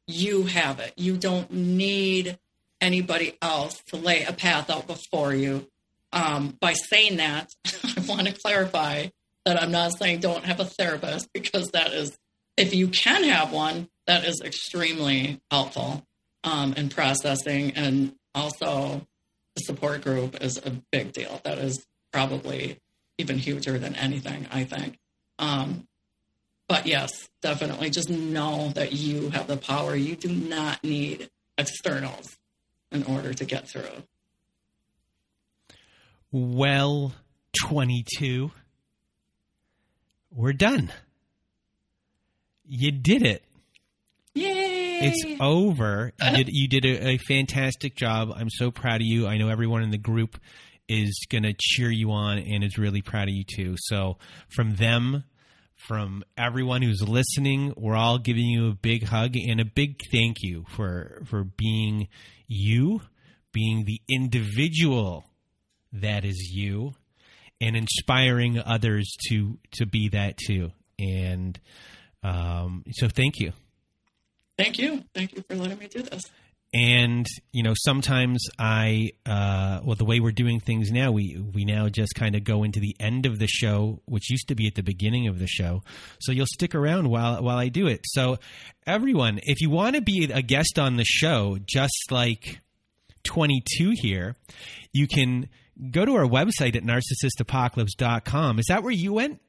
You 0.06 0.44
have 0.44 0.80
it. 0.80 0.92
You 0.96 1.16
don't 1.16 1.50
need 1.50 2.38
anybody 2.80 3.36
else 3.40 3.82
to 3.88 3.96
lay 3.96 4.24
a 4.24 4.32
path 4.32 4.70
out 4.70 4.86
before 4.86 5.34
you. 5.34 5.66
Um, 6.12 6.56
by 6.60 6.74
saying 6.74 7.16
that, 7.16 7.50
I 7.66 8.04
want 8.06 8.26
to 8.26 8.32
clarify 8.32 9.08
that 9.44 9.62
I'm 9.62 9.70
not 9.70 9.96
saying 9.98 10.20
don't 10.20 10.44
have 10.44 10.60
a 10.60 10.64
therapist 10.64 11.32
because 11.32 11.68
that 11.68 11.92
is, 11.92 12.16
if 12.56 12.74
you 12.74 12.88
can 12.88 13.24
have 13.24 13.52
one, 13.52 13.88
that 14.06 14.24
is 14.24 14.40
extremely 14.44 15.40
helpful 15.50 16.04
um, 16.46 16.72
and 16.76 16.90
processing. 16.90 17.72
And 17.72 18.14
also, 18.34 19.06
the 19.56 19.60
support 19.62 20.02
group 20.02 20.42
is 20.42 20.58
a 20.64 20.70
big 20.90 21.12
deal. 21.12 21.40
That 21.44 21.58
is 21.58 21.84
probably 22.12 22.78
even 23.18 23.38
huger 23.38 23.78
than 23.78 23.94
anything, 23.96 24.46
I 24.50 24.64
think. 24.64 24.98
Um, 25.38 25.86
but 26.68 26.86
yes, 26.86 27.28
definitely 27.42 27.90
just 27.90 28.08
know 28.08 28.70
that 28.74 28.92
you 28.92 29.30
have 29.30 29.46
the 29.46 29.56
power. 29.56 29.94
You 29.94 30.16
do 30.16 30.28
not 30.28 30.82
need 30.82 31.28
externals 31.58 32.36
in 32.90 33.02
order 33.04 33.34
to 33.34 33.44
get 33.44 33.68
through. 33.68 34.04
Well 36.32 37.14
22. 37.62 38.50
We're 40.30 40.52
done. 40.52 40.92
You 42.68 42.90
did 42.90 43.22
it. 43.22 43.45
It's 45.02 45.40
over. 45.40 46.12
You 46.26 46.44
did, 46.44 46.48
you 46.50 46.68
did 46.68 46.84
a, 46.84 47.08
a 47.08 47.18
fantastic 47.18 47.94
job. 47.94 48.30
I'm 48.34 48.50
so 48.50 48.70
proud 48.70 49.00
of 49.00 49.06
you. 49.06 49.26
I 49.26 49.38
know 49.38 49.48
everyone 49.48 49.82
in 49.82 49.90
the 49.90 49.98
group 49.98 50.38
is 50.88 51.26
going 51.30 51.42
to 51.44 51.54
cheer 51.58 51.90
you 51.90 52.10
on 52.12 52.38
and 52.38 52.64
is 52.64 52.78
really 52.78 53.02
proud 53.02 53.28
of 53.28 53.34
you 53.34 53.44
too. 53.44 53.76
So, 53.78 54.18
from 54.48 54.76
them, 54.76 55.24
from 55.76 56.24
everyone 56.36 56.82
who's 56.82 57.02
listening, 57.02 57.74
we're 57.76 57.96
all 57.96 58.18
giving 58.18 58.46
you 58.46 58.70
a 58.70 58.74
big 58.74 59.04
hug 59.04 59.36
and 59.36 59.60
a 59.60 59.64
big 59.64 60.00
thank 60.10 60.38
you 60.42 60.64
for 60.68 61.22
for 61.26 61.44
being 61.44 62.08
you, 62.48 63.02
being 63.52 63.84
the 63.84 64.00
individual 64.08 65.24
that 65.92 66.24
is 66.24 66.50
you 66.52 66.94
and 67.60 67.76
inspiring 67.76 68.58
others 68.58 69.14
to 69.28 69.58
to 69.72 69.86
be 69.86 70.08
that 70.10 70.36
too. 70.36 70.72
And 70.98 71.58
um, 72.22 72.84
so, 72.92 73.08
thank 73.08 73.38
you. 73.38 73.52
Thank 74.58 74.78
you. 74.78 75.04
Thank 75.14 75.34
you 75.36 75.42
for 75.42 75.54
letting 75.54 75.78
me 75.78 75.88
do 75.88 76.02
this. 76.02 76.24
And 76.74 77.26
you 77.52 77.62
know, 77.62 77.74
sometimes 77.74 78.44
I, 78.58 79.10
uh, 79.24 79.80
well, 79.84 79.94
the 79.94 80.04
way 80.04 80.20
we're 80.20 80.32
doing 80.32 80.60
things 80.60 80.90
now, 80.90 81.12
we 81.12 81.38
we 81.54 81.64
now 81.64 81.88
just 81.88 82.14
kind 82.14 82.34
of 82.34 82.44
go 82.44 82.64
into 82.64 82.80
the 82.80 82.96
end 82.98 83.24
of 83.24 83.38
the 83.38 83.46
show, 83.46 84.02
which 84.06 84.30
used 84.30 84.48
to 84.48 84.54
be 84.54 84.66
at 84.66 84.74
the 84.74 84.82
beginning 84.82 85.28
of 85.28 85.38
the 85.38 85.46
show. 85.46 85.82
So 86.20 86.32
you'll 86.32 86.46
stick 86.46 86.74
around 86.74 87.08
while 87.08 87.42
while 87.42 87.56
I 87.56 87.68
do 87.68 87.86
it. 87.86 88.00
So, 88.04 88.38
everyone, 88.86 89.40
if 89.44 89.60
you 89.60 89.70
want 89.70 89.94
to 89.96 90.02
be 90.02 90.30
a 90.32 90.42
guest 90.42 90.78
on 90.78 90.96
the 90.96 91.04
show, 91.04 91.58
just 91.64 92.10
like 92.10 92.60
22 93.24 93.94
here, 93.96 94.34
you 94.92 95.06
can 95.06 95.48
go 95.90 96.04
to 96.04 96.14
our 96.16 96.26
website 96.26 96.76
at 96.76 96.82
narcissistapocalypse.com. 96.82 98.58
Is 98.58 98.66
that 98.68 98.82
where 98.82 98.92
you 98.92 99.12
went? 99.12 99.40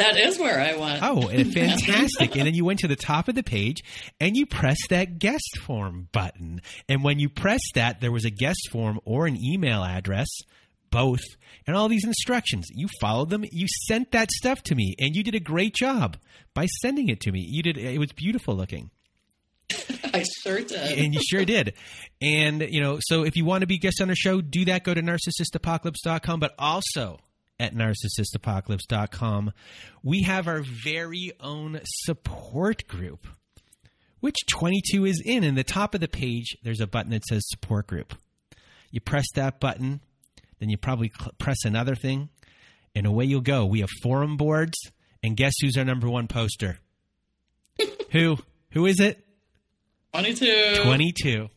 That 0.00 0.18
is 0.18 0.38
where 0.38 0.58
I 0.58 0.76
went. 0.76 1.02
Oh, 1.02 1.28
and 1.28 1.52
fantastic. 1.54 2.34
and 2.36 2.46
then 2.46 2.54
you 2.54 2.64
went 2.64 2.78
to 2.80 2.88
the 2.88 2.96
top 2.96 3.28
of 3.28 3.34
the 3.34 3.42
page 3.42 3.82
and 4.18 4.34
you 4.36 4.46
pressed 4.46 4.86
that 4.88 5.18
guest 5.18 5.58
form 5.62 6.08
button. 6.12 6.62
And 6.88 7.04
when 7.04 7.18
you 7.18 7.28
pressed 7.28 7.72
that, 7.74 8.00
there 8.00 8.10
was 8.10 8.24
a 8.24 8.30
guest 8.30 8.70
form 8.72 8.98
or 9.04 9.26
an 9.26 9.36
email 9.36 9.84
address, 9.84 10.28
both, 10.90 11.20
and 11.66 11.76
all 11.76 11.88
these 11.88 12.06
instructions. 12.06 12.66
You 12.70 12.88
followed 13.00 13.28
them. 13.28 13.44
You 13.52 13.66
sent 13.86 14.12
that 14.12 14.30
stuff 14.30 14.62
to 14.64 14.74
me 14.74 14.94
and 14.98 15.14
you 15.14 15.22
did 15.22 15.34
a 15.34 15.40
great 15.40 15.74
job 15.74 16.16
by 16.54 16.64
sending 16.80 17.08
it 17.10 17.20
to 17.20 17.32
me. 17.32 17.46
You 17.46 17.62
did 17.62 17.76
it 17.76 17.98
was 17.98 18.12
beautiful 18.12 18.54
looking. 18.56 18.90
I 20.14 20.24
sure 20.42 20.60
did. 20.60 20.98
And 20.98 21.14
you 21.14 21.20
sure 21.22 21.44
did. 21.44 21.74
And, 22.22 22.62
you 22.62 22.80
know, 22.80 22.98
so 23.00 23.24
if 23.24 23.36
you 23.36 23.44
want 23.44 23.60
to 23.60 23.66
be 23.66 23.78
guest 23.78 24.00
on 24.00 24.08
our 24.08 24.16
show, 24.16 24.40
do 24.40 24.64
that. 24.64 24.82
Go 24.82 24.94
to 24.94 25.02
narcissistapocalypse.com, 25.02 26.40
but 26.40 26.54
also 26.58 27.18
at 27.60 27.74
narcissistapocalypse.com, 27.74 29.52
we 30.02 30.22
have 30.22 30.48
our 30.48 30.62
very 30.62 31.32
own 31.40 31.80
support 31.84 32.88
group, 32.88 33.26
which 34.20 34.36
22 34.50 35.04
is 35.04 35.22
in. 35.24 35.44
In 35.44 35.54
the 35.54 35.62
top 35.62 35.94
of 35.94 36.00
the 36.00 36.08
page, 36.08 36.56
there's 36.62 36.80
a 36.80 36.86
button 36.86 37.10
that 37.10 37.24
says 37.26 37.42
support 37.44 37.86
group. 37.86 38.14
You 38.90 39.00
press 39.00 39.26
that 39.34 39.60
button, 39.60 40.00
then 40.58 40.70
you 40.70 40.78
probably 40.78 41.12
cl- 41.16 41.32
press 41.38 41.58
another 41.64 41.94
thing, 41.94 42.30
and 42.94 43.06
away 43.06 43.26
you'll 43.26 43.42
go. 43.42 43.66
We 43.66 43.80
have 43.80 43.90
forum 44.02 44.36
boards, 44.38 44.78
and 45.22 45.36
guess 45.36 45.52
who's 45.60 45.76
our 45.76 45.84
number 45.84 46.08
one 46.08 46.26
poster? 46.26 46.78
Who? 48.12 48.38
Who 48.72 48.86
is 48.86 49.00
it? 49.00 49.24
22. 50.12 50.82
22. 50.82 51.48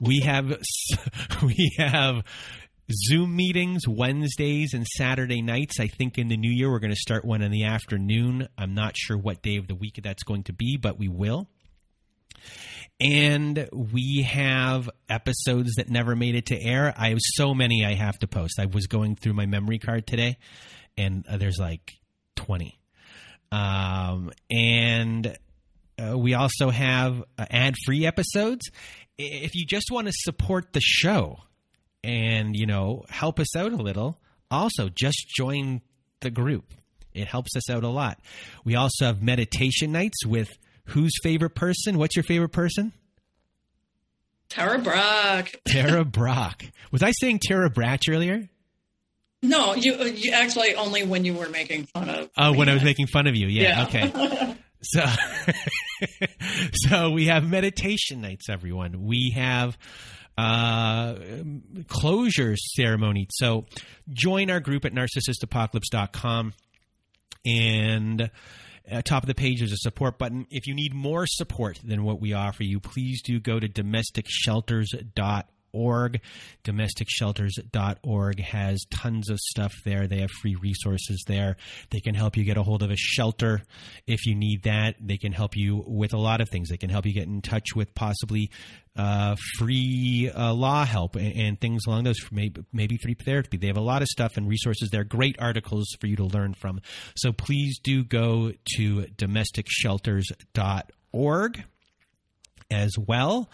we 0.00 0.20
have 0.20 0.58
we 1.42 1.72
have 1.78 2.22
Zoom 2.92 3.36
meetings 3.36 3.86
Wednesdays 3.86 4.74
and 4.74 4.86
Saturday 4.86 5.42
nights. 5.42 5.78
I 5.80 5.86
think 5.86 6.18
in 6.18 6.28
the 6.28 6.36
new 6.36 6.50
year 6.50 6.70
we're 6.70 6.80
going 6.80 6.92
to 6.92 6.96
start 6.96 7.24
one 7.24 7.42
in 7.42 7.50
the 7.50 7.64
afternoon. 7.64 8.48
I'm 8.58 8.74
not 8.74 8.96
sure 8.96 9.16
what 9.16 9.42
day 9.42 9.56
of 9.56 9.68
the 9.68 9.74
week 9.74 10.00
that's 10.02 10.22
going 10.22 10.44
to 10.44 10.52
be, 10.52 10.76
but 10.76 10.98
we 10.98 11.08
will. 11.08 11.48
And 13.00 13.68
we 13.72 14.22
have 14.22 14.90
episodes 15.08 15.76
that 15.76 15.88
never 15.88 16.14
made 16.14 16.34
it 16.34 16.46
to 16.46 16.60
air. 16.60 16.92
I 16.96 17.10
have 17.10 17.18
so 17.20 17.54
many 17.54 17.84
I 17.84 17.94
have 17.94 18.18
to 18.18 18.26
post. 18.26 18.58
I 18.58 18.66
was 18.66 18.86
going 18.86 19.16
through 19.16 19.34
my 19.34 19.46
memory 19.46 19.78
card 19.78 20.06
today, 20.06 20.36
and 20.98 21.26
uh, 21.26 21.38
there's 21.38 21.58
like 21.58 21.94
20. 22.36 22.78
Um, 23.52 24.30
and 24.50 25.36
uh, 25.98 26.18
we 26.18 26.34
also 26.34 26.70
have 26.70 27.22
uh, 27.38 27.46
ad 27.50 27.74
free 27.84 28.06
episodes. 28.06 28.70
If 29.16 29.54
you 29.54 29.64
just 29.64 29.90
want 29.90 30.06
to 30.06 30.12
support 30.14 30.72
the 30.72 30.80
show 30.80 31.38
and, 32.02 32.54
you 32.54 32.66
know, 32.66 33.04
help 33.08 33.38
us 33.40 33.54
out 33.56 33.72
a 33.72 33.76
little, 33.76 34.18
also 34.50 34.88
just 34.88 35.26
join 35.36 35.80
the 36.20 36.30
group. 36.30 36.74
It 37.12 37.26
helps 37.26 37.56
us 37.56 37.68
out 37.70 37.82
a 37.82 37.88
lot. 37.88 38.18
We 38.64 38.76
also 38.76 39.06
have 39.06 39.22
meditation 39.22 39.92
nights 39.92 40.24
with 40.24 40.48
whose 40.86 41.12
favorite 41.22 41.54
person? 41.54 41.98
What's 41.98 42.16
your 42.16 42.22
favorite 42.22 42.50
person? 42.50 42.92
Tara 44.48 44.78
Brach. 44.78 45.56
Tara 45.66 46.04
Brach. 46.04 46.70
Was 46.90 47.02
I 47.02 47.12
saying 47.12 47.40
Tara 47.42 47.70
Bratch 47.70 48.12
earlier? 48.12 48.48
No, 49.42 49.74
you, 49.74 49.94
uh, 49.94 50.04
you 50.04 50.32
actually 50.32 50.74
only 50.74 51.04
when 51.04 51.24
you 51.24 51.34
were 51.34 51.48
making 51.48 51.86
fun 51.86 52.10
of. 52.10 52.30
Oh, 52.36 52.52
me. 52.52 52.58
when 52.58 52.68
I 52.68 52.74
was 52.74 52.84
making 52.84 53.06
fun 53.06 53.26
of 53.26 53.34
you. 53.34 53.46
Yeah. 53.46 53.62
Yeah. 53.62 53.84
Okay. 53.84 54.56
So, 54.82 55.04
so 56.88 57.10
we 57.10 57.26
have 57.26 57.46
meditation 57.46 58.22
nights, 58.22 58.48
everyone. 58.48 59.04
We 59.04 59.32
have 59.36 59.76
uh, 60.40 61.14
closure 61.88 62.56
ceremony. 62.56 63.26
So 63.30 63.66
join 64.08 64.50
our 64.50 64.60
group 64.60 64.84
at 64.84 64.92
narcissistapocalypse.com 64.92 66.54
and 67.44 68.30
at 68.88 69.04
top 69.04 69.22
of 69.22 69.26
the 69.26 69.34
page 69.34 69.58
there's 69.58 69.72
a 69.72 69.76
support 69.76 70.18
button. 70.18 70.46
If 70.50 70.66
you 70.66 70.74
need 70.74 70.94
more 70.94 71.26
support 71.26 71.78
than 71.84 72.04
what 72.04 72.20
we 72.20 72.32
offer 72.32 72.62
you, 72.62 72.80
please 72.80 73.22
do 73.22 73.38
go 73.40 73.60
to 73.60 73.68
domesticshelters.org. 73.68 75.44
Domesticshelters.org 75.74 78.40
has 78.40 78.84
tons 78.90 79.30
of 79.30 79.38
stuff 79.38 79.72
there. 79.84 80.06
They 80.06 80.20
have 80.20 80.30
free 80.42 80.56
resources 80.56 81.24
there. 81.26 81.56
They 81.90 82.00
can 82.00 82.14
help 82.14 82.36
you 82.36 82.44
get 82.44 82.56
a 82.56 82.62
hold 82.62 82.82
of 82.82 82.90
a 82.90 82.96
shelter 82.96 83.62
if 84.06 84.26
you 84.26 84.34
need 84.34 84.64
that. 84.64 84.96
They 85.00 85.16
can 85.16 85.32
help 85.32 85.56
you 85.56 85.82
with 85.86 86.12
a 86.12 86.18
lot 86.18 86.40
of 86.40 86.48
things. 86.48 86.68
They 86.68 86.76
can 86.76 86.90
help 86.90 87.06
you 87.06 87.12
get 87.12 87.28
in 87.28 87.42
touch 87.42 87.74
with 87.74 87.94
possibly 87.94 88.50
uh, 88.96 89.36
free 89.58 90.30
uh, 90.34 90.52
law 90.52 90.84
help 90.84 91.14
and, 91.16 91.36
and 91.36 91.60
things 91.60 91.82
along 91.86 92.04
those. 92.04 92.16
Maybe, 92.30 92.62
maybe 92.72 92.96
free 93.02 93.14
therapy. 93.14 93.56
They 93.56 93.68
have 93.68 93.76
a 93.76 93.82
lot 93.82 94.02
of 94.02 94.08
stuff 94.08 94.36
and 94.36 94.48
resources 94.48 94.90
there. 94.90 95.04
Great 95.04 95.36
articles 95.38 95.86
for 96.00 96.06
you 96.06 96.16
to 96.16 96.24
learn 96.24 96.54
from. 96.54 96.80
So 97.16 97.32
please 97.32 97.78
do 97.78 98.04
go 98.04 98.52
to 98.76 99.06
domesticshelters.org 99.16 101.64
as 102.70 102.92
well. 102.98 103.50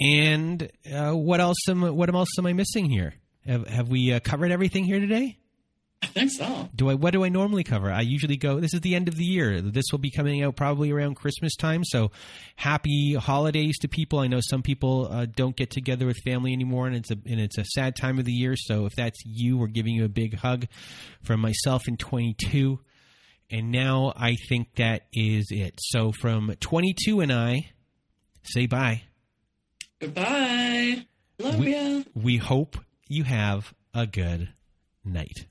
And 0.00 0.70
uh, 0.92 1.12
what 1.12 1.40
else? 1.40 1.58
Am 1.68 1.82
what 1.96 2.12
else 2.12 2.38
am 2.38 2.46
I 2.46 2.52
missing 2.52 2.86
here? 2.90 3.14
Have, 3.46 3.68
have 3.68 3.88
we 3.88 4.12
uh, 4.12 4.20
covered 4.20 4.50
everything 4.50 4.84
here 4.84 4.98
today? 4.98 5.38
I 6.02 6.06
think 6.06 6.32
so. 6.32 6.68
Do 6.74 6.90
I? 6.90 6.94
What 6.94 7.12
do 7.12 7.24
I 7.24 7.28
normally 7.28 7.64
cover? 7.64 7.90
I 7.90 8.02
usually 8.02 8.36
go. 8.36 8.60
This 8.60 8.74
is 8.74 8.80
the 8.80 8.94
end 8.94 9.08
of 9.08 9.16
the 9.16 9.24
year. 9.24 9.60
This 9.60 9.86
will 9.90 10.00
be 10.00 10.10
coming 10.10 10.42
out 10.42 10.54
probably 10.56 10.90
around 10.90 11.14
Christmas 11.14 11.56
time. 11.56 11.82
So, 11.84 12.10
happy 12.56 13.14
holidays 13.14 13.78
to 13.78 13.88
people. 13.88 14.18
I 14.18 14.26
know 14.26 14.40
some 14.42 14.62
people 14.62 15.08
uh, 15.10 15.26
don't 15.26 15.56
get 15.56 15.70
together 15.70 16.06
with 16.06 16.18
family 16.18 16.52
anymore, 16.52 16.86
and 16.86 16.96
it's 16.96 17.10
a 17.10 17.16
and 17.26 17.40
it's 17.40 17.56
a 17.56 17.64
sad 17.64 17.96
time 17.96 18.18
of 18.18 18.26
the 18.26 18.32
year. 18.32 18.54
So, 18.56 18.84
if 18.84 18.94
that's 18.96 19.18
you, 19.24 19.56
we're 19.56 19.68
giving 19.68 19.94
you 19.94 20.04
a 20.04 20.10
big 20.10 20.36
hug 20.36 20.66
from 21.22 21.40
myself 21.40 21.88
in 21.88 21.96
22. 21.96 22.80
And 23.50 23.70
now 23.70 24.12
I 24.16 24.36
think 24.48 24.74
that 24.76 25.06
is 25.12 25.48
it. 25.50 25.78
So, 25.78 26.12
from 26.12 26.54
22 26.60 27.20
and 27.20 27.32
I, 27.32 27.70
say 28.42 28.66
bye. 28.66 29.02
Goodbye. 30.04 31.06
Love 31.38 31.58
We- 31.58 31.72
ya. 31.72 32.02
We 32.14 32.36
hope 32.36 32.76
you 33.08 33.24
have 33.24 33.72
a 33.94 34.06
good 34.06 34.48
night. 35.02 35.46